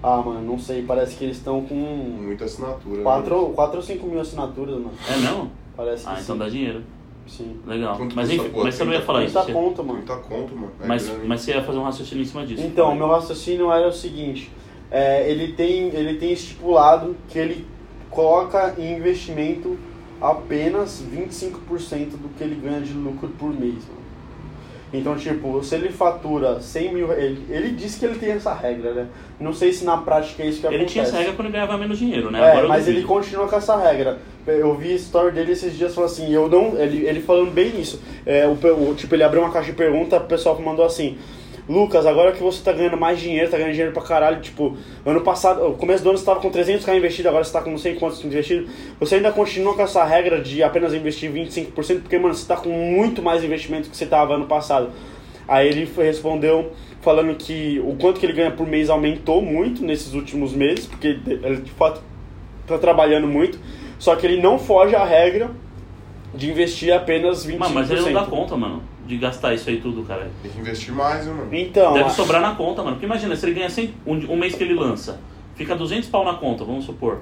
Ah, 0.08 0.22
mano, 0.24 0.40
não 0.40 0.56
sei, 0.56 0.82
parece 0.82 1.16
que 1.16 1.24
eles 1.24 1.36
estão 1.38 1.62
com 1.62 1.74
Muita 1.74 2.44
assinatura. 2.44 2.98
né? 2.98 3.02
4 3.02 3.46
quatro 3.56 3.76
ou 3.78 3.82
5 3.82 4.06
mil 4.06 4.20
assinaturas, 4.20 4.76
mano. 4.76 4.92
É 5.12 5.16
mesmo? 5.16 5.50
Parece 5.76 6.04
que 6.04 6.10
Ah, 6.12 6.14
sim. 6.14 6.22
então 6.22 6.38
dá 6.38 6.48
dinheiro. 6.48 6.82
Sim. 7.26 7.56
Legal. 7.66 7.96
Quanto 7.96 8.14
Mas 8.14 8.28
custa, 8.28 8.42
enfim, 8.44 8.52
pô? 8.54 8.62
mas 8.62 8.74
você 8.76 8.84
não 8.84 8.92
ia 8.92 9.02
falar 9.02 9.24
isso. 9.24 9.34
Muita 9.34 9.46
você- 9.52 9.52
conta, 9.52 9.82
mano. 9.82 9.94
Muita 9.98 10.16
conta, 10.18 10.54
mano. 10.54 10.72
É 10.80 10.86
Mas, 10.86 11.12
mas 11.26 11.40
você 11.40 11.50
ia 11.54 11.62
fazer 11.64 11.78
um 11.78 11.82
raciocínio 11.82 12.22
em 12.22 12.26
cima 12.26 12.46
disso. 12.46 12.62
Então, 12.62 12.94
meu 12.94 13.08
raciocínio 13.08 13.72
era 13.72 13.88
o 13.88 13.92
seguinte, 13.92 14.48
é, 14.92 15.28
ele, 15.28 15.54
tem, 15.54 15.88
ele 15.88 16.14
tem 16.20 16.32
estipulado 16.32 17.16
que 17.28 17.36
ele 17.36 17.66
coloca 18.08 18.76
em 18.78 18.96
investimento 18.96 19.76
apenas 20.20 21.02
25% 21.02 22.10
do 22.10 22.28
que 22.38 22.44
ele 22.44 22.54
ganha 22.54 22.80
de 22.80 22.92
lucro 22.92 23.28
por 23.30 23.48
mês, 23.52 23.74
mano. 23.88 23.95
Então, 24.92 25.16
tipo, 25.16 25.62
se 25.64 25.74
ele 25.74 25.88
fatura 25.90 26.60
100 26.60 26.94
mil... 26.94 27.12
Ele, 27.12 27.44
ele 27.50 27.70
disse 27.70 27.98
que 27.98 28.04
ele 28.06 28.14
tem 28.18 28.30
essa 28.30 28.54
regra, 28.54 28.94
né? 28.94 29.06
Não 29.38 29.52
sei 29.52 29.72
se 29.72 29.84
na 29.84 29.96
prática 29.98 30.42
é 30.42 30.46
isso 30.46 30.60
que 30.60 30.66
Ele 30.66 30.76
acontece. 30.76 30.92
tinha 30.92 31.04
essa 31.04 31.16
regra 31.18 31.32
quando 31.34 31.46
ele 31.48 31.52
ganhava 31.54 31.76
menos 31.76 31.98
dinheiro, 31.98 32.30
né? 32.30 32.40
É, 32.40 32.50
Agora 32.52 32.68
mas 32.68 32.86
ele 32.88 33.02
continua 33.02 33.46
com 33.48 33.56
essa 33.56 33.76
regra. 33.76 34.18
Eu 34.46 34.74
vi 34.76 34.92
a 34.92 34.96
story 34.96 35.32
dele 35.32 35.52
esses 35.52 35.76
dias 35.76 35.92
falando 35.94 36.10
assim, 36.10 36.32
eu 36.32 36.48
não. 36.48 36.78
Ele, 36.78 37.04
ele 37.04 37.20
falando 37.20 37.50
bem 37.50 37.80
isso. 37.80 38.00
É, 38.24 38.46
o- 38.46 38.94
tipo, 38.94 39.14
ele 39.14 39.24
abriu 39.24 39.42
uma 39.42 39.50
caixa 39.50 39.70
de 39.72 39.76
pergunta, 39.76 40.16
o 40.18 40.20
pessoal 40.24 40.58
mandou 40.60 40.84
assim. 40.86 41.18
Lucas, 41.68 42.06
agora 42.06 42.32
que 42.32 42.42
você 42.42 42.62
tá 42.62 42.72
ganhando 42.72 42.96
mais 42.96 43.18
dinheiro, 43.18 43.50
tá 43.50 43.56
ganhando 43.56 43.72
dinheiro 43.72 43.92
pra 43.92 44.02
caralho, 44.02 44.40
tipo, 44.40 44.76
ano 45.04 45.20
passado, 45.22 45.68
no 45.68 45.74
começo 45.74 46.02
do 46.02 46.10
ano 46.10 46.18
você 46.18 46.24
tava 46.24 46.40
com 46.40 46.50
300k 46.50 46.96
investido, 46.96 47.28
agora 47.28 47.42
você 47.42 47.52
tá 47.52 47.60
com 47.60 47.70
não 47.70 47.78
sei 47.78 47.96
quantos 47.96 48.24
investido, 48.24 48.68
você 49.00 49.16
ainda 49.16 49.32
continua 49.32 49.74
com 49.74 49.82
essa 49.82 50.04
regra 50.04 50.40
de 50.40 50.62
apenas 50.62 50.94
investir 50.94 51.30
25%, 51.32 52.02
porque, 52.02 52.18
mano, 52.18 52.34
você 52.34 52.46
tá 52.46 52.56
com 52.56 52.68
muito 52.68 53.20
mais 53.20 53.42
investimento 53.42 53.90
que 53.90 53.96
você 53.96 54.06
tava 54.06 54.34
ano 54.34 54.46
passado. 54.46 54.90
Aí 55.48 55.68
ele 55.68 55.90
respondeu 55.96 56.72
falando 57.00 57.34
que 57.36 57.80
o 57.84 57.94
quanto 57.96 58.18
que 58.18 58.26
ele 58.26 58.32
ganha 58.32 58.50
por 58.50 58.66
mês 58.66 58.90
aumentou 58.90 59.40
muito 59.40 59.84
nesses 59.84 60.12
últimos 60.12 60.52
meses, 60.52 60.86
porque 60.86 61.18
ele 61.26 61.62
de 61.62 61.70
fato 61.72 62.00
tá 62.66 62.78
trabalhando 62.78 63.26
muito, 63.26 63.58
só 63.98 64.14
que 64.16 64.26
ele 64.26 64.40
não 64.40 64.58
foge 64.58 64.94
à 64.94 65.04
regra 65.04 65.50
de 66.34 66.50
investir 66.50 66.92
apenas 66.92 67.46
25%. 67.46 67.58
Mano, 67.58 67.74
mas 67.74 67.90
ele 67.90 68.00
não 68.00 68.12
dá 68.12 68.24
conta, 68.24 68.56
mano, 68.56 68.82
de 69.06 69.16
gastar 69.16 69.54
isso 69.54 69.68
aí 69.70 69.80
tudo, 69.80 70.02
cara. 70.02 70.30
Tem 70.42 70.50
que 70.50 70.58
investir 70.58 70.92
mais, 70.92 71.26
mano? 71.26 71.48
Então, 71.52 71.92
Deve 71.92 72.06
a- 72.06 72.10
sobrar 72.10 72.40
na 72.42 72.54
conta, 72.54 72.82
mano. 72.82 72.96
Porque 72.96 73.06
imagina, 73.06 73.34
se 73.36 73.46
ele 73.46 73.54
ganha 73.54 73.70
100, 73.70 73.94
um, 74.06 74.14
um 74.32 74.36
mês 74.36 74.54
que 74.54 74.62
ele 74.64 74.74
lança, 74.74 75.20
fica 75.54 75.74
200 75.76 76.08
pau 76.08 76.24
na 76.24 76.34
conta, 76.34 76.64
vamos 76.64 76.84
supor. 76.84 77.20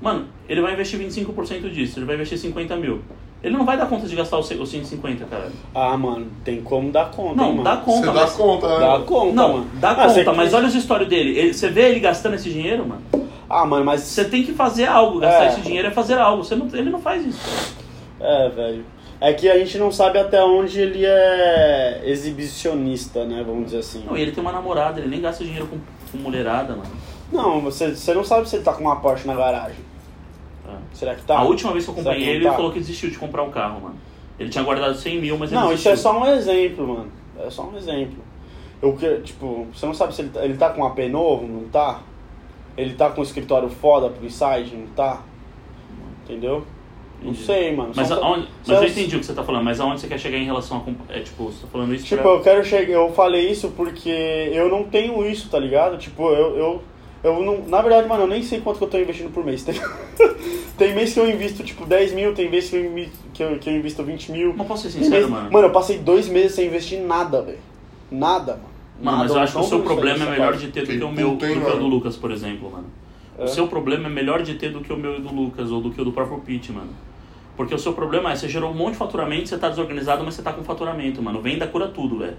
Mano, 0.00 0.26
ele 0.48 0.60
vai 0.60 0.72
investir 0.72 0.98
25% 0.98 1.70
disso, 1.70 1.98
ele 1.98 2.06
vai 2.06 2.14
investir 2.16 2.38
50 2.38 2.76
mil. 2.76 3.00
Ele 3.42 3.56
não 3.58 3.64
vai 3.66 3.76
dar 3.76 3.86
conta 3.86 4.06
de 4.08 4.16
gastar 4.16 4.38
os 4.38 4.46
150, 4.48 5.26
cara. 5.26 5.52
Ah, 5.74 5.96
mano, 5.98 6.26
tem 6.42 6.62
como 6.62 6.90
dar 6.90 7.10
conta, 7.10 7.34
Não, 7.36 7.44
hein, 7.50 7.50
mano. 7.56 7.62
dá 7.64 7.76
conta, 7.76 7.98
Você 8.00 8.06
dá 8.06 8.12
mas... 8.22 8.32
conta, 8.32 8.68
né? 8.68 8.86
Dá 8.86 8.98
conta, 9.04 9.32
Não, 9.34 9.52
mano. 9.52 9.66
dá 9.74 9.90
Ah, 9.90 9.94
conta, 10.08 10.32
mas 10.32 10.54
olha 10.54 10.66
os 10.66 10.72
stories 10.74 11.08
dele. 11.08 11.38
Ele- 11.38 11.52
você 11.52 11.68
vê 11.68 11.90
ele 11.90 12.00
gastando 12.00 12.34
esse 12.36 12.48
dinheiro, 12.48 12.86
mano? 12.86 13.02
Ah, 13.48 13.66
mano, 13.66 13.84
mas... 13.84 14.00
Você 14.00 14.24
tem 14.24 14.42
que 14.42 14.52
fazer 14.54 14.86
algo. 14.86 15.20
Gastar 15.20 15.44
É. 15.44 15.48
esse 15.48 15.60
dinheiro 15.60 15.88
é 15.88 15.90
fazer 15.90 16.14
algo. 16.18 16.42
Você 16.42 16.56
não, 16.56 16.66
ele 16.72 16.88
não 16.88 16.98
faz 17.00 17.24
isso. 17.26 17.76
É, 18.18 18.48
velho. 18.48 18.84
É 19.20 19.32
que 19.32 19.48
a 19.48 19.58
gente 19.58 19.78
não 19.78 19.90
sabe 19.90 20.18
até 20.18 20.42
onde 20.44 20.80
ele 20.80 21.04
é 21.04 22.02
exibicionista, 22.04 23.24
né? 23.24 23.42
Vamos 23.46 23.66
dizer 23.66 23.78
assim. 23.78 24.04
Não, 24.04 24.16
e 24.16 24.22
ele 24.22 24.32
tem 24.32 24.42
uma 24.42 24.52
namorada, 24.52 25.00
ele 25.00 25.08
nem 25.08 25.20
gasta 25.20 25.44
dinheiro 25.44 25.66
com, 25.66 25.78
com 26.10 26.18
mulherada, 26.18 26.74
mano. 26.74 26.90
Não, 27.32 27.60
você, 27.60 27.94
você 27.94 28.12
não 28.12 28.24
sabe 28.24 28.48
se 28.48 28.56
ele 28.56 28.64
tá 28.64 28.72
com 28.72 28.82
uma 28.82 28.96
Porsche 28.96 29.26
na 29.26 29.34
garagem. 29.34 29.78
É. 30.68 30.76
Será 30.92 31.14
que 31.14 31.22
tá? 31.22 31.38
A 31.38 31.42
última 31.44 31.72
vez 31.72 31.84
que 31.84 31.90
eu 31.90 31.94
que 31.94 32.08
ele, 32.08 32.24
ele 32.24 32.44
tá? 32.44 32.52
falou 32.52 32.72
que 32.72 32.78
desistiu 32.78 33.10
de 33.10 33.18
comprar 33.18 33.42
um 33.42 33.50
carro, 33.50 33.80
mano. 33.80 33.96
Ele 34.38 34.50
tinha 34.50 34.64
guardado 34.64 34.94
100 34.94 35.20
mil, 35.20 35.38
mas 35.38 35.50
ele 35.50 35.60
Não, 35.60 35.72
isso 35.72 35.88
é 35.88 35.92
desistiu. 35.92 36.12
só 36.12 36.20
um 36.20 36.26
exemplo, 36.26 36.86
mano. 36.88 37.12
É 37.38 37.50
só 37.50 37.62
um 37.62 37.76
exemplo. 37.76 38.22
Eu 38.82 38.96
tipo, 39.22 39.66
você 39.72 39.86
não 39.86 39.94
sabe 39.94 40.14
se 40.14 40.22
ele 40.22 40.30
tá, 40.30 40.44
ele 40.44 40.56
tá 40.56 40.70
com 40.70 40.82
um 40.82 40.84
AP 40.84 40.98
novo, 41.10 41.46
não 41.46 41.68
tá? 41.68 42.00
Ele 42.76 42.94
tá 42.94 43.08
com 43.10 43.20
um 43.20 43.24
escritório 43.24 43.68
foda 43.68 44.10
pro 44.10 44.26
Inside, 44.26 44.76
não 44.76 44.86
tá? 44.88 45.22
Entendeu? 46.24 46.66
Não 47.24 47.34
sei, 47.34 47.74
mano. 47.74 47.92
Mas, 47.94 48.10
aonde, 48.12 48.48
mas 48.66 48.82
eu 48.82 48.88
entendi 48.88 49.16
o 49.16 49.20
que 49.20 49.26
você 49.26 49.32
tá 49.32 49.42
falando, 49.42 49.64
mas 49.64 49.80
aonde 49.80 50.00
você 50.00 50.06
quer 50.08 50.18
chegar 50.18 50.38
em 50.38 50.44
relação 50.44 50.78
a. 50.78 50.80
comp- 50.80 51.10
É 51.10 51.20
tipo, 51.20 51.44
você 51.44 51.62
tá 51.62 51.68
falando 51.72 51.94
isso 51.94 52.04
Tipo, 52.04 52.22
pra... 52.22 52.30
eu 52.32 52.40
quero 52.40 52.64
chegar. 52.64 52.92
Eu 52.94 53.12
falei 53.12 53.50
isso 53.50 53.68
porque 53.76 54.10
eu 54.10 54.68
não 54.68 54.84
tenho 54.84 55.24
isso, 55.26 55.48
tá 55.48 55.58
ligado? 55.58 55.96
Tipo, 55.98 56.30
eu. 56.30 56.56
eu 56.56 56.82
eu 57.24 57.42
não, 57.42 57.66
na 57.66 57.80
verdade, 57.80 58.06
mano, 58.06 58.24
eu 58.24 58.26
nem 58.26 58.42
sei 58.42 58.60
quanto 58.60 58.76
que 58.76 58.84
eu 58.84 58.88
tô 58.88 58.98
investindo 58.98 59.32
por 59.32 59.42
mês. 59.42 59.64
Tem, 59.64 59.74
tem 60.76 60.94
mês 60.94 61.14
que 61.14 61.18
eu 61.20 61.30
invisto, 61.30 61.62
tipo, 61.64 61.86
10 61.86 62.12
mil, 62.12 62.34
tem 62.34 62.50
mês 62.50 62.68
que 62.68 62.76
eu, 62.76 62.84
invi- 62.84 63.12
que 63.32 63.42
eu, 63.42 63.58
que 63.58 63.70
eu 63.70 63.74
invisto 63.76 64.02
20 64.02 64.30
mil. 64.30 64.54
Não 64.54 64.66
posso 64.66 64.82
ser 64.82 64.90
sincero, 64.90 65.14
mês- 65.14 65.30
mano. 65.30 65.50
Mano, 65.50 65.66
eu 65.68 65.72
passei 65.72 65.96
dois 65.98 66.28
meses 66.28 66.52
sem 66.54 66.66
investir 66.66 66.98
em 66.98 67.06
nada, 67.06 67.40
velho. 67.40 67.58
Nada, 68.10 68.52
mano. 68.52 68.64
Mano, 69.02 69.18
mas 69.18 69.30
eu 69.30 69.40
acho 69.40 69.54
que 69.54 69.58
o 69.58 69.64
seu 69.64 69.80
problema 69.82 70.24
é 70.26 70.30
melhor 70.32 70.54
de 70.56 70.68
ter 70.68 70.82
do 70.82 70.86
Que 70.86 71.02
o 71.04 71.10
meu 71.10 71.30
do 71.30 71.36
que 71.38 71.46
o 71.46 71.60
do? 71.78 71.86
Lucas, 71.86 72.14
por 72.16 72.30
exemplo, 72.30 72.70
mano. 72.70 72.84
É? 73.38 73.44
O 73.44 73.48
seu 73.48 73.66
problema 73.68 74.06
é 74.06 74.10
melhor 74.10 74.42
de 74.42 74.54
ter 74.54 74.70
do 74.70 74.80
que 74.80 74.92
o 74.92 74.96
meu 74.96 75.16
e 75.16 75.20
do 75.20 75.34
Lucas, 75.34 75.70
ou 75.72 75.80
do 75.80 75.90
que 75.90 76.00
o 76.00 76.04
do 76.04 76.12
próprio 76.12 76.38
Pete, 76.40 76.70
mano. 76.72 76.90
Porque 77.56 77.74
o 77.74 77.78
seu 77.78 77.92
problema 77.92 78.32
é, 78.32 78.36
você 78.36 78.48
gerou 78.48 78.70
um 78.70 78.74
monte 78.74 78.92
de 78.92 78.98
faturamento, 78.98 79.48
você 79.48 79.56
tá 79.58 79.68
desorganizado, 79.68 80.24
mas 80.24 80.34
você 80.34 80.42
tá 80.42 80.52
com 80.52 80.64
faturamento, 80.64 81.22
mano. 81.22 81.40
Venda 81.40 81.66
cura 81.66 81.86
tudo, 81.88 82.18
velho. 82.18 82.36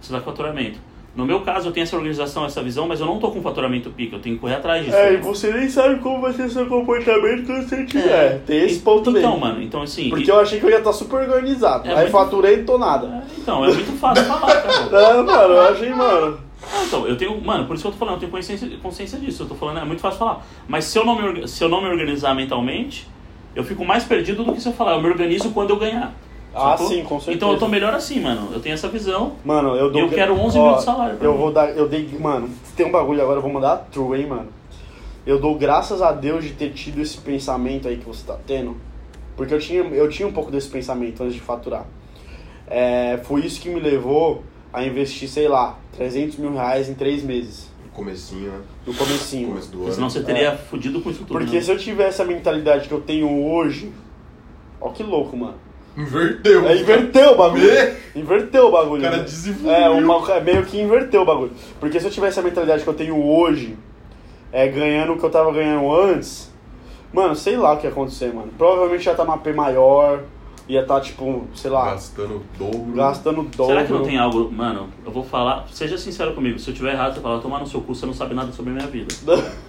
Você 0.00 0.12
tá 0.12 0.20
com 0.20 0.26
faturamento. 0.26 0.78
No 1.16 1.24
meu 1.24 1.42
caso, 1.42 1.68
eu 1.68 1.72
tenho 1.72 1.84
essa 1.84 1.96
organização, 1.96 2.44
essa 2.44 2.60
visão, 2.60 2.88
mas 2.88 2.98
eu 2.98 3.06
não 3.06 3.20
tô 3.20 3.30
com 3.30 3.40
faturamento 3.40 3.88
pica, 3.90 4.16
eu 4.16 4.20
tenho 4.20 4.34
que 4.34 4.40
correr 4.40 4.56
atrás 4.56 4.84
disso. 4.84 4.96
É, 4.96 5.14
e 5.14 5.16
você 5.18 5.52
nem 5.52 5.68
sabe 5.68 6.00
como 6.00 6.20
vai 6.20 6.32
ser 6.32 6.50
seu 6.50 6.66
comportamento 6.66 7.46
quando 7.46 7.68
você 7.68 7.84
tiver. 7.84 8.40
Tem 8.40 8.64
esse 8.64 8.80
ponto 8.80 9.10
Então, 9.10 9.30
dele. 9.30 9.40
mano, 9.40 9.62
então 9.62 9.82
assim. 9.82 10.08
Porque 10.10 10.28
eu 10.28 10.40
achei 10.40 10.58
que 10.58 10.66
eu 10.66 10.70
ia 10.70 10.78
estar 10.78 10.92
super 10.92 11.20
organizado. 11.20 11.86
É 11.88 11.92
aí 11.92 11.96
muito- 11.98 12.10
faturei 12.10 12.54
e 12.54 12.56
não 12.58 12.64
tô 12.64 12.78
nada. 12.78 13.06
É, 13.06 13.40
Então, 13.40 13.64
é 13.64 13.68
muito 13.68 13.92
fácil 13.98 14.24
falar, 14.24 14.60
cara. 14.60 14.74
É, 15.18 15.22
mano, 15.22 15.54
eu 15.54 15.60
achei, 15.62 15.90
mano. 15.90 16.38
Ah, 16.64 16.82
Então, 16.84 17.06
eu 17.06 17.16
tenho. 17.16 17.40
Mano, 17.40 17.64
por 17.66 17.74
isso 17.74 17.82
que 17.84 17.88
eu 17.88 17.92
tô 17.92 17.98
falando, 17.98 18.14
eu 18.14 18.20
tenho 18.20 18.32
consciência, 18.32 18.68
consciência 18.82 19.18
disso. 19.20 19.44
Eu 19.44 19.48
tô 19.48 19.54
falando, 19.54 19.78
é 19.78 19.84
muito 19.84 20.00
fácil 20.00 20.18
falar. 20.18 20.44
Mas 20.66 20.84
se 20.86 20.98
eu, 20.98 21.04
não 21.06 21.14
me, 21.20 21.46
se 21.46 21.62
eu 21.62 21.68
não 21.68 21.80
me 21.80 21.88
organizar 21.88 22.34
mentalmente, 22.34 23.06
eu 23.54 23.64
fico 23.64 23.84
mais 23.84 24.04
perdido 24.04 24.44
do 24.44 24.52
que 24.52 24.60
se 24.60 24.68
eu 24.68 24.72
falar. 24.72 24.92
Eu 24.92 25.02
me 25.02 25.08
organizo 25.08 25.50
quando 25.50 25.70
eu 25.70 25.76
ganhar. 25.78 26.12
Ah, 26.54 26.76
sacou? 26.76 26.88
sim, 26.88 27.02
com 27.02 27.18
certeza. 27.18 27.36
Então 27.36 27.52
eu 27.52 27.58
tô 27.58 27.66
melhor 27.66 27.92
assim, 27.94 28.20
mano. 28.20 28.50
Eu 28.52 28.60
tenho 28.60 28.74
essa 28.74 28.88
visão. 28.88 29.32
Mano, 29.44 29.74
eu 29.74 29.90
dou. 29.90 30.02
Eu 30.02 30.08
quero 30.08 30.34
11 30.38 30.58
Ó, 30.58 30.68
mil 30.68 30.76
de 30.76 30.84
salário 30.84 31.18
Eu 31.20 31.32
mim. 31.32 31.38
vou 31.38 31.52
dar. 31.52 31.70
Eu 31.70 31.88
dei. 31.88 32.08
Mano, 32.18 32.48
tem 32.76 32.86
um 32.86 32.92
bagulho 32.92 33.20
agora, 33.20 33.38
eu 33.38 33.42
vou 33.42 33.52
mandar 33.52 33.72
a 33.72 33.76
true, 33.76 34.20
hein, 34.20 34.26
mano. 34.26 34.48
Eu 35.26 35.40
dou 35.40 35.54
graças 35.56 36.00
a 36.02 36.12
Deus 36.12 36.44
de 36.44 36.50
ter 36.50 36.70
tido 36.70 37.00
esse 37.00 37.16
pensamento 37.18 37.88
aí 37.88 37.96
que 37.96 38.04
você 38.06 38.24
tá 38.24 38.36
tendo. 38.46 38.76
Porque 39.36 39.52
eu 39.52 39.58
tinha, 39.58 39.80
eu 39.80 40.08
tinha 40.08 40.28
um 40.28 40.32
pouco 40.32 40.50
desse 40.50 40.68
pensamento 40.68 41.22
antes 41.22 41.34
de 41.34 41.40
faturar. 41.40 41.86
É, 42.68 43.18
foi 43.24 43.40
isso 43.40 43.60
que 43.60 43.68
me 43.68 43.80
levou 43.80 44.44
a 44.72 44.84
investir, 44.84 45.28
sei 45.28 45.48
lá, 45.48 45.78
300 45.96 46.36
mil 46.36 46.52
reais 46.52 46.88
em 46.88 46.94
três 46.94 47.22
meses. 47.22 47.68
No 47.94 48.04
comecinho, 48.04 48.50
né? 48.50 48.60
No 48.86 48.94
comecinho. 48.94 49.48
Começo 49.50 49.68
do 49.68 49.72
Porque 49.72 49.86
ano. 49.86 49.94
senão 49.94 50.10
você 50.10 50.22
teria 50.22 50.48
É. 50.48 50.56
fudido 50.56 51.00
com 51.00 51.10
isso 51.10 51.20
tudo. 51.20 51.38
Porque 51.38 51.56
né? 51.56 51.62
se 51.62 51.70
eu 51.70 51.78
tivesse 51.78 52.20
a 52.20 52.24
mentalidade 52.24 52.88
que 52.88 52.92
eu 52.94 53.00
tenho 53.00 53.30
hoje. 53.46 53.92
Ó, 54.80 54.88
que 54.90 55.02
louco, 55.02 55.36
mano. 55.36 55.54
Inverteu. 55.96 56.66
É, 56.68 56.76
inverteu 56.76 57.32
o 57.32 57.36
bagulho. 57.36 57.64
Inverteu 58.16 58.66
o 58.66 58.72
bagulho. 58.72 59.00
O 59.00 59.04
cara 59.04 59.18
né? 59.18 59.22
desenvolveu. 59.22 59.72
É, 59.72 59.88
uma, 59.88 60.40
meio 60.40 60.64
que 60.64 60.80
inverteu 60.80 61.22
o 61.22 61.24
bagulho. 61.24 61.52
Porque 61.78 62.00
se 62.00 62.06
eu 62.06 62.10
tivesse 62.10 62.40
a 62.40 62.42
mentalidade 62.42 62.82
que 62.82 62.88
eu 62.88 62.94
tenho 62.94 63.16
hoje, 63.24 63.78
é, 64.52 64.66
ganhando 64.66 65.12
o 65.12 65.18
que 65.18 65.24
eu 65.24 65.30
tava 65.30 65.52
ganhando 65.52 65.94
antes, 65.94 66.52
mano, 67.12 67.36
sei 67.36 67.56
lá 67.56 67.74
o 67.74 67.76
que 67.78 67.86
ia 67.86 67.90
acontecer, 67.90 68.34
mano. 68.34 68.50
Provavelmente 68.58 69.06
ia 69.06 69.14
tá 69.14 69.24
numa 69.24 69.38
P 69.38 69.52
maior, 69.52 70.24
ia 70.68 70.84
tá, 70.84 71.00
tipo, 71.00 71.46
sei 71.54 71.70
lá, 71.70 71.90
Gastando 71.92 72.42
dobro. 72.58 72.92
gastando 72.94 73.42
dobro. 73.42 73.66
Será 73.66 73.84
que 73.84 73.92
não 73.92 74.02
tem 74.02 74.18
algo. 74.18 74.50
Mano, 74.50 74.88
eu 75.04 75.12
vou 75.12 75.22
falar. 75.24 75.66
Seja 75.70 75.98
sincero 75.98 76.34
comigo. 76.34 76.58
Se 76.58 76.70
eu 76.70 76.74
tiver 76.74 76.92
errado, 76.92 77.14
você 77.14 77.20
fala, 77.20 77.40
tomar 77.40 77.60
no 77.60 77.66
seu 77.66 77.80
cu, 77.80 77.94
você 77.94 78.06
não 78.06 78.14
sabe 78.14 78.34
nada 78.34 78.50
sobre 78.52 78.72
a 78.72 78.74
minha 78.74 78.86
vida. 78.86 79.12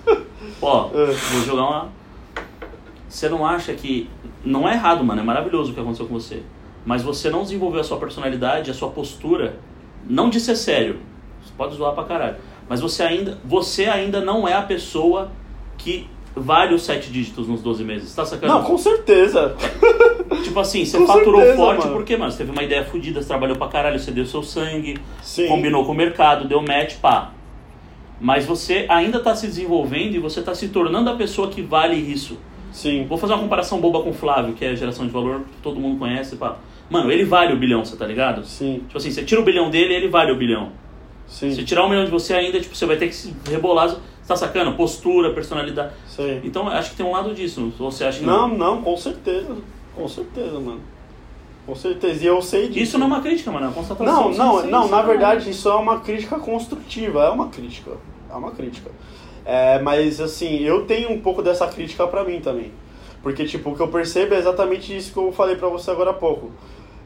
Ó, 0.61 0.89
É. 0.93 1.05
vou 1.05 1.41
jogar 1.45 1.63
uma. 1.63 1.89
Você 3.09 3.29
não 3.29 3.45
acha 3.45 3.73
que. 3.73 4.09
Não 4.43 4.67
é 4.69 4.73
errado, 4.73 5.03
mano, 5.03 5.21
é 5.21 5.23
maravilhoso 5.23 5.71
o 5.71 5.73
que 5.73 5.79
aconteceu 5.79 6.05
com 6.07 6.13
você. 6.13 6.43
Mas 6.85 7.01
você 7.01 7.29
não 7.29 7.41
desenvolveu 7.41 7.81
a 7.81 7.83
sua 7.83 7.97
personalidade, 7.97 8.69
a 8.69 8.73
sua 8.73 8.89
postura, 8.89 9.57
não 10.07 10.29
de 10.29 10.39
ser 10.39 10.55
sério. 10.55 10.99
Você 11.43 11.51
pode 11.57 11.75
zoar 11.75 11.93
pra 11.93 12.03
caralho. 12.03 12.35
Mas 12.69 12.79
você 12.79 13.01
ainda, 13.03 13.37
você 13.43 13.85
ainda 13.85 14.21
não 14.21 14.47
é 14.47 14.53
a 14.53 14.61
pessoa 14.61 15.31
que 15.77 16.07
vale 16.35 16.73
os 16.73 16.83
sete 16.83 17.11
dígitos 17.11 17.47
nos 17.47 17.61
12 17.61 17.83
meses. 17.83 18.13
Tá 18.13 18.25
sacando? 18.25 18.53
Não, 18.53 18.63
com 18.63 18.77
certeza. 18.77 19.55
Tipo 20.43 20.59
assim, 20.59 20.85
você 20.85 20.97
Com 20.97 21.07
faturou 21.07 21.39
certeza, 21.39 21.57
forte 21.57 21.79
mano. 21.85 21.93
porque, 21.95 22.17
mano, 22.17 22.31
você 22.31 22.39
teve 22.39 22.51
uma 22.51 22.63
ideia 22.63 22.83
fodida, 22.83 23.21
você 23.21 23.27
trabalhou 23.27 23.55
pra 23.55 23.67
caralho, 23.67 23.99
você 23.99 24.11
deu 24.11 24.25
seu 24.25 24.43
sangue, 24.43 24.97
Sim. 25.21 25.47
combinou 25.47 25.85
com 25.85 25.91
o 25.91 25.95
mercado, 25.95 26.47
deu 26.47 26.61
match, 26.61 26.95
pá. 26.97 27.31
Mas 28.19 28.45
você 28.45 28.85
ainda 28.89 29.19
tá 29.19 29.35
se 29.35 29.45
desenvolvendo 29.47 30.15
e 30.15 30.19
você 30.19 30.41
tá 30.41 30.53
se 30.55 30.69
tornando 30.69 31.09
a 31.09 31.15
pessoa 31.15 31.49
que 31.49 31.61
vale 31.61 31.95
isso. 31.95 32.37
Sim. 32.71 33.05
Vou 33.07 33.17
fazer 33.17 33.33
uma 33.33 33.41
comparação 33.41 33.79
boba 33.79 34.01
com 34.01 34.09
o 34.09 34.13
Flávio, 34.13 34.53
que 34.53 34.65
é 34.65 34.75
geração 34.75 35.05
de 35.05 35.11
valor, 35.11 35.41
que 35.41 35.61
todo 35.61 35.79
mundo 35.79 35.97
conhece, 35.97 36.35
pá. 36.35 36.57
Mano, 36.89 37.11
ele 37.11 37.23
vale 37.23 37.53
o 37.53 37.57
bilhão, 37.57 37.83
você 37.83 37.95
tá 37.95 38.05
ligado? 38.05 38.45
Sim. 38.45 38.81
Tipo 38.87 38.97
assim, 38.97 39.11
você 39.11 39.23
tira 39.23 39.41
o 39.41 39.43
bilhão 39.43 39.69
dele, 39.69 39.93
ele 39.93 40.07
vale 40.07 40.31
o 40.31 40.35
bilhão. 40.35 40.71
Sim. 41.27 41.51
Se 41.51 41.63
tirar 41.63 41.85
um 41.85 41.89
milhão 41.89 42.05
de 42.05 42.11
você 42.11 42.33
ainda, 42.33 42.59
tipo, 42.59 42.75
você 42.75 42.85
vai 42.85 42.97
ter 42.97 43.07
que 43.07 43.15
se 43.15 43.33
rebolar. 43.49 43.95
Você 44.25 44.29
tá 44.29 44.35
sacando? 44.35 44.73
Postura, 44.73 45.31
personalidade. 45.33 45.93
Então, 46.43 46.67
acho 46.67 46.89
que 46.89 46.95
tem 46.95 47.05
um 47.05 47.11
lado 47.11 47.31
disso. 47.35 47.71
Você 47.77 48.05
acha 48.05 48.17
que 48.19 48.25
Não, 48.25 48.47
não, 48.47 48.81
com 48.81 48.97
certeza. 48.97 49.55
Com 49.95 50.07
certeza, 50.07 50.59
mano. 50.59 50.81
Com 51.63 51.75
certeza. 51.75 52.23
E 52.23 52.25
eu 52.25 52.41
sei 52.41 52.67
disso. 52.67 52.79
Isso 52.79 52.97
não 52.97 53.05
é 53.05 53.09
uma 53.09 53.21
crítica, 53.21 53.51
mano, 53.51 53.65
é 53.65 53.69
uma 53.69 53.75
constatação. 53.75 54.31
Não, 54.31 54.31
não, 54.31 54.65
não, 54.65 54.83
sim, 54.85 54.89
na 54.89 55.01
verdade 55.03 55.51
isso 55.51 55.69
é 55.69 55.75
uma 55.75 55.99
crítica 55.99 56.39
construtiva, 56.39 57.23
é 57.23 57.29
uma 57.29 57.49
crítica, 57.49 57.91
é 58.27 58.33
uma 58.33 58.49
crítica. 58.49 58.89
É, 59.45 59.79
mas 59.79 60.19
assim, 60.19 60.57
eu 60.57 60.85
tenho 60.85 61.11
um 61.11 61.21
pouco 61.21 61.43
dessa 61.43 61.67
crítica 61.67 62.07
pra 62.07 62.23
mim 62.23 62.39
também. 62.39 62.71
Porque 63.21 63.45
tipo, 63.45 63.69
o 63.69 63.75
que 63.75 63.81
eu 63.81 63.89
percebo 63.89 64.33
é 64.33 64.39
exatamente 64.39 64.95
isso 64.95 65.13
que 65.13 65.19
eu 65.19 65.31
falei 65.31 65.55
pra 65.55 65.67
você 65.67 65.91
agora 65.91 66.09
há 66.09 66.13
pouco. 66.13 66.51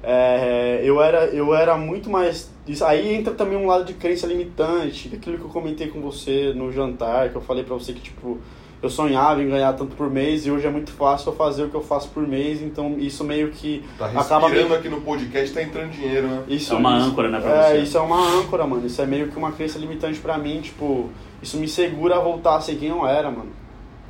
É, 0.01 0.79
eu, 0.83 1.01
era, 1.01 1.25
eu 1.25 1.53
era 1.53 1.77
muito 1.77 2.09
mais. 2.09 2.49
Isso, 2.67 2.85
aí 2.85 3.13
entra 3.13 3.33
também 3.33 3.57
um 3.57 3.67
lado 3.67 3.83
de 3.85 3.93
crença 3.93 4.25
limitante, 4.27 5.11
aquilo 5.13 5.37
que 5.37 5.43
eu 5.43 5.49
comentei 5.49 5.87
com 5.87 5.99
você 6.01 6.53
no 6.55 6.71
jantar, 6.71 7.29
que 7.29 7.35
eu 7.35 7.41
falei 7.41 7.63
pra 7.63 7.73
você 7.75 7.91
que 7.91 7.99
tipo, 7.99 8.37
eu 8.81 8.89
sonhava 8.89 9.43
em 9.43 9.49
ganhar 9.49 9.73
tanto 9.73 9.95
por 9.97 10.09
mês 10.09 10.45
e 10.45 10.51
hoje 10.51 10.65
é 10.65 10.69
muito 10.69 10.91
fácil 10.91 11.31
eu 11.31 11.35
fazer 11.35 11.63
o 11.63 11.69
que 11.69 11.75
eu 11.75 11.81
faço 11.81 12.07
por 12.09 12.25
mês, 12.25 12.61
então 12.61 12.95
isso 12.97 13.23
meio 13.25 13.49
que 13.49 13.83
Tá 13.97 14.05
acaba 14.15 14.47
meio- 14.47 14.73
aqui 14.73 14.87
no 14.87 15.01
podcast, 15.01 15.53
tá 15.53 15.61
entrando 15.61 15.91
dinheiro, 15.91 16.27
né? 16.27 16.43
isso, 16.47 16.73
É 16.73 16.77
uma 16.77 16.97
isso- 16.97 17.07
âncora, 17.09 17.27
né, 17.29 17.41
pra 17.41 17.49
É, 17.51 17.69
você. 17.71 17.77
isso 17.79 17.97
é 17.97 18.01
uma 18.01 18.39
âncora, 18.39 18.65
mano. 18.65 18.85
Isso 18.87 19.01
é 19.01 19.05
meio 19.05 19.27
que 19.27 19.37
uma 19.37 19.51
crença 19.51 19.77
limitante 19.77 20.19
pra 20.19 20.37
mim, 20.37 20.61
tipo, 20.61 21.09
isso 21.43 21.57
me 21.57 21.67
segura 21.67 22.15
a 22.15 22.19
voltar 22.19 22.55
a 22.55 22.61
ser 22.61 22.75
quem 22.75 22.87
eu 22.89 23.05
era, 23.05 23.29
mano. 23.29 23.49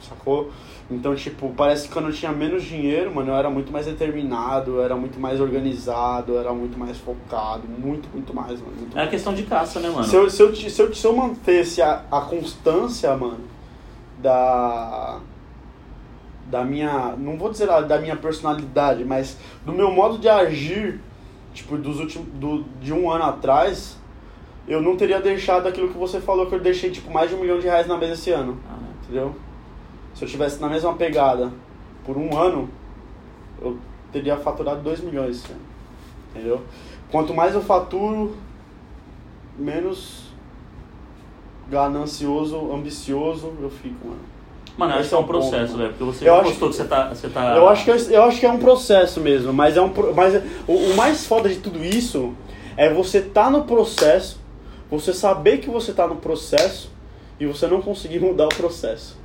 Sacou? 0.01 0.51
Então, 0.91 1.13
tipo, 1.15 1.53
parece 1.55 1.87
que 1.87 1.93
quando 1.93 2.07
eu 2.07 2.13
tinha 2.13 2.31
menos 2.31 2.63
dinheiro, 2.63 3.13
mano, 3.13 3.29
eu 3.31 3.35
era 3.35 3.47
muito 3.49 3.71
mais 3.71 3.85
determinado, 3.85 4.71
eu 4.77 4.83
era 4.83 4.95
muito 4.95 5.19
mais 5.19 5.39
organizado, 5.39 6.33
eu 6.33 6.39
era 6.39 6.51
muito 6.51 6.79
mais 6.79 6.97
focado, 6.97 7.61
muito, 7.67 8.09
muito 8.11 8.33
mais, 8.33 8.59
mano. 8.59 8.73
muito 8.75 8.97
É 8.97 9.03
a 9.03 9.07
questão 9.07 9.33
de 9.35 9.43
caça, 9.43 9.79
né, 9.79 9.89
mano? 9.89 10.03
se 10.03 10.15
eu, 10.15 10.27
se, 10.29 10.41
eu, 10.41 10.55
se, 10.55 10.81
eu, 10.81 10.93
se 10.95 11.05
eu 11.05 11.15
mantesse 11.15 11.79
a, 11.81 12.03
a 12.11 12.21
constância, 12.21 13.15
mano, 13.15 13.41
da. 14.19 15.19
Da 16.49 16.63
minha. 16.63 17.13
Não 17.15 17.37
vou 17.37 17.51
dizer 17.51 17.69
a- 17.69 17.81
da 17.81 17.99
minha 17.99 18.15
personalidade, 18.15 19.05
mas 19.05 19.37
do 19.63 19.71
meu 19.71 19.91
modo 19.91 20.17
de 20.17 20.27
agir, 20.27 20.99
tipo, 21.53 21.77
dos 21.77 21.99
últimos. 21.99 22.27
Do, 22.33 22.63
de 22.81 22.91
um 22.91 23.11
ano 23.11 23.25
atrás, 23.25 23.95
eu 24.67 24.81
não 24.81 24.97
teria 24.97 25.19
deixado 25.21 25.67
aquilo 25.67 25.89
que 25.89 25.97
você 25.97 26.19
falou 26.19 26.47
que 26.47 26.55
eu 26.55 26.59
deixei, 26.59 26.89
tipo, 26.89 27.11
mais 27.11 27.29
de 27.29 27.35
um 27.35 27.41
milhão 27.41 27.59
de 27.59 27.65
reais 27.67 27.85
na 27.85 27.95
mesa 27.97 28.13
esse 28.13 28.31
ano. 28.31 28.57
Ah, 28.67 28.75
Entendeu? 29.03 29.35
Se 30.19 30.25
eu 30.25 30.27
tivesse 30.27 30.59
na 30.59 30.67
mesma 30.67 30.93
pegada 30.95 31.49
por 32.05 32.17
um 32.17 32.37
ano, 32.37 32.69
eu 33.61 33.77
teria 34.11 34.35
faturado 34.35 34.81
2 34.81 34.99
milhões. 34.99 35.45
Entendeu? 36.29 36.61
Quanto 37.09 37.33
mais 37.33 37.55
eu 37.55 37.61
faturo, 37.61 38.35
menos 39.57 40.23
ganancioso, 41.69 42.69
ambicioso 42.73 43.53
eu 43.61 43.69
fico, 43.69 44.09
mano. 44.09 44.19
Mano, 44.77 44.91
eu 44.91 44.95
acho 44.95 45.01
Esse 45.03 45.09
que 45.09 45.15
é 45.15 45.17
um 45.17 45.21
o 45.21 45.23
ponto, 45.25 45.39
processo, 45.39 45.77
velho. 45.77 45.89
Porque 45.91 46.03
você 46.03 46.25
Eu 46.25 46.33
já 46.33 46.41
acho 46.41 46.49
postou 46.49 46.69
que, 46.69 46.75
você 46.75 46.83
tá. 46.83 47.09
Você 47.09 47.29
tá... 47.29 47.55
Eu 47.55 47.69
acho, 47.69 47.85
que, 47.85 47.91
é- 47.91 48.17
eu 48.17 48.23
acho 48.23 48.39
que 48.41 48.45
é 48.45 48.51
um 48.51 48.59
processo 48.59 49.21
mesmo, 49.21 49.53
mas 49.53 49.77
é 49.77 49.81
um 49.81 49.89
mas 50.13 50.35
o, 50.67 50.73
o 50.73 50.95
mais 50.97 51.25
foda 51.25 51.47
de 51.47 51.59
tudo 51.59 51.81
isso 51.81 52.33
é 52.75 52.93
você 52.93 53.21
tá 53.21 53.49
no 53.49 53.63
processo, 53.63 54.37
você 54.91 55.13
saber 55.13 55.59
que 55.59 55.69
você 55.69 55.93
tá 55.93 56.05
no 56.05 56.17
processo 56.17 56.91
e 57.39 57.45
você 57.45 57.67
não 57.67 57.81
conseguir 57.81 58.19
mudar 58.21 58.47
o 58.47 58.49
processo. 58.49 59.17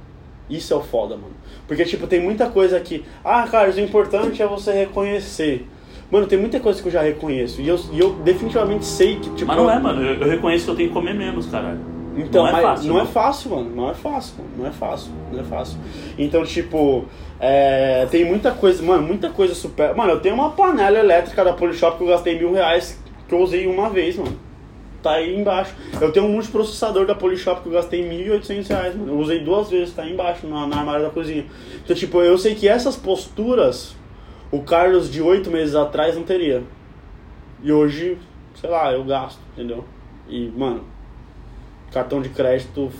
Isso 0.48 0.72
é 0.72 0.76
o 0.76 0.82
foda, 0.82 1.16
mano. 1.16 1.34
Porque, 1.66 1.84
tipo, 1.84 2.06
tem 2.06 2.20
muita 2.20 2.50
coisa 2.50 2.78
que. 2.80 3.04
Ah, 3.24 3.46
Carlos, 3.50 3.76
o 3.76 3.80
importante 3.80 4.42
é 4.42 4.46
você 4.46 4.72
reconhecer. 4.72 5.66
Mano, 6.10 6.26
tem 6.26 6.38
muita 6.38 6.60
coisa 6.60 6.80
que 6.80 6.88
eu 6.88 6.92
já 6.92 7.02
reconheço. 7.02 7.60
E 7.60 7.68
eu, 7.68 7.80
e 7.92 7.98
eu 7.98 8.12
definitivamente 8.16 8.84
sei 8.84 9.16
que, 9.16 9.30
tipo. 9.30 9.46
Mas 9.46 9.56
não 9.56 9.70
é, 9.70 9.78
mano. 9.78 10.02
Eu, 10.02 10.14
eu 10.20 10.28
reconheço 10.28 10.66
que 10.66 10.70
eu 10.70 10.76
tenho 10.76 10.88
que 10.88 10.94
comer 10.94 11.14
menos, 11.14 11.46
caralho. 11.46 11.80
Então, 12.16 12.44
não 12.44 12.58
é 12.58 12.62
fácil. 12.62 12.88
não 12.88 12.94
é 12.94 12.98
mano. 12.98 13.10
fácil, 13.10 13.50
mano. 13.50 13.70
Não 13.74 13.90
é 13.90 13.94
fácil, 13.94 14.34
mano. 14.38 14.50
Não 14.56 14.66
é 14.66 14.70
fácil. 14.70 15.12
Não 15.32 15.40
é 15.40 15.42
fácil. 15.42 15.78
Então, 16.16 16.44
tipo, 16.44 17.06
é, 17.40 18.06
tem 18.10 18.24
muita 18.24 18.52
coisa, 18.52 18.82
mano, 18.82 19.02
muita 19.02 19.30
coisa 19.30 19.54
super. 19.54 19.94
Mano, 19.94 20.12
eu 20.12 20.20
tenho 20.20 20.34
uma 20.34 20.50
panela 20.50 20.98
elétrica 20.98 21.44
da 21.44 21.52
Polishop 21.52 21.96
que 21.96 22.04
eu 22.04 22.08
gastei 22.08 22.38
mil 22.38 22.52
reais 22.52 23.00
que 23.26 23.34
eu 23.34 23.40
usei 23.40 23.66
uma 23.66 23.90
vez, 23.90 24.16
mano. 24.16 24.36
Tá 25.04 25.16
aí 25.16 25.38
embaixo. 25.38 25.74
Eu 26.00 26.10
tenho 26.12 26.24
um 26.24 26.30
multiprocessador 26.30 27.04
da 27.04 27.14
Polishop 27.14 27.60
que 27.60 27.68
eu 27.68 27.72
gastei 27.72 28.02
1.800 28.02 28.68
reais, 28.68 28.96
mano. 28.96 29.12
Eu 29.12 29.18
usei 29.18 29.40
duas 29.40 29.68
vezes, 29.68 29.92
tá 29.92 30.02
aí 30.02 30.14
embaixo, 30.14 30.46
na, 30.46 30.66
na 30.66 30.78
armário 30.78 31.04
da 31.04 31.10
cozinha. 31.10 31.44
Então, 31.84 31.94
tipo, 31.94 32.22
eu 32.22 32.38
sei 32.38 32.54
que 32.54 32.66
essas 32.66 32.96
posturas 32.96 33.94
o 34.50 34.62
Carlos 34.62 35.10
de 35.10 35.20
oito 35.20 35.50
meses 35.50 35.74
atrás 35.74 36.14
não 36.16 36.22
teria. 36.22 36.62
E 37.62 37.70
hoje, 37.70 38.16
sei 38.58 38.70
lá, 38.70 38.90
eu 38.94 39.04
gasto, 39.04 39.38
entendeu? 39.52 39.84
E, 40.26 40.48
mano, 40.56 40.84
cartão 41.92 42.22
de 42.22 42.30
crédito 42.30 42.90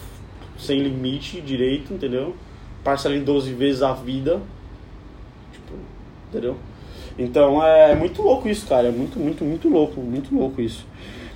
sem 0.59 0.83
limite 0.83 1.41
direito, 1.41 1.95
entendeu? 1.95 2.37
Parcela 2.85 3.17
em 3.17 3.25
12 3.25 3.55
vezes 3.55 3.83
a 3.83 3.95
vida. 3.95 4.43
Tipo, 5.53 5.73
entendeu? 6.29 6.59
Então 7.19 7.65
é 7.65 7.95
muito 7.95 8.21
louco 8.21 8.47
isso, 8.47 8.67
cara. 8.67 8.89
É 8.89 8.91
muito, 8.91 9.19
muito, 9.19 9.43
muito 9.43 9.71
louco. 9.71 10.03
Muito 10.03 10.35
louco 10.35 10.61
isso. 10.61 10.87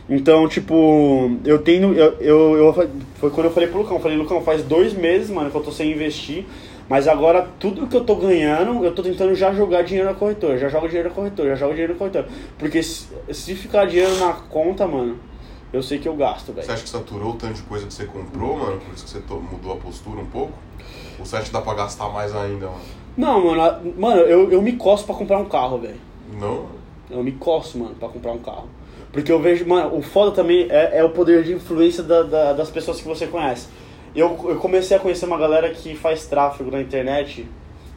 Então, 0.09 0.49
tipo, 0.49 1.31
eu 1.45 1.59
tenho. 1.59 1.93
Eu, 1.95 2.13
eu, 2.21 2.57
eu- 2.57 2.91
foi 3.17 3.31
quando 3.31 3.47
eu 3.47 3.53
falei 3.53 3.69
pro 3.69 3.79
Lucão, 3.81 3.97
eu 3.99 4.03
falei, 4.03 4.17
Lucão, 4.17 4.41
faz 4.43 4.63
dois 4.63 4.95
meses, 4.95 5.29
mano, 5.31 5.51
que 5.51 5.57
eu 5.57 5.63
tô 5.63 5.71
sem 5.71 5.93
investir. 5.93 6.47
Mas 6.89 7.07
agora 7.07 7.47
tudo 7.59 7.87
que 7.87 7.95
eu 7.95 8.03
tô 8.03 8.17
ganhando, 8.17 8.83
eu 8.83 8.95
tô 8.95 9.03
tentando 9.03 9.35
já 9.35 9.53
jogar 9.53 9.83
dinheiro 9.83 10.09
na 10.09 10.15
corretora. 10.15 10.57
Já 10.57 10.71
jogo 10.71 10.87
dinheiro 10.89 11.11
na 11.11 11.15
corretora, 11.15 11.51
já 11.51 11.55
jogo 11.57 11.73
dinheiro 11.73 11.93
na 11.93 11.99
corretora. 11.99 12.27
Porque 12.59 12.83
se, 12.83 13.09
se 13.31 13.55
ficar 13.55 13.85
dinheiro 13.85 14.17
na 14.17 14.33
conta, 14.33 14.87
mano, 14.87 15.19
eu 15.71 15.83
sei 15.83 15.99
que 15.99 16.09
eu 16.09 16.17
gasto, 16.17 16.51
velho. 16.55 16.65
Você 16.67 16.73
acha 16.73 16.83
que 16.85 16.89
saturou 16.89 17.33
o 17.33 17.35
tanto 17.35 17.55
de 17.57 17.63
coisa 17.63 17.87
que 17.87 17.93
você 17.93 18.07
comprou, 18.07 18.57
mano? 18.57 18.79
Por 18.81 18.95
isso 18.95 19.05
que 19.05 19.11
você 19.11 19.21
mudou 19.53 19.73
a 19.75 19.77
postura 19.77 20.21
um 20.21 20.27
pouco? 20.27 20.55
Ou 21.19 21.27
você 21.27 21.37
acha 21.37 21.45
que 21.47 21.53
dá 21.53 21.61
pra 21.61 21.75
gastar 21.75 22.09
mais 22.09 22.35
ainda, 22.35 22.67
mano? 22.69 22.81
Não, 23.19 23.45
mano, 23.55 23.93
mano, 23.99 24.21
eu, 24.23 24.51
eu 24.51 24.63
me 24.63 24.73
coço 24.73 25.05
pra 25.05 25.15
comprar 25.15 25.39
um 25.41 25.45
carro, 25.45 25.77
velho. 25.77 26.01
Não? 26.41 26.67
Eu 27.11 27.23
me 27.23 27.33
coço, 27.33 27.77
mano, 27.79 27.95
pra 27.97 28.09
comprar 28.09 28.33
um 28.33 28.39
carro. 28.39 28.69
Porque 29.13 29.33
eu 29.33 29.41
vejo, 29.41 29.67
mano, 29.67 29.97
o 29.97 30.03
foda 30.03 30.33
também 30.33 30.67
é, 30.71 30.99
é 30.99 31.05
o 31.05 31.11
poder 31.11 31.43
de 31.43 31.53
influência 31.55 32.03
da- 32.03 32.23
da- 32.23 32.53
das 32.53 32.71
pessoas 32.71 33.01
que 33.01 33.09
você 33.09 33.27
conhece. 33.27 33.69
Eu, 34.15 34.39
eu 34.49 34.57
comecei 34.57 34.97
a 34.97 35.01
conhecer 35.01 35.25
uma 35.27 35.39
galera 35.39 35.71
que 35.71 35.95
faz 35.95 36.27
tráfego 36.27 36.71
na 36.71 36.81
internet, 36.81 37.47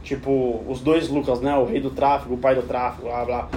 tipo, 0.04 0.62
os 0.68 0.80
dois 0.82 1.10
Lucas, 1.10 1.42
né? 1.42 1.56
O 1.58 1.66
rei 1.66 1.80
do 1.80 1.90
tráfego, 1.90 2.36
o 2.36 2.38
pai 2.38 2.56
do 2.56 2.64
tráfego, 2.64 3.08
blá 3.08 3.26
blá. 3.26 3.50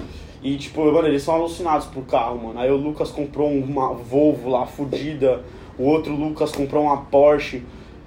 E, 0.42 0.57
tipo, 0.57 0.84
mano, 0.92 1.09
eles 1.09 1.22
são 1.22 1.34
alucinados 1.34 1.86
por 1.86 2.05
carro, 2.05 2.38
mano. 2.38 2.61
Aí 2.61 2.70
o 2.70 2.76
Lucas 2.76 3.11
comprou 3.11 3.50
uma 3.50 3.94
Volvo 3.94 4.50
lá, 4.50 4.66
fodida. 4.66 5.42
O 5.78 5.84
outro 5.84 6.14
Lucas 6.14 6.52
comprou 6.52 6.84
uma 6.84 6.98
Porsche. 7.07 7.62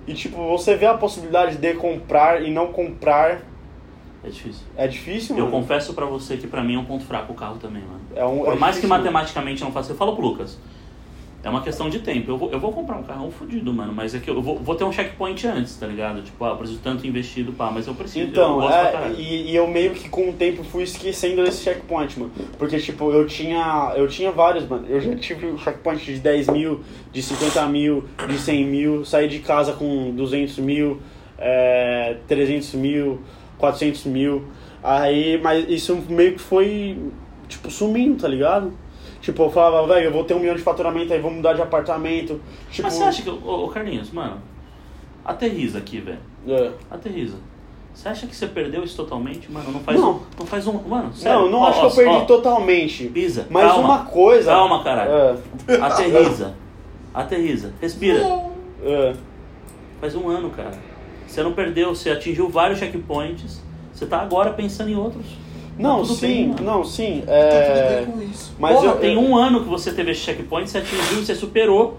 E, 0.05 0.13
tipo, 0.13 0.37
você 0.47 0.75
vê 0.75 0.85
a 0.85 0.93
possibilidade 0.93 1.57
de 1.57 1.73
comprar 1.73 2.41
e 2.43 2.51
não 2.51 2.67
comprar. 2.67 3.41
É 4.23 4.29
difícil. 4.29 4.63
É 4.75 4.87
difícil, 4.87 5.37
Eu 5.37 5.45
mano. 5.45 5.57
confesso 5.57 5.93
pra 5.93 6.05
você 6.05 6.37
que 6.37 6.47
pra 6.47 6.63
mim 6.63 6.75
é 6.75 6.79
um 6.79 6.85
ponto 6.85 7.05
fraco 7.05 7.31
o 7.33 7.35
carro 7.35 7.57
também, 7.57 7.81
mano. 7.83 8.01
É 8.15 8.25
um, 8.25 8.39
Por 8.39 8.53
é 8.53 8.55
mais 8.55 8.75
que 8.75 8.81
difícil, 8.81 8.89
mano. 8.89 9.03
matematicamente 9.03 9.63
não 9.63 9.71
faça, 9.71 9.91
eu 9.91 9.95
falo 9.95 10.13
pro 10.15 10.25
Lucas. 10.25 10.57
É 11.43 11.49
uma 11.49 11.61
questão 11.61 11.87
de 11.89 11.99
tempo. 11.99 12.29
Eu 12.31 12.37
vou, 12.37 12.51
eu 12.51 12.59
vou 12.59 12.73
comprar 12.73 12.97
um 12.97 13.03
carrão 13.03 13.29
fudido, 13.31 13.71
mano. 13.71 13.93
Mas 13.93 14.13
é 14.15 14.19
que 14.19 14.29
eu 14.29 14.41
vou, 14.41 14.57
vou 14.57 14.75
ter 14.75 14.83
um 14.83 14.91
checkpoint 14.91 15.47
antes, 15.47 15.77
tá 15.77 15.85
ligado? 15.85 16.21
Tipo, 16.23 16.43
ah, 16.43 16.49
eu 16.49 16.57
preciso 16.57 16.79
tanto 16.83 17.05
investido, 17.07 17.53
pá, 17.53 17.69
mas 17.71 17.87
eu 17.87 17.93
preciso. 17.93 18.25
eu 18.25 18.29
Então, 18.29 18.59
pra 18.59 18.75
é, 18.75 19.13
e, 19.17 19.51
e 19.51 19.55
eu 19.55 19.67
meio 19.67 19.91
que 19.91 20.09
com 20.09 20.29
o 20.29 20.33
tempo 20.33 20.63
fui 20.63 20.83
esquecendo 20.83 21.43
desse 21.43 21.63
checkpoint, 21.63 22.19
mano. 22.19 22.31
Porque, 22.57 22.77
tipo, 22.79 23.11
eu 23.11 23.25
tinha. 23.27 23.93
Eu 23.95 24.07
tinha 24.07 24.31
vários, 24.31 24.67
mano. 24.67 24.87
Eu 24.89 24.99
já 24.99 25.15
tive 25.15 25.55
checkpoint 25.59 26.03
de 26.03 26.19
10 26.19 26.49
mil, 26.49 26.81
de 27.13 27.21
50 27.21 27.65
mil, 27.67 28.03
de 28.27 28.37
100 28.37 28.65
mil, 28.65 29.05
saí 29.05 29.29
de 29.29 29.39
casa 29.39 29.73
com 29.73 30.13
200 30.15 30.57
mil, 30.57 30.99
é, 31.37 32.17
300 32.27 32.73
mil, 32.73 33.21
400 33.57 34.05
mil. 34.05 34.45
Aí, 34.83 35.39
mas 35.41 35.67
isso 35.69 35.95
meio 36.09 36.33
que 36.33 36.39
foi, 36.39 36.97
tipo, 37.47 37.69
sumindo, 37.71 38.21
tá 38.21 38.27
ligado? 38.27 38.71
Tipo, 39.21 39.43
eu 39.43 39.49
falava, 39.49 39.85
velho, 39.93 40.05
eu 40.05 40.11
vou 40.11 40.23
ter 40.23 40.33
um 40.35 40.39
milhão 40.39 40.55
de 40.55 40.61
faturamento, 40.61 41.11
aí 41.11 41.19
vou 41.19 41.31
mudar 41.31 41.53
de 41.53 41.61
apartamento. 41.61 42.39
Tipo, 42.69 42.83
Mas 42.83 42.93
você 42.93 43.03
acha 43.03 43.21
que. 43.23 43.29
Ô, 43.29 43.65
ô, 43.65 43.67
Carlinhos, 43.67 44.11
mano. 44.11 44.41
Aterriza 45.25 45.79
aqui, 45.79 45.99
velho. 45.99 46.19
é. 46.47 46.71
Aterriza. 46.89 47.35
Você 47.93 48.09
acha 48.09 48.27
que 48.27 48.35
você 48.35 48.45
perdeu 48.45 48.83
isso 48.83 48.95
totalmente? 48.95 49.51
Mano, 49.51 49.71
não 49.71 49.79
faz 49.79 49.99
Não. 49.99 50.11
um. 50.11 50.19
Não 50.39 50.45
faz 50.45 50.67
um. 50.67 50.73
Mano, 50.87 51.11
sério. 51.15 51.41
Não, 51.41 51.49
não 51.49 51.59
ó, 51.61 51.67
acho 51.69 51.79
ó, 51.79 51.81
que 51.81 51.87
eu 51.87 51.95
perdi 52.05 52.15
ó, 52.15 52.25
totalmente. 52.25 53.07
Pisa. 53.07 53.47
Mas 53.49 53.71
calma. 53.71 53.87
uma 53.87 54.05
coisa. 54.05 54.51
Calma, 54.51 54.83
caralho. 54.83 55.11
É, 55.67 55.75
Aterriza. 55.81 56.53
Aterriza. 57.11 57.73
Respira. 57.81 58.19
é. 58.83 59.13
Faz 59.99 60.15
um 60.15 60.29
ano, 60.29 60.51
cara. 60.51 60.71
Você 61.27 61.43
não 61.43 61.53
perdeu, 61.53 61.93
você 61.93 62.09
atingiu 62.09 62.49
vários 62.49 62.79
checkpoints. 62.79 63.61
Você 63.93 64.05
tá 64.05 64.19
agora 64.21 64.51
pensando 64.53 64.89
em 64.89 64.95
outros. 64.95 65.25
Não, 65.77 65.99
Tá 65.99 66.13
sim, 66.13 66.53
bem, 66.53 66.55
não, 66.65 66.83
sim. 66.83 67.21
Tá 67.25 67.31
tudo 67.33 67.33
É... 67.35 67.95
bem 67.97 68.05
com 68.11 68.21
isso. 68.23 68.53
Mas 68.57 68.75
Porra, 68.75 68.87
eu, 68.87 68.95
tem 68.99 69.13
eu- 69.13 69.19
um 69.21 69.35
ano 69.35 69.61
que 69.63 69.69
você 69.69 69.91
teve 69.91 70.11
esse 70.11 70.21
checkpoint, 70.21 70.69
você 70.69 70.79
atingiu, 70.79 71.23
você 71.23 71.35
superou. 71.35 71.97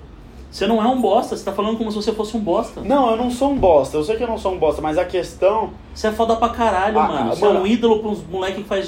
Você 0.50 0.66
não 0.66 0.82
é 0.82 0.86
um 0.86 0.98
bosta, 1.00 1.36
você 1.36 1.44
tá 1.44 1.52
falando 1.52 1.76
como 1.76 1.90
se 1.92 1.96
você 1.96 2.10
fosse 2.12 2.34
um 2.36 2.40
bosta. 2.40 2.80
Não, 2.80 3.10
eu 3.10 3.16
não 3.18 3.30
sou 3.30 3.50
um 3.52 3.56
bosta. 3.58 3.98
Eu 3.98 4.02
sei 4.02 4.16
que 4.16 4.22
eu 4.22 4.26
não 4.26 4.38
sou 4.38 4.54
um 4.54 4.58
bosta, 4.58 4.80
mas 4.80 4.96
a 4.96 5.04
questão. 5.04 5.70
Você 5.94 6.06
é 6.08 6.12
foda 6.12 6.34
pra 6.36 6.48
caralho, 6.48 6.98
Ah, 6.98 7.06
mano. 7.06 7.30
ah, 7.30 7.34
Você 7.34 7.44
é 7.44 7.48
mano. 7.48 7.60
um 7.60 7.66
ídolo 7.66 7.98
pra 8.00 8.08
uns 8.08 8.26
moleque 8.26 8.62
que 8.62 8.68
faz 8.68 8.86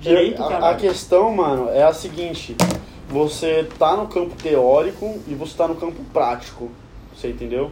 direito, 0.00 0.42
a, 0.42 0.46
a 0.46 0.48
cara. 0.48 0.74
questão, 0.76 1.30
mano, 1.34 1.68
é 1.68 1.82
a 1.82 1.92
seguinte: 1.92 2.56
você 3.08 3.68
tá 3.78 3.96
no 3.96 4.06
campo 4.08 4.34
teórico 4.42 5.18
e 5.28 5.34
você 5.34 5.56
tá 5.56 5.68
no 5.68 5.74
campo 5.74 6.02
prático. 6.12 6.70
Você 7.14 7.28
entendeu? 7.28 7.70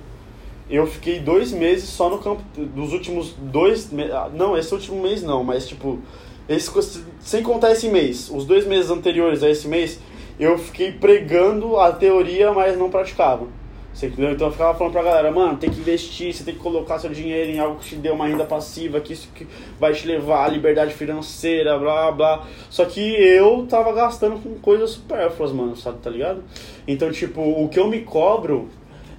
Eu 0.70 0.86
fiquei 0.86 1.18
dois 1.18 1.52
meses 1.52 1.88
só 1.88 2.08
no 2.10 2.18
campo. 2.18 2.42
Dos 2.56 2.92
últimos 2.92 3.34
dois. 3.38 3.90
ah, 4.12 4.30
Não, 4.32 4.56
esse 4.56 4.72
último 4.72 5.02
mês 5.02 5.22
não, 5.22 5.42
mas 5.42 5.66
tipo. 5.66 5.98
Esse, 6.48 7.04
sem 7.20 7.42
contar 7.42 7.72
esse 7.72 7.88
mês, 7.88 8.30
os 8.30 8.46
dois 8.46 8.66
meses 8.66 8.90
anteriores 8.90 9.42
a 9.42 9.50
esse 9.50 9.68
mês, 9.68 10.00
eu 10.40 10.56
fiquei 10.56 10.92
pregando 10.92 11.78
a 11.78 11.92
teoria, 11.92 12.52
mas 12.52 12.76
não 12.78 12.88
praticava. 12.88 13.46
Você 13.92 14.06
entendeu? 14.06 14.30
Então 14.30 14.46
eu 14.46 14.52
ficava 14.52 14.78
falando 14.78 14.92
pra 14.92 15.02
galera, 15.02 15.30
mano, 15.32 15.58
tem 15.58 15.68
que 15.68 15.80
investir, 15.80 16.32
você 16.32 16.44
tem 16.44 16.54
que 16.54 16.60
colocar 16.60 17.00
seu 17.00 17.10
dinheiro 17.10 17.50
em 17.50 17.58
algo 17.58 17.80
que 17.80 17.88
te 17.88 17.96
dê 17.96 18.10
uma 18.10 18.28
renda 18.28 18.44
passiva, 18.44 19.00
que 19.00 19.12
isso 19.12 19.28
que 19.34 19.44
vai 19.78 19.92
te 19.92 20.06
levar 20.06 20.44
à 20.44 20.48
liberdade 20.48 20.94
financeira, 20.94 21.76
blá 21.76 22.12
blá. 22.12 22.46
Só 22.70 22.84
que 22.84 23.00
eu 23.00 23.66
tava 23.68 23.92
gastando 23.92 24.40
com 24.40 24.54
coisas 24.60 24.90
supérfluas, 24.90 25.50
mano, 25.50 25.76
sabe, 25.76 25.98
tá 25.98 26.08
ligado? 26.10 26.44
Então, 26.86 27.10
tipo, 27.10 27.40
o 27.40 27.68
que 27.68 27.80
eu 27.80 27.88
me 27.88 28.02
cobro 28.02 28.68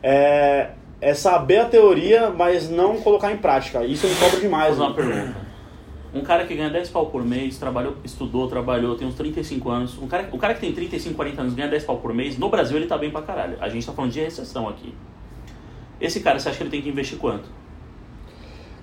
é, 0.02 0.70
é 1.02 1.14
saber 1.14 1.58
a 1.60 1.66
teoria, 1.66 2.30
mas 2.30 2.70
não 2.70 2.98
colocar 3.02 3.32
em 3.32 3.38
prática. 3.38 3.84
Isso 3.86 4.08
me 4.08 4.16
cobro 4.16 4.32
Vou 4.32 4.42
demais, 4.42 4.70
fazer 4.70 4.82
uma 4.82 4.90
mano. 4.90 5.12
pergunta. 5.12 5.50
Um 6.12 6.22
cara 6.22 6.46
que 6.46 6.56
ganha 6.56 6.70
10 6.72 6.90
pau 6.90 7.06
por 7.06 7.24
mês, 7.24 7.58
trabalhou, 7.60 7.96
estudou, 8.04 8.48
trabalhou, 8.48 8.96
tem 8.96 9.08
uns 9.08 9.14
35 9.16 9.70
anos. 9.70 9.98
Um 10.02 10.08
cara, 10.08 10.28
o 10.32 10.38
cara 10.40 10.56
que 10.56 10.60
tem 10.60 10.72
35, 10.74 11.16
40 11.16 11.42
anos 11.42 11.54
ganha 11.54 11.68
10 11.68 11.84
pau 11.84 11.98
por 11.98 12.14
mês, 12.14 12.38
no 12.38 12.50
Brasil 12.50 12.78
ele 12.78 12.88
tá 12.88 12.98
bem 12.98 13.12
pra 13.12 13.22
caralho. 13.22 13.58
A 13.62 13.70
gente 13.70 13.86
tá 13.86 13.94
falando 13.94 14.12
de 14.12 14.20
recessão 14.20 14.68
aqui. 14.68 14.94
Esse 16.02 16.22
cara, 16.22 16.40
você 16.40 16.50
acha 16.50 16.58
que 16.58 16.64
ele 16.64 16.72
tem 16.72 16.82
que 16.82 16.90
investir 16.90 17.18
quanto? 17.20 17.48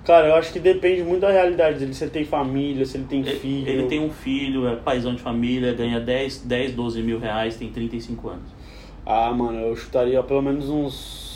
Cara, 0.05 0.27
eu 0.29 0.35
acho 0.35 0.53
que 0.53 0.59
depende 0.59 1.03
muito 1.03 1.19
da 1.21 1.29
realidade 1.31 1.79
dele, 1.79 1.93
se 1.93 2.01
ele 2.05 2.11
tem 2.11 2.23
família, 2.23 2.85
se 2.85 2.95
ele 2.95 3.03
tem 3.09 3.19
Ele, 3.19 3.31
filho. 3.39 3.67
ele 3.69 3.83
tem 3.87 3.99
um 3.99 4.09
filho, 4.09 4.65
é 4.65 4.77
paizão 4.77 5.13
de 5.13 5.21
família, 5.21 5.73
ganha 5.73 5.99
10, 5.99 6.43
10, 6.45 6.71
12 6.73 7.01
mil 7.03 7.19
reais, 7.19 7.57
tem 7.57 7.69
35 7.69 8.29
anos. 8.29 8.49
Ah, 9.05 9.31
mano, 9.33 9.59
eu 9.59 9.75
chutaria 9.75 10.23
pelo 10.23 10.41
menos 10.41 10.69
uns. 10.69 11.26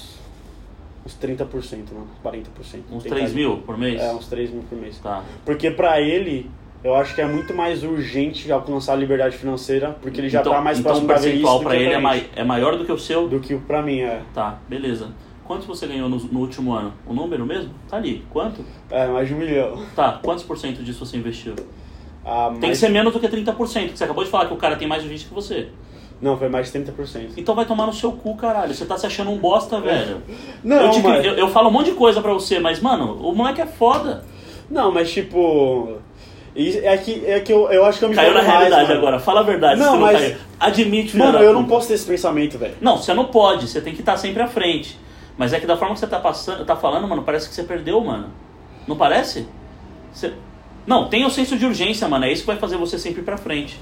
Uns 1.06 1.16
30%, 1.18 1.93
mano. 1.93 2.08
40%. 2.24 2.84
Uns 2.91 3.04
Tem 3.04 3.12
3 3.12 3.24
cara- 3.26 3.34
mil 3.34 3.58
por 3.58 3.78
mês? 3.78 3.99
É, 4.02 4.14
uns 4.14 4.28
3 4.28 4.52
mil 4.52 4.64
por 4.64 4.78
mês. 4.78 4.99
Tá. 4.99 5.24
Porque 5.43 5.72
pra 5.72 5.99
ele, 5.99 6.49
eu 6.84 6.93
acho 6.95 7.16
que 7.16 7.22
é 7.22 7.26
muito 7.28 7.54
mais 7.54 7.84
urgente 7.84 8.52
alcançar 8.52 8.93
a 8.93 8.95
liberdade 8.95 9.36
financeira, 9.38 9.97
porque 10.02 10.20
ele 10.22 10.30
já 10.30 10.41
então, 10.41 10.54
tá 10.54 10.62
mais 10.62 10.80
então 10.80 10.91
próximo 10.91 11.06
o 11.06 11.14
da 11.14 11.20
velhice 11.20 11.32
percentual 11.41 11.58
do 11.60 11.64
pra 11.64 11.72
que 11.72 11.78
ele 11.78 11.86
é, 11.88 11.91
pra 11.93 12.02
mai, 12.02 12.20
gente. 12.20 12.30
é 12.36 12.43
maior 12.43 12.78
do 12.78 12.86
que 12.86 12.91
o 12.91 12.99
seu? 12.99 13.28
Do 13.28 13.39
que 13.39 13.56
pra 13.56 13.82
mim, 13.82 13.99
é. 14.02 14.22
Tá, 14.34 14.60
beleza. 14.70 15.10
Quanto 15.43 15.66
você 15.66 15.86
ganhou 15.88 16.08
no, 16.08 16.18
no 16.18 16.39
último 16.39 16.72
ano? 16.72 16.93
O 17.06 17.14
número 17.14 17.45
mesmo? 17.45 17.74
Tá 17.89 17.97
ali. 17.97 18.24
Quanto? 18.30 18.64
É, 18.89 19.08
mais 19.08 19.28
de 19.28 19.34
um 19.34 19.38
milhão. 19.38 19.84
Tá, 19.95 20.20
quantos 20.24 20.43
por 20.43 20.58
cento 20.58 20.82
disso 20.84 21.04
você 21.06 21.18
investiu? 21.18 21.56
Ah, 22.24 22.49
Tem 22.52 22.60
que 22.60 22.66
mais- 22.68 22.78
ser 22.78 22.89
menos 22.89 23.12
do 23.12 23.20
que 23.20 23.28
30%, 23.28 23.91
que 23.91 23.97
você 23.97 24.04
acabou 24.04 24.24
de 24.24 24.30
falar 24.30 24.45
que 24.45 24.54
o 24.54 24.58
cara 24.58 24.76
tem 24.76 24.88
mais 24.88 25.04
urgência 25.04 25.28
que 25.28 25.34
você. 25.34 25.70
Não, 26.22 26.38
foi 26.38 26.49
mais 26.49 26.72
de 26.72 26.80
30%. 26.80 27.32
Então 27.38 27.55
vai 27.55 27.65
tomar 27.65 27.88
no 27.88 27.93
seu 27.93 28.11
cu, 28.11 28.36
caralho. 28.36 28.74
Você 28.74 28.86
tá 28.86 28.95
se 28.97 29.07
achando 29.07 29.32
um 29.32 29.38
bosta, 29.38 29.80
velho. 29.82 30.22
Não, 30.63 30.78
eu, 30.84 30.91
te- 30.91 30.99
mas... 31.01 31.26
eu, 31.26 31.34
eu 31.34 31.47
falo 31.49 31.69
um 31.69 31.72
monte 31.72 31.86
de 31.88 31.93
coisa 31.93 32.22
pra 32.22 32.32
você, 32.32 32.59
mas, 32.59 32.80
mano, 32.80 33.13
o 33.28 33.34
moleque 33.34 33.59
é 33.61 33.65
foda. 33.65 34.24
Não, 34.69 34.91
mas 34.91 35.11
tipo... 35.11 35.97
É 36.55 36.97
que, 36.97 37.26
é 37.26 37.39
que 37.39 37.51
eu, 37.51 37.72
eu 37.72 37.86
acho 37.86 37.97
que 37.97 38.05
eu 38.05 38.09
me 38.09 38.15
Caiu 38.15 38.34
na 38.34 38.43
mais, 38.43 38.47
realidade 38.51 38.88
mano. 38.89 38.99
agora. 38.99 39.19
Fala 39.19 39.39
a 39.39 39.43
verdade. 39.43 39.80
Não, 39.80 39.97
mas- 39.97 40.19
caiu. 40.19 40.36
Admite, 40.59 41.17
Mano, 41.17 41.39
eu 41.39 41.53
não 41.53 41.65
posso 41.65 41.88
ter 41.88 41.93
esse 41.95 42.05
pensamento, 42.05 42.57
velho. 42.57 42.76
Não, 42.82 42.97
você 42.97 43.13
não 43.15 43.26
pode. 43.26 43.67
Você 43.67 43.82
tem 43.82 43.93
que 43.95 44.01
estar 44.01 44.15
sempre 44.17 44.43
à 44.43 44.47
frente. 44.47 44.99
Mas 45.38 45.53
é 45.53 45.59
que 45.59 45.65
da 45.65 45.76
forma 45.78 45.93
que 45.95 45.99
você 46.01 46.07
tá, 46.07 46.19
passando, 46.19 46.63
tá 46.65 46.76
falando, 46.76 47.07
mano, 47.07 47.24
parece 47.24 47.49
que 47.49 47.55
você 47.55 47.63
perdeu, 47.63 47.99
mano. 48.01 48.28
Não 48.88 48.95
parece? 48.95 49.47
Você... 50.13 50.34
Não, 50.86 51.07
tem 51.07 51.26
o 51.26 51.30
senso 51.32 51.57
de 51.57 51.65
urgência, 51.65 52.07
mano. 52.07 52.26
É 52.26 52.32
isso 52.32 52.41
que 52.43 52.47
vai 52.47 52.57
fazer 52.57 52.76
você 52.78 52.99
sempre 52.99 53.22
ir 53.22 53.24
pra 53.24 53.38
frente. 53.38 53.80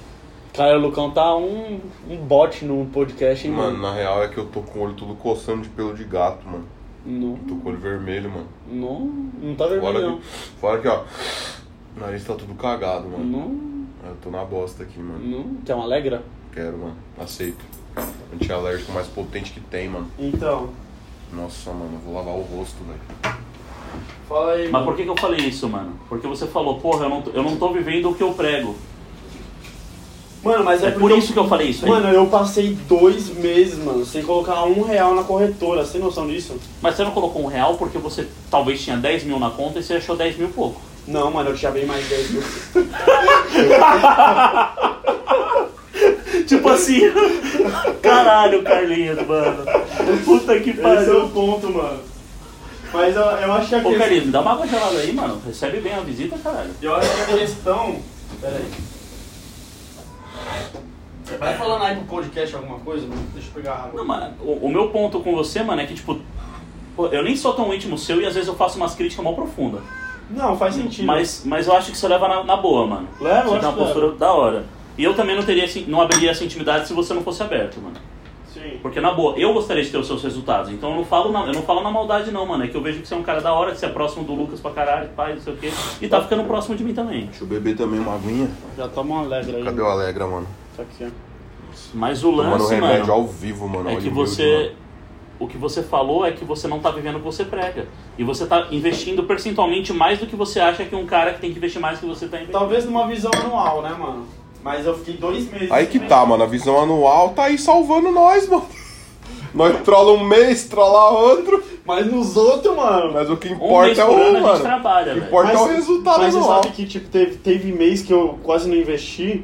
Cara, 0.54 0.78
o 0.78 0.82
Lucão 0.82 1.12
tá 1.12 1.36
um, 1.36 1.80
um 2.10 2.18
bot 2.18 2.66
no 2.66 2.86
podcast, 2.88 3.48
hein, 3.48 3.54
Mano, 3.54 3.78
mano? 3.78 3.82
na 3.84 3.94
real 3.94 4.24
é 4.24 4.28
que 4.28 4.38
eu 4.38 4.46
tô 4.46 4.62
com 4.62 4.80
o 4.80 4.82
olho 4.84 4.94
tudo 4.94 5.14
coçando 5.16 5.62
de 5.62 5.70
pelo 5.70 5.94
de 5.94 6.04
gato, 6.04 6.46
mano. 6.46 6.66
Não, 7.06 7.36
Tô 7.48 7.56
com 7.56 7.70
o 7.70 7.72
olho 7.72 7.80
vermelho, 7.80 8.30
mano. 8.30 8.48
não, 8.70 9.00
não 9.42 9.56
tá 9.56 9.68
vermelho, 9.68 9.82
Fora 9.94 10.02
não. 10.06 10.18
que, 10.18 10.26
fora 10.60 10.82
que, 10.82 10.88
ó. 10.88 11.04
O 11.96 12.00
nariz 12.02 12.26
tá 12.26 12.34
tudo 12.36 12.54
cagado, 12.56 13.08
mano. 13.08 13.24
Não, 13.26 14.10
Eu 14.10 14.16
tô 14.22 14.30
na 14.30 14.44
bosta 14.44 14.84
aqui, 14.84 15.00
mano. 15.00 15.20
não. 15.26 15.56
Quer 15.66 15.76
uma 15.76 15.86
alegra? 15.86 16.24
Quero, 16.54 16.78
mano. 16.78 16.96
Aceito. 17.18 17.64
Antialérgico 18.34 18.92
mais 18.92 19.08
potente 19.08 19.52
que 19.54 19.60
tem, 19.62 19.88
mano. 19.88 20.08
Então, 20.20 20.70
Nossa, 21.32 21.72
mano, 21.72 21.92
eu 21.94 22.00
vou 22.00 22.16
lavar 22.16 22.34
o 22.36 22.42
rosto, 22.42 22.78
velho. 22.84 23.36
fala 24.28 24.54
aí. 24.54 24.70
Mas 24.70 24.84
por 24.84 24.96
que, 24.96 25.04
que 25.04 25.10
eu 25.10 25.18
falei 25.18 25.40
isso, 25.48 25.70
mano? 25.70 25.94
Porque 26.10 26.28
você 26.28 26.48
falou, 26.48 26.80
porra, 26.80 27.06
eu 27.06 27.10
não, 27.10 27.22
tô- 27.22 27.32
eu 27.32 27.44
não 27.44 27.56
tô 27.56 27.72
vivendo 27.72 28.10
o 28.10 28.16
que 28.16 28.24
eu 28.24 28.34
prego. 28.34 28.76
Mano, 30.44 30.64
mas 30.64 30.82
é, 30.84 30.88
É 30.88 30.92
por 30.92 31.12
eu- 31.12 31.18
isso 31.18 31.34
que 31.34 31.40
eu 31.40 31.48
falei 31.50 31.68
isso 31.70 31.84
aí. 31.86 31.92
Mano, 31.92 32.08
eu 32.10 32.26
passei 32.28 32.70
dois 32.88 33.28
meses, 33.30 33.78
mano, 33.78 34.06
sem 34.06 34.24
colocar 34.24 34.64
um 34.64 34.82
real 34.84 35.14
na 35.14 35.24
corretora. 35.24 35.84
Tem 35.86 36.00
noção 36.00 36.28
disso? 36.28 36.56
Mas 36.82 36.96
você 36.96 37.04
não 37.04 37.12
colocou 37.12 37.44
um 37.44 37.48
real 37.48 37.76
porque 37.76 37.98
você 37.98 38.26
talvez 38.50 38.82
tinha 38.82 38.96
10 38.96 39.26
mil 39.26 39.38
na 39.38 39.50
conta 39.50 39.80
e 39.80 39.84
você 39.84 39.96
achou 39.96 40.16
10 40.16 40.38
mil 40.38 40.48
pouco. 40.50 40.80
Não, 41.08 41.30
mano, 41.32 41.50
eu 41.50 41.58
tinha 41.58 41.72
bem 41.72 41.86
mais 41.86 42.08
10 42.08 42.32
mil. 42.32 42.44
Tipo 46.48 46.70
assim, 46.70 47.02
caralho, 48.02 48.64
Carlinhos, 48.64 49.26
mano. 49.28 49.64
Puta 50.26 50.60
que 50.60 50.72
Esse 50.72 50.80
é 50.80 50.84
pariu. 50.84 51.26
o 51.26 51.30
ponto, 51.30 51.70
mano. 51.72 52.00
Mas 52.92 53.16
eu, 53.16 53.22
eu 53.22 53.54
acho 53.54 53.70
que 53.70 53.76
a 53.76 53.80
Ô, 53.80 53.82
questão... 53.82 54.00
Carlinhos, 54.00 54.26
me 54.26 54.32
dá 54.32 54.42
uma 54.42 54.54
água 54.54 54.68
gelada 54.68 54.98
aí, 54.98 55.14
mano. 55.14 55.40
Recebe 55.46 55.80
bem 55.80 55.94
a 55.94 56.00
visita, 56.00 56.36
caralho. 56.44 56.72
Eu 56.82 56.96
acho 56.96 57.08
que 57.14 57.22
a 57.22 57.38
questão... 57.38 57.98
Pera 58.42 58.56
aí. 58.56 58.66
Vai 61.38 61.56
falando 61.56 61.84
aí 61.84 61.96
pro 61.96 62.06
podcast 62.06 62.56
alguma 62.56 62.80
coisa, 62.80 63.06
mano. 63.08 63.22
Deixa 63.34 63.50
eu 63.50 63.54
pegar 63.54 63.74
a 63.74 63.84
água. 63.84 63.92
Não, 63.96 64.06
mano, 64.06 64.34
o, 64.42 64.66
o 64.66 64.70
meu 64.72 64.90
ponto 64.90 65.20
com 65.20 65.36
você, 65.36 65.62
mano, 65.62 65.82
é 65.82 65.86
que, 65.86 65.94
tipo, 65.94 66.20
eu 67.12 67.24
nem 67.24 67.36
sou 67.36 67.54
tão 67.54 67.74
íntimo 67.74 67.98
seu 67.98 68.20
e 68.20 68.26
às 68.26 68.34
vezes 68.34 68.48
eu 68.48 68.56
faço 68.56 68.78
umas 68.78 68.96
críticas 68.96 69.24
mal 69.24 69.36
profundas. 69.36 69.82
Não, 70.30 70.58
faz 70.58 70.76
sentido. 70.76 71.06
Mas, 71.06 71.44
mas 71.46 71.68
eu 71.68 71.76
acho 71.76 71.92
que 71.92 71.98
você 71.98 72.08
leva 72.08 72.28
na, 72.28 72.44
na 72.44 72.56
boa, 72.58 72.86
mano. 72.86 73.08
Leva, 73.22 73.50
Você 73.50 73.60
tem 73.60 73.70
uma 73.70 73.78
postura 73.78 74.12
da 74.14 74.32
hora. 74.34 74.66
E 74.98 75.04
eu 75.04 75.14
também 75.14 75.36
não 75.36 75.44
teria, 75.44 75.66
esse- 75.66 75.86
não 75.88 76.02
abriria 76.02 76.32
essa 76.32 76.44
intimidade 76.44 76.88
se 76.88 76.94
você 76.94 77.14
não 77.14 77.24
fosse 77.24 77.42
aberto, 77.42 77.80
mano. 77.80 77.96
Sim. 78.62 78.80
Porque 78.82 79.00
na 79.00 79.12
boa, 79.14 79.38
eu 79.38 79.54
gostaria 79.54 79.84
de 79.84 79.90
ter 79.90 79.98
os 79.98 80.08
seus 80.08 80.22
resultados. 80.24 80.70
Então 80.72 80.90
eu 80.90 80.96
não 80.98 81.06
falo 81.06 81.32
na, 81.32 81.46
eu 81.46 81.54
não 81.54 81.62
falo 81.62 81.82
na 81.82 81.90
maldade 81.90 82.32
não, 82.32 82.46
mano. 82.46 82.64
É 82.64 82.68
que 82.68 82.76
eu 82.76 82.82
vejo 82.82 83.02
que 83.02 83.08
você 83.08 83.14
é 83.14 83.18
um 83.18 83.24
cara 83.24 83.42
da 83.42 83.54
hora, 83.54 83.72
que 83.72 83.78
você 83.80 83.86
é 83.86 83.90
próximo 83.90 84.24
do 84.24 84.34
Lucas 84.34 84.60
pra 84.60 84.72
caralho, 84.72 85.10
pai, 85.16 85.34
não 85.36 85.42
sei 85.42 85.54
o 85.54 85.58
quê. 85.58 85.72
E 86.02 86.08
tá 86.08 86.22
ficando 86.22 86.44
próximo 86.44 86.76
de 86.76 86.84
mim 86.84 86.94
também. 86.94 87.28
Deixa 87.28 87.44
eu 87.44 87.48
beber 87.48 87.78
também 87.78 88.00
uma 88.00 88.16
aguinha. 88.16 88.50
Já 88.76 88.88
toma 88.88 89.16
uma 89.16 89.24
alegra 89.24 89.58
aí. 89.58 89.64
Cadê 89.64 89.82
o 89.82 89.86
Alegra, 89.86 90.28
mano? 90.28 90.48
Tá 90.76 90.84
aqui, 90.84 91.06
ó. 91.06 91.30
Mas 91.94 92.24
o 92.24 92.32
Tomando 92.32 92.52
lance, 92.52 92.74
remédio 92.74 93.00
mano, 93.02 93.14
ao 93.14 93.28
vivo, 93.28 93.68
mano. 93.68 93.90
é 93.90 93.96
que 93.96 94.10
você. 94.10 94.44
mano. 94.74 94.90
O 95.40 95.48
que 95.48 95.58
você 95.58 95.82
falou 95.82 96.26
é 96.26 96.34
que 96.34 96.44
você 96.44 96.68
não 96.68 96.80
tá 96.80 96.92
vivendo 96.92 97.16
o 97.16 97.20
que 97.20 97.26
você 97.26 97.46
prega. 97.46 97.88
E 98.18 98.26
você 98.26 98.46
tá 98.46 98.68
investindo 98.72 99.24
percentualmente 99.24 99.94
mais 99.94 100.20
do 100.20 100.28
que 100.28 100.36
você 100.36 100.60
acha 100.60 100.84
que 100.84 100.94
um 100.94 101.06
cara 101.06 101.34
que 101.34 101.40
tem 101.40 101.50
que 101.52 101.58
investir 101.58 101.80
mais 101.80 101.98
que 101.98 102.06
você 102.06 102.28
tá 102.28 102.36
investindo. 102.36 102.60
Talvez 102.60 102.84
numa 102.84 103.08
visão 103.08 103.32
anual, 103.34 103.82
né, 103.82 103.96
mano? 103.98 104.28
Mas 104.64 104.86
eu 104.86 104.98
fiquei 104.98 105.16
dois 105.16 105.50
meses... 105.52 105.72
Aí 105.72 105.88
que 105.88 106.00
tá, 106.00 106.26
mano. 106.26 106.44
A 106.44 106.48
visão 106.48 106.82
anual 106.82 107.30
tá 107.30 107.46
aí 107.46 107.58
salvando 107.58 108.12
nós, 108.12 108.48
mano. 108.48 108.66
Nós 109.54 109.82
trola 109.82 110.12
um 110.14 110.24
mês, 110.24 110.66
trola 110.66 111.10
outro. 111.10 111.64
Mas 111.84 112.06
nos 112.06 112.38
outros, 112.38 112.76
mano... 112.76 113.14
Mas 113.14 113.30
o 113.30 113.38
que 113.38 113.50
Um 113.50 113.56
importa 113.56 113.86
mês 113.88 113.98
é 113.98 114.06
o, 114.06 114.12
ano 114.12 114.22
a 114.22 114.26
gente 114.34 114.42
mano. 114.44 114.60
trabalha, 114.60 115.12
O 115.12 115.16
que 115.16 115.26
importa 115.26 115.52
é 115.52 115.58
o 115.58 115.66
resultado 115.66 116.22
Mas 116.22 116.34
você 116.34 116.40
anual. 116.40 116.64
sabe 116.64 116.76
que, 116.76 116.86
tipo, 116.86 117.10
teve, 117.10 117.36
teve 117.38 117.72
mês 117.72 118.04
que 118.04 118.14
eu 118.14 118.38
quase 118.44 118.70
não 118.70 118.76
investi. 118.76 119.44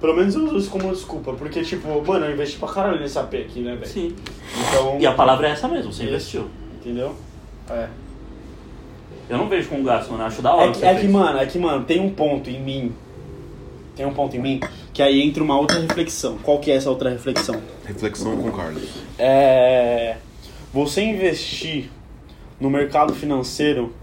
Pelo 0.00 0.14
menos 0.16 0.34
eu 0.34 0.44
uso 0.44 0.56
isso 0.56 0.70
como 0.70 0.92
desculpa. 0.92 1.32
Porque, 1.34 1.62
tipo, 1.62 1.86
mano, 2.04 2.26
eu 2.26 2.32
investi 2.32 2.58
pra 2.58 2.68
caralho 2.68 2.98
nesse 2.98 3.16
AP 3.18 3.34
aqui, 3.34 3.60
né, 3.60 3.76
velho? 3.76 3.86
Sim. 3.86 4.16
Então... 4.68 4.96
E 4.98 5.06
a 5.06 5.12
palavra 5.12 5.46
é 5.46 5.52
essa 5.52 5.68
mesmo, 5.68 5.92
você 5.92 6.02
investiu. 6.04 6.46
Entendeu? 6.80 7.14
É. 7.70 7.86
Eu 9.28 9.38
não 9.38 9.48
vejo 9.48 9.68
com 9.68 9.82
gasto, 9.84 10.10
mano. 10.10 10.24
Eu 10.24 10.26
acho 10.26 10.42
da 10.42 10.54
hora. 10.54 10.66
É 10.66 10.72
que, 10.72 10.78
você 10.78 10.86
é 10.86 10.94
que, 10.96 11.08
mano, 11.08 11.38
é 11.38 11.46
que, 11.46 11.58
mano, 11.58 11.84
tem 11.84 12.00
um 12.00 12.10
ponto 12.10 12.50
em 12.50 12.60
mim. 12.60 12.92
Tem 13.96 14.04
um 14.04 14.12
ponto 14.12 14.36
em 14.36 14.40
mim 14.40 14.60
que 14.92 15.02
aí 15.02 15.22
entra 15.22 15.42
uma 15.42 15.58
outra 15.58 15.80
reflexão. 15.80 16.36
Qual 16.42 16.58
que 16.60 16.70
é 16.70 16.76
essa 16.76 16.90
outra 16.90 17.08
reflexão? 17.08 17.60
Reflexão 17.84 18.36
com 18.36 18.48
o 18.48 18.52
Carlos. 18.52 18.90
É. 19.18 20.16
Você 20.72 21.02
investir 21.02 21.88
no 22.60 22.68
mercado 22.68 23.14
financeiro, 23.14 23.94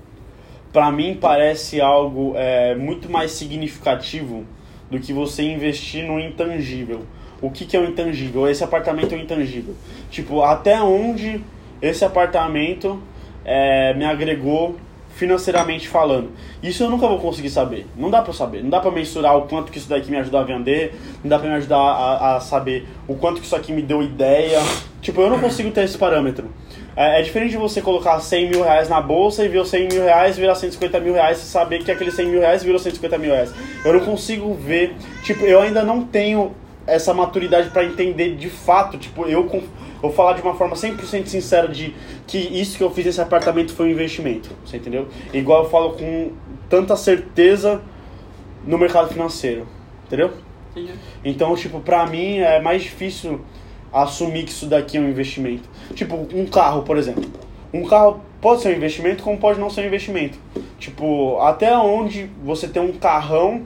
pra 0.72 0.92
mim 0.92 1.16
parece 1.20 1.80
algo 1.80 2.34
é, 2.36 2.74
muito 2.74 3.10
mais 3.10 3.32
significativo 3.32 4.44
do 4.90 5.00
que 5.00 5.14
você 5.14 5.44
investir 5.44 6.04
no 6.06 6.20
intangível. 6.20 7.04
O 7.40 7.52
que, 7.52 7.66
que 7.66 7.78
é 7.78 7.80
o 7.80 7.86
intangível? 7.86 8.50
Esse 8.50 8.64
apartamento 8.64 9.14
é 9.14 9.18
o 9.18 9.22
intangível. 9.22 9.76
Tipo, 10.10 10.42
até 10.42 10.82
onde 10.82 11.44
esse 11.82 12.04
apartamento 12.04 13.02
é, 13.46 13.94
me 13.94 14.06
agregou 14.06 14.78
financeiramente 15.16 15.88
falando. 15.88 16.32
Isso 16.62 16.84
eu 16.84 16.90
nunca 16.90 17.08
vou 17.08 17.20
conseguir 17.20 17.50
saber. 17.50 17.86
Não 17.96 18.10
dá 18.10 18.24
eu 18.26 18.34
saber. 18.34 18.64
Não 18.64 18.70
dá 18.70 18.80
pra 18.80 18.92
mensurar 18.92 19.38
o 19.38 19.44
quanto 19.44 19.72
que 19.72 19.78
isso 19.78 19.90
daqui 19.90 20.10
me 20.10 20.18
ajudou 20.18 20.40
a 20.40 20.44
vender. 20.44 20.96
Não 21.24 21.30
dá 21.30 21.40
pra 21.40 21.50
me 21.50 21.56
ajudar 21.56 21.78
a, 21.78 22.36
a 22.36 22.40
saber 22.40 22.88
o 23.08 23.16
quanto 23.16 23.40
que 23.40 23.46
isso 23.46 23.56
aqui 23.56 23.72
me 23.72 23.82
deu 23.82 24.02
ideia. 24.02 24.60
Tipo, 25.02 25.22
eu 25.22 25.30
não 25.30 25.40
consigo 25.40 25.70
ter 25.72 25.84
esse 25.84 25.98
parâmetro. 25.98 26.50
É, 26.96 27.20
é 27.20 27.22
diferente 27.22 27.52
de 27.52 27.58
você 27.58 27.82
colocar 27.82 28.20
100 28.20 28.50
mil 28.50 28.64
reais 28.64 28.90
na 28.90 29.02
bolsa 29.02 29.44
e 29.44 29.48
ver 29.48 29.60
os 29.60 29.70
100 29.70 29.88
mil 29.88 30.04
reais 30.04 30.38
virar 30.38 30.56
150 30.56 31.00
mil 31.00 31.14
reais 31.14 31.40
e 31.40 31.46
saber 31.46 31.84
que 31.84 31.92
aqueles 31.92 32.14
100 32.16 32.28
mil 32.28 32.40
reais 32.40 32.64
virou 32.64 32.80
150 32.80 33.18
mil 33.18 33.32
reais. 33.32 33.54
Eu 33.84 33.94
não 33.94 34.00
consigo 34.02 34.54
ver. 34.54 34.96
Tipo, 35.24 35.46
eu 35.46 35.62
ainda 35.62 35.84
não 35.84 36.04
tenho 36.04 36.54
essa 36.86 37.14
maturidade 37.14 37.70
pra 37.70 37.84
entender 37.84 38.36
de 38.36 38.50
fato. 38.50 38.98
Tipo, 38.98 39.26
eu 39.26 39.50
vou 40.04 40.12
falar 40.12 40.34
de 40.34 40.42
uma 40.42 40.54
forma 40.54 40.76
100% 40.76 41.28
sincera 41.28 41.70
de 41.70 41.96
que 42.28 42.38
isso 42.38 42.78
que 42.78 42.84
eu 42.84 42.92
fiz 42.92 43.06
nesse 43.06 43.22
apartamento 43.22 43.74
foi 43.74 43.88
um 43.88 43.92
investimento. 43.92 44.50
Você 44.66 44.76
entendeu? 44.76 45.08
Igual 45.34 45.64
eu 45.64 45.70
falo 45.70 45.94
com 45.94 46.34
tanta 46.70 46.98
certeza 46.98 47.82
no 48.68 48.78
mercado 48.78 49.08
financeiro. 49.08 49.66
Entendeu? 50.06 50.34
Entendi. 50.72 50.94
Então, 51.24 51.56
tipo, 51.56 51.80
pra 51.80 52.06
mim 52.06 52.40
é 52.40 52.62
mais 52.62 52.84
difícil 52.84 53.40
assumir 53.94 54.44
que 54.44 54.52
isso 54.52 54.66
daqui 54.66 54.98
é 54.98 55.00
um 55.00 55.08
investimento. 55.10 55.70
Tipo, 55.96 56.28
um 56.34 56.46
carro, 56.48 56.84
por 56.84 56.98
exemplo. 56.98 57.24
Um 57.74 57.86
carro 57.86 58.20
pode 58.42 58.62
ser 58.62 58.74
um 58.74 58.78
investimento, 58.78 59.24
como 59.24 59.38
pode 59.38 59.58
não 59.58 59.70
ser 59.70 59.82
um 59.82 59.86
investimento. 59.86 60.38
Tipo, 60.78 61.40
até 61.40 61.78
onde 61.78 62.30
você 62.44 62.68
tem 62.68 62.82
um 62.82 62.92
carrão 62.92 63.66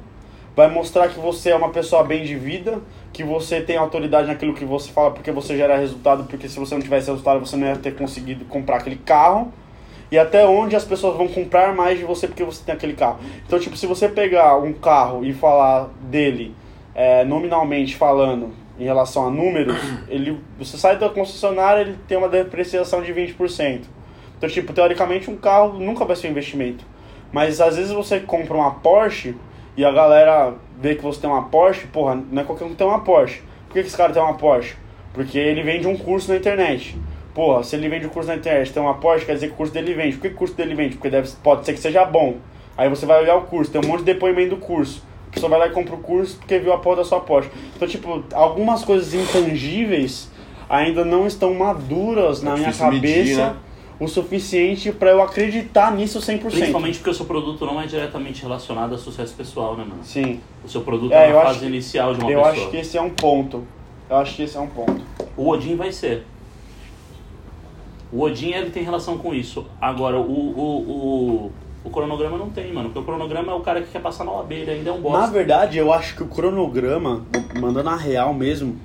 vai 0.55 0.69
mostrar 0.69 1.07
que 1.07 1.19
você 1.19 1.49
é 1.49 1.55
uma 1.55 1.69
pessoa 1.69 2.03
bem 2.03 2.23
de 2.23 2.35
vida, 2.35 2.79
que 3.17 3.23
você 3.23 3.59
tem 3.59 3.77
autoridade 3.77 4.27
naquilo 4.27 4.53
que 4.53 4.63
você 4.63 4.91
fala 4.91 5.09
porque 5.09 5.31
você 5.31 5.57
gera 5.57 5.75
resultado, 5.75 6.25
porque 6.25 6.47
se 6.47 6.59
você 6.59 6.75
não 6.75 6.81
tivesse 6.83 7.09
resultado 7.09 7.39
você 7.39 7.55
não 7.55 7.65
ia 7.65 7.75
ter 7.75 7.95
conseguido 7.95 8.45
comprar 8.45 8.77
aquele 8.77 8.97
carro. 8.97 9.51
E 10.11 10.19
até 10.19 10.45
onde 10.45 10.75
as 10.75 10.85
pessoas 10.85 11.17
vão 11.17 11.27
comprar 11.27 11.73
mais 11.73 11.97
de 11.97 12.05
você 12.05 12.27
porque 12.27 12.43
você 12.43 12.63
tem 12.63 12.75
aquele 12.75 12.93
carro. 12.93 13.17
Então, 13.45 13.59
tipo, 13.59 13.75
se 13.75 13.87
você 13.87 14.07
pegar 14.07 14.57
um 14.57 14.71
carro 14.71 15.25
e 15.25 15.33
falar 15.33 15.89
dele 15.99 16.53
é, 16.93 17.25
nominalmente 17.25 17.95
falando 17.95 18.53
em 18.79 18.83
relação 18.83 19.25
a 19.25 19.31
números, 19.31 19.75
ele, 20.07 20.39
você 20.59 20.77
sai 20.77 20.97
da 20.97 21.09
concessionária 21.09 21.81
ele 21.81 21.97
tem 22.07 22.19
uma 22.19 22.29
depreciação 22.29 23.01
de 23.01 23.11
20%. 23.11 23.81
Então, 24.37 24.47
tipo, 24.47 24.73
teoricamente 24.73 25.27
um 25.31 25.37
carro 25.37 25.79
nunca 25.79 26.05
vai 26.05 26.15
ser 26.15 26.27
um 26.27 26.31
investimento. 26.31 26.85
Mas 27.31 27.59
às 27.59 27.77
vezes 27.77 27.91
você 27.91 28.19
compra 28.19 28.55
uma 28.55 28.75
Porsche 28.75 29.35
e 29.77 29.85
a 29.85 29.91
galera 29.91 30.55
vê 30.81 30.95
que 30.95 31.03
você 31.03 31.21
tem 31.21 31.29
uma 31.29 31.43
Porsche, 31.43 31.85
porra, 31.87 32.15
não 32.15 32.41
é 32.41 32.43
qualquer 32.43 32.65
um 32.65 32.69
que 32.69 32.75
tem 32.75 32.87
uma 32.87 33.01
Porsche. 33.01 33.41
Por 33.67 33.73
que, 33.73 33.81
que 33.81 33.87
esse 33.87 33.95
cara 33.95 34.11
tem 34.11 34.21
uma 34.21 34.33
Porsche? 34.33 34.75
Porque 35.13 35.37
ele 35.37 35.61
vende 35.61 35.87
um 35.87 35.95
curso 35.95 36.31
na 36.31 36.37
internet. 36.37 36.97
Porra, 37.33 37.63
se 37.63 37.75
ele 37.75 37.87
vende 37.87 38.07
um 38.07 38.09
curso 38.09 38.27
na 38.27 38.35
internet, 38.35 38.73
tem 38.73 38.81
uma 38.81 38.95
Porsche, 38.95 39.25
quer 39.25 39.35
dizer 39.35 39.47
que 39.47 39.53
o 39.53 39.55
curso 39.55 39.71
dele 39.71 39.93
vende. 39.93 40.15
Por 40.15 40.23
que, 40.23 40.29
que 40.29 40.35
o 40.35 40.37
curso 40.37 40.55
dele 40.55 40.73
vende? 40.73 40.95
Porque 40.95 41.11
deve, 41.11 41.29
pode 41.43 41.63
ser 41.63 41.73
que 41.73 41.79
seja 41.79 42.03
bom. 42.03 42.37
Aí 42.75 42.89
você 42.89 43.05
vai 43.05 43.21
olhar 43.21 43.35
o 43.35 43.41
curso, 43.41 43.71
tem 43.71 43.79
um 43.79 43.87
monte 43.87 43.99
de 43.99 44.05
depoimento 44.05 44.55
do 44.55 44.57
curso. 44.57 45.03
A 45.29 45.33
pessoa 45.33 45.49
vai 45.49 45.59
lá 45.59 45.67
e 45.67 45.71
compra 45.71 45.93
o 45.93 45.99
curso 45.99 46.37
porque 46.37 46.57
viu 46.57 46.73
a 46.73 46.79
porra 46.79 46.97
da 46.97 47.03
sua 47.03 47.19
Porsche. 47.19 47.51
Então, 47.75 47.87
tipo, 47.87 48.23
algumas 48.33 48.83
coisas 48.83 49.13
intangíveis 49.13 50.31
ainda 50.67 51.05
não 51.05 51.27
estão 51.27 51.53
maduras 51.53 52.41
na 52.41 52.51
É 52.51 52.55
minha 52.55 52.67
difícil 52.69 52.85
cabeça 52.85 53.17
medir, 53.17 53.37
né? 53.37 53.55
O 53.99 54.07
suficiente 54.07 54.91
pra 54.91 55.09
eu 55.11 55.21
acreditar 55.21 55.91
nisso 55.91 56.19
100%. 56.19 56.39
Principalmente 56.51 56.97
porque 56.99 57.09
o 57.09 57.13
seu 57.13 57.25
produto 57.25 57.65
não 57.65 57.81
é 57.81 57.87
diretamente 57.87 58.41
relacionado 58.43 58.93
a 58.93 58.97
sucesso 58.97 59.33
pessoal, 59.35 59.75
né, 59.75 59.83
mano? 59.83 60.03
Sim. 60.03 60.39
O 60.63 60.69
seu 60.69 60.81
produto 60.81 61.11
É, 61.13 61.27
é, 61.27 61.31
eu 61.31 61.41
fase 61.41 61.59
que- 61.59 61.65
inicial 61.65 62.13
de 62.13 62.21
uma 62.21 62.31
eu 62.31 62.41
pessoa. 62.43 62.53
acho 62.63 62.69
que 62.71 62.77
esse 62.77 62.97
é 62.97 63.01
um 63.01 63.09
ponto. 63.09 63.63
Eu 64.09 64.17
acho 64.17 64.35
que 64.35 64.43
esse 64.43 64.55
é 64.55 64.59
um 64.59 64.67
ponto. 64.67 65.01
O 65.35 65.49
Odin 65.49 65.75
vai 65.75 65.91
ser. 65.91 66.25
O 68.11 68.21
Odin 68.21 68.51
ele 68.51 68.69
tem 68.69 68.83
relação 68.83 69.17
com 69.17 69.33
isso. 69.33 69.65
Agora, 69.81 70.17
o, 70.17 70.21
o, 70.21 70.61
o, 70.63 71.51
o 71.83 71.89
cronograma 71.89 72.37
não 72.37 72.49
tem, 72.49 72.71
mano. 72.71 72.89
Porque 72.89 72.99
o 72.99 73.03
cronograma 73.03 73.51
é 73.51 73.55
o 73.55 73.59
cara 73.61 73.81
que 73.81 73.91
quer 73.91 73.99
passar 74.01 74.23
na 74.23 74.31
OAB, 74.31 74.51
ele 74.53 74.71
ainda 74.71 74.89
é 74.91 74.93
um 74.93 75.01
bosta. 75.01 75.19
Na 75.21 75.27
verdade, 75.27 75.77
eu 75.77 75.91
acho 75.91 76.15
que 76.15 76.23
o 76.23 76.27
cronograma, 76.27 77.25
mandando 77.59 77.89
a 77.89 77.95
real 77.97 78.33
mesmo, 78.33 78.79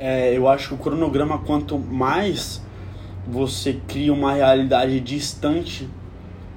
é, 0.00 0.36
eu 0.36 0.48
acho 0.48 0.68
que 0.68 0.74
o 0.74 0.78
cronograma, 0.78 1.38
quanto 1.38 1.78
mais 1.78 2.60
você 3.26 3.78
cria 3.86 4.12
uma 4.12 4.34
realidade 4.34 4.98
distante 5.00 5.88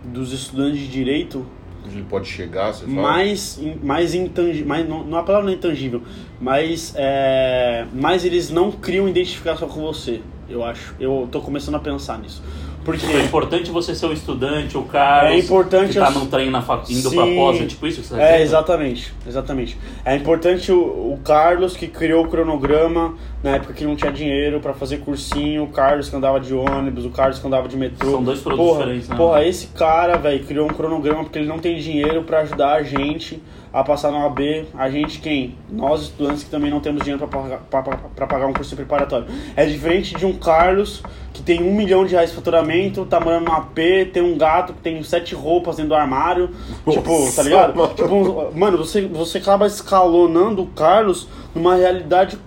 dos 0.04 0.32
estudantes 0.32 0.80
de 0.80 0.88
direito, 0.88 1.46
ele 1.92 2.06
pode 2.10 2.28
chegar, 2.28 2.74
você 2.74 2.86
fala. 2.86 3.02
mais, 3.02 3.60
mais 3.82 4.14
intangível, 4.14 4.68
mais, 4.68 4.88
não, 4.88 5.04
não 5.04 5.18
a 5.18 5.24
palavra 5.24 5.46
não 5.48 5.54
é 5.54 5.56
intangível, 5.56 6.02
mas 6.40 6.94
é, 6.96 7.86
mais 7.94 8.24
eles 8.24 8.50
não 8.50 8.72
criam 8.72 9.08
identificação 9.08 9.68
com 9.68 9.82
você, 9.82 10.22
eu 10.50 10.64
acho. 10.64 10.96
Eu 11.00 11.28
tô 11.32 11.42
começando 11.42 11.76
a 11.76 11.80
pensar 11.80 12.20
nisso. 12.20 12.42
Porque 12.84 13.06
É 13.06 13.22
importante 13.24 13.72
você 13.72 13.96
ser 13.96 14.08
o 14.08 14.14
estudante, 14.14 14.78
o 14.78 14.84
Carlos, 14.84 15.32
É 15.34 15.38
importante 15.38 15.94
que 15.94 16.00
tá 16.00 16.08
as- 16.08 16.16
no 16.16 16.26
trem 16.26 16.50
na 16.50 16.62
fac... 16.62 16.90
indo 16.92 17.10
pra 17.12 17.24
Sim. 17.26 17.36
pós, 17.36 17.62
é 17.62 17.66
tipo 17.66 17.88
isso 17.88 18.02
que 18.02 18.08
você 18.08 18.16
tá 18.16 18.22
É, 18.22 18.26
dizendo? 18.34 18.44
exatamente, 18.44 19.14
exatamente. 19.28 19.78
É 20.04 20.16
importante 20.16 20.72
o, 20.72 20.78
o 20.80 21.20
Carlos 21.24 21.76
que 21.78 21.88
criou 21.88 22.26
o 22.26 22.28
cronograma 22.28 23.16
na 23.44 23.52
época 23.56 23.74
que 23.74 23.84
não 23.86 23.96
tinha 23.96 24.12
dinheiro 24.12 24.60
pra 24.60 24.74
fazer 24.74 24.98
cursinho, 24.98 25.64
o 25.64 25.68
Carlos 25.68 26.10
que 26.10 26.16
andava 26.16 26.40
de 26.40 26.54
ônibus, 26.54 27.06
o 27.06 27.10
Carlos 27.10 27.40
que 27.40 27.48
andava 27.48 27.68
de 27.68 27.78
metrô. 27.78 28.12
São 28.12 28.24
dois 28.24 28.40
produtos 28.40 28.66
porra, 28.68 28.80
diferentes, 28.82 29.10
né? 29.10 29.16
Porra, 29.16 29.46
esse 29.46 29.68
cara, 29.68 30.18
velho, 30.18 30.44
criou 30.46 30.66
um 30.66 30.74
cronograma 30.74 31.24
porque 31.24 31.40
ele 31.40 31.48
não 31.48 31.60
tem 31.60 31.78
dinheiro 31.80 32.24
pra 32.24 32.40
ajudar 32.42 32.74
a 32.76 32.84
gente 32.84 33.42
a 33.74 33.84
passar 33.84 34.12
na 34.12 34.20
OAB. 34.20 34.68
A 34.78 34.90
gente 34.90 35.20
quem? 35.20 35.58
Nós 35.70 36.04
estudantes 36.04 36.44
que 36.44 36.50
também 36.52 36.70
não 36.70 36.80
temos 36.80 37.02
dinheiro 37.02 37.28
pra 37.28 37.82
pagar, 38.28 38.46
um 38.46 38.54
curso 38.54 38.76
preparatório. 38.76 39.26
É 39.56 39.66
diferente 39.66 40.16
de 40.16 40.26
um 40.26 40.34
Carlos 40.34 41.02
que 41.34 41.42
tem 41.42 41.64
um 41.64 41.74
milhão 41.74 42.06
de 42.06 42.12
reais 42.12 42.30
de 42.30 42.36
faturamento, 42.36 43.04
tá 43.08 43.20
morando 43.20 43.46
no 43.46 43.52
AP, 43.52 43.76
tem 44.14 44.22
um 44.22 44.38
gato 44.38 44.74
que 44.74 44.82
tem 44.82 45.02
sete 45.02 45.34
roupas 45.34 45.78
dentro 45.78 45.90
do 45.90 45.96
armário. 45.96 46.52
tipo, 46.88 47.10
Nossa, 47.10 47.38
tá 47.38 47.44
ligado? 47.44 47.76
mano. 47.76 47.94
Tipo, 47.96 48.52
mano, 48.56 48.78
você, 48.78 49.08
você 49.08 49.40
acaba 49.40 49.66
escalonando 49.66 50.62
o 50.62 50.68
Carlos 50.68 51.28
numa 51.56 51.76
realidade 51.76 52.38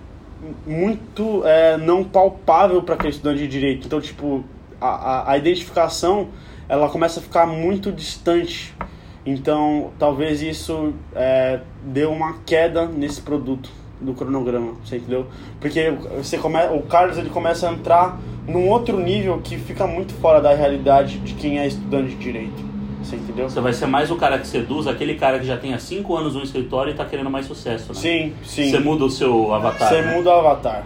muito 0.65 1.41
é, 1.45 1.77
não 1.77 2.03
palpável 2.03 2.81
para 2.81 2.95
aquele 2.95 3.09
estudante 3.09 3.39
de 3.39 3.47
direito. 3.47 3.87
Então, 3.87 3.99
tipo, 3.99 4.45
a, 4.79 4.87
a, 4.87 5.31
a 5.31 5.37
identificação 5.37 6.29
ela 6.69 6.89
começa 6.89 7.19
a 7.19 7.23
ficar 7.23 7.45
muito 7.45 7.91
distante. 7.91 8.73
Então, 9.27 9.91
talvez 9.99 10.41
isso 10.41 10.93
é, 11.13 11.59
deu 11.83 12.13
uma 12.13 12.37
queda 12.45 12.85
nesse 12.85 13.21
produto 13.21 13.69
do 13.99 14.13
cronograma, 14.13 14.75
você 14.85 14.95
entendeu? 14.95 15.25
Porque 15.59 15.91
você 16.15 16.37
come, 16.37 16.57
o 16.67 16.81
Carlos 16.83 17.17
ele 17.17 17.29
começa 17.29 17.67
a 17.67 17.73
entrar 17.73 18.17
num 18.47 18.69
outro 18.69 18.97
nível 18.97 19.41
que 19.43 19.57
fica 19.57 19.85
muito 19.85 20.13
fora 20.13 20.39
da 20.39 20.53
realidade 20.53 21.17
de 21.19 21.33
quem 21.33 21.59
é 21.59 21.67
estudante 21.67 22.11
de 22.11 22.15
direito, 22.15 22.63
você 23.03 23.17
entendeu? 23.17 23.49
Você 23.49 23.59
vai 23.59 23.73
ser 23.73 23.87
mais 23.87 24.09
o 24.09 24.15
cara 24.15 24.39
que 24.39 24.47
seduz, 24.47 24.87
aquele 24.87 25.15
cara 25.15 25.39
que 25.39 25.45
já 25.45 25.57
tem 25.57 25.73
há 25.73 25.79
5 25.79 26.15
anos 26.15 26.33
no 26.33 26.41
escritório 26.41 26.93
e 26.93 26.95
tá 26.95 27.03
querendo 27.03 27.29
mais 27.29 27.47
sucesso, 27.47 27.89
né? 27.89 27.99
Sim, 27.99 28.33
sim. 28.45 28.71
Você 28.71 28.79
muda 28.79 29.03
o 29.03 29.09
seu 29.09 29.53
avatar. 29.53 29.89
Você 29.89 30.01
né? 30.03 30.15
muda 30.15 30.29
o 30.29 30.39
avatar. 30.39 30.85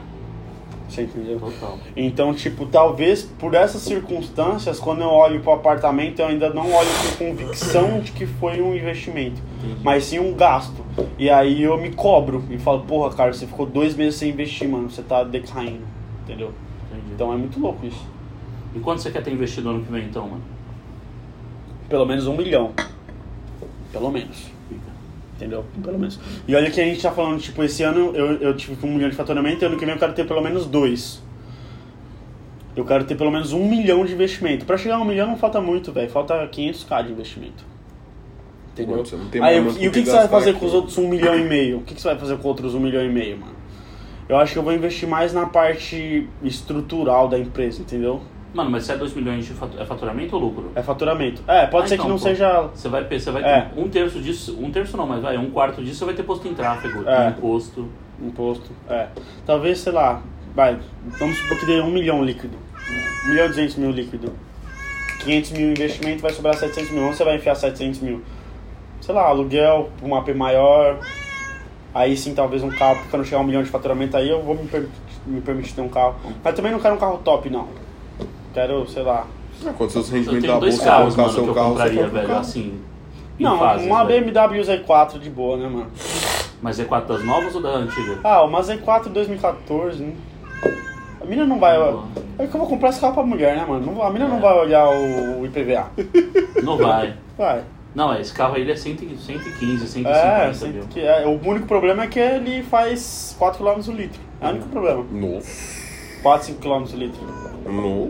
Você 0.92 1.04
entendeu? 1.04 1.40
Total. 1.40 1.78
Então, 1.96 2.34
tipo, 2.34 2.66
talvez 2.66 3.24
por 3.24 3.54
essas 3.54 3.82
circunstâncias, 3.82 4.78
quando 4.78 5.02
eu 5.02 5.08
olho 5.08 5.40
pro 5.40 5.54
apartamento, 5.54 6.20
eu 6.20 6.28
ainda 6.28 6.50
não 6.50 6.70
olho 6.70 6.90
com 7.18 7.28
convicção 7.28 8.02
de 8.02 8.12
que 8.12 8.26
foi 8.26 8.62
um 8.62 8.76
investimento, 8.76 9.42
mas 9.82 10.04
sim 10.04 10.20
um 10.20 10.34
gasto. 10.34 10.86
E 11.18 11.30
aí 11.30 11.64
eu 11.64 11.78
me 11.78 11.94
cobro 11.94 12.44
e 12.50 12.58
falo, 12.58 12.82
porra, 12.82 13.16
cara, 13.16 13.32
você 13.32 13.48
ficou 13.48 13.66
dois 13.66 13.96
meses 13.96 14.16
sem 14.16 14.32
investir, 14.32 14.68
mano, 14.68 14.90
você 14.90 15.02
tá 15.02 15.24
decaindo, 15.24 15.86
entendeu? 16.24 16.52
Entendi. 16.92 17.14
Então 17.14 17.32
é 17.32 17.38
muito 17.38 17.58
louco 17.58 17.86
isso. 17.86 18.06
E 18.76 18.80
quanto 18.80 19.02
você 19.02 19.12
quer 19.12 19.24
ter 19.24 19.32
investido 19.32 19.70
ano 19.70 19.86
que 19.86 19.92
vem, 19.92 20.04
então, 20.04 20.28
mano? 20.28 20.44
Pelo 21.88 22.06
menos 22.06 22.28
um 22.28 22.36
milhão. 22.36 22.72
Pelo 23.94 24.12
menos. 24.12 24.52
Entendeu? 25.42 25.66
Pelo 25.84 25.98
menos. 25.98 26.20
E 26.48 26.56
olha 26.56 26.70
que 26.70 26.80
a 26.80 26.86
gente 26.86 27.02
tá 27.02 27.12
falando, 27.12 27.40
tipo, 27.40 27.64
esse 27.64 27.82
ano 27.82 28.16
eu, 28.16 28.34
eu 28.34 28.56
tive 28.56 28.78
um 28.86 28.94
milhão 28.94 29.10
de 29.10 29.16
faturamento 29.16 29.64
e 29.64 29.66
ano 29.66 29.76
que 29.76 29.84
vem 29.84 29.96
eu 29.96 30.00
quero 30.00 30.14
ter 30.14 30.28
pelo 30.28 30.42
menos 30.42 30.68
dois. 30.68 31.20
Eu 32.76 32.86
quero 32.86 33.04
ter 33.06 33.16
pelo 33.16 33.32
menos 33.32 33.52
um 33.52 33.68
milhão 33.68 34.06
de 34.06 34.14
investimento. 34.14 34.66
Pra 34.66 34.78
chegar 34.78 34.98
a 34.98 35.02
um 35.02 35.06
milhão 35.06 35.28
não 35.28 35.38
falta 35.38 35.60
muito, 35.60 35.92
velho. 35.92 36.10
Falta 36.12 36.48
500k 36.48 37.08
de 37.08 37.12
investimento. 37.12 37.66
Entendeu? 38.72 39.04
Pô, 39.04 39.18
tem 39.32 39.42
Aí, 39.44 39.58
e 39.58 39.60
o 39.60 39.66
com 39.66 39.74
que, 39.74 39.90
que 39.90 40.06
você 40.06 40.12
vai 40.12 40.28
fazer 40.28 40.52
aqui. 40.52 40.60
com 40.60 40.66
os 40.68 40.74
outros 40.74 40.98
um 41.00 41.10
milhão 41.10 41.38
e 41.38 41.44
meio? 41.44 41.80
O 41.80 41.82
que, 41.82 41.96
que 41.96 42.02
você 42.02 42.10
vai 42.10 42.18
fazer 42.20 42.38
com 42.38 42.48
outros 42.48 42.76
um 42.76 42.80
milhão 42.80 43.04
e 43.04 43.10
meio, 43.10 43.38
mano? 43.38 43.56
Eu 44.30 44.38
acho 44.38 44.54
que 44.54 44.60
eu 44.60 44.64
vou 44.64 44.72
investir 44.74 45.10
mais 45.10 45.34
na 45.34 45.48
parte 45.48 46.30
estrutural 46.44 47.28
da 47.28 47.38
empresa, 47.38 47.82
entendeu? 47.82 48.22
Mano, 48.54 48.70
mas 48.70 48.84
se 48.84 48.92
é 48.92 48.98
2 48.98 49.14
milhões 49.14 49.46
de 49.46 49.54
fatu- 49.54 49.80
é 49.80 49.86
faturamento 49.86 50.36
ou 50.36 50.42
lucro? 50.42 50.72
É 50.76 50.84
faturamento. 50.84 51.42
É, 51.48 51.68
pode 51.68 51.86
Ah, 51.86 51.88
ser 51.88 51.94
então, 51.96 52.06
que 52.06 52.12
não 52.12 52.18
pô. 52.18 52.24
seja 52.24 52.62
Você 52.74 52.90
vai, 52.90 53.04
você 53.06 53.32
vai 53.32 53.42
ter 53.44 53.50
É. 53.50 53.72
um 53.78 53.88
terço 53.88 54.20
disso, 54.20 54.58
um 54.60 54.70
terço 54.70 54.98
não, 54.98 55.08
mas 55.08 55.22
vai, 55.22 55.38
um 55.38 55.50
quarto 55.52 55.82
disso 55.82 56.00
você 56.00 56.06
vai 56.06 56.14
ter 56.14 56.24
posto 56.24 56.48
em 56.48 56.54
tráfego, 56.54 57.08
É. 57.08 57.30
imposto. 57.30 57.88
Imposto, 58.22 58.70
é. 58.90 59.08
Talvez, 59.46 59.80
sei 59.80 59.94
lá, 59.94 60.22
vai, 60.54 60.78
vamos 61.18 61.38
supor 61.38 61.60
que 61.60 61.66
dê 61.66 61.80
um 61.82 61.90
milhão 61.90 62.24
líquido. 62.24 62.58
Um 63.26 63.30
milhão 63.30 63.46
e 63.46 63.50
duzentos 63.50 63.76
mil 63.78 63.90
líquido. 63.92 64.34
500 65.24 65.52
mil 65.52 65.72
investimento, 65.72 66.22
vai 66.22 66.32
sobrar 66.34 66.56
700 66.56 66.92
mil. 66.92 67.04
Onde 67.06 67.16
você 67.16 67.24
vai 67.24 67.36
enfiar 67.38 67.56
700 67.56 68.00
mil? 68.02 68.22
Sei 69.00 69.14
lá, 69.16 69.24
aluguel, 69.28 69.90
um 70.04 70.14
AP 70.16 70.34
maior. 70.34 71.00
Aí 71.94 72.16
sim, 72.18 72.34
talvez 72.36 72.64
um 72.64 72.70
carro, 72.70 72.96
porque 72.96 73.10
quando 73.12 73.24
chegar 73.26 73.40
um 73.42 73.44
milhão 73.44 73.64
de 73.64 73.70
faturamento 73.70 74.16
aí 74.18 74.30
eu 74.30 74.42
vou 74.42 74.56
me, 74.56 74.68
per- 74.68 74.88
me 75.26 75.42
permitir 75.42 75.74
ter 75.74 75.82
um 75.82 75.90
carro. 75.90 76.16
Mas 76.44 76.54
também 76.56 76.72
não 76.72 76.80
quero 76.80 76.96
um 76.96 76.98
carro 76.98 77.18
top, 77.24 77.50
não. 77.50 77.68
Quero, 78.54 78.88
sei 78.88 79.04
lá. 79.04 79.26
Ah, 79.66 79.74
Quando 79.78 79.90
seus 79.92 80.10
Eu 80.10 80.16
rendimentos 80.18 80.48
da 80.50 80.60
bolsa 80.60 80.84
carros, 80.84 81.16
colocar 81.16 81.34
seu 81.34 81.46
eu 81.46 81.54
carro, 81.54 81.70
compraria, 81.70 82.04
compra 82.04 82.10
velho, 82.18 82.28
carro. 82.28 82.40
assim. 82.42 82.80
Não, 83.40 83.58
fases, 83.58 83.88
uma 83.88 84.04
velho. 84.06 84.26
BMW 84.26 84.62
Z4 84.62 85.20
de 85.20 85.30
boa, 85.30 85.58
né, 85.58 85.68
mano? 85.68 85.88
Mas 86.62 86.80
é 86.80 86.86
quatro 86.86 87.14
das 87.14 87.24
novas 87.24 87.56
ou 87.56 87.62
da 87.62 87.70
antiga? 87.70 88.20
Ah, 88.24 88.44
uma 88.44 88.62
Z4 88.62 89.10
2014, 89.10 90.04
né? 90.04 90.14
A 91.22 91.26
mina 91.26 91.46
não 91.46 91.60
vai. 91.60 91.78
É 92.40 92.48
que 92.48 92.54
eu 92.56 92.60
vou 92.60 92.68
comprar 92.68 92.90
esse 92.90 93.00
carro 93.00 93.14
pra 93.14 93.24
mulher, 93.24 93.56
né, 93.56 93.66
mano? 93.68 94.02
A 94.02 94.10
mina 94.12 94.28
não 94.28 94.40
vai 94.40 94.54
olhar 94.58 94.88
o 94.90 95.46
IPVA. 95.46 95.88
Não 96.64 96.78
vai. 96.78 97.16
Vai. 97.38 97.64
Não, 97.94 98.14
é, 98.14 98.22
esse 98.22 98.32
carro 98.34 98.56
aí 98.56 98.62
ele 98.62 98.72
é 98.72 98.76
100, 98.76 98.98
115, 99.18 99.88
150, 99.88 100.10
É, 100.10 100.82
que 100.90 101.00
é, 101.02 101.26
o 101.28 101.32
único 101.48 101.68
problema 101.68 102.04
é 102.04 102.08
que 102.08 102.20
ele 102.20 102.64
faz 102.64 103.36
4 103.38 103.64
km 103.64 103.90
o 103.90 103.92
litro. 103.92 104.20
É 104.40 104.48
o 104.48 104.50
único 104.52 104.70
problema. 104.70 105.06
Nossa. 105.12 105.81
4, 106.22 106.48
5 106.48 106.60
km 106.62 106.84
o 106.94 106.98
litro. 106.98 107.22
No. 107.66 108.10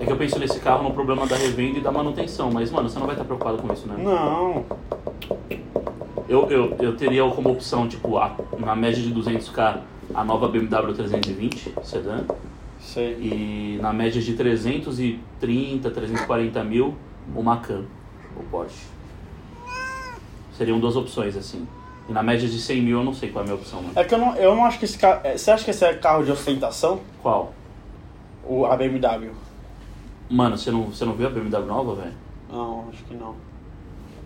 É. 0.00 0.02
É 0.02 0.06
que 0.06 0.12
eu 0.12 0.16
penso 0.16 0.38
nesse 0.38 0.60
carro 0.60 0.82
no 0.82 0.92
problema 0.92 1.26
da 1.26 1.36
revenda 1.36 1.78
e 1.78 1.80
da 1.80 1.90
manutenção, 1.90 2.50
mas, 2.50 2.70
mano, 2.70 2.88
você 2.88 2.98
não 2.98 3.06
vai 3.06 3.14
estar 3.14 3.24
preocupado 3.24 3.58
com 3.58 3.72
isso, 3.72 3.86
né? 3.86 3.96
Não. 3.98 4.64
Eu, 6.28 6.50
eu, 6.50 6.76
eu 6.80 6.96
teria 6.96 7.28
como 7.30 7.50
opção, 7.50 7.88
tipo, 7.88 8.16
a, 8.18 8.36
na 8.58 8.74
média 8.74 9.02
de 9.02 9.12
200k, 9.14 9.80
a 10.14 10.24
nova 10.24 10.48
BMW 10.48 10.92
320 10.92 11.74
sedã, 11.82 12.24
Sei. 12.80 13.12
e 13.20 13.78
na 13.80 13.92
média 13.92 14.20
de 14.20 14.34
330, 14.34 15.90
340 15.90 16.64
mil, 16.64 16.94
o 17.34 17.42
Macan, 17.42 17.84
o 18.36 18.42
Porsche. 18.44 18.86
Seriam 20.52 20.80
duas 20.80 20.96
opções, 20.96 21.36
assim. 21.36 21.66
E 22.08 22.12
na 22.12 22.22
média 22.22 22.48
de 22.48 22.60
100 22.60 22.82
mil, 22.82 22.98
eu 22.98 23.04
não 23.04 23.12
sei 23.12 23.30
qual 23.30 23.42
é 23.44 23.46
a 23.46 23.50
minha 23.50 23.60
opção, 23.60 23.82
mano. 23.82 23.92
É 23.96 24.04
que 24.04 24.14
eu 24.14 24.18
não, 24.18 24.34
eu 24.36 24.54
não 24.54 24.64
acho 24.64 24.78
que 24.78 24.84
esse 24.84 24.96
carro. 24.98 25.20
é, 25.24 25.36
Você 25.36 25.50
acha 25.50 25.64
que 25.64 25.70
esse 25.70 25.84
é 25.84 25.94
carro 25.94 26.24
de 26.24 26.30
ostentação? 26.30 27.00
Qual? 27.22 27.52
O, 28.44 28.64
a 28.64 28.76
BMW? 28.76 29.30
Mano, 30.30 30.56
você 30.56 30.70
não, 30.70 30.84
você 30.84 31.04
não 31.04 31.14
viu 31.14 31.26
a 31.26 31.30
BMW 31.30 31.66
nova, 31.66 31.94
velho? 31.96 32.14
Não, 32.50 32.88
acho 32.92 33.02
que 33.04 33.14
não. 33.14 33.34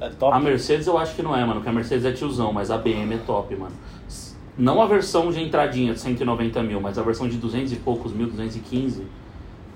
É 0.01 0.09
top? 0.11 0.35
A 0.35 0.41
Mercedes 0.41 0.87
eu 0.87 0.97
acho 0.99 1.15
que 1.15 1.23
não 1.23 1.35
é, 1.37 1.41
mano, 1.41 1.55
porque 1.55 1.69
a 1.69 1.73
Mercedes 1.73 2.05
é 2.05 2.13
tiozão, 2.13 2.53
mas 2.53 2.71
a 2.71 2.79
BM 2.79 3.15
é 3.15 3.19
top, 3.27 3.55
mano. 3.57 3.75
Não 4.59 4.81
a 4.83 4.87
versão 4.87 5.31
de 5.31 5.43
entradinha 5.43 5.95
de 5.95 6.01
190 6.01 6.63
mil, 6.63 6.81
mas 6.81 6.99
a 6.99 7.03
versão 7.03 7.29
de 7.29 7.37
200 7.39 7.73
e 7.73 7.77
poucos 7.77 8.13
mil, 8.13 8.27
215. 8.27 9.07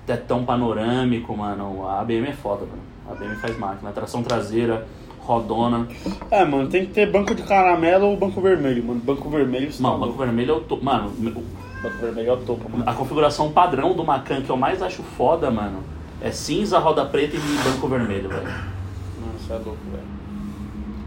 Tetão 0.05 0.45
panorâmico, 0.45 1.35
mano. 1.35 1.87
A 1.89 2.03
BM 2.03 2.27
é 2.27 2.33
foda, 2.33 2.65
mano. 2.65 2.81
A 3.09 3.15
BM 3.15 3.35
faz 3.37 3.57
máquina. 3.57 3.91
Tração 3.91 4.21
traseira, 4.21 4.87
rodona. 5.25 5.87
É, 6.31 6.45
mano, 6.45 6.69
tem 6.69 6.85
que 6.85 6.93
ter 6.93 7.11
banco 7.11 7.33
de 7.33 7.43
caramelo 7.43 8.05
ou 8.07 8.17
banco 8.17 8.39
vermelho, 8.39 8.83
mano. 8.83 9.01
Banco 9.03 9.29
vermelho. 9.29 9.69
Mano, 9.79 9.99
banco 9.99 10.17
vermelho 10.17 10.51
é 10.51 10.55
o 10.55 10.61
topo. 10.61 10.83
Mano, 10.85 11.09
Banco 11.09 11.97
vermelho 11.99 12.29
é 12.29 12.33
o 12.33 12.37
topo, 12.37 12.69
mano. 12.69 12.83
a 12.87 12.93
configuração 12.93 13.51
padrão 13.51 13.93
do 13.93 14.03
Macan 14.03 14.41
que 14.41 14.49
eu 14.49 14.57
mais 14.57 14.81
acho 14.81 15.03
foda, 15.03 15.51
mano, 15.51 15.79
é 16.21 16.31
cinza, 16.31 16.79
roda 16.79 17.05
preta 17.05 17.35
e 17.35 17.39
banco 17.39 17.87
vermelho, 17.87 18.29
velho. 18.29 18.43
Mano, 18.43 19.33
você 19.39 19.53
é 19.53 19.55
louco, 19.57 19.77
velho. 19.91 20.03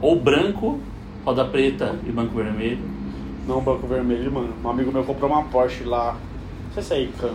Ou 0.00 0.20
branco, 0.20 0.78
roda 1.24 1.44
preta 1.44 1.96
e 2.06 2.12
banco 2.12 2.34
vermelho. 2.36 2.78
Não, 3.46 3.60
banco 3.60 3.86
vermelho, 3.86 4.30
mano. 4.30 4.52
Um 4.62 4.68
amigo 4.68 4.92
meu 4.92 5.04
comprou 5.04 5.30
uma 5.30 5.42
Porsche 5.44 5.82
lá. 5.84 6.12
Não 6.66 6.74
sei 6.74 6.82
se 6.82 6.94
é 6.94 7.00
Ican. 7.02 7.32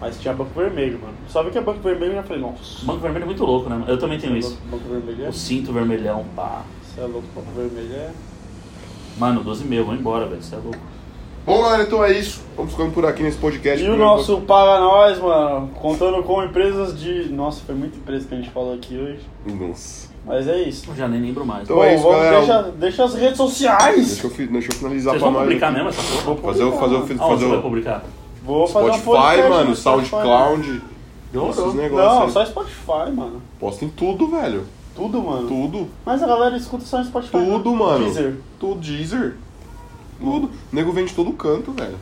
Mas 0.00 0.18
tinha 0.20 0.32
banco 0.32 0.50
vermelho, 0.54 0.98
mano. 1.00 1.14
Só 1.28 1.42
vi 1.42 1.50
que 1.50 1.58
é 1.58 1.60
banco 1.60 1.80
vermelho 1.80 2.12
e 2.12 2.14
já 2.16 2.22
falei, 2.22 2.42
nossa. 2.42 2.84
Banco 2.84 3.00
vermelho 3.00 3.24
é 3.24 3.26
muito 3.26 3.44
louco, 3.44 3.68
né? 3.68 3.84
Eu 3.88 3.98
também 3.98 4.18
tenho 4.18 4.36
isso. 4.36 4.58
Banco, 4.70 4.84
banco 4.84 4.88
vermelho 4.88 5.26
é. 5.26 5.28
O 5.28 5.32
cinto 5.32 5.72
vermelhão, 5.72 6.24
pá. 6.36 6.62
Você 6.82 7.00
é 7.00 7.04
louco, 7.04 7.26
banco 7.34 7.50
vermelho 7.56 7.92
é. 7.94 8.10
Mano, 9.18 9.42
12 9.42 9.64
mil, 9.64 9.84
vou 9.84 9.94
embora, 9.94 10.26
velho. 10.26 10.42
Você 10.42 10.54
é 10.54 10.58
louco. 10.58 10.78
Bom, 11.44 11.62
galera, 11.62 11.82
então 11.84 12.04
é 12.04 12.12
isso. 12.12 12.42
Vamos 12.54 12.72
ficando 12.72 12.92
por 12.92 13.06
aqui 13.06 13.22
nesse 13.22 13.38
podcast. 13.38 13.82
E 13.82 13.88
o 13.88 13.96
nosso 13.96 14.42
Paga 14.42 14.80
Nós, 14.80 15.18
mano, 15.18 15.68
contando 15.80 16.22
com 16.22 16.44
empresas 16.44 17.00
de. 17.00 17.30
Nossa, 17.32 17.62
foi 17.64 17.74
muita 17.74 17.96
empresa 17.96 18.28
que 18.28 18.34
a 18.34 18.36
gente 18.36 18.50
falou 18.50 18.74
aqui 18.74 18.96
hoje. 18.98 19.20
Nossa. 19.46 20.08
Mas 20.26 20.46
é 20.46 20.60
isso. 20.60 20.90
Eu 20.90 20.94
já 20.94 21.08
nem 21.08 21.22
lembro 21.22 21.46
mais. 21.46 21.62
Então 21.62 21.76
Bom, 21.76 21.84
é 21.84 21.94
isso, 21.94 22.02
vamos, 22.02 22.18
galera. 22.18 22.38
deixa, 22.40 22.62
deixa 22.72 23.04
as 23.04 23.14
redes 23.14 23.36
sociais. 23.38 24.20
Deixa 24.20 24.42
eu, 24.42 24.46
deixa 24.48 24.68
eu 24.70 24.76
finalizar 24.76 25.12
Vocês 25.14 25.22
pra 25.22 25.30
vão 25.32 25.40
publicar 25.40 25.68
aqui. 25.68 25.76
mesmo 25.76 25.88
essa 25.88 26.02
porra? 26.02 26.22
Vou 26.22 26.36
Fazer 26.36 26.64
o. 26.64 26.72
Fazer 26.72 26.96
Fazer 27.00 27.20
Aonde 27.22 27.42
você 27.44 27.48
vai 27.48 27.58
o 27.58 27.62
publicar? 27.62 28.04
Vou 28.48 28.66
fazer 28.66 28.86
um 28.90 28.94
Spotify, 28.94 29.10
podcast 29.10 29.48
mano, 29.50 29.76
Spotify. 29.76 30.08
SoundCloud. 30.08 30.82
Esses 31.34 31.56
Não, 31.58 31.74
negócios. 31.74 32.22
aí. 32.24 32.30
só 32.32 32.46
Spotify, 32.46 33.12
mano. 33.14 33.42
Posta 33.60 33.84
em 33.84 33.90
tudo, 33.90 34.26
velho. 34.28 34.64
Tudo, 34.96 35.20
mano. 35.22 35.46
Tudo. 35.46 35.86
Mas 36.06 36.22
a 36.22 36.26
galera 36.26 36.56
escuta 36.56 36.82
só 36.86 36.96
no 36.98 37.04
Spotify. 37.04 37.32
Tudo, 37.32 37.70
né? 37.72 37.76
mano. 37.76 38.04
Deezer. 38.06 38.36
Tudo, 38.58 38.80
Deezer. 38.80 39.36
Tudo. 40.18 40.46
O 40.46 40.50
nego 40.72 40.92
vende 40.92 41.12
todo 41.14 41.30
canto, 41.32 41.72
velho. 41.72 41.96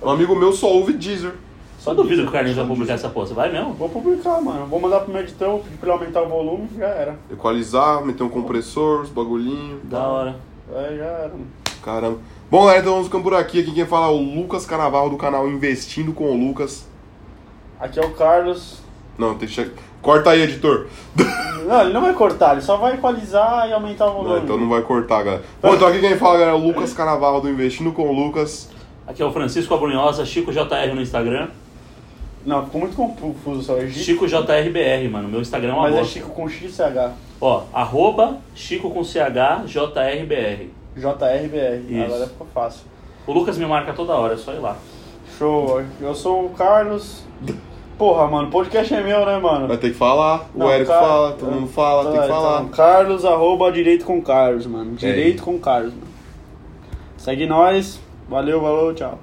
Um 0.00 0.10
amigo 0.10 0.36
meu 0.36 0.52
só 0.52 0.68
ouve 0.68 0.92
Deezer. 0.92 1.34
Só 1.80 1.92
duvido 1.92 2.22
que 2.22 2.28
o 2.28 2.30
Carlinhos 2.32 2.56
vai 2.56 2.66
publicar 2.66 2.92
essa 2.94 3.08
porra. 3.08 3.26
Você 3.26 3.34
vai 3.34 3.50
mesmo? 3.50 3.72
Vou 3.72 3.88
publicar, 3.88 4.40
mano. 4.40 4.66
Vou 4.66 4.78
mandar 4.78 5.00
pro 5.00 5.12
meu 5.12 5.22
editor, 5.22 5.58
pedir 5.58 5.76
pra 5.78 5.92
ele 5.92 5.98
aumentar 5.98 6.22
o 6.22 6.28
volume, 6.28 6.68
já 6.78 6.86
era. 6.86 7.18
Equalizar, 7.32 8.04
meter 8.06 8.22
um 8.22 8.28
compressor, 8.28 9.00
os 9.00 9.08
bagulhinhos. 9.08 9.80
Da 9.82 10.06
hora. 10.06 10.36
É, 10.72 10.96
já 10.96 11.04
era. 11.04 11.28
mano. 11.30 11.46
Caramba. 11.82 12.18
Bom, 12.52 12.66
galera, 12.66 12.80
então 12.80 12.92
vamos 12.92 13.06
ficando 13.06 13.24
por 13.24 13.32
aqui. 13.32 13.60
Aqui 13.60 13.72
quem 13.72 13.86
fala 13.86 14.08
é 14.08 14.10
o 14.10 14.18
Lucas 14.18 14.66
Canavarro 14.66 15.08
do 15.08 15.16
canal 15.16 15.48
Investindo 15.48 16.12
com 16.12 16.24
o 16.24 16.36
Lucas. 16.36 16.86
Aqui 17.80 17.98
é 17.98 18.04
o 18.04 18.10
Carlos. 18.10 18.76
Não, 19.16 19.38
tem 19.38 19.48
que 19.48 19.54
che... 19.54 19.70
Corta 20.02 20.28
aí, 20.28 20.42
editor. 20.42 20.86
Não, 21.66 21.80
ele 21.80 21.94
não 21.94 22.02
vai 22.02 22.12
cortar, 22.12 22.52
ele 22.52 22.60
só 22.60 22.76
vai 22.76 22.96
equalizar 22.96 23.66
e 23.70 23.72
aumentar 23.72 24.06
o 24.08 24.12
volume. 24.12 24.34
Não, 24.34 24.42
então 24.42 24.58
não 24.58 24.68
vai 24.68 24.82
cortar, 24.82 25.22
galera. 25.22 25.42
Bom, 25.62 25.74
então 25.74 25.88
aqui 25.88 26.00
quem 26.00 26.18
fala, 26.18 26.34
galera, 26.40 26.50
é 26.50 26.54
o 26.54 26.62
Lucas 26.62 26.92
Canavarro 26.92 27.40
do 27.40 27.48
Investindo 27.48 27.90
com 27.90 28.06
o 28.06 28.12
Lucas. 28.12 28.68
Aqui 29.06 29.22
é 29.22 29.24
o 29.24 29.32
Francisco 29.32 29.72
Abrunhosa, 29.72 30.26
Chico 30.26 30.52
JR 30.52 30.92
no 30.94 31.00
Instagram. 31.00 31.48
Não, 32.44 32.64
ficou 32.66 32.82
muito 32.82 32.96
confuso 32.96 33.62
só. 33.62 33.78
É 33.78 33.88
Chico, 33.88 34.28
Chico 34.28 34.28
JRBR, 34.28 35.08
mano. 35.08 35.26
Meu 35.26 35.40
Instagram 35.40 35.70
é 35.70 35.72
uma 35.72 35.82
mas 35.84 35.94
é 35.94 35.98
bosta. 36.00 36.12
Chico 36.12 36.30
com 36.30 36.46
XCH. 36.46 37.12
Ó, 37.40 37.62
arroba 37.72 38.38
Chico 38.54 38.90
com 38.90 39.02
CH 39.02 39.64
JRBR. 39.64 40.81
JRBR. 40.96 41.84
Isso. 41.88 42.04
Agora 42.04 42.26
ficou 42.26 42.46
fácil. 42.54 42.82
O 43.26 43.32
Lucas 43.32 43.56
me 43.58 43.66
marca 43.66 43.92
toda 43.92 44.12
hora, 44.14 44.34
é 44.34 44.36
só 44.36 44.52
ir 44.52 44.58
lá. 44.58 44.76
Show. 45.38 45.82
Eu 46.00 46.14
sou 46.14 46.46
o 46.46 46.50
Carlos. 46.50 47.22
Porra, 47.98 48.26
mano, 48.26 48.50
podcast 48.50 48.92
é 48.92 49.02
meu, 49.02 49.24
né, 49.24 49.38
mano? 49.38 49.68
Vai 49.68 49.76
ter 49.76 49.90
que 49.90 49.96
falar. 49.96 50.48
O 50.54 50.58
Não, 50.58 50.70
Érico 50.70 50.90
Car- 50.90 51.00
fala, 51.00 51.32
todo 51.32 51.52
mundo 51.52 51.66
fala, 51.68 52.02
tem 52.10 52.12
que 52.20 52.26
Então, 52.26 52.36
falar. 52.42 52.64
Carlos, 52.70 53.24
arroba 53.24 53.70
direito 53.70 54.04
com 54.04 54.20
Carlos, 54.20 54.66
mano. 54.66 54.92
É 54.94 54.96
Direito 54.96 55.42
com 55.42 55.58
Carlos, 55.58 55.92
mano. 55.94 56.06
Segue 57.16 57.46
nós. 57.46 58.00
Valeu, 58.28 58.60
valeu, 58.60 58.94
tchau. 58.94 59.18